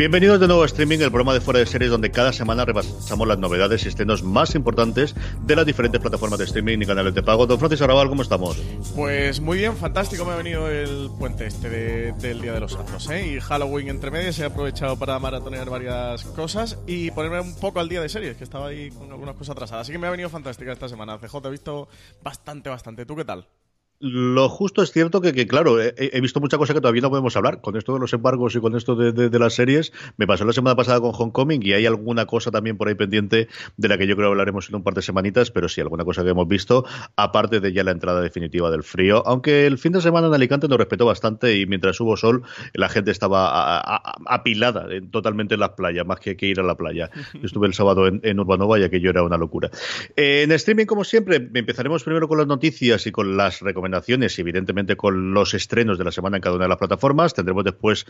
Bienvenidos 0.00 0.40
de 0.40 0.46
nuevo 0.46 0.62
a 0.62 0.64
Streaming, 0.64 1.00
el 1.00 1.10
programa 1.10 1.34
de 1.34 1.42
fuera 1.42 1.60
de 1.60 1.66
series 1.66 1.90
donde 1.90 2.10
cada 2.10 2.32
semana 2.32 2.64
repasamos 2.64 3.28
las 3.28 3.38
novedades 3.38 3.84
y 3.84 3.88
estrenos 3.88 4.22
más 4.22 4.54
importantes 4.54 5.14
de 5.42 5.54
las 5.54 5.66
diferentes 5.66 6.00
plataformas 6.00 6.38
de 6.38 6.46
streaming 6.46 6.78
y 6.80 6.86
canales 6.86 7.14
de 7.14 7.22
pago. 7.22 7.46
Don 7.46 7.58
Francisco 7.58 7.84
Arrabal, 7.84 8.08
¿cómo 8.08 8.22
estamos? 8.22 8.56
Pues 8.96 9.42
muy 9.42 9.58
bien, 9.58 9.76
fantástico 9.76 10.24
me 10.24 10.32
ha 10.32 10.36
venido 10.36 10.70
el 10.70 11.10
puente 11.18 11.46
este 11.46 11.68
del 11.68 12.40
Día 12.40 12.54
de 12.54 12.60
los 12.60 12.72
Santos, 12.72 13.10
¿eh? 13.10 13.26
Y 13.26 13.40
Halloween 13.40 13.90
entre 13.90 14.10
medias, 14.10 14.38
he 14.38 14.46
aprovechado 14.46 14.98
para 14.98 15.18
maratonear 15.18 15.68
varias 15.68 16.24
cosas 16.24 16.78
y 16.86 17.10
ponerme 17.10 17.40
un 17.40 17.54
poco 17.56 17.78
al 17.78 17.90
día 17.90 18.00
de 18.00 18.08
series, 18.08 18.38
que 18.38 18.44
estaba 18.44 18.68
ahí 18.68 18.88
con 18.92 19.10
algunas 19.10 19.34
cosas 19.34 19.50
atrasadas. 19.50 19.82
Así 19.82 19.92
que 19.92 19.98
me 19.98 20.06
ha 20.06 20.10
venido 20.10 20.30
fantástica 20.30 20.72
esta 20.72 20.88
semana. 20.88 21.18
CJ, 21.18 21.44
he 21.44 21.50
visto 21.50 21.88
bastante, 22.22 22.70
bastante. 22.70 23.04
¿Tú 23.04 23.16
qué 23.16 23.26
tal? 23.26 23.46
Lo 24.02 24.48
justo 24.48 24.82
es 24.82 24.92
cierto 24.92 25.20
que, 25.20 25.46
claro, 25.46 25.78
he, 25.78 26.20
visto 26.22 26.40
mucha 26.40 26.56
cosa 26.56 26.72
que 26.72 26.80
todavía 26.80 27.02
no 27.02 27.10
podemos 27.10 27.36
hablar. 27.36 27.60
Con 27.60 27.76
esto 27.76 27.92
de 27.92 28.00
los 28.00 28.14
embargos 28.14 28.56
y 28.56 28.58
con 28.58 28.74
esto 28.74 28.96
de, 28.96 29.38
las 29.38 29.52
series, 29.52 29.92
me 30.16 30.26
pasó 30.26 30.46
la 30.46 30.54
semana 30.54 30.74
pasada 30.74 31.00
con 31.00 31.12
Homecoming 31.14 31.62
y 31.62 31.74
hay 31.74 31.84
alguna 31.84 32.24
cosa 32.24 32.50
también 32.50 32.78
por 32.78 32.88
ahí 32.88 32.94
pendiente 32.94 33.48
de 33.76 33.88
la 33.88 33.98
que 33.98 34.06
yo 34.06 34.16
creo 34.16 34.28
que 34.28 34.30
hablaremos 34.30 34.70
en 34.70 34.76
un 34.76 34.82
par 34.82 34.94
de 34.94 35.02
semanitas, 35.02 35.50
pero 35.50 35.68
sí, 35.68 35.82
alguna 35.82 36.06
cosa 36.06 36.24
que 36.24 36.30
hemos 36.30 36.48
visto, 36.48 36.86
aparte 37.14 37.60
de 37.60 37.74
ya 37.74 37.84
la 37.84 37.90
entrada 37.90 38.22
definitiva 38.22 38.70
del 38.70 38.84
frío. 38.84 39.22
Aunque 39.26 39.66
el 39.66 39.76
fin 39.76 39.92
de 39.92 40.00
semana 40.00 40.28
en 40.28 40.32
Alicante 40.34 40.66
nos 40.66 40.78
respetó 40.78 41.04
bastante 41.04 41.58
y 41.58 41.66
mientras 41.66 42.00
hubo 42.00 42.16
sol, 42.16 42.42
la 42.72 42.88
gente 42.88 43.10
estaba 43.10 44.00
apilada 44.24 44.88
totalmente 45.10 45.54
en 45.54 45.60
las 45.60 45.70
playas, 45.72 46.06
más 46.06 46.20
que, 46.20 46.38
ir 46.40 46.58
a 46.58 46.62
la 46.62 46.74
playa. 46.74 47.10
Yo 47.34 47.44
estuve 47.44 47.66
el 47.66 47.74
sábado 47.74 48.06
en, 48.06 48.40
Urbanova 48.40 48.78
y 48.78 48.82
aquello 48.82 49.10
era 49.10 49.22
una 49.22 49.36
locura. 49.36 49.70
en 50.16 50.52
streaming, 50.52 50.86
como 50.86 51.04
siempre, 51.04 51.50
empezaremos 51.52 52.02
primero 52.02 52.28
con 52.28 52.38
las 52.38 52.46
noticias 52.46 53.06
y 53.06 53.12
con 53.12 53.36
las 53.36 53.60
recomendaciones 53.60 53.89
recomendaciones 53.90 54.38
evidentemente 54.38 54.96
con 54.96 55.34
los 55.34 55.54
estrenos 55.54 55.98
de 55.98 56.04
la 56.04 56.12
semana 56.12 56.36
en 56.36 56.42
cada 56.42 56.56
una 56.56 56.64
de 56.64 56.68
las 56.68 56.78
plataformas. 56.78 57.34
Tendremos 57.34 57.64
después 57.64 58.06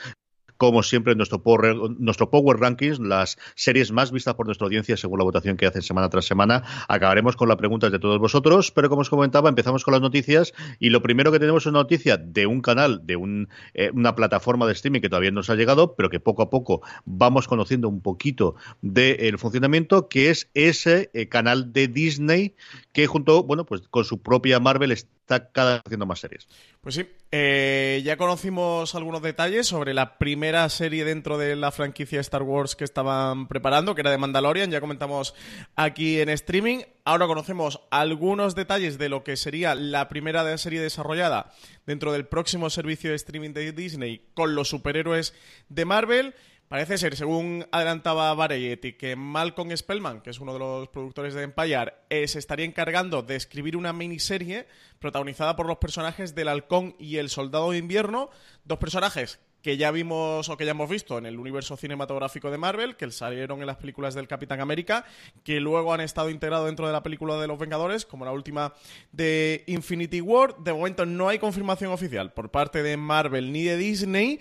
como 0.61 0.83
siempre, 0.83 1.15
nuestro 1.15 1.43
Power, 1.43 1.75
nuestro 1.99 2.29
Power 2.29 2.59
Rankings, 2.59 2.99
las 2.99 3.39
series 3.55 3.93
más 3.93 4.13
vistas 4.13 4.35
por 4.35 4.45
nuestra 4.45 4.67
audiencia 4.67 4.95
según 4.99 5.19
la 5.19 5.25
votación 5.25 5.57
que 5.57 5.65
hacen 5.65 5.81
semana 5.81 6.11
tras 6.11 6.27
semana. 6.27 6.65
Acabaremos 6.87 7.35
con 7.35 7.49
las 7.49 7.57
preguntas 7.57 7.91
de 7.91 7.99
todos 7.99 8.19
vosotros, 8.19 8.71
pero 8.71 8.91
como 8.91 9.01
os 9.01 9.09
comentaba, 9.09 9.49
empezamos 9.49 9.85
con 9.85 9.93
las 9.93 10.03
noticias 10.03 10.53
y 10.79 10.91
lo 10.91 11.01
primero 11.01 11.33
que 11.33 11.39
tenemos 11.39 11.63
es 11.63 11.69
una 11.69 11.79
noticia 11.79 12.19
de 12.19 12.47
un 12.47 12.61
canal, 12.61 13.01
de 13.07 13.17
un, 13.17 13.49
eh, 13.73 13.91
una 13.95 14.15
plataforma 14.15 14.67
de 14.67 14.75
streaming 14.75 15.01
que 15.01 15.09
todavía 15.09 15.31
no 15.31 15.37
nos 15.37 15.49
ha 15.49 15.55
llegado, 15.55 15.95
pero 15.97 16.11
que 16.11 16.21
poco 16.21 16.43
a 16.43 16.51
poco 16.51 16.83
vamos 17.07 17.49
conociendo 17.49 17.89
un 17.89 18.03
poquito 18.03 18.55
del 18.83 19.39
funcionamiento, 19.39 20.11
que 20.11 20.29
es 20.29 20.51
ese 20.53 21.11
eh, 21.15 21.31
canal 21.31 21.73
de 21.73 21.89
Disney 21.89 22.55
que 22.93 23.07
junto, 23.07 23.45
bueno, 23.45 23.65
pues 23.65 23.89
con 23.89 24.05
su 24.05 24.21
propia 24.21 24.61
Marvel 24.61 24.93
está 25.31 25.53
cada 25.53 25.73
vez 25.75 25.83
haciendo 25.87 26.07
más 26.07 26.19
series. 26.19 26.49
Pues 26.81 26.95
sí, 26.97 27.07
eh, 27.31 28.03
ya 28.05 28.17
conocimos 28.17 28.95
algunos 28.95 29.23
detalles 29.23 29.67
sobre 29.67 29.95
la 29.95 30.19
primera 30.19 30.69
serie 30.69 31.05
dentro 31.05 31.39
de 31.39 31.55
la 31.55 31.71
franquicia 31.71 32.21
Star 32.21 32.43
Wars 32.43 32.75
que 32.75 32.85
estaban 32.85 33.47
preparando, 33.47 33.95
que 33.95 34.01
era 34.01 34.11
de 34.11 34.19
Mandalorian, 34.19 34.71
ya 34.71 34.81
comentamos 34.81 35.35
aquí 35.77 36.21
en 36.21 36.29
streaming. 36.31 36.81
Ahora 37.05 37.27
conocemos 37.27 37.81
algunos 37.91 38.55
detalles 38.55 38.99
de 38.99 39.09
lo 39.09 39.23
que 39.23 39.37
sería 39.37 39.75
la 39.75 40.09
primera 40.09 40.57
serie 40.59 40.81
desarrollada 40.81 41.53
dentro 41.87 42.13
del 42.13 42.27
próximo 42.27 42.69
servicio 42.69 43.11
de 43.11 43.17
streaming 43.17 43.53
de 43.53 43.73
Disney 43.73 44.27
con 44.35 44.55
los 44.55 44.69
superhéroes 44.69 45.35
de 45.69 45.85
Marvel. 45.85 46.35
Parece 46.71 46.99
ser, 46.99 47.17
según 47.17 47.67
adelantaba 47.73 48.33
Variety, 48.33 48.93
que 48.93 49.17
Malcolm 49.17 49.77
Spellman, 49.77 50.21
que 50.21 50.31
es 50.31 50.39
uno 50.39 50.53
de 50.53 50.61
los 50.61 50.89
productores 50.91 51.35
de 51.35 51.43
Empire, 51.43 51.95
eh, 52.09 52.29
se 52.29 52.39
estaría 52.39 52.65
encargando 52.65 53.23
de 53.23 53.35
escribir 53.35 53.77
una 53.77 53.93
miniserie 53.93 54.69
protagonizada 55.01 55.57
por 55.57 55.67
los 55.67 55.79
personajes 55.79 56.33
del 56.37 56.47
Halcón 56.47 56.95
y 56.97 57.17
el 57.17 57.29
Soldado 57.29 57.73
de 57.73 57.79
Invierno, 57.79 58.31
dos 58.63 58.79
personajes 58.79 59.41
que 59.63 59.77
ya 59.77 59.91
vimos 59.91 60.49
o 60.49 60.57
que 60.57 60.65
ya 60.65 60.71
hemos 60.71 60.89
visto 60.89 61.19
en 61.19 61.27
el 61.27 61.39
universo 61.39 61.77
cinematográfico 61.77 62.51
de 62.51 62.59
Marvel, 62.59 62.97
que 62.97 63.11
salieron 63.11 63.61
en 63.61 63.67
las 63.67 63.77
películas 63.77 64.15
del 64.15 64.29
Capitán 64.29 64.61
América, 64.61 65.05
que 65.45 65.61
luego 65.61 65.93
han 65.93 66.01
estado 66.01 66.31
integrados 66.31 66.67
dentro 66.67 66.87
de 66.87 66.93
la 66.93 67.03
película 67.03 67.37
de 67.37 67.47
los 67.47 67.59
Vengadores, 67.59 68.07
como 68.07 68.25
la 68.25 68.33
última 68.33 68.75
de 69.13 69.65
Infinity 69.67 70.21
War. 70.21 70.57
De 70.59 70.73
momento 70.73 71.05
no 71.05 71.29
hay 71.29 71.39
confirmación 71.39 71.93
oficial 71.93 72.33
por 72.33 72.51
parte 72.51 72.83
de 72.83 72.97
Marvel 72.97 73.53
ni 73.53 73.65
de 73.65 73.77
Disney, 73.77 74.41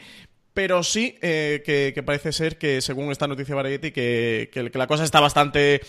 pero 0.54 0.84
sí 0.84 1.18
eh, 1.22 1.62
que, 1.66 2.04
parece 2.04 2.34
ser 2.34 2.58
que, 2.58 2.82
según 2.82 3.12
esta 3.12 3.28
noticia 3.28 3.56
Variety, 3.56 3.92
que, 3.92 4.50
que, 4.52 4.72
la 4.74 4.88
cosa 4.88 5.04
está 5.04 5.20
bastante, 5.20 5.82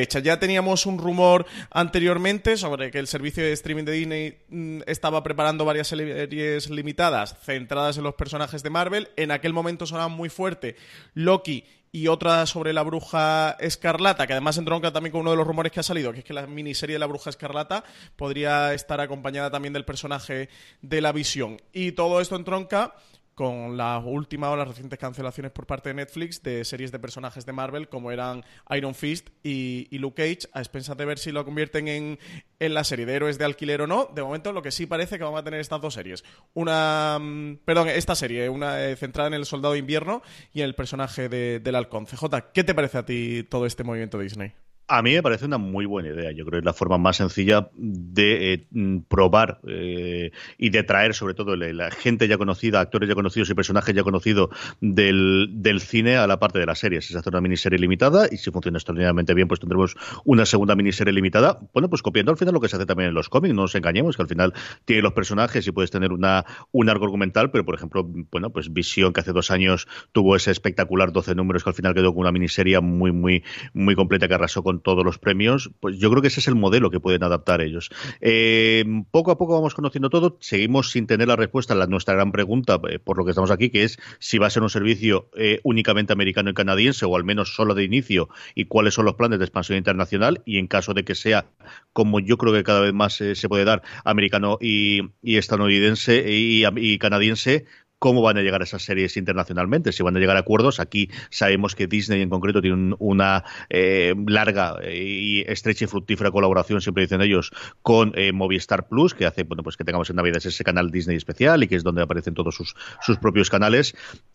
hecha. 0.00 0.18
Ya 0.20 0.38
teníamos 0.38 0.86
un 0.86 0.98
rumor 0.98 1.46
anteriormente 1.70 2.56
sobre 2.56 2.90
que 2.90 2.98
el 2.98 3.06
servicio 3.06 3.42
de 3.42 3.52
streaming 3.52 3.84
de 3.84 3.92
Disney 3.92 4.38
mm, 4.48 4.80
estaba 4.86 5.22
preparando 5.22 5.64
varias 5.64 5.88
series 5.88 6.70
limitadas 6.70 7.36
centradas 7.42 7.96
en 7.96 8.04
los 8.04 8.14
personajes 8.14 8.62
de 8.62 8.70
Marvel. 8.70 9.08
En 9.16 9.30
aquel 9.30 9.52
momento 9.52 9.86
sonaba 9.86 10.08
muy 10.08 10.28
fuerte 10.28 10.76
Loki 11.14 11.64
y 11.90 12.08
otra 12.08 12.46
sobre 12.46 12.72
la 12.72 12.82
bruja 12.82 13.56
escarlata, 13.58 14.26
que 14.26 14.34
además 14.34 14.58
entronca 14.58 14.92
también 14.92 15.12
con 15.12 15.22
uno 15.22 15.30
de 15.30 15.36
los 15.36 15.46
rumores 15.46 15.72
que 15.72 15.80
ha 15.80 15.82
salido, 15.84 16.12
que 16.12 16.20
es 16.20 16.24
que 16.24 16.34
la 16.34 16.46
miniserie 16.46 16.94
de 16.94 16.98
la 16.98 17.06
bruja 17.06 17.30
escarlata 17.30 17.84
podría 18.16 18.74
estar 18.74 19.00
acompañada 19.00 19.50
también 19.50 19.72
del 19.72 19.84
personaje 19.84 20.48
de 20.82 21.00
la 21.00 21.12
visión. 21.12 21.60
Y 21.72 21.92
todo 21.92 22.20
esto 22.20 22.36
entronca 22.36 22.94
con 23.38 23.76
la 23.76 23.98
última 23.98 24.50
o 24.50 24.56
las 24.56 24.66
recientes 24.66 24.98
cancelaciones 24.98 25.52
por 25.52 25.64
parte 25.64 25.90
de 25.90 25.94
Netflix 25.94 26.42
de 26.42 26.64
series 26.64 26.90
de 26.90 26.98
personajes 26.98 27.46
de 27.46 27.52
Marvel 27.52 27.88
como 27.88 28.10
eran 28.10 28.44
Iron 28.70 28.96
Fist 28.96 29.28
y, 29.44 29.86
Luke 29.96 30.20
Cage, 30.20 30.50
a 30.52 30.58
expensas 30.58 30.96
de 30.96 31.04
ver 31.04 31.20
si 31.20 31.30
lo 31.30 31.44
convierten 31.44 31.86
en, 31.86 32.18
la 32.58 32.82
serie 32.82 33.06
de 33.06 33.14
héroes 33.14 33.38
de 33.38 33.44
alquiler 33.44 33.82
o 33.82 33.86
no. 33.86 34.10
De 34.12 34.24
momento, 34.24 34.52
lo 34.52 34.60
que 34.60 34.72
sí 34.72 34.86
parece 34.86 35.18
que 35.18 35.22
vamos 35.22 35.38
a 35.38 35.44
tener 35.44 35.60
estas 35.60 35.80
dos 35.80 35.94
series. 35.94 36.24
Una, 36.52 37.16
mm, 37.20 37.58
perdón, 37.64 37.88
esta 37.90 38.16
serie, 38.16 38.48
una 38.48 38.84
eh, 38.84 38.96
centrada 38.96 39.28
en 39.28 39.34
el 39.34 39.46
Soldado 39.46 39.74
de 39.74 39.78
Invierno 39.78 40.20
y 40.52 40.62
en 40.62 40.64
el 40.64 40.74
personaje 40.74 41.28
de, 41.28 41.60
del 41.60 41.76
Halcón. 41.76 42.06
CJ, 42.06 42.50
¿qué 42.52 42.64
te 42.64 42.74
parece 42.74 42.98
a 42.98 43.06
ti 43.06 43.46
todo 43.48 43.66
este 43.66 43.84
movimiento 43.84 44.18
de 44.18 44.24
Disney? 44.24 44.52
A 44.90 45.02
mí 45.02 45.12
me 45.12 45.22
parece 45.22 45.44
una 45.44 45.58
muy 45.58 45.84
buena 45.84 46.08
idea. 46.08 46.32
Yo 46.32 46.46
creo 46.46 46.52
que 46.52 46.58
es 46.60 46.64
la 46.64 46.72
forma 46.72 46.96
más 46.96 47.16
sencilla 47.16 47.68
de 47.76 48.54
eh, 48.54 48.66
mm, 48.70 49.00
probar 49.00 49.60
eh, 49.68 50.30
y 50.56 50.70
de 50.70 50.82
traer, 50.82 51.12
sobre 51.12 51.34
todo, 51.34 51.56
la, 51.56 51.90
gente 51.90 52.26
ya 52.26 52.38
conocida, 52.38 52.80
actores 52.80 53.06
ya 53.06 53.14
conocidos 53.14 53.50
y 53.50 53.54
personajes 53.54 53.94
ya 53.94 54.02
conocidos 54.02 54.48
del, 54.80 55.50
cine 55.80 56.16
a 56.16 56.26
la 56.26 56.38
parte 56.38 56.58
de 56.58 56.64
las 56.64 56.78
series. 56.78 57.10
Es 57.10 57.16
hacer 57.16 57.34
una 57.34 57.42
miniserie 57.42 57.78
limitada 57.78 58.28
y 58.32 58.38
si 58.38 58.50
funciona 58.50 58.78
extraordinariamente 58.78 59.34
bien, 59.34 59.46
pues 59.46 59.60
tendremos 59.60 59.94
una 60.24 60.46
segunda 60.46 60.74
miniserie 60.74 61.12
limitada. 61.12 61.58
Bueno, 61.74 61.90
pues 61.90 62.00
copiando 62.00 62.32
al 62.32 62.38
final 62.38 62.54
lo 62.54 62.60
que 62.60 62.68
se 62.68 62.76
hace 62.76 62.86
también 62.86 63.10
en 63.10 63.14
los 63.14 63.28
cómics. 63.28 63.54
No 63.54 63.62
nos 63.62 63.74
engañemos, 63.74 64.16
que 64.16 64.22
al 64.22 64.28
final 64.28 64.54
tiene 64.86 65.02
los 65.02 65.12
personajes 65.12 65.66
y 65.66 65.70
puedes 65.70 65.90
tener 65.90 66.12
una, 66.12 66.46
un 66.72 66.88
arco 66.88 67.04
argumental, 67.04 67.50
pero 67.50 67.66
por 67.66 67.74
ejemplo, 67.74 68.08
bueno, 68.30 68.48
pues 68.48 68.72
Visión, 68.72 69.12
que 69.12 69.20
hace 69.20 69.32
dos 69.32 69.50
años 69.50 69.86
tuvo 70.12 70.34
ese 70.34 70.50
espectacular 70.50 71.12
12 71.12 71.34
números 71.34 71.62
que 71.62 71.68
al 71.68 71.74
final 71.74 71.92
quedó 71.92 72.14
con 72.14 72.22
una 72.22 72.32
miniserie 72.32 72.80
muy, 72.80 73.12
muy, 73.12 73.44
muy 73.74 73.94
completa 73.94 74.28
que 74.28 74.34
arrasó 74.34 74.62
con 74.62 74.77
todos 74.80 75.04
los 75.04 75.18
premios, 75.18 75.70
pues 75.80 75.98
yo 75.98 76.10
creo 76.10 76.22
que 76.22 76.28
ese 76.28 76.40
es 76.40 76.48
el 76.48 76.54
modelo 76.54 76.90
que 76.90 77.00
pueden 77.00 77.22
adaptar 77.22 77.60
ellos. 77.60 77.90
Eh, 78.20 78.84
poco 79.10 79.30
a 79.30 79.38
poco 79.38 79.54
vamos 79.54 79.74
conociendo 79.74 80.10
todo, 80.10 80.38
seguimos 80.40 80.90
sin 80.90 81.06
tener 81.06 81.28
la 81.28 81.36
respuesta 81.36 81.74
a 81.74 81.86
nuestra 81.86 82.14
gran 82.14 82.32
pregunta, 82.32 82.80
eh, 82.88 82.98
por 82.98 83.18
lo 83.18 83.24
que 83.24 83.30
estamos 83.30 83.50
aquí, 83.50 83.70
que 83.70 83.84
es 83.84 83.98
si 84.18 84.38
va 84.38 84.46
a 84.46 84.50
ser 84.50 84.62
un 84.62 84.70
servicio 84.70 85.30
eh, 85.36 85.60
únicamente 85.62 86.12
americano 86.12 86.50
y 86.50 86.54
canadiense, 86.54 87.06
o 87.06 87.16
al 87.16 87.24
menos 87.24 87.54
solo 87.54 87.74
de 87.74 87.84
inicio, 87.84 88.28
y 88.54 88.66
cuáles 88.66 88.94
son 88.94 89.04
los 89.04 89.14
planes 89.14 89.38
de 89.38 89.44
expansión 89.44 89.78
internacional, 89.78 90.42
y 90.44 90.58
en 90.58 90.66
caso 90.66 90.94
de 90.94 91.04
que 91.04 91.14
sea, 91.14 91.46
como 91.92 92.20
yo 92.20 92.38
creo 92.38 92.52
que 92.52 92.64
cada 92.64 92.80
vez 92.80 92.92
más 92.92 93.14
se 93.14 93.48
puede 93.48 93.64
dar, 93.64 93.82
americano 94.04 94.58
y, 94.60 95.02
estadounidense 95.22 96.24
y 96.26 96.98
canadiense, 96.98 97.66
cómo 97.98 98.22
van 98.22 98.38
a 98.38 98.42
llegar 98.42 98.62
esas 98.62 98.82
series 98.82 99.16
internacionalmente, 99.16 99.92
si 99.92 100.02
van 100.02 100.16
a 100.16 100.20
llegar 100.20 100.36
a 100.36 100.40
acuerdos. 100.40 100.80
Aquí 100.80 101.10
sabemos 101.30 101.74
que 101.74 101.86
Disney 101.86 102.22
en 102.22 102.30
concreto 102.30 102.60
tiene 102.62 102.94
una 102.98 103.44
eh, 103.70 104.14
larga 104.26 104.76
y 104.88 105.40
estrecha 105.50 105.84
y 105.84 105.88
fructífera 105.88 106.30
colaboración, 106.30 106.80
siempre 106.80 107.02
dicen 107.02 107.20
ellos, 107.20 107.52
con 107.82 108.12
eh, 108.14 108.32
Movistar 108.32 108.88
Plus, 108.88 109.14
que 109.14 109.26
hace 109.26 109.44
bueno 109.44 109.62
pues 109.62 109.76
que 109.76 109.84
tengamos 109.84 110.10
en 110.10 110.16
Navidad 110.16 110.38
ese 110.44 110.64
canal 110.64 110.90
Disney 110.90 111.16
especial 111.16 111.62
y 111.62 111.68
que 111.68 111.76
es 111.76 111.84
donde 111.84 112.02
aparecen 112.02 112.34
todos 112.34 112.54
sus, 112.54 112.74
sus 113.00 113.18
propios 113.18 113.50
canales. 113.50 113.94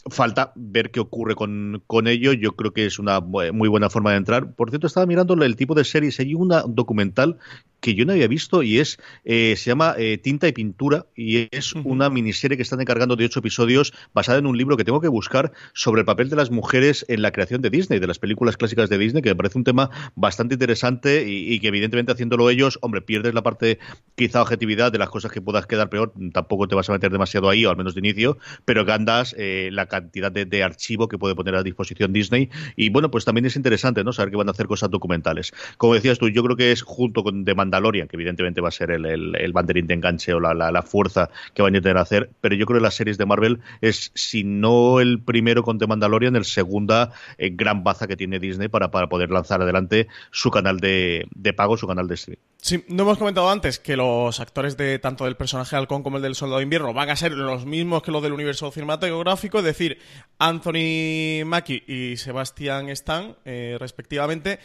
Falta 0.09 0.51
ver 0.55 0.91
qué 0.91 0.99
ocurre 0.99 1.35
con, 1.35 1.83
con 1.87 2.07
ello. 2.07 2.33
Yo 2.33 2.55
creo 2.55 2.73
que 2.73 2.85
es 2.85 2.99
una 2.99 3.19
muy 3.19 3.69
buena 3.69 3.89
forma 3.89 4.11
de 4.11 4.17
entrar. 4.17 4.53
Por 4.53 4.69
cierto, 4.69 4.87
estaba 4.87 5.05
mirando 5.05 5.33
el 5.33 5.55
tipo 5.55 5.75
de 5.75 5.83
series. 5.83 6.19
Hay 6.19 6.33
un 6.35 6.49
documental 6.67 7.37
que 7.83 7.93
yo 7.95 8.05
no 8.05 8.13
había 8.13 8.27
visto 8.27 8.63
y 8.63 8.79
es 8.79 8.97
eh, 9.25 9.55
se 9.57 9.69
llama 9.69 9.95
Tinta 10.23 10.47
y 10.47 10.53
Pintura 10.53 11.05
y 11.15 11.49
es 11.51 11.73
una 11.73 12.09
miniserie 12.09 12.55
que 12.57 12.63
están 12.63 12.81
encargando 12.81 13.15
de 13.15 13.25
ocho 13.25 13.39
episodios 13.39 13.93
basada 14.13 14.39
en 14.39 14.45
un 14.45 14.57
libro 14.57 14.77
que 14.77 14.85
tengo 14.85 15.01
que 15.01 15.09
buscar 15.09 15.51
sobre 15.73 16.01
el 16.01 16.05
papel 16.05 16.29
de 16.29 16.37
las 16.37 16.49
mujeres 16.49 17.05
en 17.09 17.21
la 17.21 17.31
creación 17.31 17.61
de 17.61 17.69
Disney, 17.69 17.99
de 17.99 18.07
las 18.07 18.19
películas 18.19 18.57
clásicas 18.57 18.89
de 18.89 18.97
Disney, 18.97 19.21
que 19.21 19.29
me 19.29 19.35
parece 19.35 19.57
un 19.57 19.63
tema 19.63 19.89
bastante 20.15 20.55
interesante 20.55 21.25
y, 21.27 21.59
que 21.59 21.67
evidentemente 21.67 22.11
haciéndolo 22.11 22.49
ellos, 22.49 22.79
hombre, 22.81 23.01
pierdes 23.01 23.33
la 23.33 23.43
parte 23.43 23.79
quizá 24.15 24.41
objetividad 24.41 24.91
de 24.91 24.97
las 24.97 25.09
cosas 25.09 25.31
que 25.31 25.41
puedas 25.41 25.65
quedar 25.65 25.89
peor, 25.89 26.13
tampoco 26.31 26.67
te 26.67 26.75
vas 26.75 26.89
a 26.89 26.93
meter 26.93 27.11
demasiado 27.11 27.49
ahí, 27.49 27.65
o 27.65 27.69
al 27.69 27.77
menos 27.77 27.95
de 27.95 27.99
inicio, 27.99 28.37
pero 28.65 28.85
que 28.85 28.91
andas 28.91 29.35
eh, 29.37 29.69
la 29.71 29.87
cantidad 29.87 30.31
de, 30.31 30.63
archivo 30.63 31.09
que 31.09 31.17
puede 31.17 31.35
poner 31.35 31.55
a 31.55 31.63
disposición 31.63 32.13
Disney 32.13 32.49
y 32.77 32.89
bueno, 32.89 33.11
pues 33.11 33.25
también 33.25 33.45
es 33.45 33.55
interesante, 33.55 34.03
¿no? 34.03 34.13
Saber 34.13 34.31
que 34.31 34.37
van 34.37 34.47
a 34.47 34.51
hacer 34.51 34.67
cosas 34.67 34.89
documentales. 34.89 35.51
Como 35.77 35.93
decías 35.93 36.19
tú, 36.19 36.29
yo 36.29 36.41
creo 36.43 36.55
que 36.55 36.71
es 36.71 36.83
junto 36.83 37.23
con 37.23 37.43
The 37.43 37.53
Mandalorian, 37.73 38.07
que 38.07 38.15
evidentemente 38.15 38.61
va 38.61 38.69
a 38.69 38.71
ser 38.71 38.91
el, 38.91 39.05
el, 39.35 39.53
banderín 39.53 39.87
de 39.87 39.95
enganche 39.95 40.33
o 40.33 40.39
la, 40.39 40.53
la, 40.53 40.71
la 40.71 40.83
fuerza 40.83 41.29
que 41.53 41.61
van 41.61 41.75
a 41.75 41.81
tener 41.81 41.97
a 41.97 42.01
hacer, 42.01 42.29
pero 42.39 42.55
yo 42.55 42.65
creo 42.65 42.79
que 42.79 42.83
las 42.83 42.93
series 42.93 43.17
de 43.17 43.25
Marvel 43.25 43.61
es, 43.81 44.11
si 44.13 44.43
no 44.43 44.99
el 44.99 45.21
primero 45.21 45.63
con 45.63 45.79
The 45.79 45.87
Mandalorian, 45.87 46.35
el 46.35 46.45
segunda 46.45 47.11
eh, 47.37 47.49
gran 47.51 47.83
baza 47.83 48.07
que 48.07 48.15
tiene 48.15 48.39
Disney 48.39 48.67
para, 48.67 48.91
para 48.91 49.07
poder 49.07 49.31
lanzar 49.31 49.61
adelante 49.61 50.07
su 50.31 50.51
canal 50.51 50.79
de, 50.79 51.25
de 51.33 51.53
pago, 51.53 51.77
su 51.77 51.87
canal 51.87 52.07
de 52.07 52.15
streaming. 52.15 52.41
Sí, 52.57 52.85
no 52.87 53.03
hemos 53.03 53.17
comentado 53.17 53.49
antes 53.49 53.79
que 53.79 53.97
los 53.97 54.39
actores 54.39 54.77
de 54.77 54.97
tanto 54.99 55.25
del 55.25 55.35
personaje 55.35 55.75
halcón 55.75 56.01
como 56.01 56.17
el 56.17 56.23
del 56.23 56.35
soldado 56.35 56.59
de 56.59 56.63
invierno 56.63 56.93
van 56.93 57.09
a 57.09 57.15
ser 57.15 57.33
los 57.33 57.65
mismos 57.65 58.03
que 58.03 58.11
los 58.11 58.23
del 58.23 58.31
universo 58.31 58.71
cinematográfico, 58.71 59.57
es 59.57 59.65
decir, 59.65 59.97
Anthony 60.39 61.43
Mackie 61.45 61.83
y 61.87 62.15
Sebastian 62.17 62.89
Stan, 62.89 63.35
eh, 63.43 63.75
respectivamente. 63.79 64.59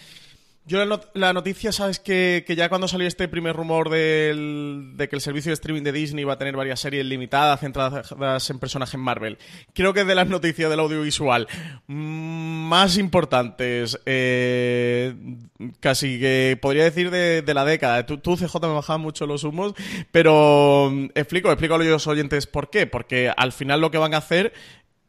Yo 0.69 0.85
la, 1.15 1.33
noticia, 1.33 1.73
sabes 1.73 1.99
que, 1.99 2.45
ya 2.47 2.69
cuando 2.69 2.89
salió 2.89 3.09
este 3.09 3.27
primer 3.27 3.57
rumor 3.57 3.89
de 3.89 5.09
que 5.09 5.17
el 5.17 5.23
servicio 5.23 5.49
de 5.49 5.55
streaming 5.55 5.83
de 5.83 5.93
Disney 5.93 6.25
va 6.25 6.35
a 6.35 6.39
tener 6.39 6.57
varias 6.57 6.79
series 6.79 7.07
limitadas 7.07 7.61
centradas 7.61 8.51
en 8.51 8.59
personajes 8.59 9.01
Marvel, 9.01 9.39
creo 9.73 9.95
que 9.95 10.03
es 10.03 10.07
de 10.07 10.15
las 10.15 10.29
noticias 10.29 10.69
del 10.69 10.81
audiovisual 10.81 11.49
más 11.87 12.99
importantes, 12.99 13.99
eh, 14.05 15.15
casi 15.81 16.21
que 16.21 16.59
podría 16.61 16.85
decir 16.85 17.11
de, 17.11 17.55
la 17.55 17.65
década. 17.65 18.05
Tú, 18.05 18.37
CJ, 18.37 18.61
me 18.61 18.75
bajaba 18.75 18.99
mucho 18.99 19.27
los 19.27 19.45
humos, 19.45 19.73
pero 20.13 20.91
mm, 20.93 21.07
explico, 21.15 21.51
explico 21.51 21.77
a 21.77 21.79
los 21.79 22.07
oyentes 22.07 22.47
por 22.47 22.69
qué. 22.69 22.87
Porque 22.87 23.33
al 23.35 23.53
final 23.53 23.81
lo 23.81 23.91
que 23.91 23.97
van 23.97 24.13
a 24.13 24.19
hacer 24.19 24.53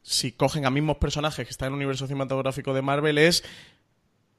si 0.04 0.32
cogen 0.32 0.66
a 0.66 0.70
mismos 0.70 0.98
personajes 0.98 1.46
que 1.46 1.52
están 1.52 1.68
en 1.68 1.74
el 1.74 1.78
universo 1.80 2.08
cinematográfico 2.08 2.74
de 2.74 2.82
Marvel 2.82 3.18
es 3.18 3.44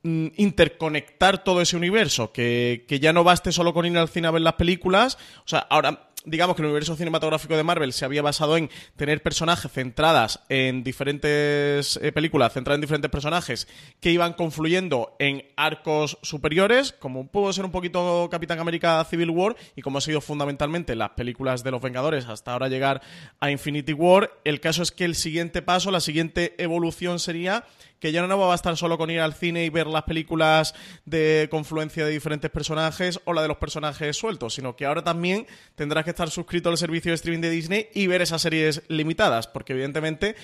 interconectar 0.02 1.44
todo 1.44 1.60
ese 1.60 1.76
universo, 1.76 2.32
que, 2.32 2.84
que, 2.88 3.00
ya 3.00 3.12
no 3.12 3.24
baste 3.24 3.52
solo 3.52 3.74
con 3.74 3.86
ir 3.86 3.98
al 3.98 4.08
cine 4.08 4.28
a 4.28 4.30
ver 4.30 4.42
las 4.42 4.54
películas, 4.54 5.18
o 5.44 5.48
sea, 5.48 5.58
ahora 5.58 6.10
digamos 6.24 6.54
que 6.54 6.62
el 6.62 6.66
universo 6.66 6.96
cinematográfico 6.96 7.56
de 7.56 7.62
Marvel 7.62 7.92
se 7.92 8.04
había 8.04 8.22
basado 8.22 8.56
en 8.56 8.70
tener 8.96 9.22
personajes 9.22 9.70
centradas 9.72 10.40
en 10.48 10.82
diferentes 10.82 11.98
eh, 12.02 12.12
películas, 12.12 12.52
centradas 12.52 12.76
en 12.76 12.82
diferentes 12.82 13.10
personajes 13.10 13.68
que 14.00 14.10
iban 14.10 14.34
confluyendo 14.34 15.16
en 15.18 15.44
arcos 15.56 16.18
superiores, 16.22 16.92
como 16.92 17.28
pudo 17.28 17.52
ser 17.52 17.64
un 17.64 17.70
poquito 17.70 18.28
Capitán 18.30 18.58
América 18.58 19.02
Civil 19.04 19.30
War 19.30 19.56
y 19.76 19.82
como 19.82 19.98
ha 19.98 20.02
sido 20.02 20.20
fundamentalmente 20.20 20.94
las 20.94 21.10
películas 21.10 21.64
de 21.64 21.70
los 21.70 21.80
Vengadores 21.80 22.26
hasta 22.26 22.52
ahora 22.52 22.68
llegar 22.68 23.00
a 23.40 23.50
Infinity 23.50 23.92
War. 23.92 24.30
El 24.44 24.60
caso 24.60 24.82
es 24.82 24.92
que 24.92 25.04
el 25.04 25.14
siguiente 25.14 25.62
paso, 25.62 25.90
la 25.90 26.00
siguiente 26.00 26.54
evolución 26.58 27.18
sería 27.18 27.64
que 28.00 28.12
ya 28.12 28.26
no 28.26 28.38
va 28.38 28.46
a 28.46 28.48
bastar 28.48 28.76
solo 28.76 28.98
con 28.98 29.10
ir 29.10 29.20
al 29.20 29.34
cine 29.34 29.64
y 29.64 29.68
ver 29.68 29.86
las 29.86 30.04
películas 30.04 30.74
de 31.04 31.48
confluencia 31.50 32.04
de 32.04 32.10
diferentes 32.10 32.50
personajes 32.50 33.20
o 33.24 33.32
la 33.32 33.42
de 33.42 33.48
los 33.48 33.58
personajes 33.58 34.16
sueltos, 34.16 34.54
sino 34.54 34.74
que 34.74 34.86
ahora 34.86 35.04
también 35.04 35.46
tendrás 35.74 36.04
que 36.04 36.10
estar 36.10 36.30
suscrito 36.30 36.70
al 36.70 36.78
servicio 36.78 37.10
de 37.10 37.16
streaming 37.16 37.42
de 37.42 37.50
Disney 37.50 37.88
y 37.94 38.06
ver 38.06 38.22
esas 38.22 38.42
series 38.42 38.82
limitadas, 38.88 39.46
porque 39.46 39.74
evidentemente 39.74 40.34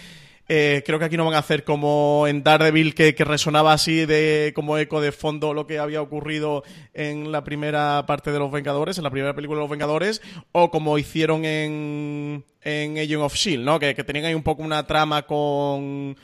eh, 0.49 0.85
creo 0.87 1.01
que 1.01 1.07
aquí 1.07 1.17
no 1.17 1.25
van 1.25 1.35
a 1.35 1.39
hacer 1.39 1.65
como 1.65 2.27
en 2.29 2.45
Daredevil 2.45 2.95
que, 2.95 3.17
que, 3.17 3.25
resonaba 3.25 3.73
así 3.73 4.07
de 4.07 4.53
como 4.55 4.79
eco 4.79 5.01
de 5.01 5.11
fondo 5.11 5.53
lo 5.53 5.67
que 5.67 5.81
había 5.81 6.01
ocurrido 6.01 6.63
en 6.95 7.33
la 7.33 7.43
primera 7.43 8.05
parte 8.07 8.31
de 8.31 8.39
Los 8.39 8.53
Vengadores, 8.53 8.97
en 8.97 9.05
la 9.05 9.11
primera 9.11 9.35
película 9.35 9.59
de 9.59 9.65
Los 9.65 9.71
Vengadores, 9.71 10.23
o 10.53 10.71
como 10.71 10.99
hicieron 10.99 11.45
en, 11.45 12.45
en 12.63 12.97
Agent 12.97 13.23
of 13.23 13.35
Shield, 13.35 13.65
¿no? 13.65 13.81
Que, 13.81 13.97
que 13.97 14.05
tenían 14.05 14.27
ahí 14.27 14.35
un 14.35 14.45
poco 14.45 14.63
una 14.63 14.87
trama 14.87 15.23
con 15.23 16.17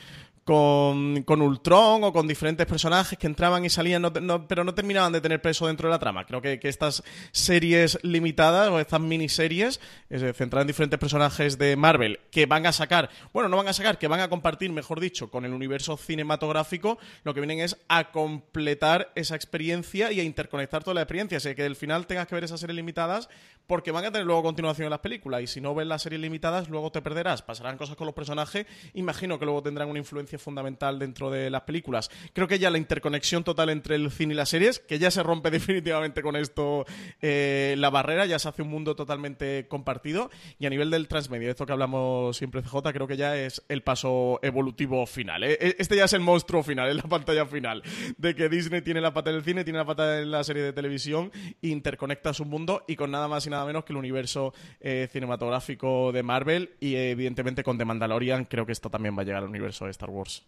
con, 0.45 1.23
con, 1.23 1.41
Ultron 1.41 2.03
o 2.05 2.13
con 2.13 2.27
diferentes 2.27 2.67
personajes 2.67 3.19
que 3.19 3.27
entraban 3.27 3.65
y 3.65 3.71
salían, 3.71 4.03
pero 4.49 4.65
no 4.65 4.75
terminaban 4.75 5.13
de 5.13 5.21
tener 5.21 5.41
peso 5.41 5.67
dentro 5.67 5.89
de 5.89 5.93
la 5.93 5.99
trama. 5.99 6.27
Creo 6.27 6.43
que, 6.43 6.59
estas 6.63 7.03
series 7.33 7.99
limitadas 8.03 8.71
o 8.71 8.81
estas 8.81 9.01
miniseries 9.01 9.81
eh, 10.11 10.33
centradas 10.35 10.65
en 10.65 10.69
diferentes 10.69 10.99
personajes 10.99 11.59
de 11.59 11.77
Marvel 11.77 12.21
que 12.31 12.47
van 12.47 12.67
a 12.67 12.73
sacar, 12.73 13.11
bueno, 13.33 13.49
no 13.49 13.57
van 13.57 13.69
a 13.69 13.73
sacar, 13.73 13.99
que 13.99 14.09
van 14.09 14.21
a 14.21 14.29
compartir, 14.29 14.71
mejor 14.73 15.01
dicho, 15.01 15.31
con 15.31 15.45
el 15.45 15.53
universo 15.53 15.97
cinematográfico, 15.97 16.99
lo 17.25 17.35
que 17.35 17.41
vienen 17.41 17.61
es 17.61 17.77
a 17.89 18.11
completar 18.11 19.13
esa 19.15 19.37
experiencia 19.37 20.11
y 20.13 20.21
a 20.21 20.25
interconectar 20.25 20.83
toda 20.83 20.95
la 20.95 21.03
experiencia. 21.03 21.39
Así 21.39 21.55
que 21.55 21.65
al 21.65 21.77
final 21.77 22.07
tengas 22.07 22.27
que 22.27 22.35
ver 22.35 22.45
esas 22.45 22.61
series 22.61 22.77
limitadas 22.77 23.29
porque 23.67 23.93
van 23.93 24.05
a 24.05 24.11
tener 24.11 24.27
luego 24.27 24.43
continuación 24.43 24.87
en 24.87 24.91
las 24.91 25.01
películas 25.01 25.43
y 25.43 25.47
si 25.47 25.61
no 25.61 25.75
ves 25.75 25.87
las 25.87 26.03
series 26.03 26.21
limitadas, 26.21 26.69
luego 26.69 26.91
te 26.91 27.01
perderás. 27.01 27.43
Pasarán 27.43 27.77
cosas 27.77 27.97
con 27.97 28.07
los 28.07 28.15
personajes, 28.15 28.67
imagino 28.95 29.39
que 29.39 29.45
luego 29.45 29.63
tendrán 29.63 29.89
una 29.89 29.99
influencia 29.99 30.32
fundamental 30.39 30.99
dentro 30.99 31.31
de 31.31 31.51
las 31.51 31.63
películas. 31.63 32.11
Creo 32.33 32.49
que 32.49 32.59
ya 32.59 32.71
la 32.71 32.79
interconexión 32.79 33.45
total 33.45 33.71
entre 33.71 33.97
el 33.97 34.11
cine 34.11 34.35
y 34.35 34.37
las 34.37 34.49
series, 34.49 34.79
que 34.79 34.99
ya 34.99 35.11
se 35.11 35.23
rompe 35.23 35.51
definitivamente 35.51 36.23
con 36.23 36.37
esto 36.37 36.85
eh, 37.21 37.75
la 37.79 37.91
barrera, 37.91 38.27
ya 38.27 38.39
se 38.39 38.49
hace 38.49 38.63
un 38.63 38.69
mundo 38.69 38.95
totalmente 38.97 39.67
compartido. 39.69 40.31
Y 40.59 40.67
a 40.67 40.71
nivel 40.71 40.91
del 40.91 41.09
transmedia, 41.09 41.51
esto 41.51 41.67
que 41.67 41.73
hablamos 41.73 42.37
siempre 42.37 42.63
CJ, 42.63 42.93
creo 42.93 43.07
que 43.07 43.17
ya 43.17 43.37
es 43.37 43.63
el 43.69 43.83
paso 43.83 44.39
evolutivo 44.43 45.07
final. 45.07 45.45
¿eh? 45.45 45.59
E, 45.61 45.77
este 45.79 45.97
ya 45.97 46.05
es 46.05 46.13
el 46.13 46.21
monstruo 46.21 46.63
final, 46.63 46.89
es 46.89 46.97
la 46.97 47.09
pantalla 47.09 47.47
final. 47.47 47.83
De 48.19 48.35
que 48.35 48.49
Disney 48.49 48.83
tiene 48.83 49.01
la 49.01 49.13
pata 49.13 49.33
del 49.33 49.43
cine, 49.43 49.65
tiene 49.65 49.79
la 49.79 49.85
pata 49.85 50.07
de 50.07 50.27
la 50.27 50.45
serie 50.45 50.63
de 50.63 50.73
televisión, 50.73 51.31
interconecta 51.61 52.35
su 52.35 52.45
mundo 52.45 52.85
y 52.87 52.97
con 52.97 53.11
nada 53.11 53.29
más 53.29 53.47
y 53.47 53.51
nada 53.51 53.65
menos 53.65 53.85
que 53.85 53.93
el 53.93 53.99
universo 53.99 54.53
eh, 54.81 55.09
cinematográfico 55.11 56.13
de 56.13 56.23
Marvel 56.23 56.71
y 56.81 56.95
evidentemente 56.95 57.63
con 57.63 57.79
The 57.79 57.85
Mandalorian 57.85 58.45
creo 58.45 58.67
que 58.67 58.73
esto 58.73 58.91
también 58.91 59.17
va 59.17 59.23
a 59.23 59.25
llegar 59.25 59.43
al 59.43 59.49
universo 59.49 59.85
de 59.85 59.91
Star 59.91 60.11
Wars. 60.11 60.22
Wars. 60.23 60.41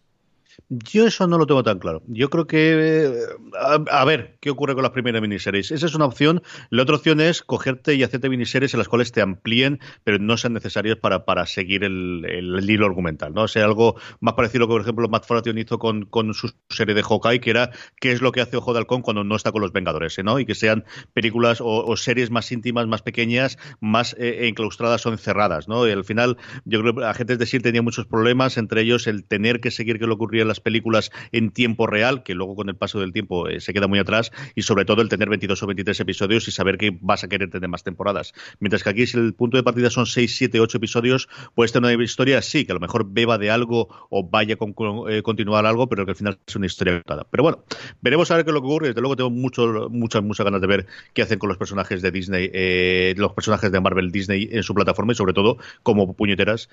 Yo 0.69 1.05
eso 1.07 1.27
no 1.27 1.37
lo 1.37 1.45
tengo 1.47 1.63
tan 1.63 1.79
claro. 1.79 2.01
Yo 2.07 2.29
creo 2.29 2.47
que. 2.47 2.73
Eh, 2.75 3.13
a, 3.59 4.05
ver, 4.05 4.37
¿qué 4.41 4.49
ocurre 4.49 4.73
con 4.73 4.83
las 4.83 4.91
primeras 4.91 5.21
miniseries? 5.21 5.71
Esa 5.71 5.85
es 5.85 5.95
una 5.95 6.05
opción. 6.05 6.41
La 6.69 6.83
otra 6.83 6.95
opción 6.95 7.21
es 7.21 7.41
cogerte 7.41 7.95
y 7.95 8.03
hacerte 8.03 8.29
miniseries 8.29 8.73
en 8.73 8.79
las 8.79 8.87
cuales 8.87 9.11
te 9.11 9.21
amplíen, 9.21 9.79
pero 10.03 10.19
no 10.19 10.37
sean 10.37 10.53
necesarias 10.53 10.97
para, 10.97 11.25
para 11.25 11.45
seguir 11.45 11.83
el, 11.83 12.25
hilo 12.67 12.85
argumental. 12.85 13.33
¿no? 13.33 13.43
O 13.43 13.47
sea, 13.47 13.65
algo 13.65 13.95
más 14.19 14.33
parecido 14.35 14.63
a 14.63 14.67
lo 14.67 14.67
que, 14.67 14.73
por 14.73 14.81
ejemplo, 14.81 15.09
Matt 15.09 15.25
Fraction 15.25 15.57
hizo 15.57 15.79
con, 15.79 16.05
con 16.05 16.33
su 16.33 16.51
serie 16.69 16.95
de 16.95 17.03
Hawkeye, 17.03 17.39
que 17.39 17.49
era 17.49 17.71
qué 17.99 18.11
es 18.11 18.21
lo 18.21 18.31
que 18.31 18.41
hace 18.41 18.57
Ojo 18.57 18.73
de 18.73 18.79
Halcón 18.79 19.01
cuando 19.01 19.23
no 19.23 19.35
está 19.35 19.51
con 19.51 19.61
los 19.61 19.71
Vengadores, 19.71 20.17
¿no? 20.23 20.39
Y 20.39 20.45
que 20.45 20.55
sean 20.55 20.85
películas 21.13 21.59
o, 21.61 21.95
series 21.97 22.31
más 22.31 22.51
íntimas, 22.51 22.87
más 22.87 23.01
pequeñas, 23.01 23.57
más 23.79 24.15
eh, 24.19 24.47
enclaustradas 24.47 25.05
o 25.05 25.11
encerradas, 25.11 25.67
¿no? 25.67 25.87
Y 25.87 25.91
al 25.91 26.03
final, 26.03 26.37
yo 26.65 26.81
creo 26.81 26.95
que 26.95 27.05
Agentes 27.05 27.37
de 27.37 27.43
S.H.I.E.L.D. 27.43 27.69
tenía 27.69 27.81
muchos 27.81 28.05
problemas, 28.05 28.57
entre 28.57 28.81
ellos 28.81 29.07
el 29.07 29.25
tener 29.25 29.59
que 29.59 29.71
seguir 29.71 29.99
que 29.99 30.07
lo 30.07 30.15
ocurría 30.15 30.44
las 30.47 30.59
películas 30.59 31.11
en 31.31 31.51
tiempo 31.51 31.87
real, 31.87 32.23
que 32.23 32.35
luego 32.35 32.55
con 32.55 32.69
el 32.69 32.75
paso 32.75 32.99
del 32.99 33.13
tiempo 33.13 33.47
eh, 33.47 33.59
se 33.59 33.73
queda 33.73 33.87
muy 33.87 33.99
atrás, 33.99 34.31
y 34.55 34.63
sobre 34.63 34.85
todo 34.85 35.01
el 35.01 35.09
tener 35.09 35.29
22 35.29 35.61
o 35.63 35.67
23 35.67 35.99
episodios 35.99 36.47
y 36.47 36.51
saber 36.51 36.77
que 36.77 36.97
vas 37.01 37.23
a 37.23 37.27
querer 37.27 37.49
tener 37.49 37.69
más 37.69 37.83
temporadas. 37.83 38.33
Mientras 38.59 38.83
que 38.83 38.89
aquí, 38.89 39.07
si 39.07 39.17
el 39.17 39.33
punto 39.33 39.57
de 39.57 39.63
partida 39.63 39.89
son 39.89 40.05
6, 40.05 40.35
7, 40.35 40.59
8 40.59 40.77
episodios, 40.77 41.29
puedes 41.53 41.71
tener 41.71 41.95
una 41.95 42.03
historia, 42.03 42.41
sí, 42.41 42.65
que 42.65 42.71
a 42.71 42.75
lo 42.75 42.81
mejor 42.81 43.05
beba 43.11 43.37
de 43.37 43.49
algo 43.49 43.89
o 44.09 44.27
vaya 44.27 44.55
a 44.55 45.11
eh, 45.11 45.21
continuar 45.23 45.65
algo, 45.65 45.87
pero 45.87 46.05
que 46.05 46.11
al 46.11 46.17
final 46.17 46.39
es 46.47 46.55
una 46.55 46.65
historia 46.65 46.93
contada. 46.95 47.25
Pero 47.29 47.43
bueno, 47.43 47.63
veremos 48.01 48.29
a 48.31 48.35
ver 48.35 48.45
qué 48.45 48.51
es 48.51 48.53
lo 48.53 48.61
que 48.61 48.67
ocurre. 48.67 48.87
Desde 48.89 49.01
luego 49.01 49.15
tengo 49.15 49.29
mucho, 49.29 49.89
muchas, 49.89 50.23
muchas 50.23 50.43
ganas 50.43 50.61
de 50.61 50.67
ver 50.67 50.85
qué 51.13 51.21
hacen 51.21 51.39
con 51.39 51.49
los 51.49 51.57
personajes 51.57 52.01
de 52.01 52.11
Disney, 52.11 52.49
eh, 52.53 53.13
los 53.17 53.33
personajes 53.33 53.71
de 53.71 53.79
Marvel 53.79 54.11
Disney 54.11 54.49
en 54.51 54.63
su 54.63 54.73
plataforma 54.73 55.13
y 55.13 55.15
sobre 55.15 55.33
todo 55.33 55.57
como 55.83 56.13
puñeteras 56.13 56.69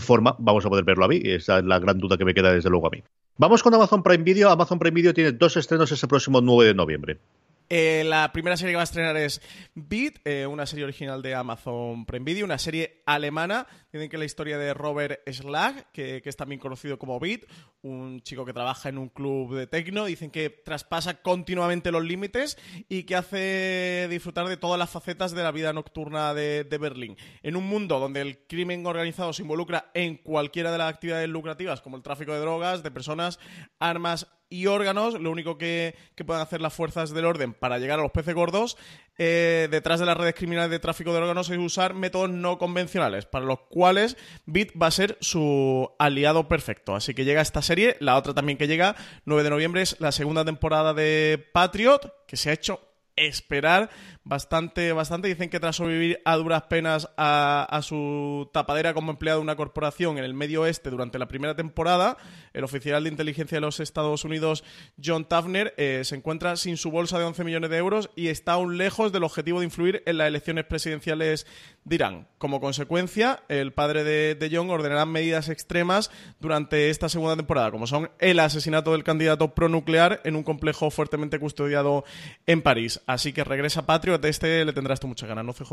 forma 0.00 0.36
vamos 0.38 0.64
a 0.66 0.68
poder 0.68 0.84
verlo 0.84 1.04
a 1.04 1.08
mí. 1.08 1.20
Esa 1.24 1.58
es 1.58 1.64
la 1.64 1.78
gran 1.78 1.98
duda 1.98 2.16
que 2.16 2.24
me 2.24 2.34
queda 2.34 2.52
desde 2.52 2.70
luego 2.70 2.86
a 2.86 2.90
mí. 2.90 3.02
Vamos 3.38 3.62
con 3.62 3.74
Amazon 3.74 4.02
Prime 4.02 4.24
Video. 4.24 4.50
Amazon 4.50 4.78
Prime 4.78 4.94
Video 4.94 5.12
tiene 5.12 5.32
dos 5.32 5.56
estrenos 5.56 5.92
ese 5.92 6.08
próximo 6.08 6.40
9 6.40 6.68
de 6.68 6.74
noviembre. 6.74 7.18
Eh, 7.68 8.04
la 8.06 8.30
primera 8.32 8.56
serie 8.56 8.72
que 8.72 8.76
va 8.76 8.82
a 8.82 8.84
estrenar 8.84 9.16
es 9.16 9.42
Beat, 9.74 10.20
eh, 10.24 10.46
una 10.46 10.66
serie 10.66 10.84
original 10.84 11.20
de 11.20 11.34
Amazon 11.34 12.06
Prime 12.06 12.24
Video, 12.24 12.44
una 12.44 12.58
serie 12.58 13.02
alemana. 13.06 13.66
Dicen 13.96 14.10
que 14.10 14.18
la 14.18 14.26
historia 14.26 14.58
de 14.58 14.74
Robert 14.74 15.20
Schlag, 15.26 15.90
que, 15.90 16.20
es 16.22 16.36
también 16.36 16.60
conocido 16.60 16.98
como 16.98 17.18
Beat, 17.18 17.42
un 17.80 18.20
chico 18.20 18.44
que 18.44 18.52
trabaja 18.52 18.90
en 18.90 18.98
un 18.98 19.08
club 19.08 19.54
de 19.54 19.66
techno. 19.66 20.04
Dicen 20.04 20.30
que 20.30 20.50
traspasa 20.50 21.22
continuamente 21.22 21.90
los 21.90 22.04
límites 22.04 22.58
y 22.90 23.04
que 23.04 23.16
hace 23.16 24.06
disfrutar 24.10 24.48
de 24.48 24.58
todas 24.58 24.78
las 24.78 24.90
facetas 24.90 25.32
de 25.32 25.42
la 25.42 25.50
vida 25.50 25.72
nocturna 25.72 26.34
de, 26.34 26.64
de 26.64 26.78
Berlín. 26.78 27.16
En 27.42 27.56
un 27.56 27.66
mundo 27.66 27.98
donde 27.98 28.20
el 28.20 28.46
crimen 28.46 28.86
organizado 28.86 29.32
se 29.32 29.42
involucra 29.42 29.90
en 29.94 30.16
cualquiera 30.16 30.70
de 30.70 30.78
las 30.78 30.92
actividades 30.92 31.28
lucrativas, 31.30 31.80
como 31.80 31.96
el 31.96 32.02
tráfico 32.02 32.34
de 32.34 32.40
drogas, 32.40 32.82
de 32.82 32.90
personas, 32.90 33.38
armas 33.78 34.26
y 34.48 34.66
órganos, 34.66 35.20
lo 35.20 35.30
único 35.30 35.58
que, 35.58 35.96
pueden 36.24 36.42
hacer 36.42 36.60
las 36.60 36.72
fuerzas 36.72 37.10
del 37.10 37.24
orden 37.24 37.52
para 37.52 37.78
llegar 37.78 37.98
a 37.98 38.02
los 38.02 38.12
peces 38.12 38.34
gordos 38.34 38.76
eh, 39.18 39.68
detrás 39.70 40.00
de 40.00 40.06
las 40.06 40.16
redes 40.16 40.34
criminales 40.34 40.70
de 40.70 40.78
tráfico 40.78 41.12
de 41.12 41.18
órganos 41.18 41.48
es 41.50 41.58
usar 41.58 41.94
métodos 41.94 42.30
no 42.30 42.58
convencionales, 42.58 43.26
para 43.26 43.44
los 43.44 43.60
cuales 43.68 44.16
Bit 44.44 44.72
va 44.80 44.88
a 44.88 44.90
ser 44.90 45.16
su 45.20 45.90
aliado 45.98 46.48
perfecto. 46.48 46.94
Así 46.94 47.14
que 47.14 47.24
llega 47.24 47.40
esta 47.40 47.62
serie, 47.62 47.96
la 48.00 48.16
otra 48.16 48.34
también 48.34 48.58
que 48.58 48.68
llega, 48.68 48.96
9 49.24 49.42
de 49.42 49.50
noviembre, 49.50 49.82
es 49.82 50.00
la 50.00 50.12
segunda 50.12 50.44
temporada 50.44 50.94
de 50.94 51.44
Patriot, 51.52 52.26
que 52.26 52.36
se 52.36 52.50
ha 52.50 52.52
hecho 52.52 52.80
esperar 53.16 53.90
bastante, 54.24 54.92
bastante. 54.92 55.28
Dicen 55.28 55.50
que 55.50 55.60
tras 55.60 55.76
sobrevivir 55.76 56.20
a 56.24 56.36
duras 56.36 56.62
penas 56.64 57.08
a, 57.16 57.80
su 57.82 58.48
tapadera 58.52 58.94
como 58.94 59.10
empleado 59.10 59.40
de 59.40 59.44
una 59.44 59.56
corporación 59.56 60.18
en 60.18 60.24
el 60.24 60.34
medio 60.34 60.62
oeste 60.62 60.90
durante 60.90 61.18
la 61.18 61.28
primera 61.28 61.56
temporada, 61.56 62.16
el 62.52 62.64
oficial 62.64 63.04
de 63.04 63.10
inteligencia 63.10 63.56
de 63.56 63.62
los 63.62 63.80
Estados 63.80 64.24
Unidos, 64.24 64.64
John 65.02 65.24
Tafner, 65.24 65.74
eh, 65.76 66.02
se 66.04 66.16
encuentra 66.16 66.56
sin 66.56 66.76
su 66.76 66.90
bolsa 66.90 67.18
de 67.18 67.24
11 67.24 67.44
millones 67.44 67.70
de 67.70 67.76
euros 67.76 68.10
y 68.16 68.28
está 68.28 68.52
aún 68.52 68.78
lejos 68.78 69.12
del 69.12 69.24
objetivo 69.24 69.60
de 69.60 69.66
influir 69.66 70.02
en 70.06 70.18
las 70.18 70.28
elecciones 70.28 70.64
presidenciales 70.64 71.46
de 71.86 71.94
Irán. 71.94 72.26
Como 72.38 72.60
consecuencia, 72.60 73.44
el 73.48 73.72
padre 73.72 74.04
de, 74.04 74.34
de 74.34 74.50
John 74.54 74.68
ordenará 74.68 75.06
medidas 75.06 75.48
extremas 75.48 76.10
durante 76.40 76.90
esta 76.90 77.08
segunda 77.08 77.36
temporada, 77.36 77.70
como 77.70 77.86
son 77.86 78.10
el 78.18 78.40
asesinato 78.40 78.92
del 78.92 79.04
candidato 79.04 79.54
pronuclear 79.54 80.20
en 80.24 80.36
un 80.36 80.42
complejo 80.42 80.90
fuertemente 80.90 81.38
custodiado 81.38 82.04
en 82.46 82.60
París. 82.60 83.00
Así 83.06 83.32
que 83.32 83.44
regresa 83.44 83.86
Patrio 83.86 84.18
de 84.18 84.28
este 84.28 84.64
le 84.64 84.72
tendrás 84.72 85.00
tú 85.00 85.06
muchas 85.06 85.28
ganas, 85.28 85.44
¿no, 85.44 85.52
CJ? 85.54 85.72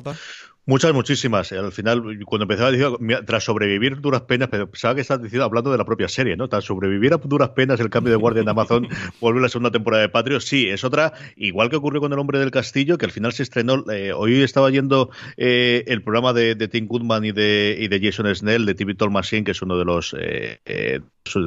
Muchas, 0.66 0.94
muchísimas. 0.94 1.52
Al 1.52 1.72
final, 1.72 2.02
cuando 2.26 2.44
empezaba 2.44 2.72
tras 3.26 3.44
sobrevivir 3.44 4.00
duras 4.00 4.22
penas, 4.22 4.50
pensaba 4.50 4.96
que 4.96 5.02
estás 5.02 5.22
diciendo, 5.22 5.46
hablando 5.46 5.72
de 5.72 5.78
la 5.78 5.86
propia 5.86 6.08
serie, 6.08 6.38
¿no? 6.38 6.48
Tras 6.48 6.64
sobrevivir 6.64 7.14
a 7.14 7.18
duras 7.18 7.50
penas 7.50 7.80
el 7.80 7.90
cambio 7.90 8.12
de 8.12 8.18
guardia 8.18 8.42
en 8.42 8.50
Amazon, 8.50 8.88
vuelve 9.20 9.42
la 9.42 9.50
segunda 9.50 9.72
temporada 9.72 10.04
de 10.04 10.10
Patrio. 10.10 10.40
Sí, 10.40 10.70
es 10.70 10.84
otra, 10.84 11.14
igual 11.36 11.70
que 11.70 11.76
ocurrió 11.76 12.00
con 12.02 12.14
El 12.14 12.20
Hombre 12.20 12.40
del 12.40 12.52
Castillo, 12.52 12.98
que 12.98 13.06
al 13.06 13.12
final 13.12 13.34
se 13.34 13.44
estrenó. 13.44 13.84
Eh, 13.92 14.14
hoy 14.14 14.42
estaba 14.44 14.70
yendo 14.70 15.10
eh, 15.38 15.84
el 15.88 16.03
programa 16.04 16.34
de, 16.34 16.56
Tim 16.68 16.88
Goodman 16.88 17.26
y 17.26 17.32
de, 17.32 17.78
y 17.80 17.88
de 17.88 18.00
Jason 18.02 18.34
Snell, 18.34 18.66
de 18.66 18.76
TV 18.76 18.96
Talk 18.96 19.12
Machine, 19.12 19.44
que 19.44 19.52
es 19.52 19.62
uno 19.62 19.78
de 19.78 19.86
los 19.86 20.16
eh, 20.20 21.02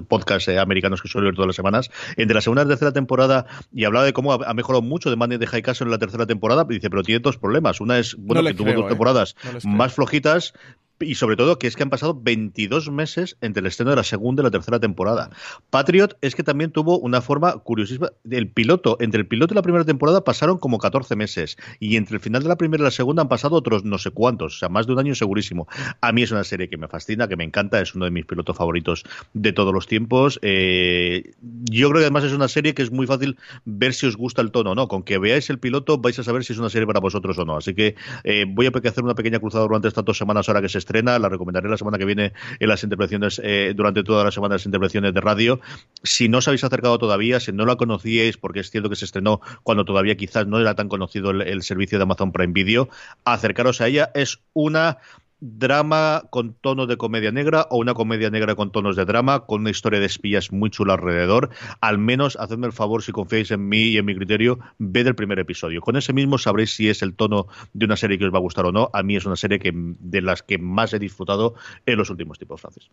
podcasts 0.09 0.49
americanos 0.49 1.03
que 1.03 1.09
suelo 1.09 1.27
ver 1.27 1.35
todas 1.35 1.49
las 1.49 1.57
semanas, 1.57 1.91
entre 2.17 2.35
la 2.35 2.41
segunda 2.41 2.65
y 2.65 2.69
tercera 2.69 2.93
temporada, 2.93 3.47
y 3.73 3.85
hablaba 3.85 4.05
de 4.05 4.13
cómo 4.13 4.33
ha, 4.33 4.55
mejorado 4.55 4.83
mucho 4.83 5.11
de 5.11 5.17
Money 5.17 5.39
de 5.39 5.47
High 5.47 5.63
Castle 5.63 5.87
en 5.87 5.91
la 5.91 5.99
tercera 5.99 6.27
temporada. 6.27 6.67
Y 6.69 6.75
dice, 6.75 6.91
pero 6.91 7.03
tiene 7.03 7.21
dos 7.21 7.37
problemas. 7.39 7.81
Una 7.81 7.99
es, 7.99 8.17
bueno, 8.17 8.43
que 8.43 8.55
tuvo 8.55 8.73
dos 8.73 8.87
¿eh? 8.87 8.89
temporadas 8.89 9.37
más 9.65 9.93
flojitas, 9.93 10.55
y 11.00 11.15
sobre 11.17 11.37
todo 11.37 11.59
que 11.59 11.67
es 11.67 11.76
que 11.76 11.83
han 11.83 11.91
pasado 11.91 12.19
22 12.21 12.91
meses 12.91 13.37
entre 13.41 13.61
el 13.61 13.67
estreno 13.67 13.91
de 13.91 13.97
la 13.97 14.05
segunda 14.05 14.43
y 14.43 14.45
la 14.45 14.50
tercera 14.50 14.81
temporada. 14.81 15.31
Patriot 15.71 16.17
es 16.21 16.35
que 16.35 16.43
también 16.43 16.71
tuvo 16.71 16.99
una 16.99 17.21
forma 17.21 17.53
curiosísima. 17.59 18.11
El 18.31 18.49
piloto, 18.49 18.97
entre 19.00 19.21
el 19.21 19.26
piloto 19.26 19.55
y 19.55 19.57
la 19.57 19.62
primera 19.62 19.85
temporada 19.85 20.25
pasaron 20.25 20.59
como 20.59 20.79
14 20.79 21.17
meses. 21.17 21.57
Y 21.81 21.97
entre 21.97 22.17
el 22.17 22.21
final 22.21 22.43
de 22.43 22.49
la 22.49 22.57
primera 22.57 22.83
y 22.83 22.85
la 22.85 22.91
segunda 22.91 23.23
han 23.23 23.29
pasado 23.29 23.57
otros 23.57 23.85
no 23.85 23.99
sé 23.99 24.11
cuántos. 24.11 24.57
O 24.57 24.59
sea, 24.59 24.69
más 24.69 24.87
de 24.87 24.93
un 24.93 24.99
año 24.99 25.15
segurísimo. 25.15 25.67
A 26.00 26.12
mí 26.12 26.23
es 26.23 26.31
una 26.31 26.45
serie 26.45 26.69
que 26.69 26.76
me 26.76 26.88
fascina, 26.88 27.29
que 27.29 27.37
me 27.37 27.45
encanta. 27.45 27.81
Es 27.81 27.95
uno 27.95 28.05
de 28.07 28.11
mis 28.11 28.25
pilotos 28.25 28.57
favoritos 28.57 29.05
de 29.35 29.53
todos 29.53 29.73
los 29.73 29.87
tiempos. 29.87 30.38
Eh, 30.43 31.33
yo 31.43 31.91
creo 31.91 32.00
que 32.00 32.07
además 32.07 32.25
es 32.25 32.33
una 32.33 32.49
serie 32.49 32.75
que 32.75 32.83
es 32.83 32.91
muy 32.91 33.07
fácil 33.07 33.37
ver 33.65 33.95
si 33.95 34.07
os 34.07 34.17
gusta 34.17 34.41
el 34.43 34.50
tono 34.50 34.71
o 34.71 34.75
no. 34.75 34.88
Con 34.88 35.03
que 35.03 35.19
veáis 35.19 35.50
el 35.50 35.59
piloto 35.59 35.99
vais 35.99 36.19
a 36.19 36.23
saber 36.23 36.45
si 36.45 36.53
es 36.53 36.59
una 36.59 36.71
serie 36.71 36.87
para 36.87 37.00
vosotros 37.00 37.38
o 37.38 37.45
no. 37.45 37.57
Así 37.57 37.75
que 37.75 37.97
eh, 38.25 38.47
voy 38.49 38.67
a 38.67 38.71
hacer 38.71 39.05
una 39.05 39.15
pequeña 39.15 39.38
cruzada 39.38 39.65
durante 39.65 39.88
estas 39.88 40.05
dos 40.05 40.17
semanas 40.17 40.49
ahora 40.49 40.62
que 40.62 40.69
se 40.69 40.79
estrena, 40.87 41.19
la 41.19 41.28
recomendaré 41.28 41.69
la 41.69 41.76
semana 41.76 41.99
que 41.99 42.05
viene 42.05 42.33
en 42.61 42.69
las 42.69 42.83
intervenciones, 42.85 43.40
eh, 43.43 43.73
durante 43.75 44.05
toda 44.05 44.25
la 44.25 44.31
semana 44.31 44.55
las 44.55 44.66
intervenciones 44.66 45.12
de 45.12 45.21
radio. 45.21 45.61
Si 46.02 46.28
no 46.28 46.38
os 46.38 46.49
habéis 46.49 46.64
acercado 46.64 46.97
todavía, 46.99 47.40
si 47.40 47.52
no 47.52 47.66
la 47.66 47.76
conocíais, 47.76 48.37
porque 48.37 48.61
es 48.61 48.71
cierto 48.71 48.88
que 48.88 48.97
se 48.97 49.05
estrenó 49.05 49.40
cuando 49.64 49.85
todavía 49.85 50.16
quizás 50.16 50.47
no 50.47 50.61
era 50.61 50.75
tan 50.75 50.88
conocido 50.88 51.31
el 51.31 51.62
servicio 51.62 51.99
de 51.99 52.05
Amazon 52.05 52.33
Prime 52.33 52.52
Video, 52.52 52.88
acercaros 53.25 53.81
a 53.81 53.88
ella. 53.88 54.11
Es 54.14 54.38
una 54.52 54.99
drama 55.40 56.25
con 56.31 56.55
tono 56.55 56.87
de 56.87 56.97
comedia 56.97 57.31
negra 57.31 57.66
o 57.71 57.78
una 57.78 57.95
comedia 57.95 58.31
negra 58.31 58.55
con 58.55 58.73
tonos 58.73 58.97
de 58.97 59.05
drama, 59.05 59.47
con 59.47 59.61
una 59.62 59.71
historia 59.71 60.00
de 60.00 60.07
espías 60.07 60.52
muy 60.52 60.71
chula 60.71 60.95
alrededor. 60.95 61.50
Al 61.81 61.99
menos, 61.99 62.37
hacedme 62.37 62.66
el 62.66 62.73
favor, 62.73 63.02
si 63.02 63.12
confiáis 63.12 63.50
en 63.50 63.69
mí 63.69 63.83
y 63.83 63.99
en 63.99 64.05
mi 64.05 64.14
criterio, 64.14 64.59
ved 64.78 65.07
el 65.07 65.14
primer 65.14 65.38
episodio. 65.38 65.81
Con 65.81 65.97
ese 65.97 66.12
mismo 66.12 66.38
sabréis 66.38 66.75
si 66.75 66.88
es 66.88 67.02
el 67.02 67.14
tono 67.14 67.47
de 67.73 67.85
una 67.85 67.97
serie 67.97 68.19
que 68.19 68.26
os 68.26 68.33
va 68.33 68.38
a 68.38 68.43
gustar 68.43 68.66
o 68.66 68.73
no. 68.73 68.90
A 68.93 69.02
mí 69.02 69.16
es 69.16 69.26
una 69.26 69.37
serie 69.37 69.59
que 69.59 69.73
de 69.75 70.23
las 70.23 70.43
que 70.43 70.59
más 70.59 70.93
he 70.95 70.99
disfrutado 70.99 71.55
en 71.85 71.99
los 71.99 72.11
últimos 72.11 72.38
tipos, 72.38 72.61
Francis. 72.61 72.90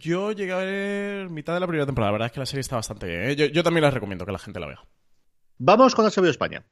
Yo 0.00 0.32
llegué 0.32 0.52
a 0.52 0.58
ver 0.58 1.30
mitad 1.30 1.54
de 1.54 1.60
la 1.60 1.66
primera 1.66 1.86
temporada. 1.86 2.10
La 2.10 2.12
verdad 2.12 2.26
es 2.26 2.32
que 2.32 2.40
la 2.40 2.46
serie 2.46 2.60
está 2.60 2.76
bastante 2.76 3.06
bien. 3.06 3.22
¿eh? 3.22 3.36
Yo, 3.36 3.46
yo, 3.46 3.62
también 3.62 3.82
la 3.82 3.90
recomiendo 3.90 4.24
que 4.24 4.32
la 4.32 4.38
gente 4.38 4.60
la 4.60 4.66
vea. 4.66 4.80
Vamos 5.58 5.94
con 5.94 6.04
HBO 6.06 6.26
España. 6.26 6.64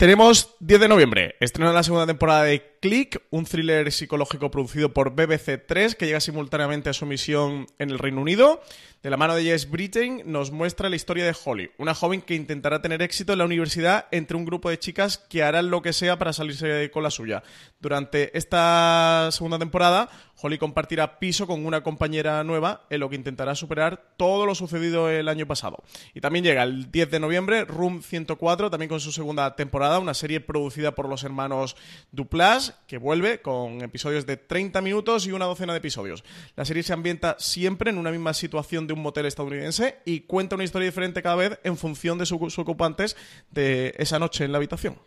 Tenemos 0.00 0.56
10 0.60 0.80
de 0.80 0.88
noviembre, 0.88 1.34
estreno 1.40 1.74
la 1.74 1.82
segunda 1.82 2.06
temporada 2.06 2.44
de 2.44 2.78
Click, 2.80 3.20
un 3.28 3.44
thriller 3.44 3.92
psicológico 3.92 4.50
producido 4.50 4.94
por 4.94 5.10
BBC 5.10 5.66
3 5.66 5.94
que 5.96 6.06
llega 6.06 6.18
simultáneamente 6.18 6.88
a 6.88 6.94
su 6.94 7.04
emisión 7.04 7.66
en 7.78 7.90
el 7.90 7.98
Reino 7.98 8.22
Unido. 8.22 8.62
De 9.02 9.10
la 9.10 9.18
mano 9.18 9.34
de 9.34 9.44
Jess 9.44 9.70
Britain 9.70 10.22
nos 10.24 10.50
muestra 10.50 10.88
la 10.88 10.96
historia 10.96 11.24
de 11.24 11.34
Holly, 11.44 11.70
una 11.78 11.94
joven 11.94 12.20
que 12.20 12.34
intentará 12.34 12.82
tener 12.82 13.00
éxito 13.00 13.32
en 13.32 13.38
la 13.38 13.46
universidad 13.46 14.06
entre 14.10 14.36
un 14.36 14.44
grupo 14.44 14.68
de 14.68 14.78
chicas 14.78 15.16
que 15.16 15.42
harán 15.42 15.70
lo 15.70 15.80
que 15.80 15.94
sea 15.94 16.18
para 16.18 16.34
salirse 16.34 16.90
con 16.90 17.02
la 17.02 17.10
suya. 17.10 17.42
Durante 17.80 18.36
esta 18.36 19.30
segunda 19.32 19.58
temporada, 19.58 20.10
Holly 20.42 20.58
compartirá 20.58 21.18
piso 21.18 21.46
con 21.46 21.64
una 21.64 21.82
compañera 21.82 22.44
nueva 22.44 22.86
en 22.90 23.00
lo 23.00 23.08
que 23.08 23.16
intentará 23.16 23.54
superar 23.54 24.14
todo 24.18 24.44
lo 24.44 24.54
sucedido 24.54 25.08
el 25.08 25.28
año 25.28 25.46
pasado. 25.46 25.82
Y 26.14 26.20
también 26.20 26.44
llega 26.44 26.62
el 26.62 26.90
10 26.90 27.10
de 27.10 27.20
noviembre 27.20 27.64
Room 27.64 28.02
104, 28.02 28.70
también 28.70 28.90
con 28.90 29.00
su 29.00 29.12
segunda 29.12 29.56
temporada, 29.56 29.98
una 29.98 30.14
serie 30.14 30.40
producida 30.40 30.94
por 30.94 31.08
los 31.08 31.24
hermanos 31.24 31.74
Duplas, 32.12 32.69
que 32.86 32.98
vuelve 32.98 33.40
con 33.40 33.82
episodios 33.82 34.26
de 34.26 34.36
30 34.36 34.80
minutos 34.80 35.26
y 35.26 35.32
una 35.32 35.46
docena 35.46 35.72
de 35.72 35.78
episodios. 35.78 36.24
La 36.56 36.64
serie 36.64 36.82
se 36.82 36.92
ambienta 36.92 37.36
siempre 37.38 37.90
en 37.90 37.98
una 37.98 38.10
misma 38.10 38.34
situación 38.34 38.86
de 38.86 38.94
un 38.94 39.02
motel 39.02 39.26
estadounidense 39.26 39.98
y 40.04 40.20
cuenta 40.20 40.54
una 40.54 40.64
historia 40.64 40.86
diferente 40.86 41.22
cada 41.22 41.36
vez 41.36 41.58
en 41.64 41.76
función 41.76 42.18
de 42.18 42.26
sus 42.26 42.58
ocupantes 42.58 43.16
de 43.50 43.94
esa 43.98 44.18
noche 44.18 44.44
en 44.44 44.52
la 44.52 44.58
habitación. 44.58 44.98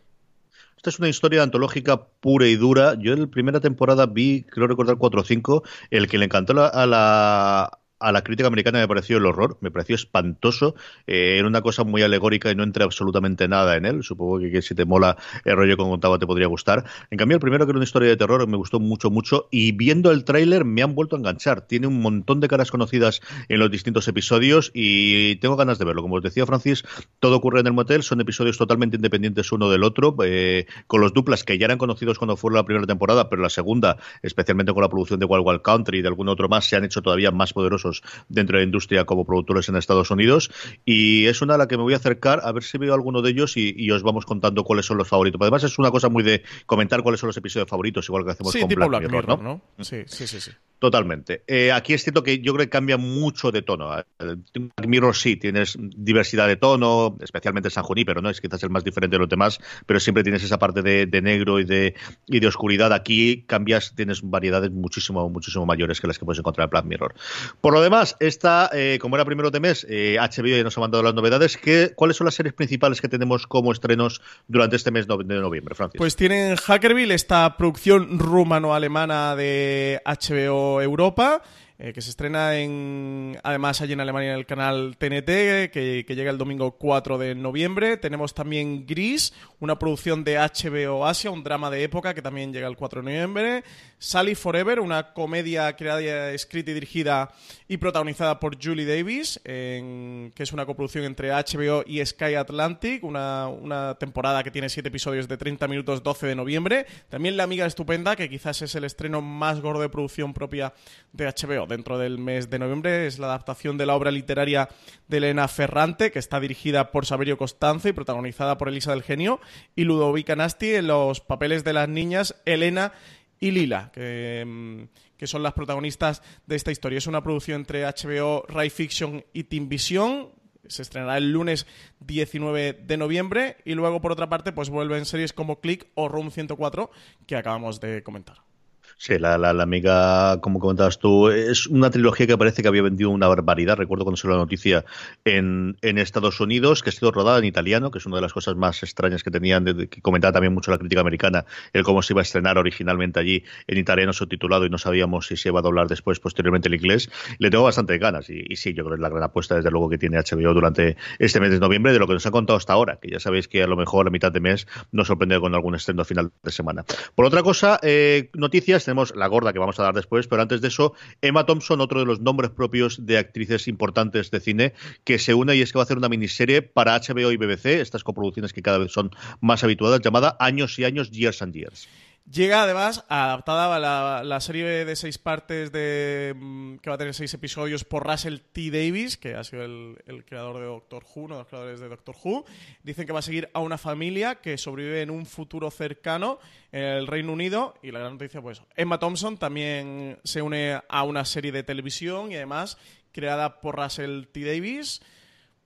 Esta 0.83 0.89
es 0.89 0.99
una 0.99 1.07
historia 1.07 1.43
antológica 1.43 2.07
pura 2.19 2.45
y 2.45 2.57
dura. 2.57 2.95
Yo 2.99 3.13
en 3.13 3.21
la 3.21 3.27
primera 3.27 3.61
temporada 3.61 4.05
vi, 4.05 4.43
creo 4.43 4.67
recordar, 4.67 4.97
4 4.97 5.21
o 5.21 5.23
5. 5.23 5.63
El 5.89 6.09
que 6.09 6.17
le 6.17 6.25
encantó 6.25 6.61
a 6.61 6.85
la, 6.85 7.79
a 8.03 8.11
la 8.11 8.21
crítica 8.21 8.47
americana 8.47 8.79
me 8.79 8.87
pareció 8.87 9.17
el 9.17 9.25
horror, 9.25 9.57
me 9.61 9.71
pareció 9.71 9.95
espantoso, 9.95 10.75
eh, 11.07 11.37
era 11.39 11.47
una 11.47 11.61
cosa 11.61 11.83
muy 11.83 12.01
alegórica 12.01 12.51
y 12.51 12.55
no 12.55 12.63
entré 12.63 12.83
absolutamente 12.83 13.47
nada 13.47 13.77
en 13.77 13.85
él. 13.85 14.03
Supongo 14.03 14.39
que, 14.39 14.61
si 14.61 14.75
te 14.75 14.85
mola 14.85 15.17
el 15.45 15.55
rollo 15.55 15.77
que 15.77 15.83
contaba 15.83 16.19
te 16.19 16.27
podría 16.27 16.47
gustar. 16.47 16.83
En 17.09 17.17
cambio, 17.17 17.35
el 17.35 17.41
primero 17.41 17.65
que 17.65 17.71
era 17.71 17.77
una 17.77 17.85
historia 17.85 18.09
de 18.09 18.17
terror 18.17 18.45
me 18.47 18.57
gustó 18.57 18.79
mucho, 18.79 19.09
mucho 19.09 19.47
y 19.51 19.71
viendo 19.71 20.11
el 20.11 20.25
tráiler 20.25 20.65
me 20.65 20.83
han 20.83 20.95
vuelto 20.95 21.15
a 21.15 21.19
enganchar. 21.19 21.61
Tiene 21.61 21.87
un 21.87 22.01
montón 22.01 22.41
de 22.41 22.47
caras 22.47 22.71
conocidas 22.71 23.21
en 23.47 23.59
los 23.59 23.71
distintos 23.71 24.07
episodios 24.07 24.71
y 24.73 25.37
tengo 25.37 25.55
ganas 25.55 25.79
de 25.79 25.85
verlo. 25.85 26.01
Como 26.01 26.15
os 26.15 26.23
decía 26.23 26.45
Francis, 26.45 26.83
todo 27.19 27.37
ocurre 27.37 27.61
en 27.61 27.67
el 27.67 27.73
motel, 27.73 28.03
son 28.03 28.19
episodios 28.19 28.57
totalmente 28.57 28.97
independientes 28.97 29.51
uno 29.51 29.69
del 29.69 29.83
otro, 29.83 30.15
eh, 30.25 30.65
con 30.87 30.99
los 30.99 31.13
duplas 31.13 31.43
que 31.43 31.57
ya 31.57 31.65
eran 31.65 31.77
conocidos 31.77 32.17
cuando 32.19 32.35
fue 32.35 32.51
la 32.53 32.65
primera 32.65 32.85
temporada, 32.85 33.29
pero 33.29 33.41
la 33.41 33.49
segunda, 33.49 33.97
especialmente 34.21 34.73
con 34.73 34.81
la 34.81 34.89
producción 34.89 35.19
de 35.19 35.25
Wild 35.25 35.45
Wild 35.45 35.61
Country 35.61 35.99
y 35.99 36.01
de 36.01 36.07
algún 36.07 36.27
otro 36.27 36.49
más, 36.49 36.65
se 36.65 36.75
han 36.75 36.83
hecho 36.83 37.01
todavía 37.01 37.31
más 37.31 37.53
poderosos 37.53 37.92
dentro 38.29 38.57
de 38.57 38.63
la 38.63 38.65
industria 38.65 39.05
como 39.05 39.25
productores 39.25 39.69
en 39.69 39.75
Estados 39.75 40.09
Unidos. 40.11 40.49
Y 40.85 41.25
es 41.25 41.41
una 41.41 41.55
a 41.55 41.57
la 41.57 41.67
que 41.67 41.77
me 41.77 41.83
voy 41.83 41.93
a 41.93 41.97
acercar 41.97 42.41
a 42.43 42.51
ver 42.51 42.63
si 42.63 42.77
veo 42.77 42.93
alguno 42.93 43.21
de 43.21 43.31
ellos 43.31 43.57
y, 43.57 43.91
os 43.91 44.01
vamos 44.01 44.25
contando 44.25 44.63
cuáles 44.63 44.85
son 44.85 44.97
los 44.97 45.07
favoritos. 45.07 45.39
Además, 45.39 45.63
es 45.63 45.77
una 45.77 45.91
cosa 45.91 46.09
muy 46.09 46.23
de 46.23 46.43
comentar 46.65 47.03
cuáles 47.03 47.19
son 47.19 47.27
los 47.27 47.37
episodios 47.37 47.69
favoritos, 47.69 48.07
igual 48.07 48.23
que 48.25 48.31
hacemos 48.31 48.55
con 48.55 48.89
Black, 48.89 49.11
Mirror, 49.11 49.41
¿no? 49.41 49.61
Sí, 49.79 50.03
sí, 50.07 50.25
sí. 50.25 50.41
sí. 50.41 50.51
Totalmente. 50.83 51.45
Eh, 51.47 51.71
aquí 51.71 51.93
es 51.93 52.03
cierto 52.03 52.23
que 52.23 52.39
yo 52.39 52.53
creo 52.53 52.65
que 52.65 52.69
cambia 52.69 52.97
mucho 52.97 53.53
de 53.53 53.61
tono. 53.61 53.87
Black 54.19 54.85
Mirror 54.85 55.15
sí, 55.15 55.37
tienes 55.37 55.77
diversidad 55.79 56.45
de 56.45 56.57
tono, 56.57 57.15
especialmente 57.21 57.69
San 57.69 57.85
Junípero, 57.85 58.21
¿no? 58.21 58.29
Es 58.29 58.41
quizás 58.41 58.61
el 58.63 58.69
más 58.69 58.83
diferente 58.83 59.15
de 59.15 59.19
los 59.19 59.29
demás, 59.29 59.61
pero 59.85 60.01
siempre 60.01 60.23
tienes 60.23 60.43
esa 60.43 60.59
parte 60.59 60.81
de, 60.81 61.21
negro 61.21 61.61
y 61.61 61.63
de, 61.63 61.95
y 62.27 62.41
de 62.41 62.47
oscuridad. 62.47 62.91
Aquí 62.91 63.45
cambias, 63.47 63.95
tienes 63.95 64.23
variedades 64.23 64.71
muchísimo, 64.71 65.29
muchísimo 65.29 65.65
mayores 65.65 66.01
que 66.01 66.07
las 66.07 66.19
que 66.19 66.25
puedes 66.25 66.39
encontrar 66.39 66.65
en 66.65 66.71
Black 66.71 66.83
Mirror. 66.83 67.15
Por 67.61 67.71
lo 67.71 67.79
demás, 67.79 68.17
esta, 68.19 68.69
eh, 68.73 68.97
como 68.99 69.15
era 69.15 69.23
primero 69.23 69.51
de 69.51 69.61
mes, 69.61 69.87
eh, 69.89 70.17
HBO 70.19 70.47
ya 70.47 70.63
nos 70.65 70.77
ha 70.77 70.81
mandado 70.81 71.01
las 71.01 71.13
novedades. 71.13 71.55
¿Qué, 71.55 71.93
¿Cuáles 71.95 72.17
son 72.17 72.25
las 72.25 72.35
series 72.35 72.55
principales 72.55 72.99
que 72.99 73.07
tenemos 73.07 73.47
como 73.47 73.71
estrenos 73.71 74.19
durante 74.49 74.75
este 74.75 74.91
mes 74.91 75.07
de 75.07 75.39
noviembre, 75.39 75.75
Francis? 75.75 75.97
Pues 75.97 76.17
tienen 76.17 76.57
Hackerville, 76.57 77.13
esta 77.13 77.55
producción 77.55 78.19
rumano-alemana 78.19 79.37
de 79.37 80.01
HBO 80.05 80.72
Europa. 80.81 81.41
Eh, 81.79 81.91
que 81.91 82.01
se 82.01 82.11
estrena 82.11 82.55
en, 82.59 83.37
además 83.43 83.81
allí 83.81 83.93
en 83.93 83.99
Alemania 83.99 84.33
en 84.33 84.37
el 84.37 84.45
canal 84.45 84.95
TNT, 84.97 85.71
que, 85.71 86.05
llega 86.07 86.29
el 86.29 86.37
domingo 86.37 86.77
4 86.77 87.17
de 87.17 87.33
noviembre. 87.33 87.97
Tenemos 87.97 88.35
también 88.35 88.85
Gris, 88.85 89.33
una 89.59 89.79
producción 89.79 90.23
de 90.23 90.37
HBO 90.37 91.05
Asia, 91.05 91.31
un 91.31 91.43
drama 91.43 91.71
de 91.71 91.83
época 91.83 92.13
que 92.13 92.21
también 92.21 92.53
llega 92.53 92.67
el 92.67 92.77
4 92.77 93.01
de 93.01 93.11
noviembre. 93.11 93.63
Sally 94.03 94.35
Forever, 94.35 94.81
una 94.81 95.13
comedia 95.13 95.73
creada, 95.77 96.31
escrita 96.31 96.71
y 96.71 96.73
dirigida 96.73 97.31
y 97.69 97.77
protagonizada 97.77 98.37
por 98.37 98.61
Julie 98.61 98.85
Davis, 98.85 99.39
que 99.45 100.33
es 100.35 100.51
una 100.51 100.65
coproducción 100.65 101.05
entre 101.05 101.29
HBO 101.29 101.85
y 101.87 102.05
Sky 102.05 102.35
Atlantic, 102.35 103.01
una, 103.05 103.47
una 103.47 103.95
temporada 103.95 104.43
que 104.43 104.51
tiene 104.51 104.67
7 104.67 104.89
episodios 104.89 105.29
de 105.29 105.37
30 105.37 105.69
minutos 105.69 106.03
12 106.03 106.27
de 106.27 106.35
noviembre. 106.35 106.85
También 107.07 107.37
La 107.37 107.43
Amiga 107.43 107.65
Estupenda, 107.65 108.17
que 108.17 108.29
quizás 108.29 108.61
es 108.61 108.75
el 108.75 108.83
estreno 108.83 109.21
más 109.21 109.61
gordo 109.61 109.81
de 109.81 109.87
producción 109.87 110.33
propia 110.33 110.73
de 111.13 111.25
HBO 111.25 111.65
dentro 111.65 111.97
del 111.97 112.17
mes 112.17 112.49
de 112.49 112.59
noviembre. 112.59 113.07
Es 113.07 113.19
la 113.19 113.27
adaptación 113.27 113.77
de 113.77 113.85
la 113.85 113.95
obra 113.95 114.11
literaria 114.11 114.67
de 115.07 115.17
Elena 115.17 115.47
Ferrante, 115.47 116.11
que 116.11 116.19
está 116.19 116.41
dirigida 116.41 116.91
por 116.91 117.05
Saberio 117.05 117.37
Costanzo 117.37 117.87
y 117.87 117.93
protagonizada 117.93 118.57
por 118.57 118.67
Elisa 118.67 118.91
del 118.91 119.03
Genio, 119.03 119.39
y 119.77 119.85
Ludovica 119.85 120.35
Nasti 120.35 120.75
en 120.75 120.87
los 120.87 121.21
papeles 121.21 121.63
de 121.63 121.71
las 121.71 121.87
niñas 121.87 122.35
Elena 122.43 122.91
y 123.39 123.51
Lila, 123.51 123.91
que, 123.93 124.87
que, 125.17 125.27
son 125.27 125.43
las 125.43 125.53
protagonistas 125.53 126.21
de 126.47 126.55
esta 126.55 126.71
historia. 126.71 126.97
Es 126.97 127.07
una 127.07 127.23
producción 127.23 127.61
entre 127.61 127.83
HBO, 127.83 128.45
Rai 128.47 128.69
Fiction 128.69 129.23
y 129.33 129.45
Team 129.45 129.69
Vision. 129.69 130.29
Se 130.67 130.81
estrenará 130.81 131.17
el 131.17 131.31
lunes 131.31 131.67
19 131.99 132.73
de 132.73 132.97
noviembre 132.97 133.57
y 133.65 133.73
luego, 133.73 133.99
por 133.99 134.13
otra 134.13 134.29
parte, 134.29 134.53
pues 134.53 134.69
vuelven 134.69 135.05
series 135.05 135.33
como 135.33 135.59
Click 135.59 135.87
o 135.95 136.07
Room 136.07 136.31
104 136.31 136.89
que 137.27 137.35
acabamos 137.35 137.81
de 137.81 138.01
comentar. 138.01 138.52
Sí, 138.97 139.19
la, 139.19 139.37
la, 139.37 139.63
amiga, 139.63 140.39
como 140.41 140.59
comentabas 140.59 140.99
tú, 140.99 141.29
es 141.29 141.67
una 141.67 141.89
trilogía 141.89 142.27
que 142.27 142.37
parece 142.37 142.61
que 142.61 142.67
había 142.67 142.81
vendido 142.81 143.09
una 143.09 143.27
barbaridad. 143.27 143.77
Recuerdo 143.77 144.05
cuando 144.05 144.17
salió 144.17 144.35
la 144.37 144.43
noticia 144.43 144.85
en, 145.25 145.77
en, 145.81 145.97
Estados 145.97 146.39
Unidos, 146.39 146.83
que 146.83 146.89
ha 146.89 146.93
sido 146.93 147.11
rodada 147.11 147.39
en 147.39 147.45
italiano, 147.45 147.91
que 147.91 147.97
es 147.97 148.05
una 148.05 148.17
de 148.17 148.21
las 148.21 148.33
cosas 148.33 148.55
más 148.55 148.81
extrañas 148.83 149.23
que 149.23 149.31
tenían, 149.31 149.65
que 149.89 150.01
comentaba 150.01 150.33
también 150.33 150.53
mucho 150.53 150.71
la 150.71 150.77
crítica 150.77 151.01
americana, 151.01 151.45
el 151.73 151.83
cómo 151.83 152.01
se 152.01 152.13
iba 152.13 152.21
a 152.21 152.23
estrenar 152.23 152.57
originalmente 152.57 153.19
allí 153.19 153.43
en 153.67 153.77
italiano 153.77 154.13
subtitulado 154.13 154.65
y 154.65 154.69
no 154.69 154.77
sabíamos 154.77 155.27
si 155.27 155.37
se 155.37 155.49
iba 155.49 155.59
a 155.59 155.63
doblar 155.63 155.87
después, 155.87 156.19
posteriormente 156.19 156.67
el 156.67 156.75
inglés. 156.75 157.09
Le 157.39 157.49
tengo 157.49 157.63
bastante 157.63 157.97
ganas 157.97 158.29
y, 158.29 158.55
sí, 158.55 158.73
yo 158.73 158.83
creo 158.83 158.95
que 158.95 158.99
es 158.99 159.01
la 159.01 159.09
gran 159.09 159.23
apuesta, 159.23 159.55
desde 159.55 159.71
luego, 159.71 159.89
que 159.89 159.97
tiene 159.97 160.17
HBO 160.17 160.53
durante 160.53 160.97
este 161.19 161.39
mes 161.39 161.51
de 161.51 161.59
noviembre, 161.59 161.93
de 161.93 161.99
lo 161.99 162.07
que 162.07 162.13
nos 162.13 162.25
ha 162.25 162.31
contado 162.31 162.57
hasta 162.57 162.73
ahora, 162.73 162.99
que 163.01 163.09
ya 163.09 163.19
sabéis 163.19 163.47
que 163.47 163.63
a 163.63 163.67
lo 163.67 163.75
mejor 163.75 164.07
a 164.07 164.11
mitad 164.11 164.31
de 164.31 164.39
mes 164.39 164.67
nos 164.91 165.07
sorprende 165.07 165.39
con 165.39 165.53
algún 165.55 165.75
estreno 165.75 166.05
final 166.05 166.31
de 166.43 166.51
semana. 166.51 166.85
Por 167.15 167.25
otra 167.25 167.43
cosa, 167.43 167.79
eh, 167.81 168.29
noticias, 168.33 168.82
tenemos 168.85 169.15
la 169.15 169.27
gorda 169.27 169.53
que 169.53 169.59
vamos 169.59 169.79
a 169.79 169.83
dar 169.83 169.93
después, 169.93 170.27
pero 170.27 170.41
antes 170.41 170.61
de 170.61 170.67
eso, 170.67 170.93
Emma 171.21 171.45
Thompson, 171.45 171.81
otro 171.81 171.99
de 171.99 172.05
los 172.05 172.19
nombres 172.19 172.51
propios 172.51 173.05
de 173.05 173.17
actrices 173.17 173.67
importantes 173.67 174.31
de 174.31 174.39
cine, 174.39 174.73
que 175.03 175.19
se 175.19 175.33
une 175.33 175.55
y 175.55 175.61
es 175.61 175.71
que 175.71 175.77
va 175.77 175.83
a 175.83 175.85
hacer 175.85 175.97
una 175.97 176.09
miniserie 176.09 176.61
para 176.61 176.99
HBO 176.99 177.31
y 177.31 177.37
BBC, 177.37 177.81
estas 177.81 178.03
coproducciones 178.03 178.53
que 178.53 178.61
cada 178.61 178.77
vez 178.77 178.91
son 178.91 179.11
más 179.41 179.63
habituadas, 179.63 180.01
llamada 180.01 180.37
Años 180.39 180.77
y 180.79 180.85
Años, 180.85 181.11
Years 181.11 181.41
and 181.41 181.53
Years. 181.53 181.87
Llega 182.31 182.63
además 182.63 183.03
adaptada 183.09 183.75
a 183.75 184.23
la, 184.23 184.39
serie 184.39 184.85
de 184.85 184.95
seis 184.95 185.17
partes 185.17 185.73
de 185.73 186.33
mm, 186.35 186.77
que 186.77 186.89
va 186.89 186.95
a 186.95 186.97
tener 186.97 187.13
seis 187.13 187.33
episodios 187.33 187.83
por 187.83 188.07
Russell 188.07 188.37
T. 188.53 188.71
Davis, 188.71 189.17
que 189.17 189.35
ha 189.35 189.43
sido 189.43 189.65
el, 189.65 190.23
creador 190.25 190.57
de 190.57 190.65
Doctor 190.65 191.03
Who, 191.03 191.23
uno 191.23 191.35
de 191.35 191.41
los 191.41 191.47
creadores 191.49 191.79
de 191.81 191.89
Doctor 191.89 192.15
Who. 192.23 192.45
Dicen 192.81 193.05
que 193.05 193.11
va 193.11 193.19
a 193.19 193.23
seguir 193.23 193.49
a 193.53 193.59
una 193.59 193.77
familia 193.77 194.35
que 194.35 194.57
sobrevive 194.57 195.01
en 195.01 195.09
un 195.09 195.25
futuro 195.25 195.69
cercano 195.69 196.39
en 196.71 196.83
el 196.83 197.07
Reino 197.07 197.33
Unido. 197.33 197.73
Y 197.83 197.91
la 197.91 197.99
gran 197.99 198.13
noticia, 198.13 198.41
pues, 198.41 198.61
Emma 198.77 198.99
Thompson 198.99 199.37
también 199.37 200.17
se 200.23 200.41
une 200.41 200.81
a 200.87 201.03
una 201.03 201.25
serie 201.25 201.51
de 201.51 201.63
televisión 201.63 202.31
y 202.31 202.35
además 202.35 202.77
creada 203.11 203.59
por 203.59 203.75
Russell 203.75 204.27
T. 204.31 204.45
Davis. 204.45 205.01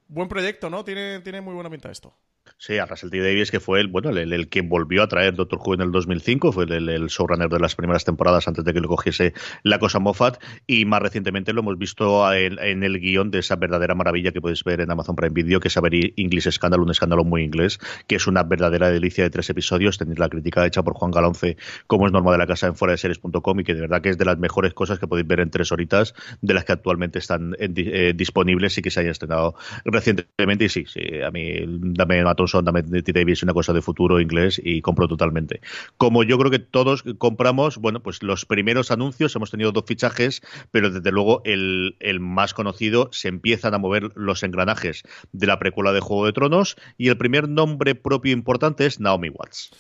Buen 0.08 0.28
proyecto, 0.28 0.72
¿no? 0.72 0.84
Tiene, 0.84 1.20
tiene 1.20 1.40
muy 1.40 1.54
buena 1.54 1.70
pinta 1.70 1.92
esto. 1.92 2.16
Sí, 2.58 2.78
a 2.78 2.86
Russell 2.86 3.10
T. 3.10 3.20
Davis, 3.20 3.52
que 3.52 3.60
fue 3.60 3.82
el, 3.82 3.88
bueno, 3.88 4.10
el, 4.10 4.50
que 4.50 4.62
volvió 4.62 5.04
a 5.04 5.08
traer 5.08 5.36
Doctor 5.36 5.60
Who 5.64 5.76
en 5.76 5.82
el 5.82 5.92
2005, 5.92 6.52
fue 6.52 6.66
el, 6.66 7.08
showrunner 7.08 7.50
de 7.50 7.60
las 7.60 7.76
primeras 7.76 8.06
temporadas 8.06 8.48
antes 8.48 8.64
de 8.64 8.74
que 8.74 8.80
lo 8.80 8.88
cogiese 8.88 9.34
la 9.64 9.80
cosa 9.80 10.00
Moffat, 10.00 10.42
y 10.66 10.86
más 10.86 11.02
recientemente 11.02 11.54
lo 11.54 11.62
hemos 11.62 11.78
visto 11.78 12.32
en, 12.34 12.84
el 12.84 13.00
guion 13.00 13.32
de 13.32 13.40
esa 13.40 13.56
verdadera 13.56 13.96
maravilla 13.96 14.32
que 14.32 14.42
puedes 14.42 14.64
ver 14.64 14.82
en 14.82 14.92
Amazon 14.92 15.16
Prime 15.16 15.34
Video, 15.34 15.60
que 15.60 15.68
es 15.68 15.74
Saber 15.74 15.94
English 15.94 16.50
Scandal, 16.52 16.82
un 16.82 16.92
escándalo 16.92 17.24
muy 17.24 17.44
inglés, 17.44 17.80
que 18.08 18.16
es 18.16 18.28
una 18.28 18.44
verdadera 18.44 18.90
delicia 18.90 19.24
de 19.24 19.30
tres 19.30 19.50
episodios, 19.50 19.98
tenéis 19.98 20.20
la 20.20 20.30
crítica 20.30 20.66
hecha 20.66 20.84
por 20.84 20.94
Juan 20.94 21.12
Galonce, 21.12 21.58
como 21.88 22.08
es 22.08 22.12
norma 22.12 22.32
de 22.32 22.38
la 22.38 22.48
casa 22.48 22.68
en 22.68 22.76
fuera 22.76 22.94
de 22.94 22.98
series.com, 22.98 23.60
y 23.60 23.64
que 23.64 23.74
de 23.74 23.82
verdad 23.82 24.02
que 24.02 24.10
es 24.10 24.18
de 24.18 24.26
las 24.26 24.38
mejores 24.38 24.74
cosas 24.74 25.00
que 25.00 25.08
podéis 25.08 25.28
ver 25.28 25.40
en 25.40 25.50
tres 25.50 25.72
horitas, 25.72 26.14
de 26.42 26.54
las 26.54 26.66
que 26.66 26.74
actualmente 26.74 27.20
están 27.20 27.56
eh, 27.60 28.14
disponibles 28.16 28.78
y 28.78 28.82
que 28.82 28.92
se 28.92 29.02
hayan 29.02 29.12
estrenado 29.12 29.56
recientemente, 29.86 30.66
y 30.66 30.70
sí, 30.70 30.86
sí, 30.88 31.22
a 31.22 31.32
mí 31.32 31.64
dame 31.68 32.24
Thompson, 32.38 32.64
dame 32.64 32.84
T. 32.84 33.12
Davis 33.12 33.44
una 33.44 33.54
cosa 33.54 33.74
de 33.74 33.82
futuro 33.82 34.22
inglés 34.22 34.62
y 34.64 34.82
compro 34.82 35.10
totalmente. 35.10 35.60
Como 35.98 36.24
yo 36.24 36.38
creo 36.38 36.50
que 36.50 36.60
todos 36.60 37.04
compramos, 37.18 37.78
bueno, 37.78 38.02
pues 38.02 38.24
los 38.24 38.46
primeros 38.46 38.92
anuncios, 38.92 39.36
hemos 39.36 39.52
tenido 39.52 39.74
dos 39.74 39.84
fichajes, 39.86 40.42
pero 40.72 40.90
desde 40.90 41.12
luego 41.12 41.42
el, 41.44 41.98
el 42.00 42.22
más 42.22 42.54
conocido 42.54 43.10
se 43.12 43.28
empiezan 43.28 43.74
a 43.74 43.78
mover 43.78 44.12
los 44.16 44.44
engranajes 44.44 45.04
de 45.34 45.48
la 45.48 45.60
precuela 45.60 45.92
de 45.92 46.00
Juego 46.00 46.26
de 46.26 46.32
Tronos 46.32 46.78
y 46.98 47.10
el 47.10 47.18
primer 47.18 47.50
nombre 47.50 47.96
propio 47.96 48.32
importante 48.32 48.86
es 48.86 49.02
Naomi 49.02 49.30
Watts. 49.30 49.72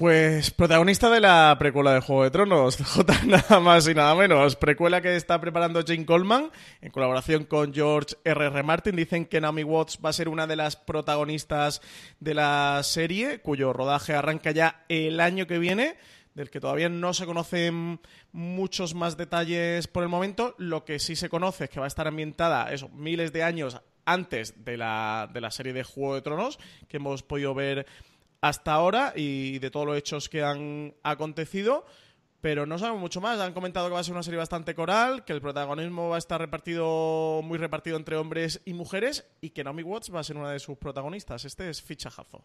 Pues 0.00 0.50
protagonista 0.50 1.10
de 1.10 1.20
la 1.20 1.54
precuela 1.58 1.92
de 1.92 2.00
Juego 2.00 2.24
de 2.24 2.30
Tronos, 2.30 2.78
J 2.82 3.24
nada 3.26 3.60
más 3.60 3.86
y 3.86 3.92
nada 3.92 4.14
menos. 4.14 4.56
Precuela 4.56 5.02
que 5.02 5.14
está 5.14 5.38
preparando 5.42 5.84
Jane 5.86 6.06
Coleman 6.06 6.50
en 6.80 6.90
colaboración 6.90 7.44
con 7.44 7.74
George 7.74 8.16
R.R. 8.24 8.46
R. 8.46 8.62
Martin. 8.62 8.96
Dicen 8.96 9.26
que 9.26 9.42
Naomi 9.42 9.62
Watts 9.62 9.98
va 10.02 10.08
a 10.08 10.14
ser 10.14 10.30
una 10.30 10.46
de 10.46 10.56
las 10.56 10.76
protagonistas 10.76 11.82
de 12.18 12.32
la 12.32 12.80
serie, 12.82 13.42
cuyo 13.42 13.74
rodaje 13.74 14.14
arranca 14.14 14.52
ya 14.52 14.86
el 14.88 15.20
año 15.20 15.46
que 15.46 15.58
viene, 15.58 15.98
del 16.32 16.48
que 16.48 16.60
todavía 16.60 16.88
no 16.88 17.12
se 17.12 17.26
conocen 17.26 18.00
muchos 18.32 18.94
más 18.94 19.18
detalles 19.18 19.86
por 19.86 20.02
el 20.02 20.08
momento. 20.08 20.54
Lo 20.56 20.86
que 20.86 20.98
sí 20.98 21.14
se 21.14 21.28
conoce 21.28 21.64
es 21.64 21.70
que 21.70 21.78
va 21.78 21.84
a 21.84 21.88
estar 21.88 22.08
ambientada 22.08 22.72
eso, 22.72 22.88
miles 22.88 23.34
de 23.34 23.42
años 23.42 23.78
antes 24.06 24.64
de 24.64 24.78
la, 24.78 25.28
de 25.30 25.42
la 25.42 25.50
serie 25.50 25.74
de 25.74 25.84
Juego 25.84 26.14
de 26.14 26.22
Tronos, 26.22 26.58
que 26.88 26.96
hemos 26.96 27.22
podido 27.22 27.54
ver 27.54 27.86
hasta 28.40 28.72
ahora 28.72 29.12
y 29.16 29.58
de 29.58 29.70
todos 29.70 29.86
los 29.86 29.96
hechos 29.96 30.28
que 30.28 30.42
han 30.42 30.94
acontecido. 31.02 31.84
Pero 32.40 32.64
no 32.64 32.78
sabemos 32.78 33.00
mucho 33.00 33.20
más. 33.20 33.38
Han 33.38 33.52
comentado 33.52 33.88
que 33.88 33.94
va 33.94 34.00
a 34.00 34.04
ser 34.04 34.14
una 34.14 34.22
serie 34.22 34.38
bastante 34.38 34.74
coral, 34.74 35.24
que 35.24 35.34
el 35.34 35.42
protagonismo 35.42 36.08
va 36.08 36.16
a 36.16 36.18
estar 36.18 36.40
repartido, 36.40 37.42
muy 37.44 37.58
repartido 37.58 37.98
entre 37.98 38.16
hombres 38.16 38.62
y 38.64 38.72
mujeres, 38.72 39.26
y 39.42 39.50
que 39.50 39.62
Naomi 39.62 39.82
Watts 39.82 40.14
va 40.14 40.20
a 40.20 40.24
ser 40.24 40.38
una 40.38 40.50
de 40.50 40.58
sus 40.58 40.78
protagonistas. 40.78 41.44
Este 41.44 41.68
es 41.68 41.82
fichajazo. 41.82 42.42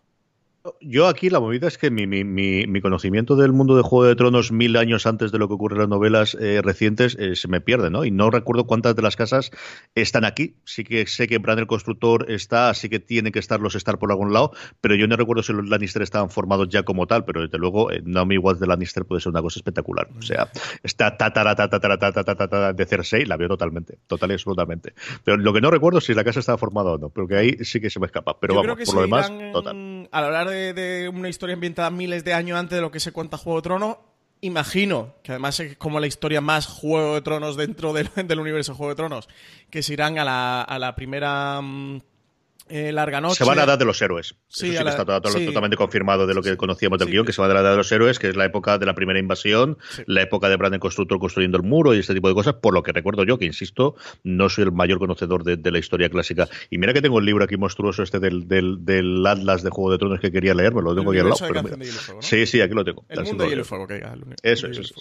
Yo 0.82 1.08
aquí 1.08 1.30
la 1.30 1.40
movida 1.40 1.68
es 1.68 1.78
que 1.78 1.92
mi, 1.92 2.08
mi, 2.08 2.24
mi, 2.24 2.82
conocimiento 2.82 3.36
del 3.36 3.54
mundo 3.54 3.76
de 3.76 3.84
Juego 3.84 4.06
de 4.06 4.16
Tronos 4.16 4.52
mil 4.52 4.78
años 4.78 5.06
antes 5.06 5.32
de 5.32 5.38
lo 5.38 5.48
que 5.48 5.54
ocurre 5.54 5.76
en 5.76 5.82
las 5.82 5.90
novelas 5.90 6.36
eh, 6.40 6.62
recientes 6.64 7.16
eh, 7.20 7.36
se 7.36 7.48
me 7.48 7.62
pierde, 7.62 7.90
¿no? 7.90 8.04
Y 8.04 8.12
no 8.12 8.32
recuerdo 8.32 8.66
cuántas 8.66 8.96
de 8.96 9.02
las 9.02 9.16
casas 9.16 9.52
están 9.94 10.26
aquí. 10.26 10.56
Sí 10.64 10.84
que 10.84 11.06
sé 11.06 11.28
que 11.28 11.38
Bran 11.38 11.60
el 11.60 11.68
Constructor 11.68 12.32
está, 12.32 12.70
así 12.70 12.90
que 12.90 13.00
tiene 13.00 13.32
que 13.32 13.40
estar 13.40 13.60
los 13.60 13.76
estar 13.76 14.00
por 14.00 14.12
algún 14.12 14.34
lado, 14.34 14.52
pero 14.82 14.96
yo 14.96 15.08
no 15.08 15.16
recuerdo 15.16 15.44
si 15.44 15.54
los 15.54 15.68
Lannister 15.68 16.02
estaban 16.02 16.30
formados 16.30 16.70
ya 16.70 16.84
como 16.84 17.06
tal, 17.06 17.26
pero 17.26 17.42
desde 17.42 17.58
luego 17.58 17.92
eh, 17.92 18.02
Naomi 18.04 18.38
Watts 18.38 18.60
de 18.60 18.68
Lannister 18.68 19.06
puede 19.06 19.22
ser 19.22 19.32
una 19.32 19.42
cosa 19.42 19.60
espectacular. 19.60 20.10
O 20.18 20.22
sea, 20.22 20.50
está 20.84 21.16
tatara, 21.18 21.56
tatara, 21.56 21.98
tatara, 21.98 22.36
tatara 22.36 22.74
de 22.74 22.86
Cersei, 22.86 23.26
la 23.26 23.38
veo 23.38 23.50
totalmente, 23.50 24.00
total 24.08 24.32
y 24.32 24.34
absolutamente. 24.34 24.94
Pero 25.24 25.38
lo 25.38 25.54
que 25.54 25.62
no 25.62 25.70
recuerdo 25.70 26.00
es 26.00 26.06
si 26.06 26.14
la 26.14 26.24
casa 26.24 26.40
estaba 26.40 26.58
formada 26.58 26.92
o 26.92 26.98
no, 26.98 27.10
porque 27.10 27.36
ahí 27.36 27.58
sí 27.64 27.80
que 27.80 27.90
se 27.90 28.00
me 28.00 28.08
escapa. 28.08 28.40
Pero 28.40 28.56
vamos, 28.56 28.80
por 28.86 28.96
lo 28.96 29.02
demás, 29.02 29.32
total. 29.54 29.95
Al 30.16 30.24
hablar 30.24 30.48
de, 30.48 31.12
una 31.14 31.28
historia 31.28 31.56
ambientada 31.56 31.90
miles 31.90 32.24
de 32.24 32.34
años 32.34 32.58
antes 32.58 32.78
de 32.78 32.82
lo 32.82 32.90
que 32.90 33.02
se 33.02 33.12
cuenta 33.12 33.38
Juego 33.38 33.60
de 33.60 33.64
Tronos, 33.64 33.98
imagino, 34.40 35.14
que 35.22 35.34
además 35.34 35.60
es 35.60 35.76
como 35.76 36.00
la 36.00 36.08
historia 36.08 36.40
más 36.40 36.68
Juego 36.68 37.16
de 37.16 37.22
Tronos 37.22 37.58
dentro 37.58 37.92
del, 37.92 38.10
del 38.26 38.40
universo 38.40 38.76
Juego 38.76 38.92
de 38.92 38.96
Tronos, 38.96 39.28
que 39.70 39.84
se 39.84 39.92
irán 39.92 40.18
a 40.18 40.24
la, 40.24 40.62
a 40.62 40.80
la 40.80 40.96
primera... 40.96 41.60
Mm, 41.62 42.00
eh, 42.68 42.92
larga 42.92 43.22
noche. 43.22 43.36
Se 43.36 43.46
va 43.46 43.54
a 43.54 43.56
la 43.56 43.64
edad 43.64 43.78
de 43.78 43.86
los 43.86 44.02
héroes. 44.02 44.36
Sí, 44.48 44.68
Eso 44.68 44.78
sí 44.78 44.84
que 44.84 44.90
está 44.90 45.06
totalmente 45.06 45.78
confirmado 45.78 46.26
de 46.26 46.34
lo 46.34 46.42
que 46.42 46.58
conocíamos 46.58 47.00
del 47.00 47.10
guion, 47.10 47.26
que 47.26 47.34
se 47.34 47.42
va 47.42 47.48
a 47.48 47.54
la 47.54 47.62
edad 47.62 47.72
de 47.72 47.78
los 47.78 47.92
héroes, 47.92 48.20
que 48.20 48.30
es 48.30 48.36
la 48.36 48.46
época 48.46 48.78
de 48.78 48.86
la 48.86 48.96
primera 48.96 49.20
invasión, 49.20 49.78
la 50.08 50.22
época 50.22 50.50
de 50.50 50.56
Brandon 50.56 50.80
Constructor 50.80 51.20
construyendo 51.20 51.58
el 51.58 51.64
muro 51.64 51.94
y 51.94 52.00
este 52.00 52.14
tipo 52.14 52.28
de 52.28 52.34
cosas, 52.34 52.56
por 52.56 52.74
lo 52.74 52.84
que 52.84 52.92
recuerdo 52.92 53.24
yo, 53.24 53.38
que 53.38 53.46
insisto, 53.46 53.96
no 54.24 54.50
soy 54.50 54.64
el 54.64 54.72
mayor 54.72 55.00
conocedor 55.00 55.44
de, 55.44 55.72
la 55.72 55.80
historia 55.80 56.10
clásica. 56.10 56.48
Y 56.70 56.78
mira 56.78 56.94
que 56.94 57.02
tengo 57.02 57.20
el 57.20 57.26
libro 57.26 57.44
aquí 57.44 57.58
monstruoso 57.58 58.04
este 58.04 58.20
del, 58.20 58.48
del, 58.48 59.26
Atlas 59.26 59.64
de 59.64 59.70
Juego 59.70 59.92
de 59.92 59.98
Tronos 59.98 60.20
que 60.20 60.32
quería 60.32 60.54
leer, 60.54 60.74
me 60.74 60.82
lo 60.82 60.96
tengo 60.96 61.12
aquí 61.12 61.20
al 61.20 61.30
lado. 61.30 61.38
Sí, 62.22 62.46
sí, 62.46 62.62
aquí 62.62 62.74
lo 62.74 62.84
tengo. 62.84 63.06
El 63.10 63.24
mundo 63.24 63.48
y 63.48 63.54
el 63.54 63.66
fuego, 63.66 63.88
que 63.88 64.04
Eso 64.44 64.68
es. 64.68 64.94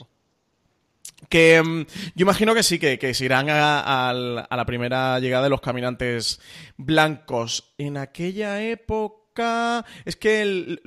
Que 1.29 1.63
mm, 1.63 1.87
yo 2.15 2.23
imagino 2.25 2.55
que 2.55 2.63
sí, 2.63 2.79
que, 2.79 3.15
se 3.15 3.25
irán 3.25 3.47
a, 3.51 4.13
la 4.13 4.67
primera 4.67 5.19
llegada 5.21 5.45
de 5.45 5.51
los 5.51 5.61
caminantes 5.61 6.41
blancos. 6.77 7.75
En 7.79 7.97
aquella 7.97 8.63
época. 8.63 9.85
Es 10.05 10.15
que 10.17 10.79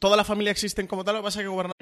toda 0.00 0.16
la 0.16 0.24
familia 0.24 0.50
existen 0.50 0.86
como 0.86 1.04
tal, 1.04 1.14
lo 1.14 1.20
que 1.20 1.24
pasa 1.24 1.40
que 1.40 1.46
gobernar. 1.46 1.74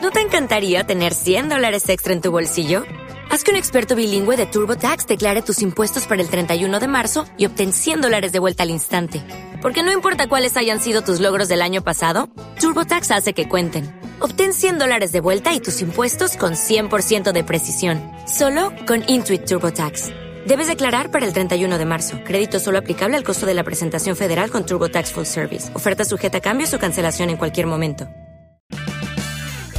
¿No 0.00 0.10
te 0.10 0.20
encantaría 0.20 0.84
tener 0.84 1.14
100 1.14 1.50
dólares 1.50 1.88
extra 1.88 2.12
en 2.12 2.20
tu 2.22 2.30
bolsillo? 2.30 2.84
Haz 3.30 3.44
que 3.44 3.50
un 3.50 3.56
experto 3.56 3.94
bilingüe 3.94 4.36
de 4.36 4.46
TurboTax 4.46 5.06
declare 5.06 5.42
tus 5.42 5.62
impuestos 5.62 6.06
para 6.06 6.20
el 6.20 6.28
31 6.28 6.80
de 6.80 6.88
marzo 6.88 7.24
y 7.38 7.46
obtén 7.46 7.72
100 7.72 8.00
dólares 8.00 8.32
de 8.32 8.38
vuelta 8.38 8.62
al 8.64 8.70
instante. 8.70 9.22
Porque 9.62 9.82
no 9.82 9.92
importa 9.92 10.28
cuáles 10.28 10.56
hayan 10.56 10.80
sido 10.80 11.02
tus 11.02 11.20
logros 11.20 11.48
del 11.48 11.62
año 11.62 11.84
pasado, 11.84 12.28
TurboTax 12.60 13.10
hace 13.10 13.32
que 13.32 13.48
cuenten 13.48 13.90
Obtén 14.24 14.52
100 14.52 14.78
dólares 14.78 15.10
de 15.10 15.20
vuelta 15.20 15.52
y 15.52 15.58
tus 15.58 15.80
impuestos 15.80 16.36
con 16.36 16.52
100% 16.52 17.32
de 17.32 17.42
precisión. 17.42 18.00
Solo 18.26 18.72
con 18.86 19.02
Intuit 19.08 19.46
TurboTax. 19.46 20.10
Debes 20.46 20.68
declarar 20.68 21.10
para 21.10 21.26
el 21.26 21.32
31 21.32 21.76
de 21.76 21.84
marzo. 21.84 22.18
Crédito 22.22 22.60
solo 22.60 22.78
aplicable 22.78 23.16
al 23.16 23.24
costo 23.24 23.46
de 23.46 23.54
la 23.54 23.64
presentación 23.64 24.14
federal 24.14 24.52
con 24.52 24.64
TurboTax 24.64 25.12
Full 25.12 25.24
Service. 25.24 25.74
Oferta 25.74 26.04
sujeta 26.04 26.38
a 26.38 26.40
cambios 26.40 26.72
o 26.72 26.78
cancelación 26.78 27.30
en 27.30 27.36
cualquier 27.36 27.66
momento. 27.66 28.08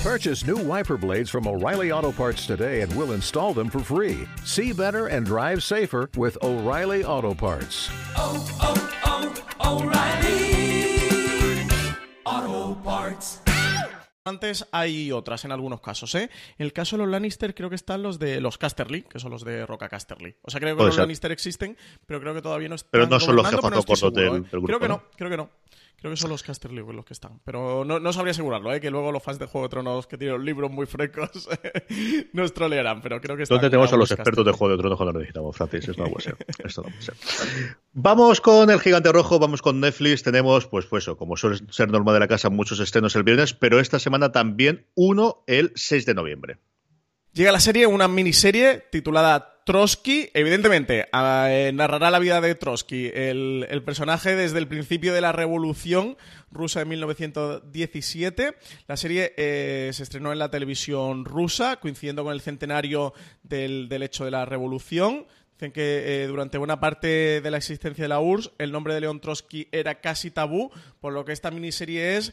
Purchase 0.04 0.46
new 0.46 0.58
wiper 0.58 0.98
blades 0.98 1.30
from 1.30 1.48
O'Reilly 1.48 1.94
Auto 1.94 2.12
Parts 2.12 2.46
today 2.46 2.82
and 2.82 2.94
we'll 2.96 3.14
install 3.14 3.54
them 3.54 3.70
for 3.70 3.80
free. 3.80 4.28
See 4.44 4.74
better 4.74 5.08
and 5.08 5.26
drive 5.26 5.64
safer 5.64 6.10
with 6.18 6.38
O'Reilly 6.42 7.06
Auto 7.06 7.34
Parts. 7.34 7.90
Oh, 8.18 8.46
oh, 8.60 8.76
oh, 9.06 9.80
O'Reilly 9.80 10.36
Auto 12.26 12.76
Parts. 12.84 13.40
Antes 14.26 14.66
hay 14.72 15.12
otras 15.12 15.44
en 15.44 15.52
algunos 15.52 15.82
casos, 15.82 16.16
¿eh? 16.16 16.30
En 16.58 16.66
el 16.66 16.72
caso 16.72 16.96
de 16.96 17.04
los 17.04 17.12
Lannister 17.12 17.54
creo 17.54 17.70
que 17.70 17.76
están 17.76 18.04
los 18.04 18.20
de 18.20 18.40
los 18.40 18.58
Casterly, 18.58 19.02
que 19.02 19.20
son 19.20 19.32
los 19.32 19.44
de 19.44 19.66
Roca 19.66 19.90
Casterly. 19.90 20.38
O 20.44 20.50
sea, 20.50 20.62
creo 20.62 20.78
que 20.78 20.84
los 20.84 20.98
Lannister 20.98 21.34
existen, 21.34 21.78
pero 22.06 22.22
creo 22.22 22.34
que 22.34 22.42
todavía 22.42 22.70
no 22.70 22.76
están 22.76 22.90
Pero 22.92 23.08
no 23.08 23.20
son 23.20 23.36
los 23.36 23.46
jefes 23.50 24.02
no 24.02 24.12
del, 24.12 24.36
¿eh? 24.38 24.44
Creo 24.66 24.80
que 24.80 24.88
no, 24.88 25.04
creo 25.18 25.30
que 25.30 25.36
no. 25.36 25.50
Creo 26.04 26.12
que 26.12 26.18
son 26.18 26.32
los 26.32 26.44
Casterly 26.44 26.84
los 26.86 27.06
que 27.06 27.14
están. 27.14 27.40
Pero 27.46 27.86
no, 27.86 28.12
sabría 28.12 28.32
asegurarlo, 28.32 28.74
¿eh? 28.74 28.82
que 28.82 28.92
luego 28.92 29.14
los 29.14 29.24
fans 29.24 29.40
de 29.40 29.46
Juego 29.46 29.68
de 29.68 29.72
Tronos 29.72 30.06
que 30.06 30.18
tienen 30.18 30.44
libros 30.44 30.70
muy 30.70 30.86
frescos 30.86 31.48
nos 32.34 32.54
trolearán, 32.54 33.02
pero 33.02 33.22
creo 33.22 33.38
que 33.38 33.44
están. 33.44 33.56
¿Dónde 33.56 33.70
tenemos 33.70 33.94
a 33.94 33.96
los 33.96 34.12
expertos 34.12 34.44
de 34.46 34.52
Juego 34.52 34.76
de 34.76 34.82
Tronos 34.82 34.98
cuando 34.98 35.18
necesitamos, 35.18 35.56
Francis? 35.56 35.88
Esto 35.88 36.04
no 36.04 36.10
puede 36.10 36.24
ser. 36.26 36.38
Esto 36.62 36.82
no 36.82 36.90
puede 36.90 37.02
ser. 37.02 37.16
Vamos 37.94 38.42
con 38.42 38.70
El 38.70 38.82
Gigante 38.82 39.14
Rojo, 39.14 39.40
vamos 39.40 39.62
con 39.62 39.80
Netflix. 39.80 40.24
Tenemos, 40.24 40.68
pues, 40.68 40.88
pues 40.88 41.06
eso, 41.06 41.16
como 41.16 41.38
suele 41.38 41.60
ser 41.70 41.90
normal 41.90 42.16
de 42.16 42.20
la 42.20 42.28
casa, 42.28 42.50
muchos 42.50 42.82
estrenos 42.82 43.16
el 43.16 43.24
viernes, 43.24 43.54
pero 43.54 43.80
esta 43.80 43.98
semana 43.98 44.34
también 44.34 44.86
uno 44.96 45.46
el 45.48 45.72
6 45.74 46.06
de 46.06 46.16
noviembre. 46.16 46.58
Llega 47.34 47.52
la 47.52 47.60
serie, 47.60 47.88
una 47.88 48.08
miniserie 48.08 48.86
titulada 48.92 49.60
Trotsky, 49.66 50.30
evidentemente, 50.36 51.08
eh, 51.12 51.72
narrará 51.74 52.12
la 52.12 52.20
vida 52.20 52.40
de 52.42 52.54
Trotsky, 52.54 53.10
el, 53.12 53.82
personaje 53.84 54.36
desde 54.36 54.60
el 54.60 54.68
principio 54.68 55.16
de 55.16 55.22
la 55.22 55.32
revolución 55.32 56.16
rusa 56.52 56.78
de 56.82 56.86
1917. 56.86 58.56
La 58.88 58.98
serie 58.98 59.34
eh, 59.36 59.90
se 59.94 60.04
estrenó 60.04 60.32
en 60.32 60.38
la 60.38 60.52
televisión 60.52 61.26
rusa, 61.26 61.78
coincidiendo 61.78 62.24
con 62.24 62.34
el 62.34 62.42
centenario 62.42 63.16
del, 63.42 63.90
hecho 64.04 64.26
de 64.26 64.32
la 64.32 64.46
revolución. 64.46 65.26
Dicen 65.54 65.72
que 65.72 66.24
eh, 66.24 66.28
durante 66.28 66.60
buena 66.60 66.80
parte 66.80 67.42
de 67.42 67.52
la 67.52 67.58
existencia 67.58 68.04
de 68.04 68.10
la 68.10 68.20
URSS 68.20 68.52
el 68.60 68.72
nombre 68.72 68.94
de 68.94 69.02
León 69.02 69.20
Trotsky 69.20 69.70
era 69.72 70.02
casi 70.02 70.30
tabú, 70.30 70.70
por 71.00 71.14
lo 71.14 71.26
que 71.26 71.32
esta 71.32 71.50
miniserie 71.50 72.18
es 72.18 72.32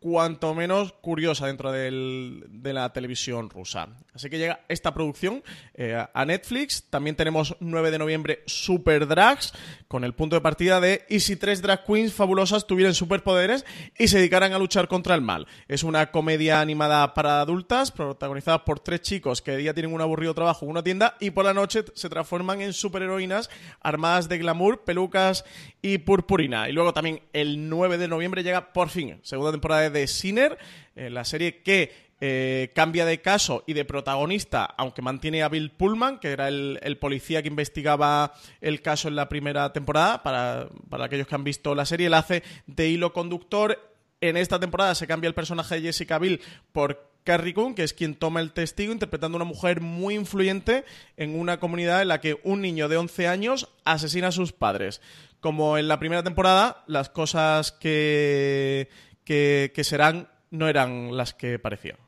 cuanto 0.00 0.54
menos 0.54 0.92
curiosa 0.92 1.46
dentro 1.46 1.72
de 1.72 2.72
la 2.72 2.92
televisión 2.92 3.50
rusa. 3.50 3.88
Así 4.14 4.30
que 4.30 4.38
llega 4.38 4.60
esta 4.68 4.94
producción 4.94 5.42
eh, 5.74 6.04
a 6.12 6.24
Netflix. 6.24 6.84
También 6.90 7.16
tenemos 7.16 7.56
9 7.60 7.90
de 7.90 7.98
noviembre 7.98 8.42
Super 8.46 9.06
Drags, 9.06 9.52
con 9.88 10.04
el 10.04 10.14
punto 10.14 10.36
de 10.36 10.40
partida 10.40 10.80
de 10.80 11.04
¿y 11.08 11.20
si 11.20 11.36
tres 11.36 11.62
drag 11.62 11.84
queens 11.84 12.12
fabulosas 12.12 12.66
tuvieran 12.66 12.94
superpoderes 12.94 13.64
y 13.98 14.08
se 14.08 14.18
dedicaran 14.18 14.52
a 14.52 14.58
luchar 14.58 14.88
contra 14.88 15.14
el 15.14 15.20
mal? 15.20 15.46
Es 15.66 15.82
una 15.82 16.10
comedia 16.10 16.60
animada 16.60 17.14
para 17.14 17.40
adultas, 17.40 17.90
protagonizada 17.90 18.64
por 18.64 18.80
tres 18.80 19.02
chicos 19.02 19.42
que 19.42 19.52
de 19.52 19.58
día 19.58 19.74
tienen 19.74 19.94
un 19.94 20.00
aburrido 20.00 20.34
trabajo 20.34 20.64
en 20.64 20.72
una 20.72 20.82
tienda 20.82 21.16
y 21.20 21.30
por 21.30 21.44
la 21.44 21.54
noche 21.54 21.84
se 21.94 22.08
transforman 22.08 22.60
en 22.60 22.72
superheroínas 22.72 23.50
armadas 23.80 24.28
de 24.28 24.38
glamour, 24.38 24.84
pelucas 24.84 25.44
y 25.82 25.98
purpurina. 25.98 26.68
Y 26.68 26.72
luego 26.72 26.92
también 26.92 27.22
el 27.32 27.68
9 27.68 27.98
de 27.98 28.08
noviembre 28.08 28.42
llega 28.42 28.72
por 28.72 28.88
fin, 28.88 29.20
segunda 29.22 29.52
temporada 29.52 29.82
de 29.82 29.87
Sinner, 30.06 30.58
eh, 30.96 31.10
la 31.10 31.24
serie 31.24 31.62
que 31.62 32.08
eh, 32.20 32.72
cambia 32.74 33.06
de 33.06 33.20
caso 33.20 33.62
y 33.66 33.74
de 33.74 33.84
protagonista, 33.84 34.64
aunque 34.64 35.02
mantiene 35.02 35.42
a 35.42 35.48
Bill 35.48 35.70
Pullman, 35.70 36.18
que 36.18 36.32
era 36.32 36.48
el, 36.48 36.98
policía 37.00 37.42
que 37.42 37.48
investigaba 37.48 38.34
el 38.60 38.82
caso 38.82 39.06
en 39.06 39.14
la 39.14 39.28
primera 39.28 39.72
temporada, 39.72 40.22
para, 40.22 40.68
para, 40.90 41.04
aquellos 41.04 41.28
que 41.28 41.34
han 41.36 41.44
visto 41.44 41.74
la 41.76 41.86
serie, 41.86 42.08
él 42.08 42.14
hace 42.14 42.42
de 42.66 42.88
hilo 42.88 43.12
conductor. 43.12 43.78
En 44.20 44.36
esta 44.36 44.58
temporada 44.58 44.96
se 44.96 45.06
cambia 45.06 45.28
el 45.28 45.34
personaje 45.34 45.76
de 45.76 45.82
Jessica 45.82 46.18
Bill 46.18 46.40
por 46.72 47.08
Carrie 47.28 47.52
Coon, 47.52 47.74
que 47.74 47.82
es 47.82 47.92
quien 47.92 48.14
toma 48.14 48.40
el 48.40 48.52
testigo, 48.52 48.90
interpretando 48.90 49.36
a 49.36 49.40
una 49.42 49.44
mujer 49.44 49.82
muy 49.82 50.14
influyente 50.14 50.84
en 51.18 51.38
una 51.38 51.60
comunidad 51.60 52.00
en 52.00 52.08
la 52.08 52.22
que 52.22 52.40
un 52.42 52.62
niño 52.62 52.88
de 52.88 52.96
11 52.96 53.28
años 53.28 53.68
asesina 53.84 54.28
a 54.28 54.32
sus 54.32 54.52
padres. 54.52 55.02
Como 55.38 55.76
en 55.76 55.88
la 55.88 55.98
primera 55.98 56.22
temporada, 56.22 56.82
las 56.86 57.10
cosas 57.10 57.70
que, 57.70 58.88
que, 59.28 59.72
que 59.74 59.84
serán 59.84 60.26
no 60.50 60.68
eran 60.68 61.14
las 61.14 61.34
que 61.34 61.58
parecían. 61.58 61.98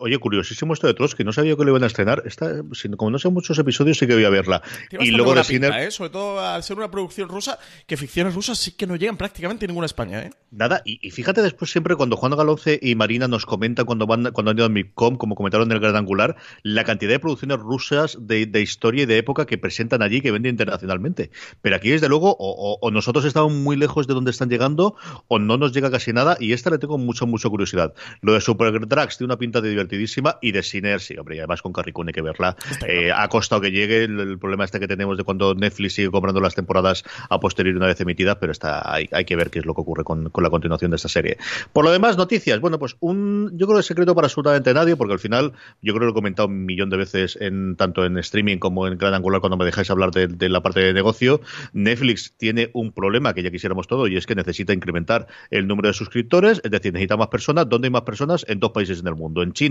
Oye, 0.00 0.18
curiosísimo 0.18 0.74
esto 0.74 0.86
de 0.86 0.94
Trotsky. 0.94 1.24
No 1.24 1.32
sabía 1.32 1.56
que 1.56 1.64
lo 1.64 1.70
iban 1.70 1.84
a 1.84 1.86
estrenar. 1.86 2.22
Esta, 2.26 2.62
como 2.96 3.10
no 3.10 3.18
sé 3.18 3.28
muchos 3.30 3.58
episodios, 3.58 3.98
sí 3.98 4.06
que 4.06 4.14
voy 4.14 4.24
a 4.24 4.30
verla. 4.30 4.62
y 4.90 5.10
luego 5.10 5.34
de 5.34 5.40
¿eh? 5.40 5.90
Sobre 5.90 6.10
todo 6.10 6.40
al 6.40 6.62
ser 6.62 6.76
una 6.76 6.90
producción 6.90 7.28
rusa, 7.28 7.58
que 7.86 7.96
ficciones 7.96 8.34
rusas 8.34 8.58
sí 8.58 8.72
que 8.72 8.86
no 8.86 8.96
llegan 8.96 9.16
prácticamente 9.16 9.64
a 9.64 9.68
ninguna 9.68 9.86
España. 9.86 10.20
¿eh? 10.22 10.30
Nada, 10.50 10.82
y, 10.84 11.10
fíjate 11.10 11.42
después 11.42 11.70
siempre 11.70 11.96
cuando 11.96 12.16
Juan 12.16 12.36
Galonce 12.36 12.78
y 12.80 12.94
Marina 12.94 13.28
nos 13.28 13.46
comentan 13.46 13.86
cuando, 13.86 14.06
van, 14.06 14.30
cuando 14.32 14.50
han 14.50 14.56
ido 14.56 14.66
a 14.66 14.68
Micom, 14.68 15.16
como 15.16 15.34
comentaron 15.34 15.68
en 15.68 15.72
el 15.72 15.80
Gran 15.80 15.96
Angular, 15.96 16.36
la 16.62 16.84
cantidad 16.84 17.12
de 17.12 17.18
producciones 17.18 17.58
rusas 17.58 18.18
de, 18.20 18.48
historia 18.60 19.04
y 19.04 19.06
de 19.06 19.18
época 19.18 19.46
que 19.46 19.58
presentan 19.58 20.02
allí 20.02 20.20
que 20.20 20.30
venden 20.30 20.50
internacionalmente. 20.50 21.30
Pero 21.62 21.76
aquí, 21.76 21.90
desde 21.90 22.08
luego, 22.08 22.36
o, 22.38 22.90
nosotros 22.90 23.24
estamos 23.24 23.52
muy 23.52 23.76
lejos 23.76 24.06
de 24.06 24.14
donde 24.14 24.30
están 24.30 24.48
llegando, 24.48 24.96
o 25.28 25.38
no 25.38 25.56
nos 25.56 25.72
llega 25.72 25.90
casi 25.90 26.12
nada, 26.12 26.36
y 26.40 26.52
esta 26.52 26.70
le 26.70 26.78
tengo 26.78 26.98
mucha, 26.98 27.26
mucha 27.26 27.48
curiosidad. 27.48 27.94
Lo 28.20 28.32
de 28.32 28.40
Super 28.40 28.86
Drags 28.86 29.18
tiene 29.18 29.32
una 29.32 29.38
pinta 29.38 29.60
de 29.60 29.77
divertidísima, 29.78 30.38
y 30.42 30.52
de 30.52 30.62
Sinner, 30.62 31.00
sí, 31.00 31.16
hombre, 31.16 31.36
y 31.36 31.38
además 31.38 31.62
con 31.62 31.72
Carrie 31.72 31.94
hay 31.96 32.12
que 32.12 32.22
verla. 32.22 32.56
Eh, 32.86 33.10
ha 33.14 33.28
costado 33.28 33.60
que 33.60 33.70
llegue 33.70 34.04
el, 34.04 34.38
problema 34.38 34.64
este 34.64 34.80
que 34.80 34.88
tenemos 34.88 35.16
de 35.16 35.24
cuando 35.24 35.54
Netflix 35.54 35.94
sigue 35.94 36.10
comprando 36.10 36.40
las 36.40 36.54
temporadas 36.54 37.04
a 37.28 37.40
posteriori 37.40 37.76
una 37.76 37.86
vez 37.86 38.00
emitidas, 38.00 38.36
pero 38.40 38.52
está 38.52 38.92
hay, 38.92 39.08
hay 39.12 39.24
que 39.24 39.36
ver 39.36 39.50
qué 39.50 39.58
es 39.58 39.66
lo 39.66 39.74
que 39.74 39.80
ocurre 39.80 40.04
con, 40.04 40.30
con, 40.30 40.42
la 40.44 40.50
continuación 40.50 40.90
de 40.90 40.96
esta 40.96 41.08
serie. 41.08 41.36
Por 41.72 41.84
lo 41.84 41.90
demás, 41.90 42.16
noticias. 42.16 42.60
Bueno, 42.60 42.78
pues 42.78 42.96
un, 43.00 43.50
yo 43.54 43.66
creo 43.66 43.78
que 43.78 43.80
es 43.80 43.86
secreto 43.86 44.14
para 44.14 44.26
absolutamente 44.26 44.72
nadie, 44.74 44.96
porque 44.96 45.12
al 45.12 45.18
final, 45.18 45.52
yo 45.82 45.92
creo 45.92 46.00
que 46.00 46.04
lo 46.06 46.10
he 46.10 46.14
comentado 46.14 46.48
un 46.48 46.64
millón 46.64 46.90
de 46.90 46.96
veces 46.96 47.36
en 47.40 47.76
tanto 47.76 48.04
en 48.04 48.18
streaming 48.18 48.58
como 48.58 48.86
en 48.86 48.98
Gran 48.98 49.14
Angular 49.14 49.40
cuando 49.40 49.56
me 49.56 49.64
dejáis 49.64 49.90
hablar 49.90 50.10
de, 50.10 50.28
de 50.28 50.48
la 50.48 50.62
parte 50.62 50.80
de 50.80 50.92
negocio. 50.92 51.40
Netflix 51.72 52.34
tiene 52.36 52.70
un 52.72 52.92
problema 52.92 53.34
que 53.34 53.42
ya 53.42 53.50
quisiéramos 53.50 53.86
todo 53.86 54.06
y 54.06 54.16
es 54.16 54.26
que 54.26 54.34
necesita 54.34 54.72
incrementar 54.72 55.26
el 55.50 55.66
número 55.66 55.88
de 55.88 55.94
suscriptores, 55.94 56.60
es 56.64 56.70
decir, 56.70 56.92
necesita 56.92 57.16
más 57.16 57.28
personas. 57.28 57.68
¿Dónde 57.68 57.86
hay 57.86 57.92
más 57.92 58.02
personas? 58.02 58.44
En 58.48 58.60
dos 58.60 58.72
países 58.72 59.00
en 59.00 59.06
el 59.06 59.14
mundo. 59.14 59.42
En 59.42 59.52
China, 59.52 59.67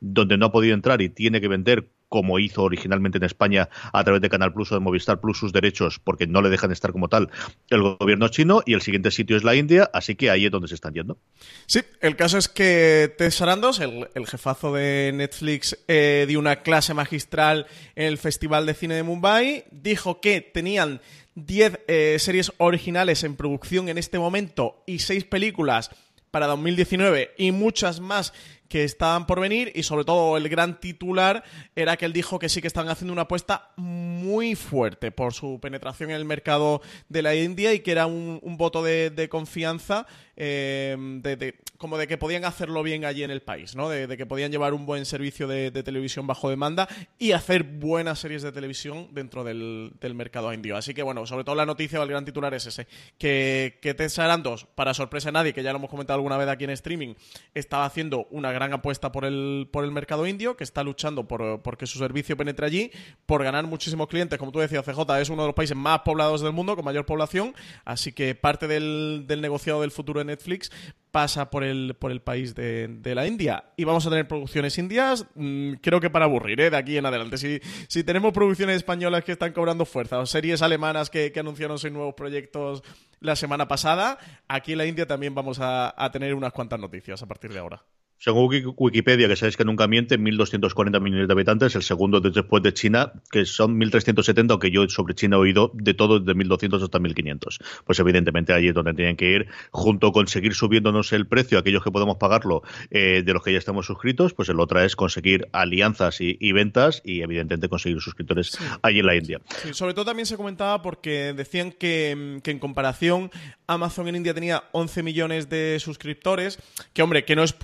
donde 0.00 0.36
no 0.36 0.46
ha 0.46 0.52
podido 0.52 0.74
entrar 0.74 1.02
y 1.02 1.08
tiene 1.08 1.40
que 1.40 1.48
vender 1.48 1.88
como 2.10 2.40
hizo 2.40 2.64
originalmente 2.64 3.18
en 3.18 3.24
España 3.24 3.70
a 3.92 4.04
través 4.04 4.20
de 4.20 4.28
Canal 4.28 4.52
Plus 4.52 4.72
o 4.72 4.74
de 4.74 4.80
Movistar 4.80 5.20
Plus 5.20 5.38
sus 5.38 5.52
derechos 5.52 6.00
porque 6.02 6.26
no 6.26 6.42
le 6.42 6.50
dejan 6.50 6.72
estar 6.72 6.92
como 6.92 7.08
tal 7.08 7.30
el 7.70 7.82
gobierno 7.82 8.28
chino 8.28 8.62
y 8.66 8.74
el 8.74 8.82
siguiente 8.82 9.12
sitio 9.12 9.36
es 9.36 9.44
la 9.44 9.54
India, 9.54 9.88
así 9.94 10.16
que 10.16 10.28
ahí 10.28 10.44
es 10.44 10.50
donde 10.50 10.68
se 10.68 10.74
están 10.74 10.92
yendo. 10.92 11.18
Sí, 11.66 11.80
el 12.00 12.16
caso 12.16 12.36
es 12.36 12.48
que 12.48 13.14
Ted 13.16 13.30
Sarandos, 13.30 13.78
el, 13.78 14.26
jefazo 14.26 14.74
de 14.74 15.12
Netflix, 15.14 15.78
eh, 15.86 16.26
dio 16.28 16.40
una 16.40 16.62
clase 16.62 16.94
magistral 16.94 17.66
en 17.94 18.06
el 18.06 18.18
Festival 18.18 18.66
de 18.66 18.74
Cine 18.74 18.94
de 18.96 19.04
Mumbai, 19.04 19.64
dijo 19.70 20.20
que 20.20 20.40
tenían 20.40 21.00
10 21.36 21.80
eh, 21.86 22.16
series 22.18 22.52
originales 22.58 23.22
en 23.22 23.36
producción 23.36 23.88
en 23.88 23.98
este 23.98 24.18
momento 24.18 24.82
y 24.84 24.98
6 24.98 25.24
películas 25.24 25.90
para 26.32 26.46
2019 26.48 27.32
y 27.38 27.52
muchas 27.52 28.00
más 28.00 28.32
que 28.70 28.84
estaban 28.84 29.26
por 29.26 29.40
venir 29.40 29.72
y 29.74 29.82
sobre 29.82 30.04
todo 30.04 30.36
el 30.36 30.48
gran 30.48 30.78
titular 30.78 31.42
era 31.74 31.96
que 31.96 32.04
él 32.04 32.12
dijo 32.12 32.38
que 32.38 32.48
sí 32.48 32.62
que 32.62 32.68
estaban 32.68 32.88
haciendo 32.88 33.12
una 33.12 33.22
apuesta 33.22 33.72
muy 33.76 34.54
fuerte 34.54 35.10
por 35.10 35.34
su 35.34 35.58
penetración 35.60 36.10
en 36.10 36.16
el 36.16 36.24
mercado 36.24 36.80
de 37.08 37.22
la 37.22 37.34
India 37.34 37.74
y 37.74 37.80
que 37.80 37.90
era 37.90 38.06
un, 38.06 38.40
voto 38.56 38.84
de, 38.84 39.28
confianza 39.28 40.06
eh, 40.36 40.96
de, 41.20 41.58
como 41.80 41.96
de 41.96 42.06
que 42.06 42.18
podían 42.18 42.44
hacerlo 42.44 42.82
bien 42.82 43.06
allí 43.06 43.24
en 43.24 43.30
el 43.30 43.40
país, 43.40 43.74
¿no? 43.74 43.88
De, 43.88 44.06
que 44.18 44.26
podían 44.26 44.52
llevar 44.52 44.74
un 44.74 44.84
buen 44.84 45.06
servicio 45.06 45.48
de, 45.48 45.70
televisión 45.70 46.26
bajo 46.26 46.50
demanda 46.50 46.86
y 47.18 47.32
hacer 47.32 47.62
buenas 47.62 48.18
series 48.18 48.42
de 48.42 48.52
televisión 48.52 49.08
dentro 49.12 49.44
del, 49.44 49.90
mercado 50.14 50.52
indio. 50.52 50.76
Así 50.76 50.92
que 50.92 51.02
bueno, 51.02 51.24
sobre 51.24 51.42
todo 51.42 51.54
la 51.54 51.64
noticia 51.64 51.98
o 51.98 52.02
el 52.02 52.10
gran 52.10 52.26
titular 52.26 52.52
es 52.52 52.66
ese, 52.66 52.86
que, 53.16 53.78
que 53.80 54.08
Sarandos, 54.10 54.66
para 54.74 54.92
sorpresa 54.92 55.28
de 55.28 55.32
nadie, 55.32 55.54
que 55.54 55.62
ya 55.62 55.72
lo 55.72 55.78
hemos 55.78 55.88
comentado 55.88 56.18
alguna 56.18 56.36
vez 56.36 56.48
aquí 56.48 56.64
en 56.64 56.70
streaming, 56.70 57.14
estaba 57.54 57.86
haciendo 57.86 58.26
una 58.30 58.52
gran 58.52 58.74
apuesta 58.74 59.10
por 59.10 59.24
el, 59.24 59.66
por 59.72 59.84
el 59.84 59.90
mercado 59.90 60.26
indio, 60.26 60.58
que 60.58 60.64
está 60.64 60.84
luchando 60.84 61.26
por, 61.26 61.78
que 61.78 61.86
su 61.86 61.98
servicio 61.98 62.36
penetre 62.36 62.66
allí, 62.66 62.90
por 63.24 63.42
ganar 63.42 63.66
muchísimos 63.66 64.06
clientes. 64.08 64.38
Como 64.38 64.52
tú 64.52 64.58
decías, 64.58 64.84
CJ 64.84 65.18
es 65.18 65.30
uno 65.30 65.44
de 65.44 65.48
los 65.48 65.54
países 65.54 65.78
más 65.78 66.00
poblados 66.00 66.42
del 66.42 66.52
mundo, 66.52 66.76
con 66.76 66.84
mayor 66.84 67.06
población, 67.06 67.54
así 67.86 68.12
que 68.12 68.34
parte 68.34 68.68
del, 68.68 69.24
del 69.26 69.40
negociado 69.40 69.80
del 69.80 69.92
futuro 69.92 70.18
de 70.18 70.26
Netflix 70.26 70.70
pasa 71.10 71.50
por 71.50 71.64
el, 71.64 71.94
por 71.98 72.10
el 72.10 72.20
país 72.20 72.54
de, 72.54 73.00
la 73.14 73.26
India. 73.26 73.64
Y 73.76 73.84
vamos 73.84 74.06
a 74.06 74.10
tener 74.10 74.28
producciones 74.28 74.76
indias, 74.78 75.26
mm, 75.34 75.74
creo 75.82 76.00
que 76.00 76.10
para 76.10 76.26
aburrir, 76.26 76.60
¿eh? 76.60 76.70
de 76.70 76.76
aquí 76.76 76.96
en 76.96 77.06
adelante. 77.06 77.38
Si, 77.38 77.60
si 77.88 78.04
tenemos 78.04 78.32
producciones 78.32 78.76
españolas 78.76 79.24
que 79.24 79.32
están 79.32 79.52
cobrando 79.52 79.84
fuerza, 79.84 80.18
o 80.18 80.26
series 80.26 80.62
alemanas 80.62 81.10
que, 81.10 81.32
que 81.32 81.40
anunciaron 81.40 81.78
sus 81.78 81.90
nuevos 81.90 82.14
proyectos 82.14 82.82
la 83.20 83.36
semana 83.36 83.68
pasada, 83.68 84.18
aquí 84.48 84.72
en 84.72 84.78
la 84.78 84.86
India 84.86 85.06
también 85.06 85.34
vamos 85.34 85.58
a 85.60 86.10
tener 86.12 86.34
unas 86.34 86.52
cuantas 86.52 86.80
noticias 86.80 87.22
a 87.22 87.26
partir 87.26 87.52
de 87.52 87.58
ahora. 87.58 87.82
Según 88.22 88.50
Wikipedia, 88.76 89.28
que 89.28 89.36
sabéis 89.36 89.56
que 89.56 89.64
nunca 89.64 89.88
miente, 89.88 90.18
1.240 90.18 91.00
millones 91.00 91.26
de 91.26 91.32
habitantes, 91.32 91.74
el 91.74 91.82
segundo 91.82 92.20
después 92.20 92.62
de 92.62 92.74
China, 92.74 93.14
que 93.32 93.46
son 93.46 93.80
1.370, 93.80 94.50
aunque 94.50 94.70
yo 94.70 94.86
sobre 94.90 95.14
China 95.14 95.36
he 95.36 95.38
oído 95.38 95.70
de 95.72 95.94
todo 95.94 96.20
desde 96.20 96.38
1.200 96.38 96.82
hasta 96.82 96.98
1.500. 96.98 97.64
Pues 97.86 97.98
evidentemente 97.98 98.52
allí 98.52 98.68
es 98.68 98.74
donde 98.74 98.92
tienen 98.92 99.16
que 99.16 99.30
ir, 99.30 99.48
junto 99.70 100.12
con 100.12 100.26
seguir 100.26 100.52
subiéndonos 100.52 101.14
el 101.14 101.26
precio, 101.28 101.58
aquellos 101.58 101.82
que 101.82 101.90
podemos 101.90 102.18
pagarlo, 102.18 102.62
eh, 102.90 103.22
de 103.24 103.32
los 103.32 103.42
que 103.42 103.52
ya 103.52 103.58
estamos 103.58 103.86
suscritos, 103.86 104.34
pues 104.34 104.50
el 104.50 104.60
otra 104.60 104.84
es 104.84 104.96
conseguir 104.96 105.48
alianzas 105.52 106.20
y, 106.20 106.52
ventas 106.52 107.00
y 107.02 107.22
evidentemente 107.22 107.70
conseguir 107.70 108.02
suscriptores 108.02 108.58
allí 108.82 108.98
en 108.98 109.06
la 109.06 109.16
India. 109.16 109.40
sobre 109.72 109.94
todo 109.94 110.04
también 110.04 110.26
se 110.26 110.36
comentaba 110.36 110.82
porque 110.82 111.32
decían 111.32 111.72
que, 111.72 112.38
que 112.44 112.50
en 112.50 112.58
comparación 112.58 113.30
Amazon 113.66 114.08
en 114.08 114.16
India 114.16 114.34
tenía 114.34 114.64
11 114.72 115.02
millones 115.02 115.48
de 115.48 115.78
suscriptores, 115.80 116.58
que 116.92 117.02
hombre, 117.02 117.24
que 117.24 117.36
no 117.36 117.44
es 117.44 117.54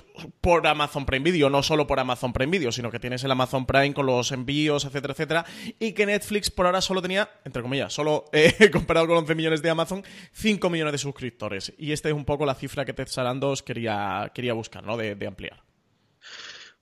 por 0.47 0.65
Amazon 0.65 1.05
Prime 1.05 1.29
Video, 1.29 1.49
no 1.49 1.61
solo 1.61 1.85
por 1.85 1.99
Amazon 1.99 2.31
Prime 2.31 2.49
Video, 2.49 2.71
sino 2.71 2.89
que 2.89 3.01
tienes 3.01 3.21
el 3.21 3.31
Amazon 3.31 3.65
Prime 3.65 3.93
con 3.93 4.05
los 4.05 4.31
envíos, 4.31 4.85
etcétera, 4.85 5.11
etcétera, 5.11 5.45
y 5.77 5.91
que 5.91 6.05
Netflix 6.05 6.49
por 6.49 6.65
ahora 6.65 6.79
solo 6.79 7.01
tenía, 7.01 7.29
entre 7.43 7.61
comillas, 7.61 7.91
solo 7.91 8.23
eh, 8.31 8.69
comparado 8.71 9.07
con 9.07 9.17
11 9.17 9.35
millones 9.35 9.61
de 9.61 9.69
Amazon, 9.69 10.05
5 10.31 10.69
millones 10.69 10.93
de 10.93 10.99
suscriptores. 10.99 11.73
Y 11.77 11.91
esta 11.91 12.07
es 12.07 12.15
un 12.15 12.23
poco 12.23 12.45
la 12.45 12.55
cifra 12.55 12.85
que 12.85 12.93
Ted 12.93 13.09
Sarandos 13.09 13.61
quería, 13.61 14.31
quería 14.33 14.53
buscar, 14.53 14.85
¿no? 14.85 14.95
de 14.95 15.27
ampliar. 15.27 15.66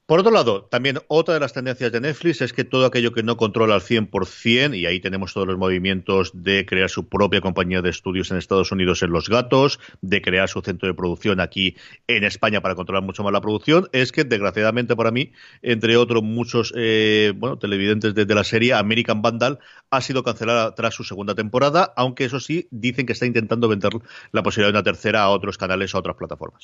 Por 0.08 0.20
otro 0.20 0.32
lado, 0.32 0.66
también 0.66 1.00
otra 1.08 1.34
de 1.34 1.40
las 1.40 1.54
tendencias 1.54 1.92
de 1.92 2.00
Netflix 2.00 2.40
es 2.42 2.54
que 2.54 2.64
todo 2.64 2.86
aquello 2.86 3.12
que 3.12 3.24
no 3.24 3.38
controla 3.38 3.74
al 3.74 3.82
100%, 3.82 4.78
y 4.78 4.86
ahí 4.86 5.00
tenemos 5.00 5.34
todos 5.34 5.48
los 5.48 5.58
movimientos 5.58 6.30
de 6.36 6.64
crear 6.68 6.92
su 6.92 7.10
propia 7.10 7.42
compañía 7.42 7.82
de 7.82 7.90
estudios 7.90 8.30
en 8.30 8.38
Estados 8.38 8.72
Unidos 8.72 9.02
en 9.02 9.10
Los 9.10 9.30
Gatos, 9.30 9.80
de 10.02 10.22
crear 10.22 10.48
su 10.48 10.62
centro 10.62 10.88
de 10.88 10.94
producción 10.94 11.40
aquí 11.40 11.76
en 12.06 12.24
España 12.24 12.62
para 12.62 12.76
controlar 12.76 13.02
mucho 13.02 13.24
más 13.24 13.34
la 13.34 13.42
producción, 13.42 13.90
es 13.94 14.12
que 14.12 14.26
desgraciadamente 14.26 14.96
para 14.96 15.10
mí, 15.10 15.32
entre 15.64 15.98
otros 15.98 16.22
muchos 16.22 16.72
eh, 16.76 17.34
bueno, 17.36 17.58
televidentes 17.58 18.14
de, 18.14 18.26
de, 18.26 18.36
la 18.36 18.44
serie, 18.44 18.76
American 18.76 19.24
Vandal 19.24 19.58
ha 19.90 20.02
sido 20.02 20.22
cancelada 20.22 20.76
tras 20.76 20.94
su 20.94 21.04
segunda 21.04 21.34
temporada, 21.34 21.94
aunque 21.96 22.26
eso 22.26 22.40
sí, 22.40 22.68
dicen 22.70 23.08
que 23.08 23.14
está 23.14 23.26
intentando 23.26 23.68
vender 23.68 23.94
la 24.32 24.44
posibilidad 24.44 24.72
de 24.72 24.78
una 24.78 24.84
tercera 24.84 25.24
a 25.24 25.30
otros 25.30 25.58
canales, 25.58 25.96
a 25.96 25.98
otras 25.98 26.16
plataformas. 26.16 26.64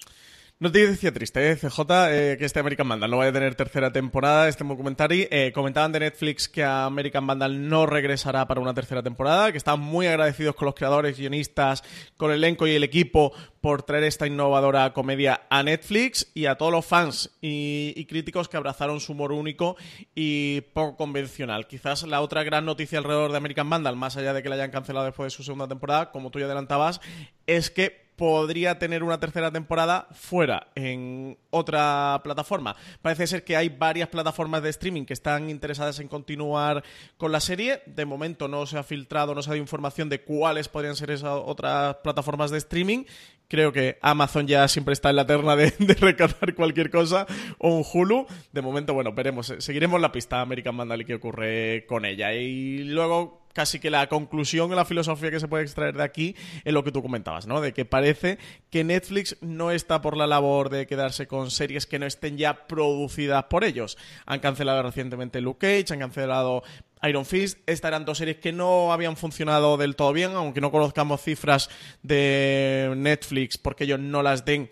No 0.62 0.71
te 0.71 0.86
decía 0.86 1.12
triste, 1.12 1.50
¿eh? 1.50 1.56
CJ, 1.56 1.80
eh, 2.12 2.38
que 2.38 2.45
este 2.45 2.60
American 2.60 2.88
Vandal 2.88 3.10
no 3.10 3.17
vaya 3.17 3.32
a 3.32 3.34
tener 3.34 3.56
tercera 3.56 3.91
temporada, 3.91 4.47
este 4.47 4.63
documentario. 4.63 5.26
Eh, 5.32 5.52
comentaban 5.56 5.91
de 5.91 6.02
Netflix 6.02 6.47
que 6.47 6.63
American 6.63 7.26
Vandal 7.26 7.67
no 7.67 7.88
regresará 7.88 8.47
para 8.47 8.62
una 8.62 8.76
tercera 8.76 9.02
temporada, 9.02 9.52
que 9.52 9.58
están 9.58 9.80
muy 9.80 10.06
agradecidos 10.06 10.54
con 10.54 10.67
los 10.67 10.76
creadores, 10.76 11.17
guionistas, 11.17 11.84
con 12.15 12.30
el 12.30 12.38
elenco 12.38 12.67
y 12.67 12.76
el 12.76 12.84
equipo 12.84 13.34
por 13.60 13.82
traer 13.82 14.04
esta 14.04 14.28
innovadora 14.28 14.93
comedia 14.93 15.47
a 15.50 15.63
Netflix 15.63 16.30
y 16.36 16.45
a 16.45 16.54
todos 16.54 16.71
los 16.71 16.86
fans 16.86 17.32
y, 17.41 17.93
y 17.95 18.06
críticos 18.06 18.47
que 18.47 18.58
abrazaron 18.58 19.00
su 19.00 19.13
humor 19.13 19.32
único 19.32 19.78
y 20.13 20.62
poco 20.76 20.95
convencional. 20.95 21.65
Quizás 21.65 22.04
la 22.04 22.21
otra 22.21 22.43
gran 22.43 22.65
noticia 22.65 23.00
alrededor 23.00 23.32
de 23.32 23.38
American 23.38 23.67
Vandal, 23.67 23.95
más 23.95 24.15
allá 24.15 24.32
de 24.32 24.43
que 24.43 24.50
la 24.50 24.56
hayan 24.56 24.69
cancelado 24.69 25.08
después 25.08 25.34
de 25.34 25.38
su 25.38 25.41
segunda 25.41 25.67
temporada, 25.67 26.12
como 26.12 26.30
tú 26.30 26.38
ya 26.38 26.45
adelantabas, 26.45 27.02
es 27.47 27.71
que 27.71 28.11
podría 28.21 28.77
tener 28.77 29.01
una 29.01 29.19
tercera 29.19 29.49
temporada 29.49 30.07
fuera, 30.12 30.67
en 30.75 31.39
otra 31.49 32.21
plataforma. 32.23 32.75
Parece 33.01 33.25
ser 33.25 33.43
que 33.43 33.55
hay 33.55 33.69
varias 33.69 34.10
plataformas 34.10 34.62
de 34.62 34.69
streaming 34.69 35.05
que 35.05 35.13
están 35.13 35.49
interesadas 35.49 35.99
en 35.99 36.07
continuar 36.07 36.84
con 37.17 37.31
la 37.31 37.39
serie. 37.39 37.81
De 37.88 38.05
momento 38.05 38.47
no 38.47 38.67
se 38.67 38.77
ha 38.77 38.84
filtrado, 38.84 39.34
no 39.34 39.41
se 39.41 39.49
ha 39.49 39.53
dado 39.53 39.63
información 39.63 40.07
de 40.07 40.21
cuáles 40.21 40.67
podrían 40.67 40.95
ser 40.95 41.10
esas 41.10 41.31
otras 41.31 41.95
plataformas 42.03 42.51
de 42.51 42.60
streaming. 42.60 43.05
Creo 43.47 43.73
que 43.73 43.97
Amazon 44.03 44.45
ya 44.45 44.67
siempre 44.67 44.93
está 44.93 45.10
en 45.10 45.15
la 45.15 45.25
terna 45.25 45.55
de, 45.55 45.73
de 45.79 46.53
cualquier 46.55 46.91
cosa, 46.91 47.25
o 47.57 47.75
un 47.75 47.84
Hulu. 47.91 48.27
De 48.51 48.62
momento, 48.62 48.93
bueno, 48.93 49.13
veremos. 49.13 49.51
Seguiremos 49.57 49.99
la 49.99 50.12
pista 50.12 50.41
American 50.41 50.77
Vandal 50.77 51.01
y 51.01 51.05
qué 51.05 51.15
ocurre 51.15 51.88
con 51.88 52.05
ella. 52.05 52.36
Y 52.36 52.84
luego 52.84 53.40
casi 53.53 53.79
que 53.79 53.89
la 53.89 54.07
conclusión, 54.07 54.75
la 54.75 54.85
filosofía 54.85 55.31
que 55.31 55.39
se 55.39 55.47
puede 55.47 55.63
extraer 55.63 55.95
de 55.95 56.03
aquí 56.03 56.35
es 56.63 56.73
lo 56.73 56.83
que 56.83 56.91
tú 56.91 57.01
comentabas, 57.01 57.47
¿no? 57.47 57.61
De 57.61 57.73
que 57.73 57.85
parece 57.85 58.37
que 58.69 58.83
Netflix 58.83 59.37
no 59.41 59.71
está 59.71 60.01
por 60.01 60.17
la 60.17 60.27
labor 60.27 60.69
de 60.69 60.87
quedarse 60.87 61.27
con 61.27 61.51
series 61.51 61.85
que 61.85 61.99
no 61.99 62.05
estén 62.05 62.37
ya 62.37 62.67
producidas 62.67 63.45
por 63.45 63.63
ellos. 63.63 63.97
Han 64.25 64.39
cancelado 64.39 64.83
recientemente 64.83 65.41
Luke 65.41 65.59
Cage, 65.67 65.93
han 65.93 65.99
cancelado 65.99 66.63
Iron 67.03 67.25
Fist. 67.25 67.59
Estas 67.65 67.89
eran 67.89 68.05
dos 68.05 68.17
series 68.17 68.37
que 68.37 68.51
no 68.51 68.93
habían 68.93 69.17
funcionado 69.17 69.77
del 69.77 69.95
todo 69.95 70.13
bien, 70.13 70.31
aunque 70.33 70.61
no 70.61 70.71
conozcamos 70.71 71.21
cifras 71.21 71.69
de 72.03 72.93
Netflix 72.95 73.57
porque 73.57 73.85
ellos 73.85 73.99
no 73.99 74.23
las 74.23 74.45
den 74.45 74.69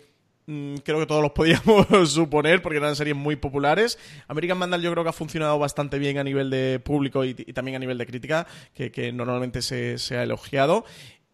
creo 0.84 0.98
que 0.98 1.06
todos 1.06 1.22
los 1.22 1.32
podíamos 1.32 1.86
suponer 2.12 2.62
porque 2.62 2.78
eran 2.78 2.96
series 2.96 3.16
muy 3.16 3.36
populares. 3.36 3.98
American 4.28 4.58
Vandal 4.58 4.82
yo 4.82 4.90
creo 4.92 5.04
que 5.04 5.10
ha 5.10 5.14
funcionado 5.14 5.58
bastante 5.58 5.98
bien 5.98 6.18
a 6.18 6.24
nivel 6.24 6.50
de 6.50 6.80
público 6.80 7.24
y, 7.24 7.34
también 7.34 7.76
a 7.76 7.78
nivel 7.78 7.98
de 7.98 8.06
crítica, 8.06 8.46
que, 8.74 9.12
normalmente 9.12 9.62
se, 9.62 10.16
ha 10.16 10.22
elogiado. 10.22 10.84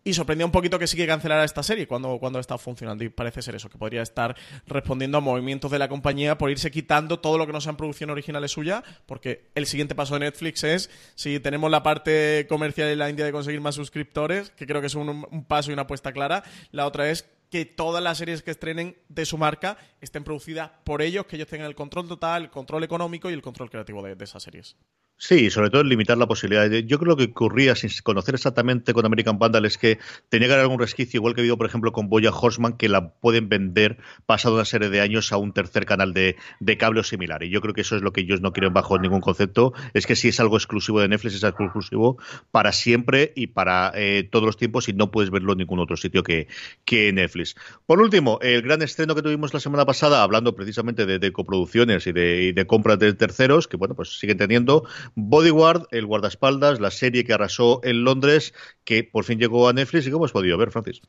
Y 0.04 0.14
sorprendió 0.14 0.46
un 0.46 0.52
poquito 0.52 0.78
que 0.78 0.86
sí 0.86 0.96
que 0.96 1.04
cancelara 1.04 1.42
esta 1.42 1.64
serie 1.64 1.88
cuando, 1.88 2.20
cuando 2.20 2.38
está 2.38 2.58
funcionando. 2.58 3.02
Y 3.02 3.08
parece 3.08 3.42
ser 3.42 3.56
eso, 3.56 3.68
que 3.68 3.76
podría 3.76 4.02
estar 4.02 4.36
respondiendo 4.68 5.18
a 5.18 5.20
movimientos 5.20 5.68
de 5.72 5.80
la 5.80 5.88
compañía 5.88 6.38
por 6.38 6.48
irse 6.48 6.70
quitando 6.70 7.18
todo 7.18 7.38
lo 7.38 7.46
que 7.46 7.52
no 7.52 7.60
sea 7.60 7.70
en 7.70 7.76
producción 7.76 8.10
original 8.10 8.48
suya, 8.48 8.84
porque 9.06 9.50
el 9.56 9.66
siguiente 9.66 9.96
paso 9.96 10.14
de 10.14 10.20
Netflix 10.20 10.62
es, 10.62 10.90
si 11.16 11.40
tenemos 11.40 11.72
la 11.72 11.82
parte 11.82 12.46
comercial 12.48 12.88
en 12.88 13.00
la 13.00 13.10
India 13.10 13.24
de 13.24 13.32
conseguir 13.32 13.60
más 13.60 13.74
suscriptores, 13.74 14.50
que 14.50 14.68
creo 14.68 14.80
que 14.80 14.86
es 14.86 14.94
un, 14.94 15.26
un 15.28 15.44
paso 15.44 15.70
y 15.70 15.72
una 15.72 15.82
apuesta 15.82 16.12
clara, 16.12 16.44
la 16.70 16.86
otra 16.86 17.10
es 17.10 17.28
que 17.56 17.64
todas 17.64 18.02
las 18.02 18.18
series 18.18 18.42
que 18.42 18.50
estrenen 18.50 18.98
de 19.08 19.24
su 19.24 19.38
marca 19.38 19.78
estén 20.02 20.24
producidas 20.24 20.70
por 20.84 21.00
ellos, 21.00 21.24
que 21.24 21.36
ellos 21.36 21.48
tengan 21.48 21.66
el 21.66 21.74
control 21.74 22.06
total, 22.06 22.42
el 22.42 22.50
control 22.50 22.84
económico 22.84 23.30
y 23.30 23.32
el 23.32 23.40
control 23.40 23.70
creativo 23.70 24.02
de 24.02 24.22
esas 24.22 24.42
series. 24.42 24.76
Sí, 25.18 25.48
sobre 25.48 25.70
todo 25.70 25.82
limitar 25.82 26.18
la 26.18 26.26
posibilidad. 26.26 26.70
Yo 26.70 26.98
creo 26.98 27.16
que 27.16 27.24
ocurría 27.24 27.74
sin 27.74 27.88
conocer 28.02 28.34
exactamente 28.34 28.92
con 28.92 29.06
American 29.06 29.38
Vandal 29.38 29.64
es 29.64 29.78
que 29.78 29.98
tenía 30.28 30.46
que 30.46 30.52
haber 30.52 30.64
algún 30.64 30.78
resquicio, 30.78 31.18
igual 31.18 31.34
que 31.34 31.40
habido, 31.40 31.56
por 31.56 31.66
ejemplo, 31.66 31.90
con 31.90 32.10
Boya 32.10 32.30
Horseman, 32.30 32.74
que 32.76 32.90
la 32.90 33.14
pueden 33.14 33.48
vender 33.48 33.96
pasado 34.26 34.56
una 34.56 34.66
serie 34.66 34.90
de 34.90 35.00
años 35.00 35.32
a 35.32 35.38
un 35.38 35.54
tercer 35.54 35.86
canal 35.86 36.12
de, 36.12 36.36
de 36.60 36.76
cable 36.76 37.00
o 37.00 37.02
similar. 37.02 37.42
Y 37.42 37.48
yo 37.48 37.62
creo 37.62 37.72
que 37.72 37.80
eso 37.80 37.96
es 37.96 38.02
lo 38.02 38.12
que 38.12 38.20
ellos 38.20 38.42
no 38.42 38.52
quieren 38.52 38.74
bajo 38.74 38.98
ningún 38.98 39.22
concepto. 39.22 39.72
Es 39.94 40.06
que 40.06 40.16
si 40.16 40.28
es 40.28 40.38
algo 40.38 40.58
exclusivo 40.58 41.00
de 41.00 41.08
Netflix, 41.08 41.36
es 41.36 41.44
algo 41.44 41.64
exclusivo 41.64 42.18
para 42.50 42.72
siempre 42.72 43.32
y 43.34 43.46
para 43.46 43.92
eh, 43.94 44.28
todos 44.30 44.44
los 44.44 44.58
tiempos 44.58 44.86
y 44.90 44.92
no 44.92 45.10
puedes 45.10 45.30
verlo 45.30 45.52
en 45.52 45.58
ningún 45.58 45.78
otro 45.78 45.96
sitio 45.96 46.22
que, 46.22 46.46
que 46.84 47.10
Netflix. 47.14 47.56
Por 47.86 48.02
último, 48.02 48.38
el 48.42 48.60
gran 48.60 48.82
estreno 48.82 49.14
que 49.14 49.22
tuvimos 49.22 49.54
la 49.54 49.60
semana 49.60 49.86
pasada, 49.86 50.22
hablando 50.22 50.54
precisamente 50.54 51.06
de, 51.06 51.32
coproducciones 51.32 52.06
y 52.06 52.12
de, 52.12 52.42
y 52.42 52.52
de 52.52 52.66
compras 52.66 52.98
de 52.98 53.14
terceros, 53.14 53.66
que 53.66 53.78
bueno, 53.78 53.94
pues 53.94 54.18
siguen 54.18 54.36
teniendo 54.36 54.86
Bodyguard, 55.14 55.86
el 55.90 56.06
guardaespaldas, 56.06 56.80
la 56.80 56.90
serie 56.90 57.24
que 57.24 57.32
arrasó 57.32 57.80
en 57.84 58.04
Londres, 58.04 58.54
que 58.84 59.04
por 59.04 59.24
fin 59.24 59.38
llegó 59.38 59.68
a 59.68 59.72
Netflix. 59.72 60.06
¿Y 60.06 60.10
cómo 60.10 60.24
has 60.24 60.32
podido 60.32 60.58
ver, 60.58 60.70
Francis? 60.70 61.02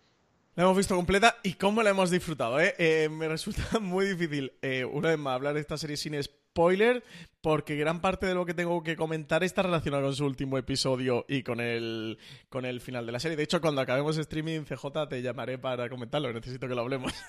La 0.58 0.64
hemos 0.64 0.76
visto 0.76 0.96
completa 0.96 1.38
y 1.44 1.54
cómo 1.54 1.84
la 1.84 1.92
hemos 1.92 2.10
disfrutado. 2.10 2.60
¿eh? 2.60 2.74
eh 2.80 3.10
me 3.12 3.28
resulta 3.28 3.80
muy 3.80 4.08
difícil, 4.08 4.54
eh, 4.64 4.86
una 4.86 5.10
vez 5.10 5.20
más, 5.20 5.36
hablar 5.36 5.54
de 5.54 5.60
esta 5.60 5.78
serie 5.78 5.98
sin 5.98 6.22
spoiler, 6.22 7.04
porque 7.42 7.76
gran 7.76 8.02
parte 8.02 8.26
de 8.26 8.34
lo 8.34 8.44
que 8.44 8.56
tengo 8.56 8.82
que 8.82 8.96
comentar 8.96 9.44
está 9.44 9.62
relacionado 9.62 10.06
con 10.06 10.16
su 10.16 10.26
último 10.26 10.58
episodio 10.58 11.26
y 11.30 11.44
con 11.44 11.60
el, 11.60 12.18
con 12.50 12.66
el 12.66 12.82
final 12.82 13.06
de 13.06 13.12
la 13.12 13.20
serie. 13.20 13.38
De 13.38 13.44
hecho, 13.44 13.62
cuando 13.62 13.82
acabemos 13.82 14.18
streaming, 14.18 14.62
CJ, 14.62 15.08
te 15.08 15.22
llamaré 15.22 15.60
para 15.60 15.88
comentarlo. 15.90 16.34
Necesito 16.34 16.68
que 16.68 16.74
lo 16.74 16.82
hablemos. 16.82 17.14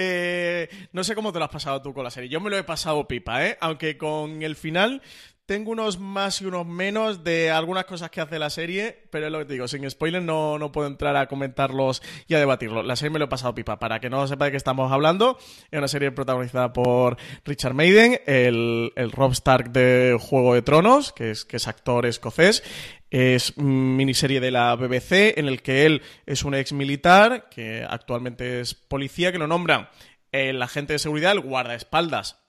Eh, 0.00 0.68
no 0.92 1.02
sé 1.02 1.14
cómo 1.16 1.32
te 1.32 1.38
lo 1.38 1.44
has 1.44 1.50
pasado 1.50 1.82
tú 1.82 1.92
con 1.92 2.04
la 2.04 2.10
serie. 2.10 2.28
Yo 2.28 2.40
me 2.40 2.50
lo 2.50 2.56
he 2.56 2.62
pasado 2.62 3.06
pipa, 3.08 3.44
¿eh? 3.44 3.58
Aunque 3.60 3.98
con 3.98 4.42
el 4.42 4.54
final 4.54 5.02
tengo 5.48 5.70
unos 5.70 5.98
más 5.98 6.42
y 6.42 6.44
unos 6.44 6.66
menos 6.66 7.24
de 7.24 7.50
algunas 7.50 7.86
cosas 7.86 8.10
que 8.10 8.20
hace 8.20 8.38
la 8.38 8.50
serie, 8.50 9.04
pero 9.10 9.26
es 9.26 9.32
lo 9.32 9.38
que 9.38 9.46
te 9.46 9.54
digo, 9.54 9.66
sin 9.66 9.90
spoiler 9.90 10.22
no, 10.22 10.58
no 10.58 10.72
puedo 10.72 10.86
entrar 10.86 11.16
a 11.16 11.26
comentarlos 11.26 12.02
y 12.26 12.34
a 12.34 12.38
debatirlos. 12.38 12.84
La 12.84 12.96
serie 12.96 13.12
me 13.12 13.18
lo 13.18 13.24
he 13.24 13.28
pasado 13.28 13.54
pipa. 13.54 13.78
Para 13.78 13.98
que 13.98 14.10
no 14.10 14.26
sepa 14.26 14.44
de 14.44 14.50
qué 14.50 14.56
estamos 14.58 14.92
hablando, 14.92 15.38
es 15.70 15.78
una 15.78 15.88
serie 15.88 16.12
protagonizada 16.12 16.74
por 16.74 17.16
Richard 17.46 17.72
Maiden, 17.72 18.20
el, 18.26 18.92
el 18.94 19.10
Rob 19.10 19.32
Stark 19.32 19.72
de 19.72 20.18
Juego 20.20 20.52
de 20.52 20.60
Tronos, 20.60 21.14
que 21.14 21.30
es, 21.30 21.46
que 21.46 21.56
es 21.56 21.66
actor 21.66 22.04
escocés. 22.04 22.62
Es 23.08 23.56
miniserie 23.56 24.40
de 24.40 24.50
la 24.50 24.76
BBC 24.76 25.38
en 25.38 25.48
el 25.48 25.62
que 25.62 25.86
él 25.86 26.02
es 26.26 26.44
un 26.44 26.54
ex 26.54 26.74
militar, 26.74 27.48
que 27.48 27.86
actualmente 27.88 28.60
es 28.60 28.74
policía, 28.74 29.32
que 29.32 29.38
lo 29.38 29.46
nombran 29.46 29.88
el 30.30 30.60
agente 30.60 30.92
de 30.92 30.98
seguridad, 30.98 31.32
el 31.32 31.40
guardaespaldas 31.40 32.47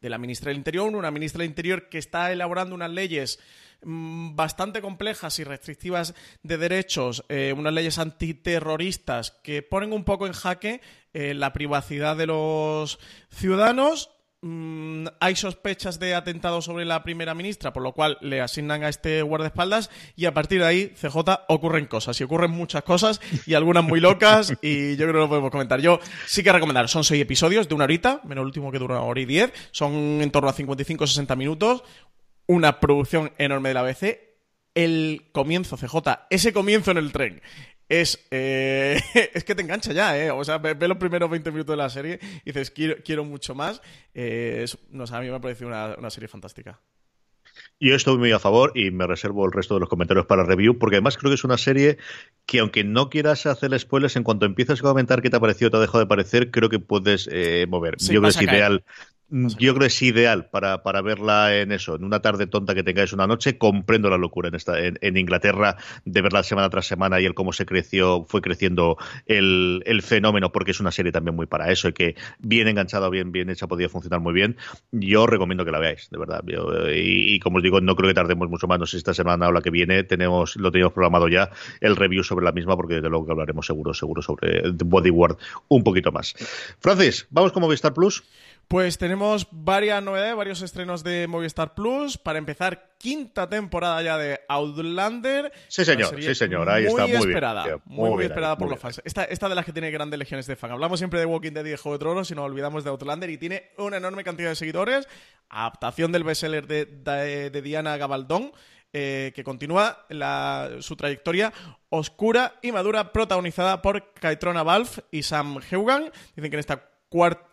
de 0.00 0.10
la 0.10 0.18
ministra 0.18 0.48
del 0.48 0.58
Interior, 0.58 0.94
una 0.94 1.10
ministra 1.10 1.40
del 1.40 1.50
Interior 1.50 1.88
que 1.88 1.98
está 1.98 2.32
elaborando 2.32 2.74
unas 2.74 2.90
leyes 2.90 3.38
mm, 3.82 4.34
bastante 4.34 4.80
complejas 4.80 5.38
y 5.38 5.44
restrictivas 5.44 6.14
de 6.42 6.56
derechos, 6.58 7.24
eh, 7.28 7.54
unas 7.56 7.72
leyes 7.72 7.98
antiterroristas 7.98 9.32
que 9.42 9.62
ponen 9.62 9.92
un 9.92 10.04
poco 10.04 10.26
en 10.26 10.32
jaque 10.32 10.80
eh, 11.12 11.34
la 11.34 11.52
privacidad 11.52 12.16
de 12.16 12.26
los 12.26 12.98
ciudadanos 13.30 14.10
Mm, 14.42 15.06
hay 15.20 15.36
sospechas 15.36 15.98
de 15.98 16.14
atentado 16.14 16.62
sobre 16.62 16.86
la 16.86 17.02
primera 17.02 17.34
ministra, 17.34 17.74
por 17.74 17.82
lo 17.82 17.92
cual 17.92 18.16
le 18.22 18.40
asignan 18.40 18.82
a 18.82 18.88
este 18.88 19.20
guardaespaldas 19.20 19.90
y 20.16 20.24
a 20.24 20.32
partir 20.32 20.60
de 20.60 20.66
ahí, 20.66 20.94
CJ, 20.98 21.44
ocurren 21.48 21.84
cosas 21.84 22.18
y 22.18 22.24
ocurren 22.24 22.50
muchas 22.50 22.82
cosas 22.82 23.20
y 23.44 23.52
algunas 23.52 23.84
muy 23.84 24.00
locas 24.00 24.54
y 24.62 24.96
yo 24.96 25.04
creo 25.04 25.12
que 25.12 25.18
lo 25.18 25.28
podemos 25.28 25.50
comentar. 25.50 25.80
Yo 25.80 26.00
sí 26.26 26.42
que 26.42 26.52
recomendar, 26.52 26.88
son 26.88 27.04
seis 27.04 27.20
episodios 27.20 27.68
de 27.68 27.74
una 27.74 27.84
horita, 27.84 28.22
menos 28.24 28.40
el 28.40 28.46
último 28.46 28.72
que 28.72 28.78
dura 28.78 28.94
una 28.94 29.04
hora 29.04 29.20
y 29.20 29.26
diez, 29.26 29.52
son 29.72 29.92
en 30.22 30.30
torno 30.30 30.48
a 30.48 30.54
55-60 30.54 31.36
minutos, 31.36 31.84
una 32.46 32.80
producción 32.80 33.32
enorme 33.36 33.68
de 33.68 33.74
la 33.74 33.80
ABC, 33.80 34.29
el 34.74 35.24
comienzo, 35.32 35.76
CJ, 35.76 35.96
ese 36.30 36.52
comienzo 36.52 36.90
en 36.90 36.98
el 36.98 37.12
tren 37.12 37.42
es, 37.90 38.24
eh, 38.30 39.00
es 39.34 39.44
que 39.44 39.54
te 39.54 39.62
engancha 39.62 39.92
ya, 39.92 40.16
¿eh? 40.16 40.30
O 40.30 40.42
sea, 40.44 40.58
ve, 40.58 40.88
los 40.88 40.96
primeros 40.96 41.28
20 41.28 41.50
minutos 41.50 41.74
de 41.74 41.76
la 41.76 41.90
serie 41.90 42.20
y 42.44 42.52
dices, 42.52 42.70
quiero, 42.70 42.96
quiero 43.04 43.24
mucho 43.24 43.54
más. 43.54 43.82
Eh, 44.14 44.64
no 44.90 45.06
sé, 45.06 45.16
a 45.16 45.20
mí 45.20 45.28
me 45.28 45.36
ha 45.36 45.40
parecido 45.40 45.68
una, 45.68 45.96
una 45.98 46.10
serie 46.10 46.28
fantástica. 46.28 46.80
Yo 47.80 47.94
estoy 47.94 48.16
muy 48.18 48.30
a 48.30 48.38
favor 48.38 48.72
y 48.74 48.90
me 48.90 49.06
reservo 49.06 49.44
el 49.46 49.52
resto 49.52 49.74
de 49.74 49.80
los 49.80 49.88
comentarios 49.88 50.26
para 50.26 50.44
review, 50.44 50.78
porque 50.78 50.96
además 50.96 51.16
creo 51.16 51.30
que 51.30 51.34
es 51.34 51.44
una 51.44 51.58
serie 51.58 51.98
que, 52.46 52.60
aunque 52.60 52.84
no 52.84 53.10
quieras 53.10 53.46
hacer 53.46 53.76
spoilers, 53.78 54.16
en 54.16 54.22
cuanto 54.22 54.46
empieces 54.46 54.80
a 54.80 54.82
comentar 54.82 55.20
qué 55.20 55.30
te 55.30 55.36
ha 55.36 55.40
parecido 55.40 55.68
o 55.68 55.70
te 55.70 55.76
ha 55.78 55.80
dejado 55.80 56.00
de 56.00 56.06
parecer, 56.06 56.50
creo 56.50 56.68
que 56.68 56.78
puedes 56.78 57.28
eh, 57.32 57.66
mover. 57.68 57.96
Yo 57.98 58.20
creo 58.20 58.22
que 58.22 58.28
es 58.28 58.42
ideal. 58.42 58.84
Yo 59.30 59.74
creo 59.74 59.78
que 59.78 59.86
es 59.86 60.02
ideal 60.02 60.46
para, 60.50 60.82
para, 60.82 61.02
verla 61.02 61.56
en 61.56 61.70
eso, 61.70 61.94
en 61.94 62.04
una 62.04 62.20
tarde 62.20 62.48
tonta 62.48 62.74
que 62.74 62.82
tengáis 62.82 63.12
una 63.12 63.26
noche. 63.26 63.58
Comprendo 63.58 64.10
la 64.10 64.18
locura 64.18 64.48
en 64.48 64.56
esta 64.56 64.78
en, 64.78 65.16
Inglaterra 65.16 65.76
de 66.04 66.20
verla 66.20 66.42
semana 66.42 66.68
tras 66.68 66.86
semana 66.86 67.20
y 67.20 67.26
el 67.26 67.34
cómo 67.34 67.52
se 67.52 67.64
creció, 67.64 68.24
fue 68.28 68.40
creciendo 68.40 68.96
el, 69.26 69.82
el, 69.86 70.02
fenómeno, 70.02 70.50
porque 70.50 70.72
es 70.72 70.80
una 70.80 70.90
serie 70.90 71.12
también 71.12 71.36
muy 71.36 71.46
para 71.46 71.70
eso 71.70 71.88
y 71.88 71.92
que 71.92 72.16
bien 72.40 72.66
enganchada, 72.66 73.08
bien, 73.08 73.30
bien 73.30 73.50
hecha, 73.50 73.68
podría 73.68 73.88
funcionar 73.88 74.20
muy 74.20 74.32
bien. 74.32 74.56
Yo 74.90 75.26
recomiendo 75.26 75.64
que 75.64 75.70
la 75.70 75.78
veáis, 75.78 76.08
de 76.10 76.18
verdad. 76.18 76.42
y, 76.92 77.38
como 77.38 77.58
os 77.58 77.62
digo, 77.62 77.80
no 77.80 77.94
creo 77.94 78.08
que 78.08 78.14
tardemos 78.14 78.48
mucho 78.48 78.66
más. 78.66 78.80
No 78.80 78.86
sé 78.86 78.92
si 78.92 78.98
esta 78.98 79.14
semana 79.14 79.48
o 79.48 79.52
la 79.52 79.62
que 79.62 79.70
viene 79.70 80.02
tenemos, 80.02 80.56
lo 80.56 80.72
tenemos 80.72 80.92
programado 80.92 81.28
ya, 81.28 81.50
el 81.80 81.94
review 81.94 82.24
sobre 82.24 82.44
la 82.44 82.52
misma, 82.52 82.76
porque 82.76 82.94
desde 82.94 83.08
luego 83.08 83.30
hablaremos 83.30 83.64
seguro, 83.66 83.94
seguro 83.94 84.22
sobre 84.22 84.62
Bodyguard 84.72 85.36
un 85.68 85.84
poquito 85.84 86.10
más. 86.10 86.34
Francis, 86.80 87.26
vamos 87.30 87.52
con 87.52 87.62
Movistar 87.62 87.94
Plus. 87.94 88.24
Pues 88.70 88.98
tenemos 88.98 89.48
varias 89.50 90.00
novedades, 90.00 90.36
varios 90.36 90.62
estrenos 90.62 91.02
de 91.02 91.26
Movistar 91.26 91.74
Plus. 91.74 92.16
Para 92.16 92.38
empezar, 92.38 92.92
quinta 92.98 93.48
temporada 93.48 94.00
ya 94.00 94.16
de 94.16 94.42
Outlander. 94.48 95.50
Sí, 95.66 95.84
señor, 95.84 96.22
sí, 96.22 96.36
señor. 96.36 96.70
Ahí 96.70 96.86
está, 96.86 97.04
muy 97.08 97.16
esperada, 97.16 97.64
bien. 97.64 97.82
Muy, 97.86 98.10
muy, 98.10 98.24
esperada 98.26 98.56
por 98.56 98.70
los 98.70 98.78
fans. 98.78 99.02
Esta, 99.04 99.24
esta 99.24 99.48
de 99.48 99.56
las 99.56 99.64
que 99.64 99.72
tiene 99.72 99.90
grandes 99.90 100.16
legiones 100.20 100.46
de 100.46 100.54
fan. 100.54 100.70
Hablamos 100.70 101.00
siempre 101.00 101.18
de 101.18 101.26
Walking 101.26 101.50
Dead 101.50 101.64
y 101.64 101.70
de 101.70 101.76
Juego 101.78 101.98
de 101.98 101.98
Tronos 101.98 102.30
y 102.30 102.36
nos 102.36 102.44
olvidamos 102.44 102.84
de 102.84 102.90
Outlander 102.90 103.28
y 103.30 103.38
tiene 103.38 103.72
una 103.76 103.96
enorme 103.96 104.22
cantidad 104.22 104.50
de 104.50 104.54
seguidores. 104.54 105.08
Adaptación 105.48 106.12
del 106.12 106.22
bestseller 106.22 106.68
de, 106.68 106.86
de, 106.86 107.62
Diana 107.62 107.96
Gabaldón. 107.96 108.52
Eh, 108.92 109.32
que 109.36 109.44
continúa 109.44 110.04
su 110.80 110.96
trayectoria 110.96 111.52
oscura 111.90 112.54
y 112.60 112.72
madura, 112.72 113.12
protagonizada 113.12 113.82
por 113.82 114.14
Kaitrona 114.14 114.62
Balf 114.62 114.98
y 115.10 115.24
Sam 115.24 115.58
Heugan. 115.70 116.10
Dicen 116.34 116.50
que 116.50 116.56
en 116.56 116.60
esta 116.60 116.89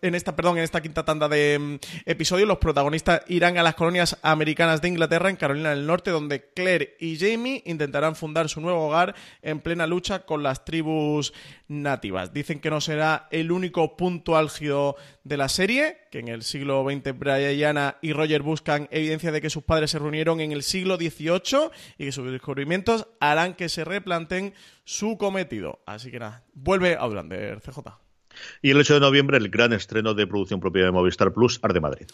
en 0.01 0.13
esta, 0.13 0.35
perdón, 0.35 0.59
en 0.59 0.63
esta 0.63 0.81
quinta 0.81 1.03
tanda 1.03 1.27
de 1.27 1.57
mm, 1.57 1.75
episodios, 2.05 2.47
los 2.47 2.59
protagonistas 2.59 3.21
irán 3.27 3.57
a 3.57 3.63
las 3.63 3.73
colonias 3.73 4.17
americanas 4.21 4.81
de 4.81 4.89
Inglaterra, 4.89 5.31
en 5.31 5.35
Carolina 5.35 5.71
del 5.71 5.87
Norte, 5.87 6.11
donde 6.11 6.51
Claire 6.53 6.95
y 6.99 7.17
Jamie 7.17 7.63
intentarán 7.65 8.15
fundar 8.15 8.49
su 8.49 8.61
nuevo 8.61 8.87
hogar 8.87 9.15
en 9.41 9.59
plena 9.59 9.87
lucha 9.87 10.25
con 10.25 10.43
las 10.43 10.63
tribus 10.63 11.33
nativas. 11.67 12.33
Dicen 12.33 12.59
que 12.59 12.69
no 12.69 12.81
será 12.81 13.27
el 13.31 13.51
único 13.51 13.97
punto 13.97 14.37
álgido 14.37 14.95
de 15.23 15.37
la 15.37 15.49
serie, 15.49 16.01
que 16.11 16.19
en 16.19 16.27
el 16.27 16.43
siglo 16.43 16.85
XX 16.87 17.17
Brianna 17.17 17.97
y 18.03 18.13
Roger 18.13 18.43
buscan 18.43 18.87
evidencia 18.91 19.31
de 19.31 19.41
que 19.41 19.49
sus 19.49 19.63
padres 19.63 19.89
se 19.89 19.97
reunieron 19.97 20.39
en 20.39 20.51
el 20.51 20.61
siglo 20.61 20.97
XVIII 20.97 21.71
y 21.97 22.05
que 22.05 22.11
sus 22.11 22.31
descubrimientos 22.31 23.07
harán 23.19 23.55
que 23.55 23.69
se 23.69 23.83
replanten 23.83 24.53
su 24.83 25.17
cometido. 25.17 25.79
Así 25.87 26.11
que 26.11 26.19
nada, 26.19 26.43
vuelve 26.53 26.95
a 26.95 26.99
Outlander, 26.99 27.59
CJ. 27.59 28.06
Y 28.61 28.71
el 28.71 28.77
8 28.77 28.95
de 28.95 28.99
noviembre, 28.99 29.37
el 29.37 29.49
gran 29.49 29.73
estreno 29.73 30.13
de 30.13 30.27
producción 30.27 30.59
propia 30.59 30.85
de 30.85 30.91
Movistar 30.91 31.33
Plus, 31.33 31.59
Ar 31.61 31.73
de 31.73 31.79
Madrid. 31.79 32.07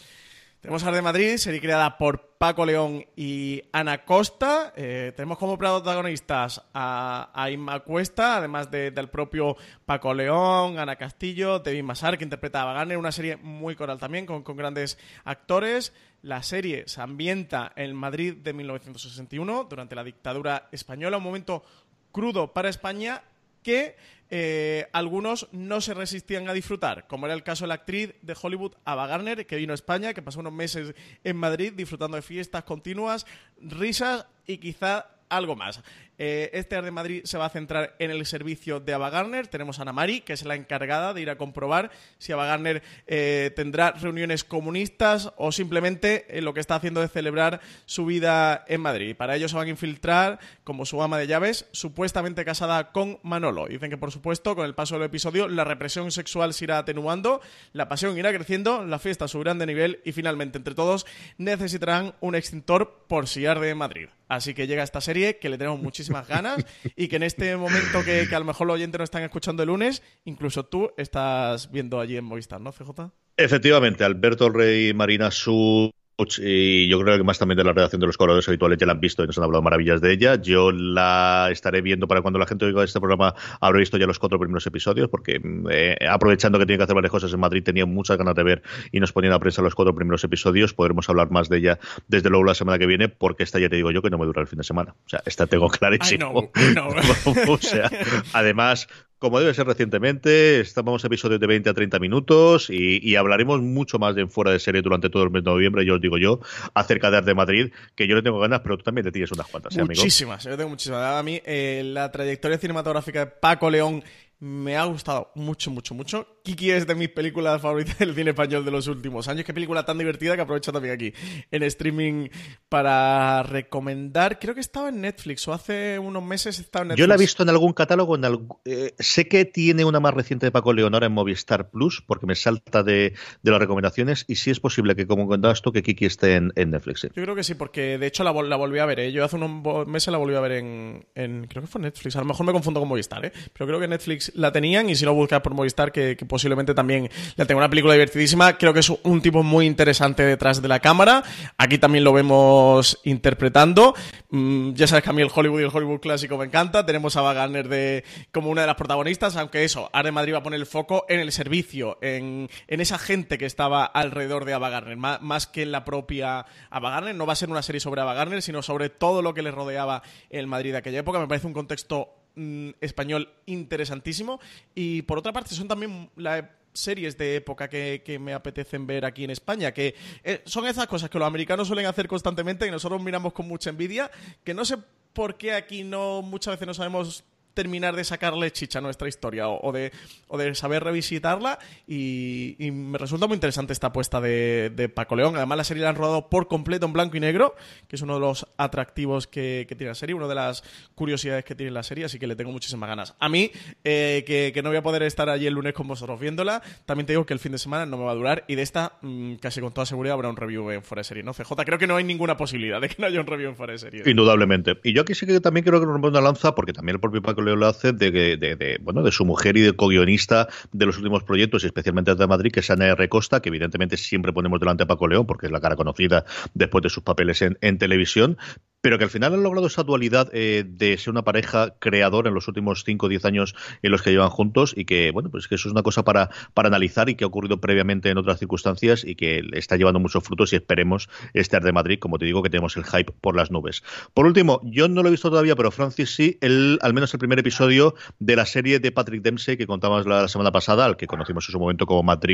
Tenemos 0.64 0.82
Ar 0.84 0.94
de 0.94 1.02
Madrid, 1.02 1.36
serie 1.36 1.60
creada 1.60 1.98
por 1.98 2.38
Paco 2.38 2.64
León 2.64 3.04
y 3.16 3.60
Ana 3.70 4.06
Costa. 4.06 4.72
Eh, 4.74 5.12
tenemos 5.14 5.36
como 5.36 5.58
protagonistas 5.58 6.62
a, 6.72 7.30
a 7.34 7.50
Inma 7.50 7.80
Cuesta, 7.80 8.38
además 8.38 8.70
del 8.70 9.10
propio 9.10 9.58
Paco 9.84 10.14
León, 10.14 10.78
Ana 10.78 10.96
Castillo, 10.96 11.58
David 11.58 11.82
Masar, 11.82 12.16
que 12.16 12.24
interpreta 12.24 12.62
a 12.62 12.64
Wagner, 12.64 12.96
una 12.96 13.12
serie 13.12 13.36
muy 13.36 13.76
coral 13.76 13.98
también, 13.98 14.24
con 14.24 14.56
grandes 14.56 14.96
actores. 15.24 15.92
La 16.22 16.42
serie 16.42 16.84
se 16.86 17.02
ambienta 17.02 17.70
en 17.76 17.94
Madrid 17.94 18.34
de 18.34 18.54
1961, 18.54 19.66
durante 19.68 19.94
la 19.94 20.02
dictadura 20.02 20.70
española, 20.72 21.18
un 21.18 21.24
momento 21.24 21.62
crudo 22.10 22.54
para 22.54 22.70
España 22.70 23.22
que 23.62 23.96
eh, 24.30 24.88
algunos 24.92 25.48
no 25.52 25.80
se 25.80 25.94
resistían 25.94 26.48
a 26.48 26.52
disfrutar, 26.52 27.06
como 27.06 27.26
era 27.26 27.34
el 27.34 27.42
caso 27.42 27.64
de 27.64 27.68
la 27.68 27.74
actriz 27.74 28.14
de 28.22 28.36
Hollywood 28.40 28.72
Ava 28.84 29.06
Gardner, 29.06 29.46
que 29.46 29.56
vino 29.56 29.72
a 29.72 29.74
España, 29.74 30.14
que 30.14 30.22
pasó 30.22 30.40
unos 30.40 30.52
meses 30.52 30.94
en 31.22 31.36
Madrid 31.36 31.72
disfrutando 31.74 32.16
de 32.16 32.22
fiestas 32.22 32.64
continuas, 32.64 33.26
risas 33.58 34.26
y 34.46 34.58
quizá 34.58 35.06
algo 35.28 35.56
más. 35.56 35.82
Eh, 36.18 36.50
este 36.52 36.76
Arde 36.76 36.90
Madrid 36.90 37.22
se 37.24 37.38
va 37.38 37.46
a 37.46 37.50
centrar 37.50 37.94
en 37.98 38.10
el 38.10 38.24
servicio 38.26 38.80
de 38.80 38.94
Ava 38.94 39.10
Gardner. 39.10 39.48
Tenemos 39.48 39.78
a 39.78 39.82
Ana 39.82 39.92
Mari, 39.92 40.20
que 40.20 40.32
es 40.32 40.44
la 40.44 40.54
encargada 40.54 41.14
de 41.14 41.22
ir 41.22 41.30
a 41.30 41.36
comprobar 41.36 41.90
si 42.18 42.32
Ava 42.32 42.46
Gardner 42.46 42.82
eh, 43.06 43.52
tendrá 43.56 43.92
reuniones 43.92 44.44
comunistas 44.44 45.32
o 45.36 45.52
simplemente 45.52 46.26
eh, 46.28 46.40
lo 46.40 46.54
que 46.54 46.60
está 46.60 46.76
haciendo 46.76 47.02
es 47.02 47.10
celebrar 47.10 47.60
su 47.86 48.06
vida 48.06 48.64
en 48.68 48.80
Madrid. 48.80 49.16
Para 49.16 49.36
ello 49.36 49.48
se 49.48 49.56
van 49.56 49.66
a 49.66 49.70
infiltrar 49.70 50.38
como 50.62 50.86
su 50.86 51.02
ama 51.02 51.18
de 51.18 51.26
llaves, 51.26 51.66
supuestamente 51.72 52.44
casada 52.44 52.92
con 52.92 53.18
Manolo. 53.22 53.66
Dicen 53.66 53.90
que, 53.90 53.98
por 53.98 54.12
supuesto, 54.12 54.54
con 54.54 54.66
el 54.66 54.74
paso 54.74 54.94
del 54.94 55.04
episodio, 55.04 55.48
la 55.48 55.64
represión 55.64 56.10
sexual 56.10 56.54
se 56.54 56.64
irá 56.64 56.78
atenuando, 56.78 57.40
la 57.72 57.88
pasión 57.88 58.16
irá 58.16 58.32
creciendo, 58.32 58.84
las 58.84 59.02
fiestas 59.02 59.30
subirán 59.30 59.58
de 59.58 59.66
nivel 59.66 60.00
y 60.04 60.12
finalmente, 60.12 60.58
entre 60.58 60.74
todos, 60.74 61.06
necesitarán 61.38 62.14
un 62.20 62.34
extintor 62.34 63.04
por 63.08 63.28
si 63.28 63.46
arde 63.46 63.70
en 63.70 63.78
Madrid. 63.78 64.08
Así 64.28 64.54
que 64.54 64.66
llega 64.66 64.82
esta 64.82 65.00
serie 65.00 65.38
que 65.38 65.48
le 65.48 65.58
tenemos 65.58 65.80
muchísimas 66.04 66.28
ganas 66.28 66.64
y 66.96 67.08
que 67.08 67.16
en 67.16 67.22
este 67.22 67.56
momento 67.56 68.04
que, 68.04 68.28
a 68.34 68.38
lo 68.38 68.44
mejor 68.44 68.66
los 68.66 68.74
oyentes 68.74 68.98
no 68.98 69.04
están 69.04 69.22
escuchando 69.22 69.62
el 69.62 69.68
lunes, 69.68 70.02
incluso 70.24 70.64
tú 70.64 70.92
estás 70.96 71.70
viendo 71.70 72.00
allí 72.00 72.16
en 72.16 72.24
Movistar, 72.24 72.60
¿no, 72.60 72.72
CJ? 72.72 73.10
Efectivamente, 73.36 74.04
Alberto 74.04 74.48
Rey 74.48 74.94
Marina 74.94 75.30
Su 75.30 75.90
y 76.16 76.88
yo 76.88 77.00
creo 77.00 77.16
que 77.16 77.24
más 77.24 77.38
también 77.38 77.56
de 77.58 77.64
la 77.64 77.72
redacción 77.72 78.00
de 78.00 78.06
los 78.06 78.16
colaboradores 78.16 78.48
habituales 78.48 78.78
ya 78.78 78.86
la 78.86 78.92
han 78.92 79.00
visto 79.00 79.24
y 79.24 79.26
nos 79.26 79.36
han 79.36 79.44
hablado 79.44 79.62
maravillas 79.62 80.00
de 80.00 80.12
ella. 80.12 80.36
Yo 80.40 80.70
la 80.70 81.48
estaré 81.50 81.82
viendo 81.82 82.06
para 82.06 82.22
cuando 82.22 82.38
la 82.38 82.46
gente 82.46 82.64
oiga 82.64 82.84
este 82.84 83.00
programa 83.00 83.34
habré 83.60 83.80
visto 83.80 83.96
ya 83.96 84.06
los 84.06 84.18
cuatro 84.18 84.38
primeros 84.38 84.66
episodios 84.66 85.08
porque 85.08 85.40
eh, 85.70 85.96
aprovechando 86.08 86.58
que 86.58 86.66
tiene 86.66 86.78
que 86.78 86.84
hacer 86.84 86.94
varias 86.94 87.10
cosas 87.10 87.32
en 87.32 87.40
Madrid 87.40 87.64
tenía 87.64 87.84
muchas 87.84 88.16
ganas 88.16 88.34
de 88.34 88.42
ver 88.44 88.62
y 88.92 89.00
nos 89.00 89.12
ponían 89.12 89.32
a 89.32 89.40
prensa 89.40 89.60
los 89.62 89.74
cuatro 89.74 89.94
primeros 89.94 90.22
episodios. 90.22 90.72
Podremos 90.72 91.08
hablar 91.08 91.30
más 91.30 91.48
de 91.48 91.58
ella 91.58 91.78
desde 92.06 92.30
luego 92.30 92.44
la 92.44 92.54
semana 92.54 92.78
que 92.78 92.86
viene 92.86 93.08
porque 93.08 93.42
esta 93.42 93.58
ya 93.58 93.68
te 93.68 93.76
digo 93.76 93.90
yo 93.90 94.00
que 94.00 94.10
no 94.10 94.18
me 94.18 94.26
dura 94.26 94.40
el 94.40 94.46
fin 94.46 94.58
de 94.58 94.64
semana. 94.64 94.94
O 95.04 95.08
sea, 95.08 95.20
esta 95.26 95.46
tengo 95.46 95.68
clarísimo. 95.68 96.52
o 97.48 97.58
sea, 97.58 97.90
además 98.32 98.88
como 99.24 99.40
debe 99.40 99.54
ser 99.54 99.66
recientemente. 99.66 100.60
Estamos 100.60 101.02
en 101.02 101.06
episodios 101.06 101.40
de 101.40 101.46
20 101.46 101.70
a 101.70 101.72
30 101.72 101.98
minutos 101.98 102.68
y, 102.68 103.16
hablaremos 103.16 103.62
mucho 103.62 103.98
más 103.98 104.14
de 104.14 104.20
en 104.20 104.30
fuera 104.30 104.50
de 104.50 104.58
serie 104.58 104.82
durante 104.82 105.08
todo 105.08 105.22
el 105.22 105.30
mes 105.30 105.42
de 105.42 105.50
noviembre, 105.50 105.86
yo 105.86 105.94
os 105.94 106.00
digo 106.02 106.18
yo, 106.18 106.40
acerca 106.74 107.10
de 107.10 107.16
Arte 107.16 107.32
Madrid, 107.32 107.72
que 107.94 108.06
yo 108.06 108.16
le 108.16 108.22
tengo 108.22 108.38
ganas, 108.38 108.60
pero 108.60 108.76
tú 108.76 108.84
también 108.84 109.06
te 109.06 109.12
tienes 109.12 109.32
unas 109.32 109.46
cuantas, 109.46 109.74
¿eh, 109.78 109.82
Muchísimas, 109.82 110.44
yo 110.44 110.58
tengo 110.58 110.68
muchísimas. 110.68 111.00
A 111.00 111.22
mí, 111.22 111.40
eh, 111.46 111.80
la 111.86 112.12
trayectoria 112.12 112.58
cinematográfica 112.58 113.20
de 113.20 113.26
Paco 113.28 113.70
León 113.70 114.04
me 114.40 114.76
ha 114.76 114.84
gustado 114.84 115.30
mucho, 115.36 115.70
mucho, 115.70 115.94
mucho. 115.94 116.26
Kiki 116.44 116.72
es 116.72 116.86
de 116.86 116.94
mis 116.94 117.08
películas 117.08 117.62
favoritas 117.62 117.98
del 117.98 118.14
cine 118.14 118.30
español 118.32 118.66
de 118.66 118.70
los 118.70 118.86
últimos 118.86 119.28
años. 119.28 119.46
Qué 119.46 119.54
película 119.54 119.86
tan 119.86 119.96
divertida 119.96 120.36
que 120.36 120.42
aprovecho 120.42 120.72
también 120.72 120.92
aquí 120.92 121.14
en 121.50 121.62
streaming 121.62 122.28
para 122.68 123.42
recomendar. 123.44 124.38
Creo 124.38 124.54
que 124.54 124.60
estaba 124.60 124.90
en 124.90 125.00
Netflix 125.00 125.48
o 125.48 125.54
hace 125.54 125.98
unos 125.98 126.22
meses 126.22 126.58
estaba 126.58 126.82
en 126.82 126.88
Netflix. 126.88 127.00
Yo 127.00 127.06
la 127.06 127.14
he 127.14 127.18
visto 127.18 127.42
en 127.44 127.48
algún 127.48 127.72
catálogo. 127.72 128.16
En 128.16 128.24
eh, 128.66 128.94
sé 128.98 129.26
que 129.26 129.46
tiene 129.46 129.86
una 129.86 130.00
más 130.00 130.12
reciente 130.12 130.44
de 130.44 130.52
Paco 130.52 130.74
Leonora 130.74 131.06
en 131.06 131.12
Movistar 131.12 131.70
Plus 131.70 132.02
porque 132.06 132.26
me 132.26 132.34
salta 132.34 132.82
de, 132.82 133.14
las 133.42 133.58
recomendaciones 133.58 134.26
y 134.28 134.34
sí 134.34 134.50
es 134.50 134.60
posible 134.60 134.94
que, 134.94 135.06
como 135.06 135.26
contabas 135.26 135.62
tú, 135.62 135.72
que 135.72 135.82
Kiki 135.82 136.04
esté 136.04 136.34
en, 136.34 136.52
Netflix. 136.54 137.04
Yo 137.04 137.22
creo 137.22 137.34
que 137.34 137.44
sí, 137.44 137.54
porque 137.54 137.96
de 137.96 138.06
hecho 138.06 138.22
la, 138.22 138.32
volví 138.32 138.80
a 138.80 138.84
ver. 138.84 139.00
¿eh? 139.00 139.12
Yo 139.12 139.24
hace 139.24 139.36
unos 139.36 139.86
meses 139.86 140.12
la 140.12 140.18
volví 140.18 140.34
a 140.34 140.40
ver 140.40 140.52
en, 140.52 141.06
en, 141.14 141.46
Creo 141.46 141.62
que 141.62 141.68
fue 141.68 141.80
Netflix. 141.80 142.16
A 142.16 142.18
lo 142.18 142.26
mejor 142.26 142.44
me 142.44 142.52
confundo 142.52 142.80
con 142.80 142.88
Movistar, 142.90 143.24
¿eh? 143.24 143.32
pero 143.54 143.66
creo 143.66 143.80
que 143.80 143.88
Netflix 143.88 144.30
la 144.34 144.52
tenían 144.52 144.90
y 144.90 144.94
si 144.94 145.06
lo 145.06 145.14
buscas 145.14 145.40
por 145.40 145.54
Movistar, 145.54 145.90
que, 145.90 146.16
posiblemente 146.34 146.74
también 146.74 147.08
la 147.36 147.44
tenga 147.44 147.58
una 147.58 147.68
película 147.68 147.94
divertidísima. 147.94 148.58
Creo 148.58 148.74
que 148.74 148.80
es 148.80 148.90
un 148.90 149.22
tipo 149.22 149.44
muy 149.44 149.66
interesante 149.66 150.24
detrás 150.24 150.60
de 150.60 150.66
la 150.66 150.80
cámara. 150.80 151.22
Aquí 151.58 151.78
también 151.78 152.02
lo 152.02 152.12
vemos 152.12 152.98
interpretando. 153.04 153.94
Mm, 154.30 154.72
ya 154.72 154.88
sabes 154.88 155.04
que 155.04 155.10
a 155.10 155.12
mí 155.12 155.22
el 155.22 155.30
Hollywood 155.32 155.60
y 155.60 155.62
el 155.62 155.70
Hollywood 155.72 156.00
clásico 156.00 156.36
me 156.36 156.46
encanta. 156.46 156.84
Tenemos 156.84 157.16
a 157.16 157.22
Wagner 157.22 157.68
de, 157.68 158.02
como 158.32 158.50
una 158.50 158.62
de 158.62 158.66
las 158.66 158.74
protagonistas, 158.74 159.36
aunque 159.36 159.62
eso, 159.62 159.90
Arde 159.92 160.10
Madrid 160.10 160.34
va 160.34 160.38
a 160.38 160.42
poner 160.42 160.58
el 160.58 160.66
foco 160.66 161.06
en 161.08 161.20
el 161.20 161.30
servicio, 161.30 161.98
en, 162.02 162.48
esa 162.66 162.98
gente 162.98 163.38
que 163.38 163.46
estaba 163.46 163.84
alrededor 163.84 164.44
de 164.44 164.54
Ava 164.54 164.70
Gardner, 164.70 164.96
más, 164.96 165.46
que 165.46 165.62
en 165.62 165.70
la 165.70 165.84
propia 165.84 166.46
Ava 166.68 166.90
Gardner. 166.90 167.14
No 167.14 167.26
va 167.26 167.34
a 167.34 167.36
ser 167.36 167.48
una 167.48 167.62
serie 167.62 167.78
sobre 167.78 168.00
Ava 168.00 168.14
Gardner, 168.14 168.42
sino 168.42 168.60
sobre 168.60 168.90
todo 168.90 169.22
lo 169.22 169.34
que 169.34 169.42
le 169.42 169.52
rodeaba 169.52 170.02
el 170.30 170.48
Madrid 170.48 170.72
de 170.72 170.78
aquella 170.78 170.98
época. 170.98 171.20
Me 171.20 171.28
parece 171.28 171.46
un 171.46 171.52
contexto 171.52 172.23
Mm, 172.36 172.70
español 172.80 173.32
interesantísimo. 173.46 174.40
Y 174.74 175.02
por 175.02 175.18
otra 175.18 175.32
parte, 175.32 175.54
son 175.54 175.68
también 175.68 176.10
las 176.16 176.44
series 176.72 177.16
de 177.16 177.36
época 177.36 177.68
que, 177.68 178.18
me 178.20 178.32
apetecen 178.32 178.88
ver 178.88 179.04
aquí 179.04 179.22
en 179.22 179.30
España, 179.30 179.72
que 179.72 179.94
eh, 180.24 180.42
son 180.44 180.66
esas 180.66 180.88
cosas 180.88 181.08
que 181.08 181.18
los 181.18 181.28
americanos 181.28 181.68
suelen 181.68 181.86
hacer 181.86 182.08
constantemente 182.08 182.66
y 182.66 182.72
nosotros 182.72 183.00
miramos 183.00 183.32
con 183.32 183.46
mucha 183.46 183.70
envidia, 183.70 184.10
que 184.42 184.52
no 184.52 184.64
sé 184.64 184.78
por 185.12 185.36
qué 185.36 185.54
aquí 185.54 185.84
no 185.84 186.22
muchas 186.22 186.54
veces 186.54 186.66
no 186.66 186.74
sabemos 186.74 187.22
terminar 187.54 187.96
de 187.96 188.04
sacarle 188.04 188.50
chicha 188.52 188.80
a 188.80 188.82
nuestra 188.82 189.08
historia 189.08 189.48
o, 189.48 189.72
de, 189.72 189.92
o 190.28 190.36
de 190.36 190.54
saber 190.54 190.84
revisitarla 190.84 191.58
y, 191.86 192.56
me 192.74 192.98
resulta 192.98 193.26
muy 193.26 193.34
interesante 193.34 193.72
esta 193.72 193.88
apuesta 193.88 194.20
de, 194.20 194.90
Paco 194.94 195.16
León. 195.16 195.36
Además 195.36 195.58
la 195.58 195.64
serie 195.64 195.82
la 195.82 195.90
han 195.90 195.96
rodado 195.96 196.28
por 196.28 196.48
completo 196.48 196.86
en 196.86 196.92
blanco 196.92 197.16
y 197.16 197.20
negro, 197.20 197.54
que 197.88 197.96
es 197.96 198.02
uno 198.02 198.14
de 198.14 198.20
los 198.20 198.46
atractivos 198.56 199.26
que, 199.26 199.66
tiene 199.68 199.90
la 199.90 199.94
serie, 199.94 200.14
una 200.14 200.28
de 200.28 200.34
las 200.34 200.62
curiosidades 200.94 201.44
que 201.44 201.54
tiene 201.54 201.72
la 201.72 201.82
serie, 201.82 202.04
así 202.04 202.18
que 202.18 202.26
le 202.26 202.36
tengo 202.36 202.52
muchísimas 202.52 202.88
ganas. 202.88 203.14
A 203.18 203.28
mí, 203.28 203.50
eh, 203.82 204.24
que, 204.26 204.62
no 204.62 204.70
voy 204.70 204.78
a 204.78 204.82
poder 204.82 205.02
estar 205.02 205.28
allí 205.28 205.46
el 205.46 205.54
lunes 205.54 205.72
con 205.72 205.86
vosotros 205.86 206.18
viéndola, 206.18 206.62
también 206.84 207.06
te 207.06 207.12
digo 207.12 207.26
que 207.26 207.32
el 207.32 207.38
fin 207.38 207.52
de 207.52 207.58
semana 207.58 207.86
no 207.86 207.96
me 207.96 208.04
va 208.04 208.12
a 208.12 208.14
durar 208.14 208.44
y 208.48 208.54
de 208.54 208.62
esta 208.62 208.98
mm, 209.02 209.34
casi 209.36 209.60
con 209.60 209.72
toda 209.72 209.86
seguridad 209.86 210.14
habrá 210.14 210.28
un 210.28 210.36
review 210.36 210.70
en 210.70 210.82
Fuera 210.82 211.00
de 211.00 211.04
Serie, 211.04 211.22
¿no? 211.22 211.32
CJ, 211.32 211.52
creo 211.64 211.78
que 211.78 211.86
no 211.86 211.96
hay 211.96 212.04
ninguna 212.04 212.36
posibilidad 212.36 212.80
de 212.80 212.88
que 212.88 212.96
no 212.98 213.06
haya 213.06 213.20
un 213.20 213.26
review 213.26 213.50
en 213.50 213.56
Fuera 213.56 213.72
de 213.72 213.78
Serie. 213.78 214.02
Indudablemente. 214.06 214.78
Y 214.82 214.92
yo 214.92 215.02
aquí 215.02 215.14
sí 215.14 215.26
que 215.26 215.40
también 215.40 215.62
quiero 215.62 215.80
que 215.80 215.86
nos 215.86 215.92
rompa 215.94 216.08
una 216.08 216.20
lanza, 216.20 216.54
porque 216.54 216.72
también 216.72 216.96
el 216.96 217.00
propio 217.00 217.22
Paco 217.22 217.43
lo 217.44 217.66
hace 217.66 217.92
de, 217.92 218.78
bueno, 218.82 219.02
de 219.02 219.12
su 219.12 219.24
mujer 219.24 219.56
y 219.56 219.60
de 219.60 219.72
co-guionista 219.74 220.48
de 220.72 220.86
los 220.86 220.96
últimos 220.96 221.22
proyectos, 221.22 221.64
especialmente 221.64 222.14
de 222.14 222.26
Madrid, 222.26 222.52
que 222.52 222.60
es 222.60 222.70
Ana 222.70 222.86
R. 222.86 223.08
Costa, 223.08 223.40
que 223.40 223.48
evidentemente 223.50 223.96
siempre 223.96 224.32
ponemos 224.32 224.60
delante 224.60 224.84
a 224.84 224.86
Paco 224.86 225.08
León, 225.08 225.26
porque 225.26 225.46
es 225.46 225.52
la 225.52 225.60
cara 225.60 225.76
conocida 225.76 226.24
después 226.54 226.82
de 226.82 226.90
sus 226.90 227.02
papeles 227.02 227.42
en 227.42 227.78
televisión, 227.78 228.36
pero 228.84 228.98
que 228.98 229.04
al 229.04 229.10
final 229.10 229.32
han 229.32 229.42
logrado 229.42 229.66
esa 229.66 229.82
dualidad 229.82 230.28
eh, 230.34 230.62
de 230.68 230.98
ser 230.98 231.10
una 231.10 231.24
pareja 231.24 231.74
creadora 231.78 232.28
en 232.28 232.34
los 232.34 232.48
últimos 232.48 232.84
5 232.84 233.06
o 233.06 233.08
10 233.08 233.24
años 233.24 233.54
en 233.80 233.90
los 233.90 234.02
que 234.02 234.10
llevan 234.10 234.28
juntos 234.28 234.74
y 234.76 234.84
que, 234.84 235.10
bueno, 235.10 235.30
pues 235.30 235.48
que 235.48 235.54
eso 235.54 235.68
es 235.68 235.72
una 235.72 235.82
cosa 235.82 236.04
para, 236.04 236.28
para 236.52 236.68
analizar 236.68 237.08
y 237.08 237.14
que 237.14 237.24
ha 237.24 237.26
ocurrido 237.26 237.62
previamente 237.62 238.10
en 238.10 238.18
otras 238.18 238.38
circunstancias 238.38 239.02
y 239.02 239.14
que 239.14 239.42
está 239.54 239.78
llevando 239.78 240.00
muchos 240.00 240.22
frutos 240.22 240.52
y 240.52 240.56
esperemos 240.56 241.08
este 241.32 241.58
de 241.60 241.72
Madrid, 241.72 241.98
como 241.98 242.18
te 242.18 242.26
digo, 242.26 242.42
que 242.42 242.50
tenemos 242.50 242.76
el 242.76 242.84
hype 242.84 243.10
por 243.22 243.34
las 243.34 243.50
nubes. 243.50 243.82
Por 244.12 244.26
último, 244.26 244.60
yo 244.64 244.86
no 244.86 245.02
lo 245.02 245.08
he 245.08 245.12
visto 245.12 245.30
todavía, 245.30 245.56
pero 245.56 245.70
Francis 245.70 246.14
sí, 246.14 246.36
el, 246.42 246.78
al 246.82 246.92
menos 246.92 247.14
el 247.14 247.20
primer 247.20 247.38
episodio 247.38 247.94
de 248.18 248.36
la 248.36 248.44
serie 248.44 248.80
de 248.80 248.92
Patrick 248.92 249.22
Dempsey 249.22 249.56
que 249.56 249.66
contamos 249.66 250.04
la, 250.04 250.28
semana 250.28 250.52
pasada, 250.52 250.84
al 250.84 250.98
que 250.98 251.06
conocimos 251.06 251.48
en 251.48 251.52
su 251.52 251.58
momento 251.58 251.86
como 251.86 252.02
Matt 252.02 252.26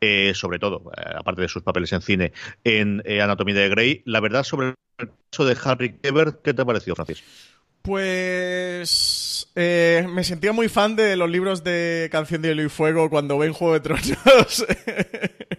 eh, 0.00 0.32
sobre 0.34 0.58
todo, 0.58 0.90
eh, 0.96 1.12
aparte 1.18 1.42
de 1.42 1.48
sus 1.48 1.62
papeles 1.62 1.92
en 1.92 2.00
cine, 2.00 2.32
en 2.64 3.02
Anatomía 3.20 3.56
de 3.56 3.68
Grey. 3.68 4.02
La 4.06 4.20
verdad 4.20 4.44
sobre 4.44 4.72
el 5.00 5.10
caso 5.30 5.44
de 5.44 5.56
Harry 5.64 5.98
Ebert, 6.02 6.42
¿qué 6.42 6.54
te 6.54 6.62
ha 6.62 6.64
parecido, 6.64 6.96
Francis? 6.96 7.22
Pues 7.82 9.50
eh, 9.54 10.06
me 10.10 10.22
sentía 10.22 10.52
muy 10.52 10.68
fan 10.68 10.96
de 10.96 11.16
los 11.16 11.30
libros 11.30 11.64
de 11.64 12.10
Canción 12.12 12.42
de 12.42 12.48
Hielo 12.48 12.62
y 12.62 12.68
Fuego 12.68 13.08
cuando 13.08 13.38
ven 13.38 13.54
Juego 13.54 13.72
de 13.72 13.80
Tronos 13.80 14.66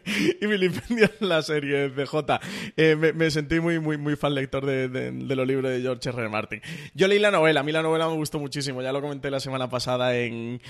y 0.42 0.46
limpian 0.46 1.10
la 1.20 1.42
serie 1.42 1.90
de 1.90 2.06
J. 2.06 2.40
Eh, 2.78 2.96
me, 2.96 3.32
sentí 3.32 3.60
muy, 3.60 3.80
muy, 3.80 3.98
muy 3.98 4.16
fan 4.16 4.36
lector 4.36 4.68
de, 4.68 5.12
los 5.12 5.48
libros 5.48 5.72
de 5.72 5.82
George 5.82 6.10
R. 6.10 6.30
Martin. 6.30 6.62
Yo 6.94 7.08
leí 7.08 7.18
la 7.18 7.32
novela, 7.32 7.62
a 7.62 7.64
mí 7.64 7.72
la 7.72 7.82
novela 7.82 8.08
me 8.08 8.14
gustó 8.14 8.38
muchísimo, 8.38 8.84
ya 8.84 8.92
lo 8.92 9.02
comenté 9.02 9.32
la 9.32 9.40
semana 9.40 9.68
pasada 9.68 10.16
en, 10.16 10.62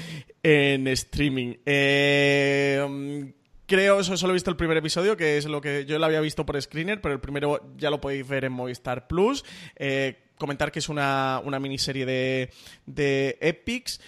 en 0.43 0.88
streaming. 0.88 1.55
Eh, 1.65 3.34
creo, 3.72 4.01
eso 4.01 4.17
solo 4.17 4.34
he 4.34 4.36
visto 4.36 4.49
el 4.49 4.57
primer 4.57 4.76
episodio, 4.76 5.15
que 5.15 5.38
es 5.38 5.45
lo 5.45 5.61
que 5.61 5.86
yo 5.86 5.97
lo 5.97 6.05
había 6.05 6.19
visto 6.19 6.45
por 6.45 6.61
screener, 6.61 6.99
pero 6.99 7.13
el 7.13 7.22
primero 7.22 7.72
ya 7.78 7.89
lo 7.89 8.01
podéis 8.01 8.28
ver 8.28 8.43
en 8.43 8.51
Movistar 8.51 9.07
Plus. 9.07 9.45
Eh, 9.78 10.26
comentar 10.38 10.74
que 10.74 10.80
es 10.80 10.89
una, 10.89 11.41
miniserie 11.61 12.05
de, 12.05 12.49
de 12.86 13.38
Epics 13.39 14.01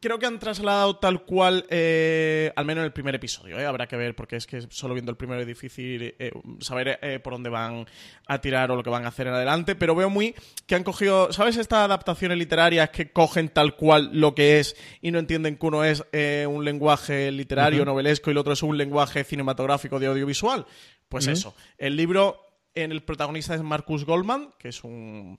creo 0.00 0.18
que 0.18 0.26
han 0.26 0.38
trasladado 0.38 0.96
tal 0.96 1.24
cual, 1.24 1.66
eh, 1.68 2.52
al 2.56 2.64
menos 2.64 2.82
en 2.82 2.86
el 2.86 2.92
primer 2.92 3.14
episodio. 3.14 3.58
¿eh? 3.58 3.66
Habrá 3.66 3.86
que 3.86 3.96
ver, 3.96 4.16
porque 4.16 4.36
es 4.36 4.46
que 4.46 4.62
solo 4.70 4.94
viendo 4.94 5.10
el 5.10 5.16
primero 5.16 5.40
es 5.40 5.46
difícil 5.46 6.14
eh, 6.18 6.32
saber 6.60 7.20
por 7.22 7.34
dónde 7.34 7.50
van 7.50 7.86
a 8.26 8.40
tirar 8.40 8.70
o 8.70 8.76
lo 8.76 8.82
que 8.82 8.90
van 8.90 9.04
a 9.04 9.08
hacer 9.08 9.26
en 9.26 9.34
adelante. 9.34 9.76
Pero 9.76 9.94
veo 9.94 10.08
muy 10.08 10.34
que 10.66 10.74
han 10.74 10.84
cogido, 10.84 11.32
¿sabes? 11.32 11.56
Estas 11.58 11.80
adaptaciones 11.80 12.38
literarias 12.38 12.90
que 12.90 13.12
cogen 13.12 13.50
tal 13.50 13.76
cual 13.76 14.10
lo 14.12 14.34
que 14.34 14.58
es 14.58 14.74
y 15.02 15.10
no 15.10 15.18
entienden 15.18 15.56
que 15.56 15.66
uno 15.66 15.84
es 15.84 16.02
un 16.46 16.64
lenguaje 16.64 17.30
literario, 17.30 17.84
novelesco, 17.84 18.30
y 18.30 18.32
el 18.32 18.38
otro 18.38 18.54
es 18.54 18.62
un 18.62 18.78
lenguaje 18.78 19.22
cinematográfico 19.24 20.00
de 20.00 20.06
audiovisual. 20.06 20.66
Pues 21.08 21.26
eso. 21.26 21.54
El 21.76 21.96
libro, 21.96 22.40
en 22.74 22.92
el 22.92 23.02
protagonista 23.02 23.54
es 23.54 23.62
Marcus 23.62 24.04
Goldman, 24.04 24.54
que 24.58 24.68
es 24.68 24.82
un 24.84 25.38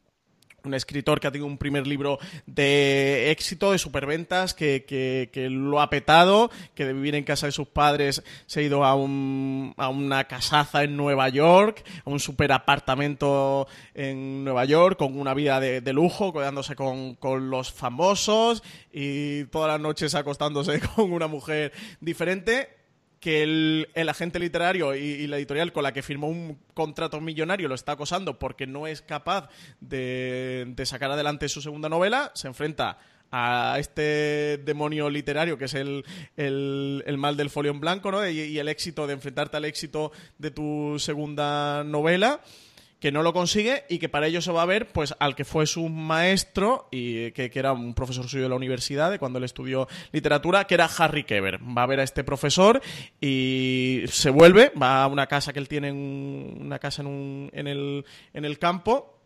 un 0.64 0.74
escritor 0.74 1.20
que 1.20 1.28
ha 1.28 1.32
tenido 1.32 1.47
un 1.47 1.57
primer 1.57 1.88
libro 1.88 2.20
de 2.45 3.32
éxito, 3.32 3.72
de 3.72 3.78
superventas, 3.78 4.53
que, 4.53 4.86
que, 4.86 5.49
lo 5.49 5.82
ha 5.82 5.89
petado, 5.89 6.51
que 6.76 6.86
de 6.86 6.93
vivir 6.93 7.16
en 7.16 7.24
casa 7.24 7.47
de 7.47 7.51
sus 7.51 7.68
padres 7.68 8.24
se 8.45 8.59
ha 8.59 8.64
ido 8.64 8.86
a, 8.86 8.95
un, 8.95 9.74
a 9.78 9.89
una 9.89 10.26
casaza 10.26 10.84
en 10.84 10.95
Nueva 10.97 11.30
York, 11.30 11.84
a 12.05 12.09
un 12.09 12.20
super 12.20 12.51
apartamento 12.51 13.68
en 13.93 14.43
Nueva 14.43 14.66
York, 14.66 14.97
con 14.97 15.20
una 15.20 15.34
vida 15.34 15.59
de, 15.59 15.93
lujo, 15.93 16.32
quedándose 16.32 16.76
con, 16.76 17.16
con 17.16 17.49
los 17.49 17.72
famosos 17.72 18.64
y 18.93 19.45
todas 19.45 19.70
las 19.70 19.80
noches 19.82 20.16
acostándose 20.16 20.80
con 20.95 21.12
una 21.12 21.28
mujer 21.28 21.74
diferente 21.99 22.80
que 23.22 23.43
el, 23.43 24.09
agente 24.09 24.39
literario 24.39 24.95
y, 24.95 25.28
la 25.28 25.38
editorial 25.38 25.72
con 25.72 25.84
la 25.84 25.93
que 25.93 26.01
firmó 26.01 26.28
un 26.28 26.57
contrato 26.74 27.22
millonario 27.22 27.69
lo 27.69 27.76
está 27.76 27.93
acosando 27.93 28.39
porque 28.39 28.65
no 28.65 28.88
es 28.88 29.03
capaz 29.03 29.47
de, 29.80 30.74
sacar 30.84 31.11
adelante 31.11 31.47
su 31.47 31.61
segunda 31.61 31.88
novela, 31.88 32.32
se 32.34 32.47
enfrenta 32.47 32.97
a 33.32 33.78
este 33.80 34.57
demonio 34.65 35.09
literario 35.09 35.57
que 35.57 35.65
es 35.65 35.76
el, 35.76 36.03
mal 37.17 37.38
del 37.38 37.51
folio 37.51 37.72
en 37.72 37.80
blanco 37.80 38.11
¿no? 38.11 38.28
y, 38.28 38.57
el 38.57 38.67
éxito 38.67 39.05
de 39.05 39.13
enfrentarte 39.13 39.55
al 39.55 39.65
éxito 39.65 40.11
de 40.39 40.49
tu 40.49 40.97
segunda 40.97 41.84
novela 41.84 42.41
que 43.02 43.12
no 43.12 43.24
lo 43.24 43.34
consigue 43.34 43.84
y 43.89 43.97
que 43.97 44.10
para 44.10 44.28
ello 44.28 44.41
se 44.41 44.52
va 44.52 44.62
a 44.62 44.66
ver 44.66 44.88
pues 44.93 45.16
al 45.20 45.36
que 45.36 45.43
fue 45.43 45.66
su 45.66 45.89
maestro 45.89 46.88
y 46.91 47.32
que, 47.32 47.52
era 47.54 47.74
un 47.74 47.95
profesor 47.95 48.30
suyo 48.30 48.43
de 48.43 48.49
la 48.49 48.56
universidad 48.56 49.10
de 49.10 49.18
cuando 49.18 49.39
él 49.39 49.43
estudió 49.43 49.88
literatura 50.12 50.66
que 50.66 50.76
era 50.76 50.86
Harry 50.86 51.24
Keber. 51.24 51.60
Va 51.62 51.84
a 51.84 51.88
ver 51.88 51.99
a 51.99 52.04
este 52.04 52.24
profesor 52.24 52.80
y 53.20 54.04
se 54.08 54.30
vuelve 54.30 54.72
va 54.80 55.04
a 55.04 55.08
una 55.08 55.26
casa 55.26 55.52
que 55.52 55.60
él 55.60 55.68
tiene 55.68 55.91
una 55.91 56.78
casa 56.78 57.02
en, 57.02 57.08
un, 57.08 57.49
en, 57.54 57.68
el, 57.68 58.06
en 58.34 58.45
el 58.45 58.60
campo 58.60 59.18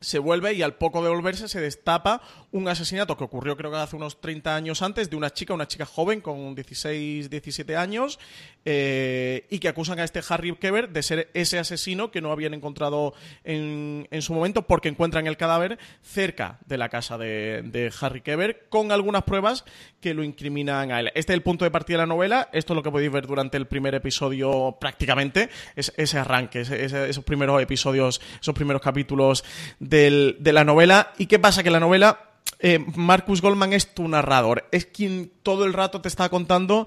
se 0.00 0.18
vuelve 0.18 0.52
y 0.52 0.62
al 0.62 0.74
poco 0.74 1.02
de 1.02 1.08
volverse 1.08 1.48
se 1.48 1.60
destapa 1.60 2.20
un 2.52 2.68
asesinato 2.68 3.16
que 3.16 3.24
ocurrió 3.24 3.56
creo 3.56 3.70
que 3.70 3.78
hace 3.78 3.96
unos 3.96 4.20
30 4.20 4.54
años 4.54 4.82
antes 4.82 5.08
de 5.08 5.16
una 5.16 5.30
chica, 5.32 5.54
una 5.54 5.66
chica 5.66 5.86
joven 5.86 6.20
con 6.20 6.54
16, 6.54 7.30
17 7.30 7.76
años 7.76 8.18
eh, 8.64 9.46
y 9.50 9.58
que 9.58 9.68
acusan 9.68 9.98
a 9.98 10.04
este 10.04 10.20
Harry 10.28 10.54
Keber 10.56 10.88
de 10.90 11.02
ser 11.02 11.30
ese 11.34 11.58
asesino 11.58 12.10
que 12.10 12.20
no 12.20 12.32
habían 12.32 12.54
encontrado 12.54 13.14
en, 13.44 14.08
en 14.10 14.22
su 14.22 14.32
momento 14.32 14.66
porque 14.66 14.88
encuentran 14.88 15.26
el 15.26 15.36
cadáver 15.36 15.78
cerca 16.02 16.58
de 16.66 16.78
la 16.78 16.88
casa 16.88 17.18
de, 17.18 17.62
de, 17.64 17.92
Harry 18.00 18.22
Keber 18.22 18.66
con 18.68 18.90
algunas 18.92 19.24
pruebas 19.24 19.64
que 20.00 20.14
lo 20.14 20.24
incriminan 20.24 20.92
a 20.92 21.00
él. 21.00 21.08
Este 21.14 21.32
es 21.32 21.36
el 21.36 21.42
punto 21.42 21.64
de 21.64 21.70
partida 21.70 21.98
de 21.98 22.02
la 22.02 22.06
novela, 22.06 22.48
esto 22.52 22.72
es 22.72 22.76
lo 22.76 22.82
que 22.82 22.90
podéis 22.90 23.12
ver 23.12 23.26
durante 23.26 23.56
el 23.56 23.66
primer 23.66 23.94
episodio 23.94 24.76
prácticamente, 24.80 25.50
es, 25.76 25.92
ese 25.96 26.18
arranque, 26.18 26.60
esos 26.62 27.24
primeros 27.24 27.60
episodios, 27.60 28.20
esos 28.40 28.54
primeros 28.54 28.80
capítulos 28.80 29.44
de 29.78 30.52
la 30.52 30.64
novela. 30.64 31.12
¿Y 31.18 31.26
qué 31.26 31.38
pasa? 31.38 31.62
Que 31.62 31.70
la 31.70 31.80
novela 31.80 32.34
eh, 32.60 32.78
Marcus 32.94 33.42
Goldman 33.42 33.72
es 33.72 33.94
tu 33.94 34.08
narrador, 34.08 34.66
es 34.72 34.86
quien 34.86 35.30
todo 35.42 35.64
el 35.66 35.72
rato 35.72 36.00
te 36.00 36.08
está 36.08 36.28
contando 36.28 36.86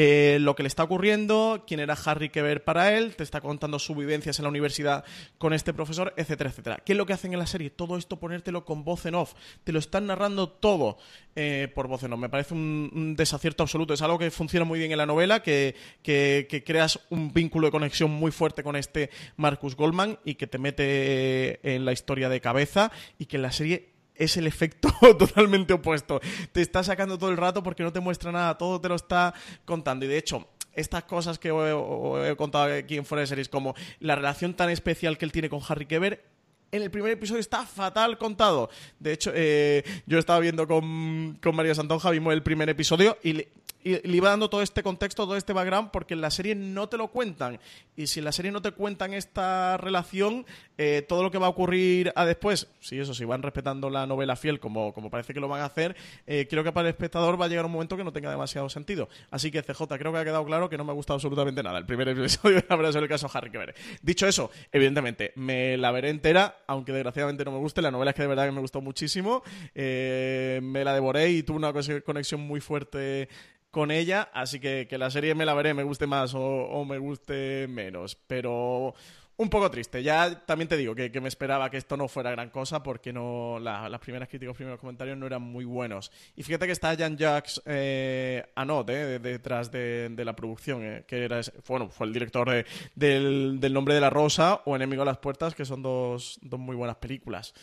eh, 0.00 0.38
lo 0.38 0.54
que 0.54 0.62
le 0.62 0.68
está 0.68 0.84
ocurriendo, 0.84 1.64
quién 1.66 1.80
era 1.80 1.98
Harry 2.04 2.28
Keber 2.28 2.62
para 2.62 2.96
él, 2.96 3.16
te 3.16 3.24
está 3.24 3.40
contando 3.40 3.80
sus 3.80 3.96
vivencias 3.96 4.38
en 4.38 4.44
la 4.44 4.48
universidad 4.48 5.04
con 5.38 5.52
este 5.52 5.74
profesor, 5.74 6.14
etcétera, 6.16 6.50
etcétera. 6.50 6.80
¿Qué 6.86 6.92
es 6.92 6.96
lo 6.96 7.04
que 7.04 7.14
hacen 7.14 7.32
en 7.32 7.40
la 7.40 7.48
serie? 7.48 7.70
Todo 7.70 7.96
esto 7.96 8.20
ponértelo 8.20 8.64
con 8.64 8.84
voz 8.84 9.06
en 9.06 9.16
off, 9.16 9.34
te 9.64 9.72
lo 9.72 9.80
están 9.80 10.06
narrando 10.06 10.50
todo 10.50 10.98
eh, 11.34 11.66
por 11.74 11.88
voz 11.88 12.04
en 12.04 12.12
off. 12.12 12.20
Me 12.20 12.28
parece 12.28 12.54
un, 12.54 13.16
desacierto 13.16 13.64
absoluto, 13.64 13.92
es 13.92 14.00
algo 14.00 14.20
que 14.20 14.30
funciona 14.30 14.64
muy 14.64 14.78
bien 14.78 14.92
en 14.92 14.98
la 14.98 15.06
novela, 15.06 15.42
que, 15.42 15.74
que 16.04 16.62
creas 16.64 17.00
un 17.10 17.32
vínculo 17.32 17.66
de 17.66 17.72
conexión 17.72 18.12
muy 18.12 18.30
fuerte 18.30 18.62
con 18.62 18.76
este 18.76 19.10
Marcus 19.36 19.74
Goldman 19.74 20.20
y 20.24 20.36
que 20.36 20.46
te 20.46 20.58
mete 20.58 21.74
en 21.74 21.84
la 21.84 21.90
historia 21.90 22.28
de 22.28 22.40
cabeza 22.40 22.92
y 23.18 23.26
que 23.26 23.34
en 23.34 23.42
la 23.42 23.50
serie 23.50 23.97
es 24.18 24.36
el 24.36 24.46
efecto 24.46 24.92
totalmente 25.18 25.72
opuesto. 25.72 26.20
Te 26.52 26.60
está 26.60 26.82
sacando 26.82 27.18
todo 27.18 27.30
el 27.30 27.36
rato 27.36 27.62
porque 27.62 27.82
no 27.82 27.92
te 27.92 28.00
muestra 28.00 28.32
nada, 28.32 28.58
todo 28.58 28.80
te 28.80 28.88
lo 28.88 28.96
está 28.96 29.34
contando. 29.64 30.04
Y 30.04 30.08
de 30.08 30.18
hecho, 30.18 30.48
estas 30.74 31.04
cosas 31.04 31.38
que 31.38 31.48
he, 31.48 32.36
contado 32.36 32.72
aquí 32.74 32.96
en 32.96 33.04
Fuera 33.04 33.20
de 33.20 33.26
Series, 33.26 33.48
como 33.48 33.74
la 34.00 34.14
relación 34.14 34.54
tan 34.54 34.70
especial 34.70 35.18
que 35.18 35.24
él 35.24 35.32
tiene 35.32 35.48
con 35.48 35.60
Harry 35.66 35.86
Keber, 35.86 36.24
en 36.70 36.82
el 36.82 36.90
primer 36.90 37.12
episodio 37.12 37.40
está 37.40 37.64
fatal 37.64 38.18
contado. 38.18 38.70
De 38.98 39.12
hecho, 39.12 39.32
eh, 39.34 39.84
yo 40.06 40.18
estaba 40.18 40.40
viendo 40.40 40.66
con, 40.66 41.38
con 41.42 41.56
María 41.56 41.74
Santonja, 41.74 42.10
vimos 42.10 42.32
el 42.32 42.42
primer 42.42 42.68
episodio 42.68 43.18
y 43.22 43.32
le, 43.32 43.48
iba 43.84 44.30
dando 44.30 44.50
todo 44.50 44.62
este 44.62 44.82
contexto, 44.82 45.24
todo 45.24 45.36
este 45.36 45.52
background, 45.52 45.90
porque 45.90 46.14
en 46.14 46.20
la 46.20 46.30
serie 46.30 46.54
no 46.54 46.88
te 46.88 46.96
lo 46.96 47.08
cuentan. 47.08 47.58
Y 47.96 48.06
si 48.06 48.20
en 48.20 48.24
la 48.24 48.32
serie 48.32 48.50
no 48.50 48.62
te 48.62 48.72
cuentan 48.72 49.14
esta 49.14 49.76
relación, 49.76 50.46
eh, 50.76 51.04
todo 51.08 51.22
lo 51.22 51.30
que 51.30 51.38
va 51.38 51.46
a 51.46 51.50
ocurrir 51.50 52.12
después, 52.26 52.68
si 52.80 52.98
eso, 52.98 53.14
si 53.14 53.24
van 53.24 53.42
respetando 53.42 53.90
la 53.90 54.06
novela 54.06 54.36
fiel 54.36 54.60
como, 54.60 54.92
como 54.92 55.10
parece 55.10 55.34
que 55.34 55.40
lo 55.40 55.48
van 55.48 55.62
a 55.62 55.66
hacer, 55.66 55.96
eh, 56.26 56.46
creo 56.48 56.62
que 56.64 56.72
para 56.72 56.88
el 56.88 56.94
espectador 56.94 57.40
va 57.40 57.46
a 57.46 57.48
llegar 57.48 57.64
un 57.64 57.72
momento 57.72 57.96
que 57.96 58.04
no 58.04 58.12
tenga 58.12 58.30
demasiado 58.30 58.68
sentido. 58.68 59.08
Así 59.30 59.50
que 59.50 59.62
CJ, 59.62 59.86
creo 59.98 60.12
que 60.12 60.18
ha 60.18 60.24
quedado 60.24 60.44
claro 60.44 60.68
que 60.68 60.76
no 60.76 60.84
me 60.84 60.92
ha 60.92 60.94
gustado 60.94 61.16
absolutamente 61.16 61.62
nada. 61.62 61.78
El 61.78 61.86
primer 61.86 62.08
episodio 62.10 62.62
habrá 62.68 62.88
sido 62.92 63.02
el 63.02 63.08
caso 63.08 63.30
Harry 63.32 63.50
que. 63.50 63.74
Dicho 64.02 64.26
eso, 64.26 64.50
evidentemente, 64.72 65.32
me 65.36 65.76
la 65.76 65.90
veré 65.90 66.10
entera, 66.10 66.57
aunque 66.68 66.92
desgraciadamente 66.92 67.44
no 67.44 67.50
me 67.50 67.58
guste. 67.58 67.82
La 67.82 67.90
novela 67.90 68.12
es 68.12 68.14
que 68.14 68.22
de 68.22 68.28
verdad 68.28 68.46
que 68.46 68.52
me 68.52 68.60
gustó 68.60 68.80
muchísimo. 68.80 69.42
Eh, 69.74 70.60
me 70.62 70.84
la 70.84 70.94
devoré 70.94 71.30
y 71.30 71.42
tuve 71.42 71.56
una 71.56 71.72
conexión 72.04 72.40
muy 72.40 72.60
fuerte 72.60 73.28
con 73.70 73.90
ella, 73.90 74.30
así 74.32 74.60
que, 74.60 74.86
que 74.88 74.96
la 74.96 75.10
serie 75.10 75.34
me 75.34 75.44
la 75.44 75.54
veré, 75.54 75.74
me 75.74 75.82
guste 75.82 76.06
más 76.06 76.32
o, 76.34 76.84
me 76.88 76.98
guste 76.98 77.66
menos, 77.68 78.16
pero 78.26 78.94
un 79.38 79.48
poco 79.48 79.70
triste. 79.70 80.02
Ya 80.02 80.44
también 80.44 80.68
te 80.68 80.76
digo 80.76 80.94
que, 80.94 81.20
me 81.20 81.28
esperaba 81.28 81.70
que 81.70 81.76
esto 81.76 81.96
no 81.96 82.08
fuera 82.08 82.30
gran 82.32 82.50
cosa 82.50 82.82
porque 82.82 83.12
no 83.12 83.58
las 83.60 84.00
primeras 84.00 84.28
críticas, 84.28 84.48
los 84.48 84.56
primeros 84.56 84.80
comentarios 84.80 85.16
no 85.16 85.26
eran 85.26 85.42
muy 85.42 85.64
buenos. 85.64 86.10
Y 86.36 86.42
fíjate 86.42 86.66
que 86.66 86.72
está 86.72 86.96
Jan 86.96 87.16
Jacques 87.16 87.62
eh, 87.64 88.44
Anot 88.56 88.90
eh, 88.90 89.18
detrás 89.20 89.70
de, 89.70 90.12
la 90.18 90.34
producción, 90.34 90.82
eh, 90.84 91.04
que 91.06 91.24
era, 91.24 91.40
bueno, 91.66 91.88
fue 91.88 92.08
el 92.08 92.12
director 92.12 92.64
del, 92.94 93.60
del 93.60 93.72
Nombre 93.72 93.94
de 93.94 94.00
la 94.00 94.10
Rosa 94.10 94.60
o 94.66 94.74
Enemigo 94.74 95.02
a 95.02 95.06
las 95.06 95.18
Puertas, 95.18 95.54
que 95.54 95.64
son 95.64 95.82
dos, 95.82 96.38
dos 96.42 96.58
muy 96.58 96.74
buenas 96.74 96.96
películas. 96.96 97.54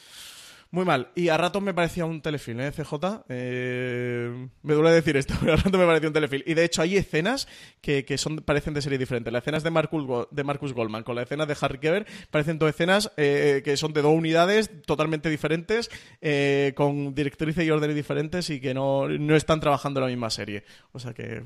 Muy 0.76 0.84
mal. 0.84 1.08
Y 1.16 1.30
a 1.30 1.38
ratos 1.38 1.62
me 1.64 1.74
parecía 1.74 2.04
un 2.04 2.22
telefilm, 2.22 2.60
¿eh, 2.60 2.72
CJ? 2.74 3.24
Eh, 3.30 4.50
me 4.62 4.74
duele 4.74 4.92
decir 4.92 5.16
esto, 5.16 5.34
pero 5.40 5.54
a 5.54 5.56
ratos 5.56 5.80
me 5.80 5.86
parecía 5.86 6.10
un 6.10 6.14
telefilm. 6.14 6.44
Y 6.46 6.54
de 6.54 6.66
hecho 6.66 6.82
hay 6.82 6.98
escenas 6.98 7.48
que, 7.80 8.04
son, 8.18 8.40
parecen 8.40 8.74
de 8.74 8.82
serie 8.82 8.98
diferente. 8.98 9.32
Las 9.32 9.44
escenas 9.44 9.64
de 9.64 9.72
Marcus, 9.72 10.28
de 10.32 10.44
Marcus 10.44 10.74
Goldman 10.74 11.04
con 11.04 11.16
las 11.16 11.28
escenas 11.28 11.48
de 11.48 11.56
Harry 11.62 11.78
Keber 11.78 12.06
parecen 12.30 12.60
dos 12.60 12.70
escenas 12.70 13.10
eh, 13.16 13.62
que 13.64 13.78
son 13.78 13.94
de 13.94 14.02
dos 14.02 14.14
unidades 14.14 14.70
totalmente 14.86 15.30
diferentes, 15.30 15.90
eh, 16.20 16.74
con 16.76 17.16
directrices 17.16 17.64
y 17.64 17.72
órdenes 17.72 17.96
diferentes 17.96 18.50
y 18.50 18.60
que 18.60 18.74
no, 18.74 19.08
no 19.08 19.38
están 19.38 19.62
trabajando 19.62 20.02
en 20.02 20.08
la 20.08 20.10
misma 20.10 20.30
serie. 20.30 20.66
O 20.92 21.00
sea 21.00 21.14
que 21.14 21.42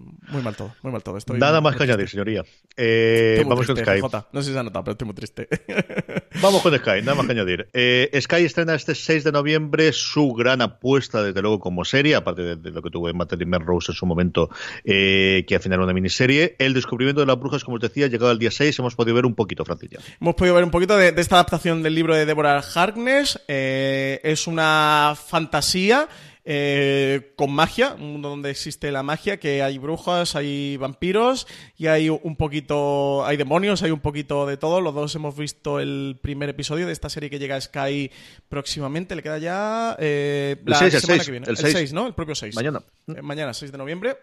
muy 0.00 0.42
mal 0.42 0.56
todo, 0.56 0.74
muy 0.82 0.92
mal 0.92 1.02
todo. 1.02 1.16
Estoy 1.16 1.38
Nada 1.38 1.60
más 1.60 1.76
que 1.76 1.84
añadir, 1.84 2.08
señoría. 2.08 2.44
Eh, 2.76 3.42
vamos 3.46 3.66
con 3.66 3.76
Sky. 3.76 4.00
No 4.32 4.42
sé 4.42 4.48
si 4.48 4.52
se 4.52 4.58
ha 4.58 4.62
notado, 4.62 4.84
pero 4.84 4.92
estoy 4.92 5.06
muy 5.06 5.14
triste. 5.14 5.48
vamos 6.42 6.62
con 6.62 6.76
Sky, 6.76 7.02
nada 7.02 7.14
más 7.14 7.26
que 7.26 7.32
añadir. 7.32 7.68
Eh, 7.72 8.10
Sky 8.20 8.44
estrena 8.44 8.74
este 8.74 8.94
6 8.94 9.24
de 9.24 9.32
noviembre 9.32 9.92
su 9.92 10.32
gran 10.32 10.62
apuesta, 10.62 11.22
desde 11.22 11.40
luego, 11.42 11.60
como 11.60 11.84
serie, 11.84 12.14
aparte 12.14 12.56
de, 12.56 12.70
lo 12.70 12.82
que 12.82 12.90
tuvo 12.90 13.08
en 13.08 13.16
Madeline 13.16 13.50
Melrose 13.50 13.92
en 13.92 13.96
su 13.96 14.06
momento, 14.06 14.50
eh, 14.84 15.44
que 15.46 15.54
al 15.54 15.60
final 15.60 15.78
era 15.78 15.84
una 15.84 15.94
miniserie. 15.94 16.56
El 16.58 16.74
descubrimiento 16.74 17.20
de 17.20 17.26
las 17.26 17.38
brujas, 17.38 17.64
como 17.64 17.76
os 17.76 17.82
decía, 17.82 18.06
llegado 18.06 18.30
al 18.30 18.38
día 18.38 18.50
6. 18.50 18.78
Hemos 18.78 18.94
podido 18.94 19.14
ver 19.14 19.26
un 19.26 19.34
poquito, 19.34 19.64
Francilla. 19.64 19.98
Hemos 20.20 20.34
podido 20.34 20.54
ver 20.54 20.64
un 20.64 20.70
poquito 20.70 20.96
de, 20.96 21.12
de 21.12 21.20
esta 21.20 21.36
adaptación 21.36 21.82
del 21.82 21.94
libro 21.94 22.14
de 22.14 22.26
Deborah 22.26 22.62
Harkness. 22.74 23.40
es 23.48 24.46
una 24.46 25.14
fantasía. 25.16 26.08
Eh, 26.46 27.32
con 27.36 27.50
magia, 27.52 27.94
un 27.94 28.12
mundo 28.12 28.28
donde 28.28 28.50
existe 28.50 28.92
la 28.92 29.02
magia, 29.02 29.38
que 29.38 29.62
hay 29.62 29.78
brujas, 29.78 30.36
hay 30.36 30.76
vampiros 30.76 31.46
y 31.76 31.86
hay 31.86 32.10
un 32.10 32.36
poquito, 32.36 33.24
hay 33.24 33.38
demonios, 33.38 33.82
hay 33.82 33.90
un 33.90 34.00
poquito 34.00 34.44
de 34.44 34.58
todo. 34.58 34.82
Los 34.82 34.94
dos 34.94 35.14
hemos 35.14 35.36
visto 35.36 35.80
el 35.80 36.18
primer 36.20 36.50
episodio 36.50 36.86
de 36.86 36.92
esta 36.92 37.08
serie 37.08 37.30
que 37.30 37.38
llega 37.38 37.56
a 37.56 37.60
Sky 37.60 38.10
próximamente. 38.48 39.16
Le 39.16 39.22
queda 39.22 39.38
ya 39.38 39.96
eh, 39.98 40.56
la 40.66 40.90
semana 40.90 41.24
que 41.24 41.30
viene. 41.30 41.46
El 41.48 41.56
6, 41.56 41.92
¿no? 41.94 42.06
El 42.06 42.14
propio 42.14 42.34
6. 42.34 42.54
Mañana. 42.54 42.82
Eh, 43.08 43.22
mañana, 43.22 43.54
6 43.54 43.72
de 43.72 43.78
noviembre. 43.78 44.16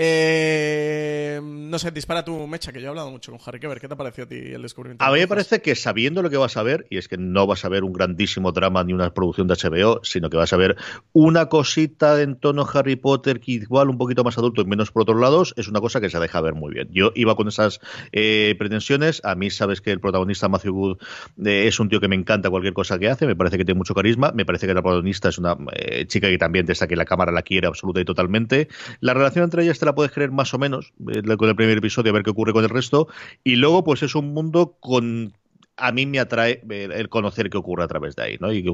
Eh, 0.00 1.40
no 1.42 1.76
sé, 1.76 1.90
dispara 1.90 2.24
tu 2.24 2.46
mecha, 2.46 2.72
que 2.72 2.80
yo 2.80 2.86
he 2.86 2.88
hablado 2.88 3.10
mucho 3.10 3.32
con 3.32 3.40
Harry 3.44 3.58
Keber. 3.58 3.80
¿Qué 3.80 3.88
te 3.88 3.94
ha 3.94 3.96
parecido 3.96 4.26
a 4.26 4.28
ti 4.28 4.36
el 4.36 4.62
descubrimiento? 4.62 5.04
A 5.04 5.10
mí 5.10 5.18
me 5.18 5.26
parece 5.26 5.60
que 5.60 5.74
sabiendo 5.74 6.22
lo 6.22 6.30
que 6.30 6.36
vas 6.36 6.56
a 6.56 6.62
ver, 6.62 6.86
y 6.88 6.98
es 6.98 7.08
que 7.08 7.18
no 7.18 7.48
vas 7.48 7.64
a 7.64 7.68
ver 7.68 7.82
un 7.82 7.92
grandísimo 7.92 8.52
drama 8.52 8.84
ni 8.84 8.92
una 8.92 9.12
producción 9.12 9.48
de 9.48 9.54
HBO, 9.54 10.00
sino 10.04 10.30
que 10.30 10.36
vas 10.36 10.52
a 10.52 10.56
ver 10.56 10.76
una 11.12 11.46
cosita 11.46 12.22
en 12.22 12.36
tono 12.36 12.64
Harry 12.72 12.94
Potter 12.94 13.40
que 13.40 13.52
igual 13.52 13.90
un 13.90 13.98
poquito 13.98 14.22
más 14.22 14.38
adulto 14.38 14.62
y 14.62 14.66
menos 14.66 14.92
por 14.92 15.02
otros 15.02 15.20
lados, 15.20 15.52
es 15.56 15.66
una 15.66 15.80
cosa 15.80 16.00
que 16.00 16.10
se 16.10 16.20
deja 16.20 16.40
ver 16.40 16.54
muy 16.54 16.72
bien. 16.72 16.88
Yo 16.92 17.10
iba 17.16 17.34
con 17.34 17.48
esas 17.48 17.80
eh, 18.12 18.54
pretensiones. 18.56 19.20
A 19.24 19.34
mí 19.34 19.50
sabes 19.50 19.80
que 19.80 19.90
el 19.90 19.98
protagonista 19.98 20.48
Matthew 20.48 20.74
Wood 20.74 20.98
eh, 21.44 21.66
es 21.66 21.80
un 21.80 21.88
tío 21.88 21.98
que 21.98 22.06
me 22.06 22.14
encanta 22.14 22.50
cualquier 22.50 22.72
cosa 22.72 23.00
que 23.00 23.08
hace, 23.08 23.26
me 23.26 23.34
parece 23.34 23.58
que 23.58 23.64
tiene 23.64 23.78
mucho 23.78 23.94
carisma, 23.94 24.30
me 24.30 24.46
parece 24.46 24.68
que 24.68 24.74
la 24.74 24.82
protagonista 24.82 25.28
es 25.28 25.38
una 25.38 25.56
eh, 25.72 26.06
chica 26.06 26.28
que 26.28 26.38
también 26.38 26.66
desde 26.66 26.86
que 26.86 26.94
la 26.94 27.04
cámara 27.04 27.32
la 27.32 27.42
quiere 27.42 27.66
absoluta 27.66 28.00
y 28.00 28.04
totalmente. 28.04 28.68
La 29.00 29.12
relación 29.12 29.42
entre 29.42 29.64
ellas 29.64 29.78
la 29.88 29.94
puedes 29.94 30.12
creer 30.12 30.30
más 30.30 30.54
o 30.54 30.58
menos 30.58 30.92
eh, 31.12 31.36
con 31.36 31.48
el 31.48 31.56
primer 31.56 31.78
episodio, 31.78 32.10
a 32.10 32.14
ver 32.14 32.22
qué 32.22 32.30
ocurre 32.30 32.52
con 32.52 32.64
el 32.64 32.70
resto. 32.70 33.08
Y 33.44 33.56
luego, 33.56 33.84
pues 33.84 34.02
es 34.02 34.14
un 34.14 34.32
mundo 34.34 34.76
con 34.80 35.32
a 35.78 35.92
mí 35.92 36.06
me 36.06 36.18
atrae 36.18 36.60
el 36.68 37.08
conocer 37.08 37.50
qué 37.50 37.56
ocurre 37.56 37.84
a 37.84 37.88
través 37.88 38.16
de 38.16 38.22
ahí, 38.24 38.36
¿no? 38.40 38.52
Y 38.52 38.64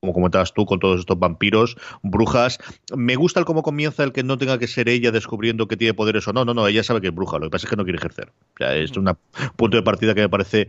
como 0.00 0.14
comentabas 0.14 0.54
tú, 0.54 0.64
con 0.64 0.80
todos 0.80 1.00
estos 1.00 1.18
vampiros, 1.18 1.76
brujas, 2.02 2.58
me 2.96 3.16
gusta 3.16 3.38
el 3.38 3.46
cómo 3.46 3.62
comienza 3.62 4.02
el 4.02 4.12
que 4.12 4.22
no 4.22 4.38
tenga 4.38 4.58
que 4.58 4.66
ser 4.66 4.88
ella 4.88 5.10
descubriendo 5.10 5.68
que 5.68 5.76
tiene 5.76 5.92
poderes 5.92 6.26
o 6.26 6.32
no, 6.32 6.44
no, 6.46 6.54
no, 6.54 6.66
ella 6.66 6.82
sabe 6.82 7.02
que 7.02 7.08
es 7.08 7.14
bruja, 7.14 7.38
lo 7.38 7.46
que 7.46 7.50
pasa 7.50 7.66
es 7.66 7.70
que 7.70 7.76
no 7.76 7.84
quiere 7.84 7.98
ejercer. 7.98 8.32
O 8.54 8.56
sea, 8.56 8.76
es 8.76 8.96
un 8.96 9.10
punto 9.56 9.76
de 9.76 9.82
partida 9.82 10.14
que 10.14 10.22
me 10.22 10.28
parece 10.30 10.68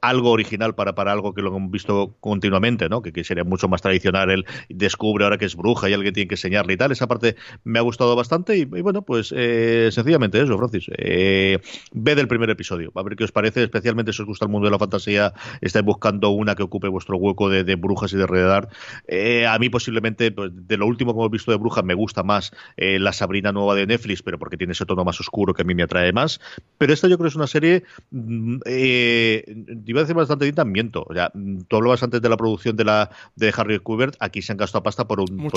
algo 0.00 0.30
original 0.32 0.74
para, 0.74 0.94
para 0.94 1.12
algo 1.12 1.34
que 1.34 1.42
lo 1.42 1.56
hemos 1.56 1.70
visto 1.70 2.16
continuamente, 2.20 2.88
¿no? 2.88 3.00
Que, 3.00 3.24
sería 3.24 3.44
mucho 3.44 3.68
más 3.68 3.80
tradicional 3.80 4.30
el 4.30 4.44
descubre 4.68 5.24
ahora 5.24 5.38
que 5.38 5.46
es 5.46 5.56
bruja 5.56 5.88
y 5.88 5.94
alguien 5.94 6.12
tiene 6.12 6.28
que 6.28 6.34
enseñarle 6.34 6.74
y 6.74 6.76
tal. 6.76 6.92
Esa 6.92 7.06
parte 7.06 7.36
me 7.62 7.78
ha 7.78 7.82
gustado 7.82 8.14
bastante 8.16 8.56
y, 8.56 8.64
bueno, 8.64 9.02
pues 9.02 9.32
eh, 9.34 9.88
sencillamente 9.92 10.42
eso, 10.42 10.58
Francis. 10.58 10.90
Eh, 10.98 11.58
ve 11.92 12.14
del 12.14 12.28
primer 12.28 12.50
episodio, 12.50 12.92
a 12.94 13.02
ver 13.02 13.16
qué 13.16 13.24
os 13.24 13.32
parece, 13.32 13.62
especialmente 13.62 14.12
si 14.12 14.20
os 14.22 14.26
gusta 14.26 14.44
el 14.44 14.50
mundo 14.50 14.66
de 14.66 14.72
la 14.72 14.78
fantasía, 14.78 15.32
estáis 15.60 15.84
buscando 15.84 16.30
una 16.30 16.54
que 16.54 16.64
ocupe 16.64 16.88
vuestro 16.88 17.16
hueco 17.16 17.48
de, 17.48 17.74
brujas 17.76 18.12
y 18.12 18.16
de 18.16 18.26
redar. 18.26 18.63
Eh, 19.06 19.46
a 19.46 19.58
mí 19.58 19.68
posiblemente, 19.68 20.30
pues, 20.30 20.50
de 20.52 20.76
lo 20.76 20.86
último 20.86 21.12
que 21.12 21.18
hemos 21.18 21.30
visto 21.30 21.50
de 21.50 21.56
brujas, 21.56 21.84
me 21.84 21.94
gusta 21.94 22.22
más 22.22 22.52
eh, 22.76 22.98
la 22.98 23.12
Sabrina 23.12 23.52
nueva 23.52 23.74
de 23.74 23.86
Netflix, 23.86 24.22
pero 24.22 24.38
porque 24.38 24.56
tiene 24.56 24.72
ese 24.72 24.86
tono 24.86 25.04
más 25.04 25.20
oscuro 25.20 25.54
que 25.54 25.62
a 25.62 25.64
mí 25.64 25.74
me 25.74 25.82
atrae 25.82 26.12
más. 26.12 26.40
Pero 26.78 26.92
esta 26.92 27.08
yo 27.08 27.16
creo 27.16 27.26
que 27.26 27.30
es 27.30 27.36
una 27.36 27.46
serie, 27.46 27.84
mm, 28.10 28.58
eh, 28.66 29.44
iba 29.86 30.00
a 30.00 30.02
decir 30.02 30.16
bastante 30.16 30.52
también 30.52 30.74
miento. 30.74 31.06
O 31.08 31.14
sea, 31.14 31.30
mm, 31.32 31.62
tú 31.68 31.76
hablabas 31.76 32.02
antes 32.02 32.20
de 32.20 32.28
la 32.28 32.36
producción 32.36 32.76
de 32.76 32.84
la 32.84 33.10
de 33.36 33.52
Harry 33.56 33.78
Kubert, 33.78 34.16
aquí 34.20 34.42
se 34.42 34.52
han 34.52 34.58
gastado 34.58 34.82
pasta 34.82 35.06
por 35.06 35.20
un, 35.20 35.50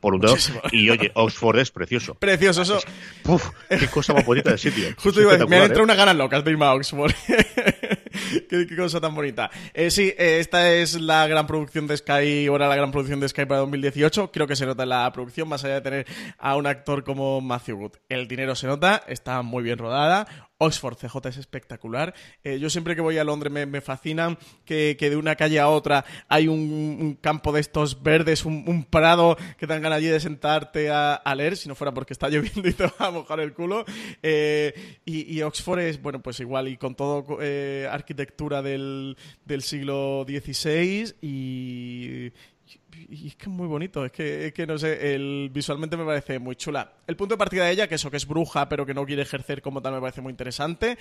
por, 0.00 0.14
un 0.14 0.20
dedo. 0.20 0.36
Y 0.70 0.88
oye, 0.88 1.10
Oxford 1.14 1.58
es 1.58 1.70
precioso. 1.70 2.14
Precioso, 2.14 2.62
eso. 2.62 2.78
uf, 3.26 3.50
qué 3.68 3.88
cosa 3.88 4.14
más 4.14 4.24
bonita 4.24 4.52
de 4.52 4.58
sitio. 4.58 4.88
Justo 4.96 5.20
iba 5.20 5.32
a 5.32 5.34
decir, 5.34 5.48
me 5.48 5.56
han 5.56 5.64
entrado 5.64 5.84
unas 5.84 5.96
ganas 5.96 6.16
locas 6.16 6.44
de 6.44 6.50
irme 6.50 6.64
a 6.64 6.74
Oxford. 6.74 7.12
qué, 8.48 8.76
cosa 8.76 9.00
tan 9.00 9.14
bonita. 9.14 9.50
Eh, 9.74 9.90
sí, 9.90 10.12
eh, 10.16 10.38
esta 10.40 10.72
es 10.72 11.00
la 11.00 11.26
gran 11.26 11.46
producción 11.46 11.86
de 11.86 11.96
Sky, 11.96 12.46
ahora 12.46 12.68
la 12.68 12.76
gran 12.76 12.90
producción 12.90 13.20
de 13.20 13.28
Sky 13.28 13.44
para 13.46 13.60
2018. 13.60 14.30
Creo 14.32 14.46
que 14.46 14.56
se 14.56 14.66
nota 14.66 14.84
en 14.84 14.90
la 14.90 15.12
producción, 15.12 15.48
más 15.48 15.64
allá 15.64 15.74
de 15.74 15.80
tener 15.80 16.06
a 16.38 16.56
un 16.56 16.66
actor 16.66 17.04
como 17.04 17.40
Matthew 17.40 17.78
Wood. 17.78 17.92
El 18.08 18.28
dinero 18.28 18.54
se 18.54 18.66
nota, 18.66 19.02
está 19.06 19.42
muy 19.42 19.62
bien 19.62 19.78
rodada. 19.78 20.26
Oxford 20.62 20.96
CJ 20.96 21.28
es 21.28 21.36
espectacular. 21.36 22.14
Eh, 22.44 22.58
yo 22.58 22.70
siempre 22.70 22.94
que 22.94 23.00
voy 23.00 23.18
a 23.18 23.24
Londres 23.24 23.52
me, 23.52 23.66
me 23.66 23.80
fascina 23.80 24.38
que, 24.64 24.96
de 24.98 25.16
una 25.16 25.34
calle 25.36 25.58
a 25.58 25.68
otra 25.68 26.04
hay 26.28 26.48
un, 26.48 27.18
campo 27.20 27.52
de 27.52 27.60
estos 27.60 28.02
verdes, 28.02 28.44
un, 28.44 28.86
prado 28.88 29.36
que 29.58 29.66
te 29.66 29.72
dan 29.72 29.82
ganas 29.82 29.98
allí 29.98 30.06
de 30.06 30.20
sentarte 30.20 30.90
a, 30.90 31.34
leer, 31.36 31.56
si 31.56 31.68
no 31.68 31.74
fuera 31.74 31.92
porque 31.92 32.12
está 32.12 32.28
lloviendo 32.30 32.68
y 32.68 32.72
te 32.72 32.84
va 32.84 33.06
a 33.06 33.10
mojar 33.10 33.40
el 33.40 33.52
culo. 33.52 33.84
y, 34.22 35.36
y, 35.36 35.42
Oxford 35.42 35.80
es, 35.80 36.00
bueno, 36.00 36.22
pues 36.22 36.40
igual 36.40 36.68
y 36.68 36.76
con 36.76 36.94
todo 36.94 37.38
arquitectura 37.90 38.62
del, 38.62 39.16
del 39.44 39.62
siglo 39.62 40.24
XVI 40.26 41.14
y, 41.20 42.32
y 42.94 43.28
es 43.28 43.36
que 43.36 43.44
es 43.44 43.48
muy 43.48 43.66
bonito, 43.66 44.04
es 44.04 44.12
que, 44.12 44.52
que 44.54 44.66
no 44.66 44.78
sé, 44.78 45.14
el, 45.14 45.50
visualmente 45.52 45.96
me 45.96 46.04
parece 46.04 46.38
muy 46.38 46.56
chula. 46.56 46.92
El 47.06 47.16
punto 47.16 47.34
de 47.34 47.38
partida 47.38 47.64
de 47.64 47.72
ella, 47.72 47.88
que 47.88 47.96
eso 47.96 48.10
que 48.10 48.16
es 48.16 48.26
bruja, 48.26 48.68
pero 48.68 48.86
que 48.86 48.94
no 48.94 49.04
quiere 49.04 49.22
ejercer 49.22 49.62
como 49.62 49.80
tal, 49.82 49.94
me 49.94 50.00
parece 50.00 50.20
muy 50.20 50.30
interesante. 50.30 50.98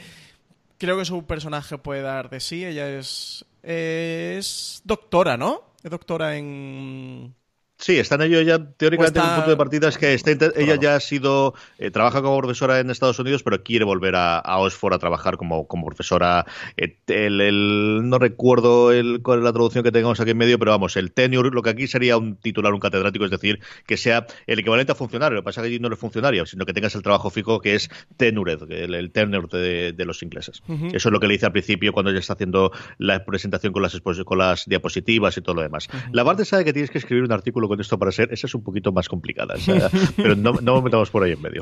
Creo 0.78 0.98
que 0.98 1.06
su 1.06 1.26
personaje 1.26 1.78
puede 1.78 2.02
dar 2.02 2.30
de 2.30 2.40
sí, 2.40 2.66
ella 2.66 2.90
es, 2.90 3.46
es 3.64 4.82
doctora, 4.84 5.38
¿no? 5.38 5.64
Es 5.84 5.92
doctora 5.92 6.38
en 6.38 7.34
Sí, 7.82 7.98
está 7.98 8.14
en 8.14 8.22
ello 8.22 8.42
ya, 8.42 8.64
teóricamente 8.78 9.20
el 9.20 9.26
punto 9.26 9.50
de 9.50 9.58
partida 9.58 9.90
es 9.90 9.98
que 9.98 10.14
ella 10.14 10.76
ya 10.76 10.96
ha 10.96 11.00
sido, 11.00 11.56
eh, 11.80 11.90
trabaja 11.90 12.22
como 12.22 12.38
profesora 12.38 12.80
en 12.80 12.92
Estados 12.92 13.18
Unidos, 13.18 13.42
pero 13.42 13.64
quiere 13.64 13.86
volver 13.86 14.16
a, 14.16 14.42
Oxford 14.60 14.94
a 14.94 15.00
trabajar 15.00 15.38
como, 15.38 15.68
como 15.68 15.88
profesora. 15.88 16.46
Eh, 16.78 17.00
el, 17.08 18.02
no 18.08 18.20
recuerdo 18.20 18.92
el, 18.92 19.22
cuál 19.24 19.40
es 19.40 19.46
la 19.46 19.52
traducción 19.52 19.84
que 19.84 19.92
tengamos 19.92 20.20
aquí 20.20 20.30
en 20.30 20.38
medio, 20.38 20.60
pero 20.60 20.70
vamos, 20.70 20.96
el 20.96 21.12
tenure, 21.12 21.50
lo 21.50 21.64
que 21.64 21.72
aquí 21.72 21.88
sería 21.88 22.18
un 22.18 22.36
titular, 22.36 22.72
un 22.72 22.80
catedrático, 22.80 23.26
es 23.26 23.32
decir, 23.32 23.60
que 23.88 23.98
sea 23.98 24.28
el 24.46 24.60
equivalente 24.60 24.92
a 24.92 24.96
funcionario. 24.96 25.38
Lo 25.38 25.42
que 25.42 25.46
pasa 25.46 25.62
es 25.62 25.64
que 25.64 25.70
allí 25.70 25.80
no 25.80 25.92
es 25.92 25.98
funcionario, 25.98 26.46
sino 26.46 26.68
que 26.68 26.74
tengas 26.74 26.94
el 26.94 27.02
trabajo 27.02 27.32
fijo 27.32 27.62
que 27.62 27.74
es 27.74 27.90
tenured, 28.16 28.62
el, 28.70 29.12
tenure 29.12 29.48
de, 29.94 30.06
los 30.06 30.22
ingleses. 30.22 30.62
Eso 30.94 31.10
es 31.10 31.12
lo 31.12 31.20
que 31.20 31.26
le 31.26 31.34
dice 31.34 31.48
al 31.48 31.52
principio 31.52 31.94
cuando 31.94 32.12
ella 32.12 32.20
está 32.20 32.34
haciendo 32.34 32.72
la 33.00 33.26
presentación 33.26 33.74
con 33.74 33.82
las, 33.82 34.00
con 34.00 34.38
las 34.38 34.66
diapositivas 34.68 35.36
y 35.38 35.42
todo 35.42 35.56
lo 35.56 35.64
demás. 35.64 35.88
La 36.12 36.24
parte 36.24 36.46
sabe 36.46 36.64
que 36.64 36.74
tienes 36.74 36.92
que 36.92 37.00
escribir 37.00 37.24
un 37.24 37.32
artículo 37.32 37.71
con 37.72 37.80
esto 37.80 37.98
para 37.98 38.12
ser, 38.12 38.34
esa 38.34 38.48
es 38.48 38.54
un 38.54 38.64
poquito 38.66 38.92
más 38.92 39.08
complicada. 39.08 39.56
pero 40.18 40.36
no, 40.36 40.52
no 40.62 40.82
metamos 40.82 41.10
por 41.10 41.24
ahí 41.24 41.32
en 41.32 41.42
medio. 41.42 41.62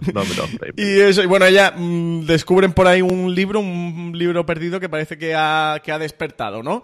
Y 0.76 1.00
eso, 1.02 1.22
y 1.22 1.28
bueno, 1.28 1.46
ella 1.46 1.72
mm, 1.78 2.26
descubren 2.26 2.74
por 2.74 2.88
ahí 2.88 3.04
un 3.04 3.36
libro, 3.36 3.60
un 3.60 4.14
libro 4.16 4.44
perdido 4.44 4.80
que 4.80 4.90
parece 4.90 5.20
que 5.20 5.36
ha, 5.36 5.80
que 5.84 5.92
ha 5.92 6.00
despertado, 6.00 6.64
¿no? 6.64 6.84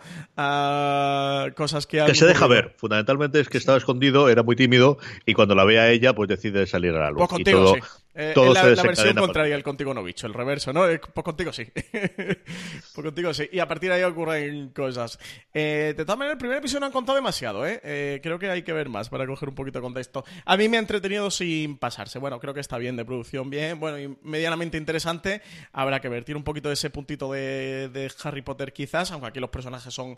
cosas 1.55 1.87
que 1.87 2.05
Que 2.05 2.13
se 2.13 2.27
deja 2.27 2.45
ver. 2.45 2.75
Fundamentalmente 2.77 3.39
es 3.39 3.49
que 3.49 3.57
estaba 3.57 3.79
escondido, 3.79 4.29
era 4.29 4.43
muy 4.43 4.55
tímido 4.55 4.99
y 5.25 5.33
cuando 5.33 5.55
la 5.55 5.65
ve 5.65 5.79
a 5.79 5.89
ella, 5.89 6.13
pues 6.13 6.29
decide 6.29 6.67
salir 6.67 6.93
a 6.93 6.99
la 6.99 7.09
luz. 7.09 7.17
Pues 7.17 7.29
contigo, 7.29 7.73
sí. 7.73 7.81
Eh, 8.17 8.33
la, 8.53 8.63
versión 8.63 9.13
contraria 9.15 9.55
al 9.55 9.63
contigo 9.63 9.93
no 9.93 10.01
bicho, 10.01 10.25
el 10.25 10.33
reverso, 10.33 10.71
¿no? 10.71 10.87
Eh, 10.87 11.01
pues 11.13 11.23
contigo 11.23 11.51
sí. 11.51 11.65
pues 11.91 13.05
contigo 13.05 13.33
sí. 13.33 13.49
Y 13.51 13.59
a 13.59 13.67
partir 13.67 13.89
de 13.89 13.97
ahí 13.97 14.03
ocurren 14.03 14.69
cosas. 14.69 15.19
Eh, 15.53 15.93
de 15.97 16.05
todas 16.05 16.17
maneras, 16.17 16.35
el 16.35 16.39
primer 16.39 16.59
episodio 16.59 16.79
no 16.79 16.85
han 16.85 16.91
contado 16.93 17.17
demasiado, 17.17 17.67
¿eh? 17.67 17.81
¿eh? 17.83 18.21
Creo 18.23 18.39
que 18.39 18.49
hay 18.49 18.63
que 18.63 18.71
ver 18.71 18.87
más 18.87 19.09
para 19.09 19.27
coger 19.27 19.49
un 19.49 19.55
poquito 19.55 19.79
de 19.79 19.83
contexto. 19.83 20.23
A 20.45 20.55
mí 20.55 20.69
me 20.69 20.77
ha 20.77 20.79
entretenido 20.79 21.29
sin 21.29 21.77
pasarse. 21.77 22.17
Bueno, 22.17 22.39
creo 22.39 22.53
que 22.53 22.61
está 22.61 22.77
bien, 22.77 22.95
de 22.95 23.03
producción 23.03 23.49
bien, 23.49 23.81
bueno, 23.81 23.99
y 23.99 24.17
medianamente 24.21 24.77
interesante. 24.77 25.41
Habrá 25.73 25.99
que 25.99 26.07
ver. 26.07 26.23
Tiene 26.23 26.37
un 26.37 26.45
poquito 26.45 26.69
de 26.69 26.75
ese 26.75 26.89
puntito 26.89 27.33
de, 27.33 27.89
de 27.89 28.09
Harry 28.23 28.43
Potter 28.43 28.71
quizás, 28.71 29.11
aunque 29.11 29.27
aquí 29.27 29.41
los 29.41 29.49
personajes 29.49 29.93
son 29.93 30.17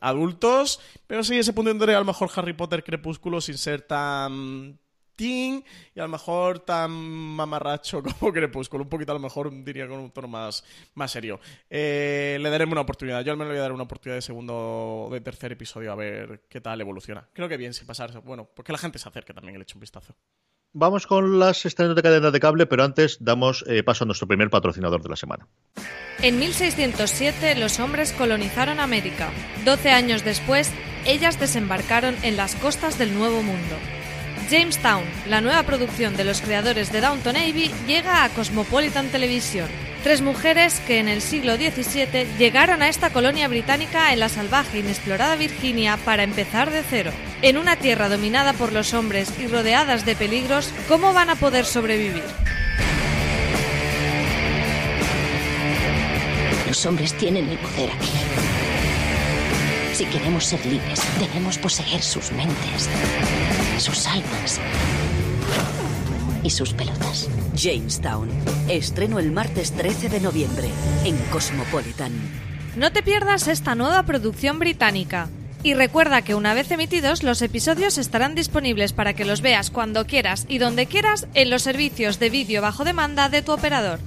adultos. 0.00 0.80
Pero 1.08 1.24
sí, 1.24 1.38
ese 1.38 1.52
punto 1.52 1.74
de 1.74 1.94
a 1.94 1.98
lo 1.98 2.04
mejor 2.04 2.30
Harry 2.36 2.52
Potter 2.52 2.84
Crepúsculo 2.84 3.40
sin 3.40 3.58
ser 3.58 3.82
tan 3.82 4.78
y 5.20 5.64
a 5.96 6.02
lo 6.02 6.08
mejor 6.08 6.60
tan 6.60 6.90
mamarracho 6.90 8.02
como 8.18 8.32
Crepúsculo, 8.32 8.84
un 8.84 8.90
poquito 8.90 9.12
a 9.12 9.14
lo 9.14 9.20
mejor 9.20 9.50
diría 9.64 9.86
con 9.86 9.98
un 9.98 10.10
tono 10.10 10.28
más, 10.28 10.64
más 10.94 11.10
serio. 11.10 11.40
Eh, 11.68 12.38
le 12.40 12.50
daremos 12.50 12.72
una 12.72 12.82
oportunidad, 12.82 13.24
yo 13.24 13.32
al 13.32 13.38
menos 13.38 13.52
le 13.52 13.54
voy 13.54 13.60
a 13.60 13.62
dar 13.62 13.72
una 13.72 13.84
oportunidad 13.84 14.16
de 14.16 14.22
segundo 14.22 15.06
o 15.06 15.10
de 15.10 15.20
tercer 15.20 15.52
episodio 15.52 15.92
a 15.92 15.96
ver 15.96 16.42
qué 16.48 16.60
tal 16.60 16.80
evoluciona. 16.80 17.28
Creo 17.32 17.48
que 17.48 17.56
bien, 17.56 17.74
sin 17.74 17.86
pasarse, 17.86 18.18
bueno, 18.18 18.48
porque 18.54 18.72
la 18.72 18.78
gente 18.78 18.98
se 18.98 19.08
acerque 19.08 19.34
también 19.34 19.58
le 19.58 19.62
eche 19.62 19.74
un 19.74 19.80
vistazo. 19.80 20.14
Vamos 20.72 21.08
con 21.08 21.40
las 21.40 21.66
estrenos 21.66 21.96
de 21.96 22.02
cadena 22.02 22.30
de 22.30 22.38
cable, 22.38 22.66
pero 22.66 22.84
antes 22.84 23.18
damos 23.20 23.64
eh, 23.66 23.82
paso 23.82 24.04
a 24.04 24.06
nuestro 24.06 24.28
primer 24.28 24.50
patrocinador 24.50 25.02
de 25.02 25.08
la 25.08 25.16
semana. 25.16 25.48
En 26.22 26.38
1607 26.38 27.56
los 27.56 27.80
hombres 27.80 28.12
colonizaron 28.12 28.78
América. 28.78 29.30
Doce 29.64 29.90
años 29.90 30.24
después, 30.24 30.70
ellas 31.06 31.40
desembarcaron 31.40 32.14
en 32.22 32.36
las 32.36 32.54
costas 32.54 32.98
del 32.98 33.14
Nuevo 33.14 33.42
Mundo. 33.42 33.76
Jamestown, 34.50 35.04
la 35.28 35.40
nueva 35.40 35.62
producción 35.62 36.16
de 36.16 36.24
los 36.24 36.40
creadores 36.40 36.90
de 36.90 37.00
Downton 37.00 37.36
Abbey, 37.36 37.70
llega 37.86 38.24
a 38.24 38.28
Cosmopolitan 38.30 39.06
Television. 39.08 39.68
Tres 40.02 40.22
mujeres 40.22 40.80
que 40.88 40.98
en 40.98 41.08
el 41.08 41.22
siglo 41.22 41.54
XVII 41.54 42.26
llegaron 42.36 42.82
a 42.82 42.88
esta 42.88 43.10
colonia 43.10 43.46
británica 43.46 44.12
en 44.12 44.18
la 44.18 44.28
salvaje 44.28 44.78
e 44.78 44.80
inexplorada 44.80 45.36
Virginia 45.36 45.98
para 46.04 46.24
empezar 46.24 46.72
de 46.72 46.82
cero. 46.82 47.12
En 47.42 47.58
una 47.58 47.76
tierra 47.76 48.08
dominada 48.08 48.52
por 48.52 48.72
los 48.72 48.92
hombres 48.92 49.32
y 49.38 49.46
rodeadas 49.46 50.04
de 50.04 50.16
peligros, 50.16 50.72
¿cómo 50.88 51.12
van 51.12 51.30
a 51.30 51.36
poder 51.36 51.64
sobrevivir? 51.64 52.24
Los 56.66 56.86
hombres 56.86 57.12
tienen 57.14 57.48
el 57.48 57.58
poder 57.58 57.90
aquí. 57.90 58.69
Si 60.00 60.06
queremos 60.06 60.46
ser 60.46 60.64
libres, 60.64 61.02
debemos 61.18 61.58
poseer 61.58 62.00
sus 62.00 62.32
mentes, 62.32 62.88
sus 63.76 64.06
almas 64.06 64.58
y 66.42 66.48
sus 66.48 66.72
pelotas. 66.72 67.28
Jamestown. 67.54 68.30
Estreno 68.66 69.18
el 69.18 69.30
martes 69.30 69.72
13 69.72 70.08
de 70.08 70.20
noviembre 70.20 70.70
en 71.04 71.18
Cosmopolitan. 71.30 72.12
No 72.76 72.90
te 72.92 73.02
pierdas 73.02 73.46
esta 73.46 73.74
nueva 73.74 74.02
producción 74.04 74.58
británica. 74.58 75.28
Y 75.62 75.74
recuerda 75.74 76.22
que 76.22 76.34
una 76.34 76.54
vez 76.54 76.70
emitidos, 76.70 77.22
los 77.22 77.42
episodios 77.42 77.98
estarán 77.98 78.34
disponibles 78.34 78.94
para 78.94 79.12
que 79.12 79.26
los 79.26 79.42
veas 79.42 79.70
cuando 79.70 80.06
quieras 80.06 80.46
y 80.48 80.56
donde 80.56 80.86
quieras 80.86 81.26
en 81.34 81.50
los 81.50 81.60
servicios 81.60 82.18
de 82.18 82.30
vídeo 82.30 82.62
bajo 82.62 82.84
demanda 82.84 83.28
de 83.28 83.42
tu 83.42 83.52
operador. 83.52 84.00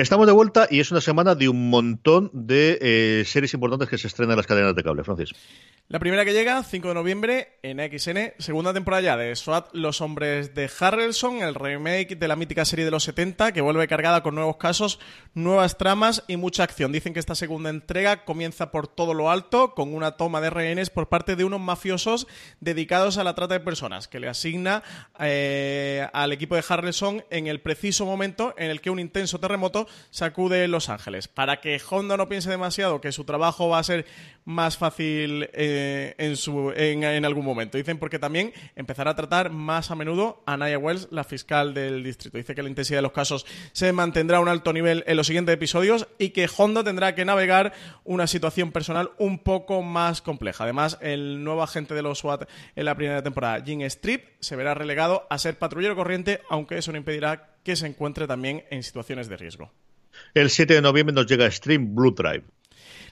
Estamos 0.00 0.26
de 0.26 0.32
vuelta 0.32 0.66
y 0.70 0.80
es 0.80 0.90
una 0.90 1.02
semana 1.02 1.34
de 1.34 1.50
un 1.50 1.68
montón 1.68 2.30
de 2.32 2.78
eh, 2.80 3.24
series 3.26 3.52
importantes 3.52 3.86
que 3.86 3.98
se 3.98 4.06
estrenan 4.06 4.32
en 4.32 4.36
las 4.38 4.46
cadenas 4.46 4.74
de 4.74 4.82
cable, 4.82 5.04
Francis. 5.04 5.34
La 5.92 5.98
primera 5.98 6.24
que 6.24 6.32
llega, 6.32 6.62
5 6.62 6.86
de 6.86 6.94
noviembre, 6.94 7.58
en 7.64 7.78
XN, 7.80 8.34
segunda 8.38 8.72
temporada 8.72 9.02
ya 9.02 9.16
de 9.16 9.34
SWAT, 9.34 9.70
Los 9.72 10.00
Hombres 10.00 10.54
de 10.54 10.70
Harrelson, 10.78 11.38
el 11.38 11.56
remake 11.56 12.14
de 12.14 12.28
la 12.28 12.36
mítica 12.36 12.64
serie 12.64 12.84
de 12.84 12.92
los 12.92 13.02
70, 13.02 13.50
que 13.50 13.60
vuelve 13.60 13.88
cargada 13.88 14.22
con 14.22 14.36
nuevos 14.36 14.56
casos, 14.56 15.00
nuevas 15.34 15.78
tramas 15.78 16.22
y 16.28 16.36
mucha 16.36 16.62
acción. 16.62 16.92
Dicen 16.92 17.12
que 17.12 17.18
esta 17.18 17.34
segunda 17.34 17.70
entrega 17.70 18.24
comienza 18.24 18.70
por 18.70 18.86
todo 18.86 19.14
lo 19.14 19.32
alto, 19.32 19.74
con 19.74 19.92
una 19.92 20.12
toma 20.12 20.40
de 20.40 20.50
rehenes 20.50 20.90
por 20.90 21.08
parte 21.08 21.34
de 21.34 21.42
unos 21.42 21.58
mafiosos 21.58 22.28
dedicados 22.60 23.18
a 23.18 23.24
la 23.24 23.34
trata 23.34 23.54
de 23.54 23.60
personas, 23.60 24.06
que 24.06 24.20
le 24.20 24.28
asigna 24.28 24.84
eh, 25.18 26.06
al 26.12 26.30
equipo 26.30 26.54
de 26.54 26.62
Harrelson 26.68 27.24
en 27.30 27.48
el 27.48 27.60
preciso 27.60 28.06
momento 28.06 28.54
en 28.56 28.70
el 28.70 28.80
que 28.80 28.90
un 28.90 29.00
intenso 29.00 29.40
terremoto 29.40 29.88
sacude 30.10 30.68
Los 30.68 30.88
Ángeles. 30.88 31.26
Para 31.26 31.60
que 31.60 31.80
Honda 31.90 32.16
no 32.16 32.28
piense 32.28 32.48
demasiado 32.48 33.00
que 33.00 33.10
su 33.10 33.24
trabajo 33.24 33.68
va 33.68 33.80
a 33.80 33.82
ser 33.82 34.06
más 34.44 34.76
fácil 34.76 35.48
eh, 35.52 35.79
en, 36.18 36.36
su, 36.36 36.72
en, 36.74 37.24
algún 37.24 37.44
momento. 37.44 37.78
Dicen 37.78 37.98
porque 37.98 38.18
también 38.18 38.52
empezará 38.76 39.12
a 39.12 39.16
tratar 39.16 39.50
más 39.50 39.90
a 39.90 39.94
menudo 39.94 40.42
a 40.46 40.56
Naya 40.56 40.78
Wells, 40.78 41.08
la 41.10 41.24
fiscal 41.24 41.74
del 41.74 42.02
distrito. 42.02 42.38
Dice 42.38 42.54
que 42.54 42.62
la 42.62 42.68
intensidad 42.68 42.98
de 42.98 43.02
los 43.02 43.12
casos 43.12 43.46
se 43.72 43.92
mantendrá 43.92 44.38
a 44.38 44.40
un 44.40 44.48
alto 44.48 44.72
nivel 44.72 45.04
en 45.06 45.16
los 45.16 45.26
siguientes 45.26 45.54
episodios 45.54 46.08
y 46.18 46.30
que 46.30 46.48
Honda 46.56 46.84
tendrá 46.84 47.14
que 47.14 47.24
navegar 47.24 47.72
una 48.04 48.26
situación 48.26 48.72
personal 48.72 49.10
un 49.18 49.38
poco 49.38 49.82
más 49.82 50.22
compleja. 50.22 50.64
Además, 50.64 50.98
el 51.00 51.44
nuevo 51.44 51.62
agente 51.62 51.94
de 51.94 52.02
los 52.02 52.18
SWAT 52.18 52.48
en 52.76 52.84
la 52.84 52.94
primera 52.94 53.22
temporada, 53.22 53.62
Jim 53.64 53.80
Strip, 53.82 54.24
se 54.40 54.56
verá 54.56 54.74
relegado 54.74 55.26
a 55.30 55.38
ser 55.38 55.58
patrullero 55.58 55.96
corriente, 55.96 56.40
aunque 56.50 56.78
eso 56.78 56.92
no 56.92 56.98
impedirá 56.98 57.56
que 57.62 57.76
se 57.76 57.86
encuentre 57.86 58.26
también 58.26 58.64
en 58.70 58.82
situaciones 58.82 59.28
de 59.28 59.36
riesgo. 59.36 59.72
El 60.34 60.50
7 60.50 60.74
de 60.74 60.82
noviembre 60.82 61.14
nos 61.14 61.26
llega 61.26 61.50
Stream 61.50 61.94
Blue 61.94 62.12
Drive. 62.12 62.44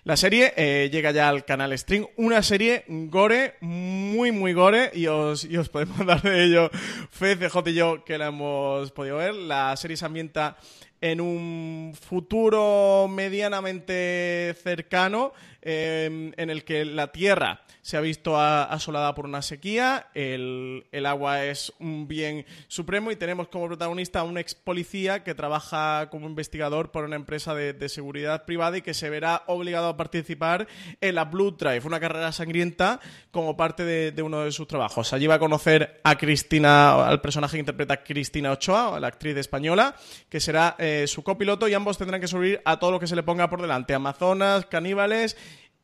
La 0.08 0.16
serie 0.16 0.54
eh, 0.56 0.88
llega 0.90 1.10
ya 1.10 1.28
al 1.28 1.44
canal 1.44 1.78
Stream, 1.78 2.06
una 2.16 2.42
serie 2.42 2.82
gore, 2.88 3.56
muy, 3.60 4.32
muy 4.32 4.54
gore, 4.54 4.90
y 4.94 5.06
os, 5.06 5.44
os 5.44 5.68
podemos 5.68 5.98
dar 6.06 6.22
de 6.22 6.44
ello 6.44 6.70
fe, 7.10 7.36
CJ 7.36 7.58
y 7.66 7.74
yo, 7.74 8.04
que 8.06 8.16
la 8.16 8.28
hemos 8.28 8.90
podido 8.92 9.18
ver. 9.18 9.34
La 9.34 9.76
serie 9.76 9.98
se 9.98 10.06
ambienta 10.06 10.56
en 11.02 11.20
un 11.20 11.92
futuro 11.94 13.06
medianamente 13.06 14.56
cercano, 14.62 15.34
eh, 15.62 16.32
en 16.36 16.50
el 16.50 16.64
que 16.64 16.84
la 16.84 17.08
Tierra 17.08 17.62
se 17.88 17.96
ha 17.96 18.00
visto 18.00 18.38
asolada 18.38 19.14
por 19.14 19.24
una 19.24 19.40
sequía, 19.40 20.08
el, 20.12 20.84
agua 21.06 21.44
es 21.44 21.72
un 21.78 22.06
bien 22.06 22.44
supremo 22.66 23.10
y 23.10 23.16
tenemos 23.16 23.48
como 23.48 23.66
protagonista 23.66 24.20
a 24.20 24.24
un 24.24 24.36
ex 24.36 24.54
policía 24.54 25.24
que 25.24 25.34
trabaja 25.34 26.10
como 26.10 26.26
investigador 26.26 26.90
por 26.90 27.04
una 27.04 27.16
empresa 27.16 27.54
de, 27.54 27.88
seguridad 27.88 28.44
privada 28.44 28.76
y 28.76 28.82
que 28.82 28.92
se 28.92 29.08
verá 29.08 29.44
obligado 29.46 29.88
a 29.88 29.96
participar 29.96 30.68
en 31.00 31.14
la 31.14 31.24
Blue 31.24 31.52
Drive, 31.52 31.86
una 31.86 31.98
carrera 31.98 32.30
sangrienta 32.30 33.00
como 33.30 33.56
parte 33.56 33.84
de, 33.84 34.22
uno 34.22 34.44
de 34.44 34.52
sus 34.52 34.68
trabajos. 34.68 35.14
Allí 35.14 35.26
va 35.26 35.36
a 35.36 35.38
conocer 35.38 36.00
a 36.04 36.18
Cristina, 36.18 37.08
al 37.08 37.22
personaje 37.22 37.56
que 37.56 37.60
interpreta 37.60 38.02
Cristina 38.04 38.52
Ochoa, 38.52 39.00
la 39.00 39.08
actriz 39.08 39.34
española, 39.38 39.96
que 40.28 40.40
será 40.40 40.76
eh, 40.78 41.06
su 41.06 41.22
copiloto 41.22 41.66
y 41.66 41.72
ambos 41.72 41.96
tendrán 41.96 42.20
que 42.20 42.28
subir 42.28 42.60
a 42.66 42.78
todo 42.78 42.90
lo 42.90 43.00
que 43.00 43.06
se 43.06 43.16
le 43.16 43.22
ponga 43.22 43.48
por 43.48 43.62
delante, 43.62 43.94
amazonas, 43.94 44.66
caníbales 44.66 45.38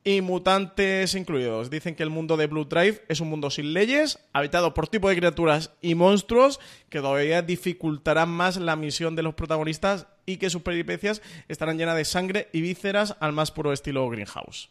y 0.05 0.21
mutantes 0.21 1.15
incluidos. 1.15 1.71
Dicen 1.71 1.95
que 1.95 2.03
el 2.03 2.11
mundo 2.11 2.37
de 2.37 2.47
Blue 2.47 2.67
Drive 2.67 3.03
es 3.09 3.21
un 3.21 3.31
mundo 3.31 3.51
sin 3.51 3.73
leyes, 3.73 4.19
habitado 4.33 4.75
por 4.75 4.87
tipo 4.87 5.09
de 5.09 5.17
criaturas 5.17 5.73
y 5.81 5.95
monstruos 5.95 6.61
que 6.91 7.01
todavía 7.01 7.43
dificultarán 7.43 8.29
más 8.29 8.59
la 8.59 8.77
misión 8.77 9.17
de 9.17 9.23
los 9.23 9.35
protagonistas 9.35 10.07
y 10.27 10.37
que 10.37 10.51
sus 10.51 10.63
peripecias 10.63 11.23
estarán 11.49 11.79
llenas 11.79 11.97
de 11.97 12.05
sangre 12.05 12.49
y 12.53 12.61
vísceras 12.61 13.17
al 13.21 13.33
más 13.33 13.51
puro 13.51 13.73
estilo 13.73 14.09
Greenhouse. 14.09 14.71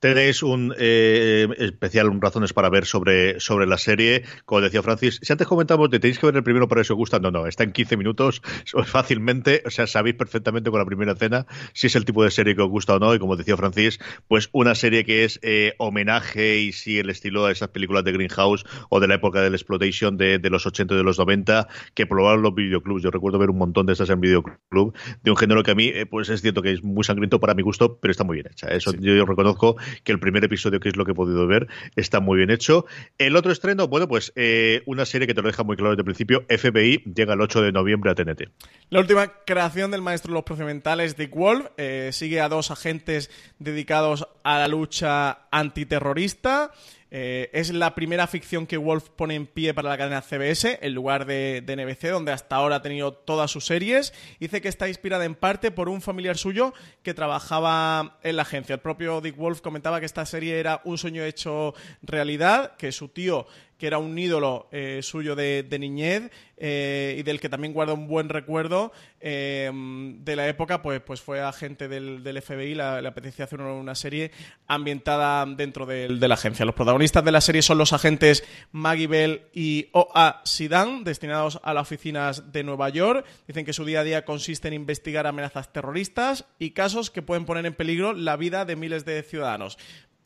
Tenéis 0.00 0.44
un 0.44 0.72
eh, 0.78 1.48
especial 1.58 2.08
razones 2.20 2.52
para 2.52 2.70
ver 2.70 2.86
sobre, 2.86 3.40
sobre 3.40 3.66
la 3.66 3.78
serie. 3.78 4.22
Como 4.44 4.60
decía 4.60 4.80
Francis, 4.80 5.18
si 5.22 5.32
antes 5.32 5.48
comentamos 5.48 5.88
que 5.88 5.98
tenéis 5.98 6.20
que 6.20 6.26
ver 6.26 6.36
el 6.36 6.44
primero 6.44 6.68
para 6.68 6.82
eso 6.82 6.94
os 6.94 6.98
gusta, 6.98 7.18
no, 7.18 7.32
no, 7.32 7.48
está 7.48 7.64
en 7.64 7.72
15 7.72 7.96
minutos 7.96 8.40
fácilmente. 8.86 9.62
O 9.66 9.70
sea, 9.70 9.88
sabéis 9.88 10.14
perfectamente 10.14 10.70
con 10.70 10.78
la 10.78 10.86
primera 10.86 11.12
escena 11.12 11.46
si 11.72 11.88
es 11.88 11.96
el 11.96 12.04
tipo 12.04 12.22
de 12.22 12.30
serie 12.30 12.54
que 12.54 12.62
os 12.62 12.68
gusta 12.68 12.94
o 12.94 12.98
no. 13.00 13.12
Y 13.12 13.18
como 13.18 13.36
decía 13.36 13.56
Francis, 13.56 13.98
pues 14.28 14.48
una 14.52 14.76
serie 14.76 15.04
que 15.04 15.24
es 15.24 15.40
eh, 15.42 15.74
homenaje 15.78 16.58
y 16.60 16.72
sí 16.72 16.98
el 16.98 17.10
estilo 17.10 17.46
de 17.46 17.52
esas 17.52 17.70
películas 17.70 18.04
de 18.04 18.12
Greenhouse 18.12 18.64
o 18.90 19.00
de 19.00 19.08
la 19.08 19.14
época 19.16 19.40
del 19.40 19.54
exploitation 19.54 20.16
de, 20.16 20.38
de 20.38 20.50
los 20.50 20.64
80 20.64 20.94
y 20.94 20.96
de 20.96 21.02
los 21.02 21.18
90 21.18 21.66
que 21.94 22.06
probaron 22.06 22.42
los 22.42 22.54
videoclubs. 22.54 23.02
Yo 23.02 23.10
recuerdo 23.10 23.38
ver 23.38 23.50
un 23.50 23.58
montón 23.58 23.86
de 23.86 23.94
esas 23.94 24.10
en 24.10 24.20
videoclub 24.20 24.94
de 25.22 25.30
un 25.30 25.36
género 25.36 25.64
que 25.64 25.72
a 25.72 25.74
mí, 25.74 25.88
eh, 25.88 26.06
pues 26.06 26.28
es 26.28 26.40
cierto 26.40 26.62
que 26.62 26.72
es 26.72 26.84
muy 26.84 27.02
sangriento 27.02 27.40
para 27.40 27.54
mi 27.54 27.62
gusto, 27.62 27.98
pero 28.00 28.12
está 28.12 28.22
muy 28.22 28.36
bien 28.36 28.46
hecha. 28.50 28.68
Eso 28.68 28.92
yo, 28.92 29.14
yo 29.14 29.26
reconozco 29.26 29.76
que 30.04 30.12
el 30.12 30.20
primer 30.20 30.44
episodio, 30.44 30.80
que 30.80 30.88
es 30.88 30.96
lo 30.96 31.04
que 31.04 31.12
he 31.12 31.14
podido 31.14 31.46
ver, 31.46 31.68
está 31.96 32.20
muy 32.20 32.38
bien 32.38 32.50
hecho. 32.50 32.86
El 33.18 33.36
otro 33.36 33.52
estreno, 33.52 33.88
bueno, 33.88 34.08
pues 34.08 34.32
eh, 34.36 34.82
una 34.86 35.06
serie 35.06 35.26
que 35.26 35.34
te 35.34 35.42
lo 35.42 35.48
deja 35.48 35.62
muy 35.64 35.76
claro 35.76 35.90
desde 35.90 36.00
el 36.00 36.04
principio, 36.04 36.44
FBI, 36.48 37.02
llega 37.14 37.34
el 37.34 37.40
8 37.40 37.62
de 37.62 37.72
noviembre 37.72 38.10
a 38.10 38.14
TNT. 38.14 38.48
La 38.90 39.00
última 39.00 39.26
creación 39.44 39.90
del 39.90 40.02
maestro 40.02 40.32
de 40.32 40.34
los 40.34 40.44
procedimentales, 40.44 41.16
Dick 41.16 41.34
Wolf, 41.34 41.66
eh, 41.76 42.10
sigue 42.12 42.40
a 42.40 42.48
dos 42.48 42.70
agentes 42.70 43.30
dedicados 43.58 44.26
a 44.42 44.58
la 44.58 44.68
lucha 44.68 45.46
antiterrorista. 45.50 46.72
Eh, 47.10 47.48
es 47.52 47.70
la 47.70 47.94
primera 47.94 48.26
ficción 48.26 48.66
que 48.66 48.76
Wolf 48.76 49.08
pone 49.10 49.34
en 49.34 49.46
pie 49.46 49.72
para 49.72 49.88
la 49.88 49.96
cadena 49.96 50.20
CBS, 50.20 50.78
en 50.82 50.94
lugar 50.94 51.24
de, 51.24 51.62
de, 51.64 51.76
NBC, 51.76 52.10
donde 52.10 52.32
hasta 52.32 52.56
ahora 52.56 52.76
ha 52.76 52.82
tenido 52.82 53.12
todas 53.12 53.50
sus 53.50 53.64
series. 53.64 54.12
Dice 54.40 54.60
que 54.60 54.68
está 54.68 54.88
inspirada 54.88 55.24
en 55.24 55.34
parte 55.34 55.70
por 55.70 55.88
un 55.88 56.02
familiar 56.02 56.36
suyo 56.36 56.74
que 57.02 57.14
trabajaba 57.14 58.18
en 58.22 58.36
la 58.36 58.42
agencia. 58.42 58.74
El 58.74 58.80
propio 58.80 59.20
Dick 59.20 59.36
Wolf 59.36 59.60
comentaba 59.60 60.00
que 60.00 60.06
esta 60.06 60.26
serie 60.26 60.60
era 60.60 60.82
un 60.84 60.98
sueño 60.98 61.24
hecho 61.24 61.74
realidad, 62.02 62.76
que 62.76 62.92
su 62.92 63.08
tío 63.08 63.46
que 63.78 63.86
era 63.86 63.98
un 63.98 64.18
ídolo 64.18 64.68
eh, 64.72 65.00
suyo 65.02 65.36
de, 65.36 65.64
niñez 65.78 66.30
eh, 66.56 67.16
y 67.18 67.22
del 67.22 67.40
que 67.40 67.48
también 67.48 67.72
guarda 67.72 67.92
un 67.92 68.08
buen 68.08 68.28
recuerdo 68.28 68.92
eh, 69.20 69.70
de 69.72 70.36
la 70.36 70.48
época, 70.48 70.82
pues, 70.82 71.00
pues 71.00 71.20
fue 71.20 71.40
agente 71.40 71.86
del, 71.86 72.24
del 72.24 72.42
FBI, 72.42 72.74
la, 72.74 72.98
apetecía 72.98 73.44
hacer 73.44 73.60
una, 73.60 73.94
serie 73.94 74.32
ambientada 74.66 75.46
dentro 75.46 75.86
de, 75.86 76.08
la 76.08 76.34
agencia. 76.34 76.64
Los 76.64 76.74
protagonistas 76.74 77.24
de 77.24 77.32
la 77.32 77.40
serie 77.40 77.62
son 77.62 77.78
los 77.78 77.92
agentes 77.92 78.44
Maggie 78.72 79.06
Bell 79.06 79.42
y 79.52 79.88
O.A. 79.92 80.42
Sidan, 80.44 81.04
destinados 81.04 81.60
a 81.62 81.72
las 81.72 81.82
oficinas 81.82 82.52
de 82.52 82.64
Nueva 82.64 82.88
York. 82.88 83.24
Dicen 83.46 83.64
que 83.64 83.72
su 83.72 83.84
día 83.84 84.00
a 84.00 84.04
día 84.04 84.24
consiste 84.24 84.68
en 84.68 84.74
investigar 84.74 85.26
amenazas 85.26 85.72
terroristas 85.72 86.46
y 86.58 86.72
casos 86.72 87.10
que 87.10 87.22
pueden 87.22 87.44
poner 87.44 87.64
en 87.64 87.74
peligro 87.74 88.12
la 88.12 88.36
vida 88.36 88.64
de 88.64 88.76
miles 88.76 89.04
de 89.04 89.22
ciudadanos 89.22 89.78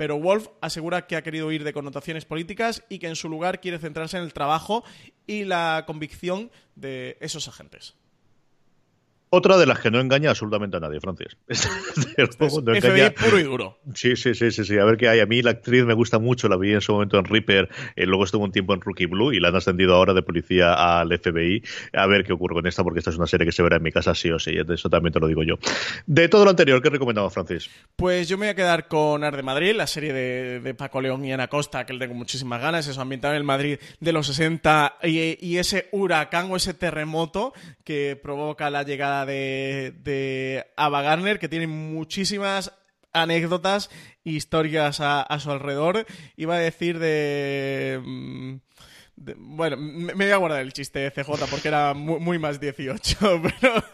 pero 0.02 0.18
Wolf 0.18 0.48
asegura 0.60 1.06
que 1.06 1.14
ha 1.14 1.22
querido 1.22 1.52
ir 1.52 1.62
de 1.62 1.72
connotaciones 1.72 2.24
políticas 2.24 2.82
y 2.88 2.98
que 2.98 3.06
en 3.06 3.14
su 3.14 3.28
lugar 3.28 3.60
quiere 3.60 3.78
centrarse 3.78 4.16
en 4.16 4.24
el 4.24 4.32
trabajo 4.32 4.82
y 5.28 5.44
la 5.44 5.84
convicción 5.86 6.50
de 6.74 7.16
esos 7.20 7.46
agentes. 7.46 7.94
Otra 9.34 9.56
de 9.56 9.64
las 9.64 9.80
que 9.80 9.90
no 9.90 9.98
engaña 9.98 10.28
absolutamente 10.28 10.76
a 10.76 10.80
nadie, 10.80 11.00
Francis. 11.00 11.38
FBI 11.48 13.10
puro 13.18 13.38
y 13.38 13.42
duro. 13.42 13.78
Sí, 13.94 14.14
sí, 14.14 14.34
sí, 14.34 14.50
sí, 14.50 14.62
sí. 14.62 14.76
A 14.76 14.84
ver 14.84 14.98
qué 14.98 15.08
hay. 15.08 15.20
A 15.20 15.26
mí 15.26 15.40
la 15.40 15.52
actriz 15.52 15.86
me 15.86 15.94
gusta 15.94 16.18
mucho, 16.18 16.50
la 16.50 16.58
vi 16.58 16.74
en 16.74 16.82
su 16.82 16.92
momento 16.92 17.18
en 17.18 17.24
Reaper, 17.24 17.70
eh, 17.96 18.04
luego 18.04 18.24
estuvo 18.24 18.44
un 18.44 18.52
tiempo 18.52 18.74
en 18.74 18.82
Rookie 18.82 19.06
Blue 19.06 19.32
y 19.32 19.40
la 19.40 19.48
han 19.48 19.56
ascendido 19.56 19.94
ahora 19.94 20.12
de 20.12 20.20
policía 20.20 20.74
al 20.74 21.18
FBI. 21.18 21.62
A 21.94 22.06
ver 22.06 22.24
qué 22.24 22.34
ocurre 22.34 22.56
con 22.56 22.66
esta, 22.66 22.84
porque 22.84 22.98
esta 22.98 23.08
es 23.08 23.16
una 23.16 23.26
serie 23.26 23.46
que 23.46 23.52
se 23.52 23.62
verá 23.62 23.76
en 23.76 23.82
mi 23.82 23.90
casa 23.90 24.14
sí 24.14 24.30
o 24.30 24.38
sí. 24.38 24.54
Eso 24.68 24.90
también 24.90 25.14
te 25.14 25.20
lo 25.20 25.28
digo 25.28 25.42
yo. 25.42 25.54
De 26.04 26.28
todo 26.28 26.44
lo 26.44 26.50
anterior, 26.50 26.82
¿qué 26.82 26.90
recomendamos, 26.90 27.32
Francis? 27.32 27.70
Pues 27.96 28.28
yo 28.28 28.36
me 28.36 28.44
voy 28.44 28.50
a 28.50 28.54
quedar 28.54 28.86
con 28.86 29.24
Ar 29.24 29.34
de 29.34 29.42
Madrid, 29.42 29.74
la 29.74 29.86
serie 29.86 30.12
de, 30.12 30.74
Paco 30.74 31.00
León 31.00 31.24
y 31.24 31.32
Ana 31.32 31.48
Costa, 31.48 31.86
que 31.86 31.94
le 31.94 32.00
tengo 32.00 32.12
muchísimas 32.12 32.60
ganas. 32.60 32.86
Eso, 32.86 33.00
ambientado 33.00 33.32
en 33.32 33.38
el 33.38 33.44
Madrid 33.44 33.78
de 33.98 34.12
los 34.12 34.26
60 34.26 34.98
y, 35.04 35.38
y 35.40 35.56
ese 35.56 35.88
huracán 35.92 36.50
o 36.50 36.56
ese 36.56 36.74
terremoto 36.74 37.54
que 37.82 38.20
provoca 38.22 38.68
la 38.68 38.82
llegada 38.82 39.21
de, 39.26 40.64
Ava 40.76 41.02
Garner, 41.02 41.38
que 41.38 41.48
tiene 41.48 41.66
muchísimas 41.66 42.72
anécdotas, 43.12 43.90
historias 44.24 45.00
a, 45.00 45.22
a 45.22 45.40
su 45.40 45.50
alrededor. 45.50 46.06
Iba 46.36 46.56
a 46.56 46.58
decir 46.58 46.98
de... 46.98 48.60
Bueno, 49.36 49.76
me, 49.76 50.12
voy 50.12 50.30
a 50.30 50.36
guardar 50.36 50.60
el 50.62 50.72
chiste 50.72 50.98
de 50.98 51.10
CJ 51.10 51.46
porque 51.50 51.68
era 51.68 51.94
muy, 51.94 52.38
más 52.38 52.58
18, 52.58 53.18
pero... 53.42 53.84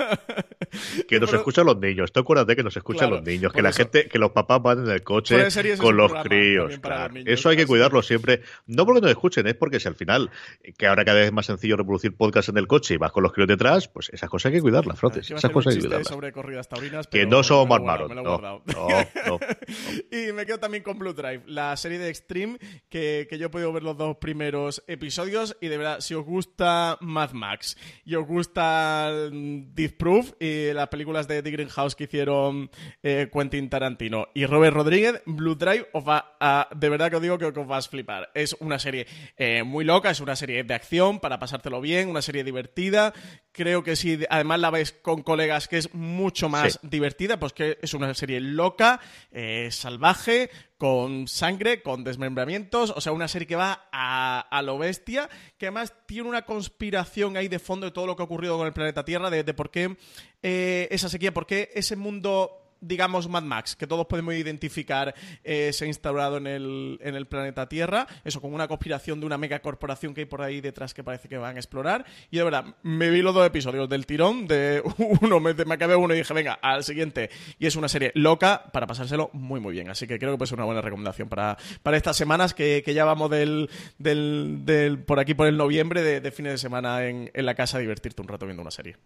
que 1.06 1.20
nos 1.20 1.32
escuchan 1.32 1.66
los 1.66 1.78
niños, 1.78 2.12
tú 2.12 2.20
acuérdate 2.20 2.56
que 2.56 2.62
nos 2.62 2.76
escuchan 2.76 3.10
los 3.10 3.22
niños, 3.22 3.52
que 3.52 3.62
la 3.62 3.72
gente, 3.72 4.08
que 4.08 4.18
los 4.18 4.32
papás 4.32 4.62
van 4.62 4.86
en 4.86 4.90
el 4.90 5.02
coche 5.02 5.48
con 5.78 5.96
los 5.96 6.12
críos. 6.22 6.78
eso 7.26 7.48
hay 7.48 7.56
que 7.56 7.66
cuidarlo 7.66 8.02
siempre, 8.02 8.42
no 8.66 8.86
porque 8.86 9.00
nos 9.00 9.10
escuchen, 9.10 9.46
es 9.46 9.54
porque 9.54 9.80
si 9.80 9.88
al 9.88 9.94
final, 9.94 10.30
que 10.76 10.86
ahora 10.86 11.04
cada 11.04 11.18
vez 11.18 11.26
es 11.26 11.32
más 11.32 11.46
sencillo 11.46 11.76
reproducir 11.76 12.16
podcast 12.16 12.48
en 12.48 12.58
el 12.58 12.66
coche 12.66 12.94
y 12.94 12.96
vas 12.96 13.12
con 13.12 13.22
los 13.22 13.32
críos 13.32 13.48
detrás, 13.48 13.88
pues 13.88 14.08
esas 14.10 14.30
cosas 14.30 14.50
hay 14.50 14.58
que 14.58 14.62
cuidarlas, 14.62 14.98
Frotes, 14.98 15.30
esas 15.30 15.50
cosas 15.50 15.74
hay 15.74 15.80
que 15.80 15.88
cuidarlas. 15.88 17.06
que 17.08 17.26
no 17.26 17.42
somos 17.42 17.68
más 17.68 17.82
malos, 17.82 18.10
no, 18.14 18.50
y 20.10 20.32
me 20.32 20.46
quedo 20.46 20.58
también 20.58 20.82
con 20.82 20.98
Blue 20.98 21.12
Drive, 21.12 21.42
la 21.46 21.76
serie 21.76 21.98
de 21.98 22.08
Extreme, 22.08 22.58
que, 22.88 23.26
que 23.28 23.38
yo 23.38 23.46
he 23.46 23.50
podido 23.50 23.72
ver 23.72 23.82
los 23.82 23.96
dos 23.96 24.16
primeros 24.16 24.82
episodios 24.86 25.17
y 25.18 25.66
de 25.66 25.78
verdad, 25.78 26.00
si 26.00 26.14
os 26.14 26.24
gusta 26.24 26.96
Mad 27.00 27.32
Max 27.32 27.76
y 28.04 28.14
os 28.14 28.24
gusta 28.24 29.10
mm, 29.32 29.74
Death 29.74 29.96
Proof 29.96 30.32
y 30.38 30.72
las 30.72 30.86
películas 30.88 31.26
de 31.26 31.42
The 31.42 31.50
Greenhouse 31.50 31.96
que 31.96 32.04
hicieron 32.04 32.70
eh, 33.02 33.28
Quentin 33.32 33.68
Tarantino 33.68 34.28
y 34.32 34.46
Robert 34.46 34.76
Rodríguez, 34.76 35.20
Blue 35.26 35.56
Drive 35.56 35.88
os 35.92 36.06
va 36.06 36.36
a, 36.38 36.68
de 36.74 36.88
verdad 36.88 37.10
que 37.10 37.16
os 37.16 37.22
digo 37.22 37.36
que 37.36 37.46
os 37.46 37.66
vas 37.66 37.88
a 37.88 37.90
flipar. 37.90 38.30
Es 38.32 38.54
una 38.60 38.78
serie 38.78 39.08
eh, 39.36 39.64
muy 39.64 39.84
loca, 39.84 40.10
es 40.10 40.20
una 40.20 40.36
serie 40.36 40.62
de 40.62 40.74
acción 40.74 41.18
para 41.18 41.40
pasártelo 41.40 41.80
bien, 41.80 42.08
una 42.08 42.22
serie 42.22 42.44
divertida. 42.44 43.12
Creo 43.50 43.82
que 43.82 43.96
si 43.96 44.20
además 44.30 44.60
la 44.60 44.70
ves 44.70 44.92
con 44.92 45.22
colegas 45.22 45.66
que 45.66 45.78
es 45.78 45.94
mucho 45.94 46.48
más 46.48 46.78
divertida, 46.82 47.40
pues 47.40 47.52
que 47.52 47.76
es 47.82 47.92
una 47.92 48.14
serie 48.14 48.38
loca, 48.38 49.00
eh, 49.32 49.68
salvaje, 49.72 50.50
con 50.78 51.26
sangre, 51.26 51.82
con 51.82 52.04
desmembramientos, 52.04 52.94
o 52.96 53.00
sea, 53.00 53.12
una 53.12 53.26
serie 53.26 53.48
que 53.48 53.56
va 53.56 53.88
a, 53.92 54.62
lo 54.62 54.78
bestia, 54.78 55.28
que 55.58 55.66
además 55.66 55.92
tiene 56.06 56.28
una 56.28 56.42
conspiración 56.42 57.36
ahí 57.36 57.48
de 57.48 57.58
fondo 57.58 57.86
de 57.86 57.92
todo 57.92 58.06
lo 58.06 58.14
que 58.14 58.22
ha 58.22 58.26
ocurrido 58.26 58.56
con 58.56 58.66
el 58.66 58.72
planeta 58.72 59.04
Tierra, 59.04 59.28
de, 59.28 59.42
por 59.54 59.70
qué 59.70 59.96
eh, 60.42 60.86
esa 60.92 61.08
sequía, 61.08 61.34
por 61.34 61.46
qué 61.46 61.70
ese 61.74 61.96
mundo 61.96 62.67
digamos, 62.80 63.28
Mad 63.28 63.42
Max, 63.42 63.76
que 63.76 63.86
todos 63.86 64.06
podemos 64.06 64.34
identificar, 64.34 65.14
eh, 65.44 65.72
se 65.72 65.84
ha 65.84 65.88
instaurado 65.88 66.36
en 66.36 66.46
el, 66.46 66.98
en 67.02 67.14
el 67.14 67.26
planeta 67.26 67.68
Tierra, 67.68 68.06
eso 68.24 68.40
con 68.40 68.54
una 68.54 68.68
conspiración 68.68 69.20
de 69.20 69.26
una 69.26 69.38
megacorporación 69.38 70.14
que 70.14 70.22
hay 70.22 70.26
por 70.26 70.42
ahí 70.42 70.60
detrás 70.60 70.94
que 70.94 71.04
parece 71.04 71.28
que 71.28 71.38
van 71.38 71.56
a 71.56 71.58
explorar. 71.58 72.04
Y 72.30 72.38
de 72.38 72.44
verdad, 72.44 72.76
me 72.82 73.10
vi 73.10 73.22
los 73.22 73.34
dos 73.34 73.46
episodios 73.46 73.88
del 73.88 74.06
tirón, 74.06 74.46
de 74.46 74.82
uno, 75.20 75.40
me, 75.40 75.54
me 75.54 75.74
acabé 75.74 75.96
uno 75.96 76.14
y 76.14 76.18
dije, 76.18 76.34
venga, 76.34 76.54
al 76.54 76.84
siguiente. 76.84 77.30
Y 77.58 77.66
es 77.66 77.76
una 77.76 77.88
serie 77.88 78.12
loca 78.14 78.64
para 78.72 78.86
pasárselo 78.86 79.30
muy, 79.32 79.60
muy 79.60 79.72
bien. 79.72 79.90
Así 79.90 80.06
que 80.06 80.18
creo 80.18 80.32
que 80.32 80.38
puede 80.38 80.48
ser 80.48 80.58
una 80.58 80.66
buena 80.66 80.80
recomendación 80.80 81.28
para, 81.28 81.56
para 81.82 81.96
estas 81.96 82.16
semanas 82.16 82.54
que, 82.54 82.82
ya 82.88 83.04
vamos 83.04 83.30
del, 83.30 83.68
del, 83.98 85.02
por 85.06 85.20
aquí 85.20 85.34
por 85.34 85.46
el 85.46 85.56
noviembre 85.56 86.02
de, 86.02 86.20
de 86.20 86.30
fines 86.30 86.52
de 86.52 86.58
semana 86.58 87.06
en, 87.06 87.30
en 87.34 87.46
la 87.46 87.54
casa 87.54 87.78
a 87.78 87.80
divertirte 87.80 88.22
un 88.22 88.28
rato 88.28 88.46
viendo 88.46 88.62
una 88.62 88.70
serie. 88.70 88.96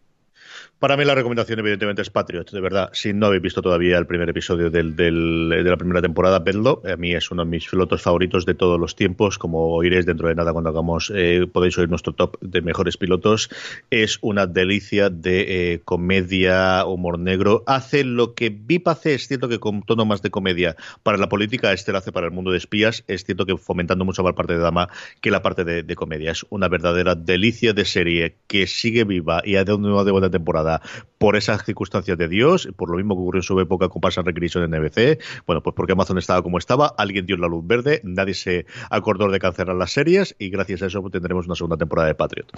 Para 0.83 0.97
mí 0.97 1.05
la 1.05 1.15
recomendación 1.15 1.61
evidentemente 1.61 2.03
es 2.03 2.11
Patriot, 2.11 2.51
de 2.51 2.61
verdad. 2.61 2.91
Si 2.93 3.13
no 3.13 3.27
habéis 3.27 3.41
visto 3.41 3.63
todavía 3.63 3.97
el 3.99 4.07
primer 4.09 4.29
episodio 4.29 4.69
del, 4.69 4.97
de 4.97 5.63
la 5.63 5.77
primera 5.77 6.03
temporada, 6.03 6.41
vedlo. 6.41 6.83
A 6.85 6.97
mí 6.97 7.15
es 7.15 7.31
uno 7.31 7.45
de 7.45 7.51
mis 7.53 7.69
pilotos 7.69 8.03
favoritos 8.03 8.47
de 8.47 8.55
todos 8.55 8.81
los 8.81 8.97
tiempos. 8.97 9.39
Como 9.39 9.77
oiréis 9.77 10.07
dentro 10.07 10.27
de 10.27 10.35
nada 10.35 10.53
cuando 10.53 10.71
hagamos, 10.71 11.13
eh, 11.15 11.47
podéis 11.53 11.79
oír 11.79 11.89
nuestro 11.89 12.15
top 12.15 12.37
de 12.41 12.63
mejores 12.63 12.97
pilotos. 12.97 13.49
Es 13.91 14.19
una 14.23 14.49
delicia 14.49 15.09
de 15.09 15.75
eh, 15.75 15.81
comedia, 15.85 16.85
humor 16.85 17.21
negro. 17.21 17.63
Hace 17.69 18.03
lo 18.03 18.35
que 18.35 18.51
VIP 18.51 18.89
hace, 18.89 19.15
es 19.15 19.29
cierto 19.29 19.49
que 19.49 19.61
con 19.61 19.85
tono 19.85 20.05
más 20.05 20.21
de 20.21 20.31
comedia 20.31 20.75
para 21.05 21.17
la 21.17 21.29
política, 21.29 21.73
este 21.73 21.93
lo 21.93 21.99
hace 21.99 22.11
para 22.11 22.27
el 22.27 22.33
mundo 22.33 22.51
de 22.51 22.59
espías. 22.59 23.05
Es 23.07 23.23
cierto 23.23 23.47
que 23.47 23.57
fomentando 23.57 24.05
mucho 24.05 24.25
más 24.25 24.31
la 24.31 24.35
parte 24.35 24.55
de 24.55 24.59
dama 24.59 24.89
que 25.21 25.31
la 25.31 25.43
parte 25.43 25.63
de, 25.63 25.95
comedia. 25.95 26.33
Es 26.33 26.45
una 26.51 26.67
verdadera 26.67 27.15
delicia 27.15 27.73
de 27.73 27.85
serie 27.85 28.35
que 28.49 28.67
sigue 28.67 29.05
viva 29.05 29.43
y 29.45 29.55
ha 29.55 29.63
de 29.63 29.75
una 29.75 30.03
buena 30.11 30.29
temporada 30.29 30.72
por 31.19 31.37
esas 31.37 31.65
circunstancias 31.65 32.19
de 32.19 32.29
Dios, 32.29 32.69
por 32.77 32.91
lo 32.91 32.97
mismo 32.97 33.15
que 33.15 33.21
ocurrió 33.21 33.39
en 33.39 33.45
su 33.45 33.61
época 33.61 33.89
con 33.89 34.01
Pass 34.01 34.17
Recreation 34.17 34.65
en 34.65 34.81
NBC, 34.81 35.21
bueno, 35.47 35.63
pues 35.63 35.75
porque 35.77 35.93
Amazon 35.93 36.19
estaba 36.19 36.43
como 36.43 36.59
estaba, 36.59 36.95
alguien 36.99 37.27
dio 37.27 37.37
la 37.37 37.47
luz 37.47 37.65
verde, 37.65 38.01
nadie 38.03 38.35
se 38.35 38.67
acordó 38.91 39.31
de 39.31 39.39
cancelar 39.39 39.77
las 39.77 39.93
series 39.93 40.35
y 40.39 40.51
gracias 40.51 40.83
a 40.83 40.87
eso 40.87 41.01
tendremos 41.11 41.47
una 41.47 41.55
segunda 41.55 41.77
temporada 41.77 42.09
de 42.09 42.15
Patriot. 42.15 42.51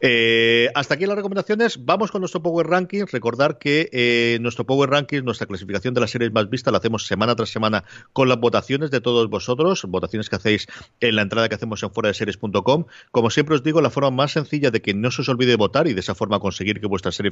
Eh, 0.00 0.68
hasta 0.74 0.94
aquí 0.94 1.06
las 1.06 1.16
recomendaciones, 1.16 1.84
vamos 1.84 2.10
con 2.10 2.20
nuestro 2.20 2.42
Power 2.42 2.66
Rankings, 2.66 3.12
recordar 3.12 3.58
que 3.58 3.88
eh, 3.92 4.38
nuestro 4.40 4.66
Power 4.66 4.90
Rankings, 4.90 5.22
nuestra 5.22 5.46
clasificación 5.46 5.94
de 5.94 6.00
las 6.00 6.10
series 6.10 6.32
más 6.32 6.50
vistas, 6.50 6.72
la 6.72 6.78
hacemos 6.78 7.06
semana 7.06 7.36
tras 7.36 7.50
semana 7.50 7.84
con 8.12 8.28
las 8.28 8.38
votaciones 8.38 8.90
de 8.90 9.00
todos 9.00 9.28
vosotros, 9.28 9.84
votaciones 9.88 10.28
que 10.28 10.36
hacéis 10.36 10.66
en 11.00 11.16
la 11.16 11.22
entrada 11.22 11.48
que 11.48 11.54
hacemos 11.54 11.82
en 11.82 11.90
fuera 11.92 12.08
de 12.08 12.14
series.com. 12.14 12.86
Como 13.10 13.30
siempre 13.30 13.54
os 13.54 13.62
digo, 13.62 13.80
la 13.80 13.90
forma 13.90 14.10
más 14.10 14.32
sencilla 14.32 14.70
de 14.70 14.82
que 14.82 14.94
no 14.94 15.10
se 15.10 15.22
os 15.22 15.28
olvide 15.28 15.56
votar 15.56 15.86
y 15.86 15.94
de 15.94 16.00
esa 16.00 16.14
forma 16.14 16.40
conseguir 16.40 16.80
que 16.80 16.86
vuestra 16.86 17.12
serie 17.12 17.30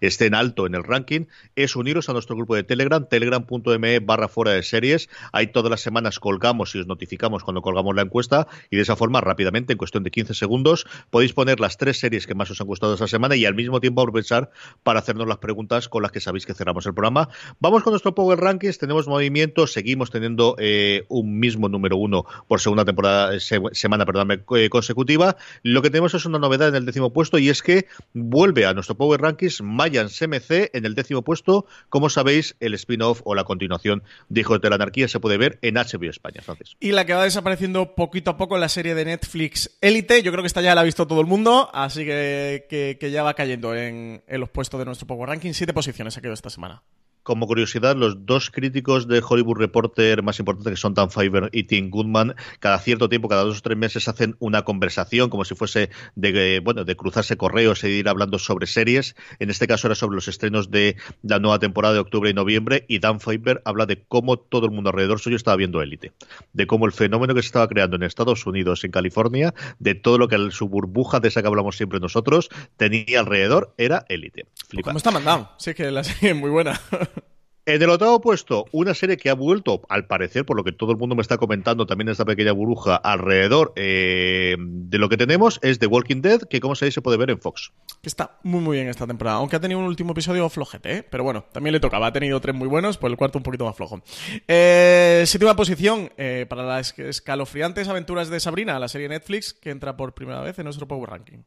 estén 0.00 0.34
alto 0.34 0.66
en 0.66 0.74
el 0.74 0.84
ranking 0.84 1.26
es 1.56 1.76
uniros 1.76 2.08
a 2.08 2.12
nuestro 2.12 2.36
grupo 2.36 2.54
de 2.54 2.62
Telegram, 2.62 3.06
telegram.me 3.08 3.98
barra 4.00 4.28
fuera 4.28 4.52
de 4.52 4.62
series. 4.62 5.08
Ahí 5.32 5.48
todas 5.48 5.70
las 5.70 5.80
semanas 5.80 6.18
colgamos 6.18 6.74
y 6.74 6.80
os 6.80 6.86
notificamos 6.86 7.44
cuando 7.44 7.62
colgamos 7.62 7.94
la 7.94 8.02
encuesta 8.02 8.46
y 8.70 8.76
de 8.76 8.82
esa 8.82 8.96
forma 8.96 9.20
rápidamente, 9.20 9.72
en 9.72 9.78
cuestión 9.78 10.04
de 10.04 10.10
15 10.10 10.34
segundos, 10.34 10.86
podéis 11.10 11.32
poner 11.32 11.60
las 11.60 11.76
tres 11.76 11.98
series 11.98 12.26
que 12.26 12.34
más 12.34 12.50
os 12.50 12.60
han 12.60 12.66
gustado 12.66 12.94
esa 12.94 13.08
semana 13.08 13.36
y 13.36 13.44
al 13.44 13.54
mismo 13.54 13.80
tiempo 13.80 14.02
aprovechar 14.02 14.50
para 14.82 15.00
hacernos 15.00 15.26
las 15.26 15.38
preguntas 15.38 15.88
con 15.88 16.02
las 16.02 16.12
que 16.12 16.20
sabéis 16.20 16.46
que 16.46 16.54
cerramos 16.54 16.86
el 16.86 16.94
programa. 16.94 17.28
Vamos 17.58 17.82
con 17.82 17.92
nuestro 17.92 18.14
Power 18.14 18.38
Rankings, 18.38 18.78
tenemos 18.78 19.06
movimiento, 19.06 19.66
seguimos 19.66 20.10
teniendo 20.10 20.56
eh, 20.58 21.04
un 21.08 21.38
mismo 21.38 21.68
número 21.68 21.96
uno 21.96 22.24
por 22.48 22.60
segunda 22.60 22.84
temporada, 22.84 23.38
semana 23.40 24.06
perdón, 24.06 24.44
eh, 24.56 24.68
consecutiva. 24.68 25.36
Lo 25.62 25.82
que 25.82 25.90
tenemos 25.90 26.14
es 26.14 26.26
una 26.26 26.38
novedad 26.38 26.68
en 26.68 26.74
el 26.74 26.86
décimo 26.86 27.12
puesto 27.12 27.38
y 27.38 27.48
es 27.48 27.62
que 27.62 27.86
vuelve 28.14 28.66
a 28.66 28.74
nuestro 28.74 28.96
Power 28.96 29.20
Rankings 29.20 29.29
Mayans 29.62 30.18
CMC 30.18 30.70
en 30.72 30.84
el 30.84 30.94
décimo 30.94 31.22
puesto. 31.22 31.66
Como 31.88 32.10
sabéis, 32.10 32.56
el 32.60 32.74
spin-off 32.74 33.20
o 33.24 33.34
la 33.34 33.44
continuación 33.44 34.02
de 34.28 34.40
Hijos 34.40 34.60
de 34.60 34.68
la 34.70 34.76
Anarquía 34.76 35.08
se 35.08 35.20
puede 35.20 35.36
ver 35.36 35.58
en 35.62 35.74
HBO 35.74 36.10
España, 36.10 36.42
Francis. 36.42 36.76
Y 36.80 36.92
la 36.92 37.04
que 37.04 37.14
va 37.14 37.24
desapareciendo 37.24 37.94
poquito 37.94 38.30
a 38.32 38.36
poco 38.36 38.54
en 38.54 38.60
la 38.60 38.68
serie 38.68 38.94
de 38.94 39.04
Netflix 39.04 39.76
Elite, 39.80 40.22
yo 40.22 40.32
creo 40.32 40.42
que 40.42 40.48
esta 40.48 40.62
ya 40.62 40.74
la 40.74 40.82
ha 40.82 40.84
visto 40.84 41.06
todo 41.06 41.20
el 41.20 41.26
mundo, 41.26 41.70
así 41.72 42.04
que, 42.04 42.66
que, 42.68 43.10
ya 43.10 43.22
va 43.22 43.34
cayendo 43.34 43.74
en, 43.74 44.22
en, 44.26 44.40
los 44.40 44.50
puestos 44.50 44.78
de 44.78 44.84
nuestro 44.84 45.06
Power 45.06 45.28
Ranking. 45.28 45.52
Siete 45.52 45.72
posiciones 45.72 46.16
ha 46.16 46.20
quedado 46.20 46.34
esta 46.34 46.50
semana 46.50 46.82
como 47.22 47.46
curiosidad, 47.46 47.96
los 47.96 48.26
dos 48.26 48.50
críticos 48.50 49.08
de 49.08 49.22
Hollywood 49.26 49.58
Reporter 49.58 50.22
más 50.22 50.38
importantes, 50.38 50.72
que 50.72 50.76
son 50.76 50.94
Dan 50.94 51.10
Fiverr 51.10 51.50
y 51.52 51.64
Tim 51.64 51.90
Goodman, 51.90 52.34
cada 52.58 52.78
cierto 52.78 53.08
tiempo, 53.08 53.28
cada 53.28 53.44
dos 53.44 53.58
o 53.58 53.62
tres 53.62 53.76
meses, 53.76 54.08
hacen 54.08 54.36
una 54.38 54.62
conversación 54.62 55.30
como 55.30 55.44
si 55.44 55.54
fuese 55.54 55.90
de, 56.14 56.60
bueno, 56.62 56.84
de 56.84 56.96
cruzarse 56.96 57.36
correos 57.36 57.84
e 57.84 57.90
ir 57.90 58.08
hablando 58.08 58.38
sobre 58.38 58.66
series. 58.66 59.14
En 59.38 59.50
este 59.50 59.66
caso 59.66 59.86
era 59.86 59.94
sobre 59.94 60.14
los 60.14 60.28
estrenos 60.28 60.70
de 60.70 60.96
la 61.22 61.38
nueva 61.38 61.58
temporada 61.58 61.94
de 61.94 62.00
octubre 62.00 62.30
y 62.30 62.34
noviembre. 62.34 62.84
Y 62.88 62.98
Dan 62.98 63.20
Fiverr 63.20 63.62
habla 63.64 63.86
de 63.86 64.02
cómo 64.02 64.38
todo 64.38 64.66
el 64.66 64.72
mundo 64.72 64.90
alrededor 64.90 65.20
suyo 65.20 65.36
estaba 65.36 65.56
viendo 65.56 65.82
Élite, 65.82 66.12
de 66.52 66.66
cómo 66.66 66.86
el 66.86 66.92
fenómeno 66.92 67.34
que 67.34 67.42
se 67.42 67.46
estaba 67.46 67.68
creando 67.68 67.96
en 67.96 68.02
Estados 68.02 68.46
Unidos, 68.46 68.84
en 68.84 68.90
California, 68.90 69.54
de 69.78 69.94
todo 69.94 70.18
lo 70.18 70.28
que 70.28 70.50
su 70.50 70.68
burbuja 70.68 71.20
de 71.20 71.28
esa 71.28 71.42
que 71.42 71.48
hablamos 71.48 71.76
siempre 71.76 72.00
nosotros 72.00 72.48
tenía 72.76 73.20
alrededor, 73.20 73.74
era 73.76 74.04
Élite. 74.08 74.46
¿Cómo 74.82 74.98
está 74.98 75.10
mandado? 75.10 75.50
Sí, 75.58 75.74
que 75.74 75.90
la 75.90 76.04
serie 76.04 76.30
es 76.30 76.36
muy 76.36 76.50
buena. 76.50 76.80
En 77.66 77.82
el 77.82 77.90
octavo 77.90 78.20
puesto, 78.22 78.64
una 78.72 78.94
serie 78.94 79.18
que 79.18 79.28
ha 79.28 79.34
vuelto, 79.34 79.82
al 79.90 80.06
parecer, 80.06 80.46
por 80.46 80.56
lo 80.56 80.64
que 80.64 80.72
todo 80.72 80.92
el 80.92 80.96
mundo 80.96 81.14
me 81.14 81.20
está 81.20 81.36
comentando 81.36 81.84
también 81.84 82.08
esta 82.08 82.24
pequeña 82.24 82.52
burbuja 82.52 82.96
alrededor 82.96 83.74
eh, 83.76 84.56
de 84.58 84.98
lo 84.98 85.10
que 85.10 85.18
tenemos, 85.18 85.58
es 85.62 85.78
The 85.78 85.86
Walking 85.86 86.22
Dead, 86.22 86.40
que 86.48 86.58
como 86.60 86.74
sabéis 86.74 86.94
se 86.94 87.02
puede 87.02 87.18
ver 87.18 87.30
en 87.30 87.38
Fox. 87.38 87.72
Está 88.02 88.38
muy 88.44 88.60
muy 88.60 88.78
bien 88.78 88.88
esta 88.88 89.06
temporada, 89.06 89.36
aunque 89.36 89.56
ha 89.56 89.60
tenido 89.60 89.78
un 89.78 89.86
último 89.86 90.12
episodio 90.12 90.48
flojete, 90.48 90.96
¿eh? 90.96 91.02
pero 91.08 91.22
bueno, 91.22 91.44
también 91.52 91.72
le 91.72 91.80
tocaba, 91.80 92.06
ha 92.06 92.12
tenido 92.12 92.40
tres 92.40 92.56
muy 92.56 92.66
buenos, 92.66 92.96
pues 92.96 93.10
el 93.10 93.18
cuarto 93.18 93.38
un 93.38 93.44
poquito 93.44 93.66
más 93.66 93.76
flojo. 93.76 94.02
Eh, 94.48 95.24
séptima 95.26 95.54
posición 95.54 96.10
eh, 96.16 96.46
para 96.48 96.62
las 96.62 96.98
escalofriantes 96.98 97.88
aventuras 97.88 98.30
de 98.30 98.40
Sabrina, 98.40 98.78
la 98.78 98.88
serie 98.88 99.08
Netflix, 99.08 99.52
que 99.52 99.70
entra 99.70 99.98
por 99.98 100.14
primera 100.14 100.40
vez 100.40 100.58
en 100.58 100.64
nuestro 100.64 100.88
Power 100.88 101.10
Ranking. 101.10 101.42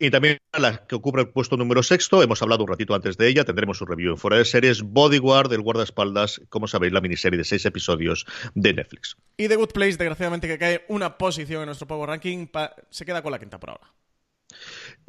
Y 0.00 0.10
también 0.10 0.38
la 0.56 0.86
que 0.86 0.94
ocupa 0.94 1.20
el 1.20 1.28
puesto 1.28 1.56
número 1.56 1.82
sexto, 1.82 2.22
hemos 2.22 2.40
hablado 2.40 2.62
un 2.62 2.68
ratito 2.68 2.94
antes 2.94 3.16
de 3.16 3.28
ella, 3.28 3.44
tendremos 3.44 3.78
su 3.78 3.84
review 3.84 4.12
en 4.12 4.18
fuera 4.18 4.36
de 4.36 4.44
series, 4.44 4.82
Bodyguard, 4.82 5.52
el 5.52 5.60
guardaespaldas, 5.60 6.40
como 6.48 6.68
sabéis, 6.68 6.92
la 6.92 7.00
miniserie 7.00 7.36
de 7.36 7.44
seis 7.44 7.66
episodios 7.66 8.24
de 8.54 8.74
Netflix. 8.74 9.16
Y 9.36 9.48
The 9.48 9.56
Good 9.56 9.72
Place, 9.72 9.96
desgraciadamente, 9.96 10.46
que 10.46 10.58
cae 10.58 10.84
una 10.88 11.18
posición 11.18 11.62
en 11.62 11.66
nuestro 11.66 11.88
Power 11.88 12.10
Ranking, 12.10 12.46
se 12.90 13.04
queda 13.04 13.22
con 13.22 13.32
la 13.32 13.40
quinta 13.40 13.58
por 13.58 13.70
ahora. 13.70 13.92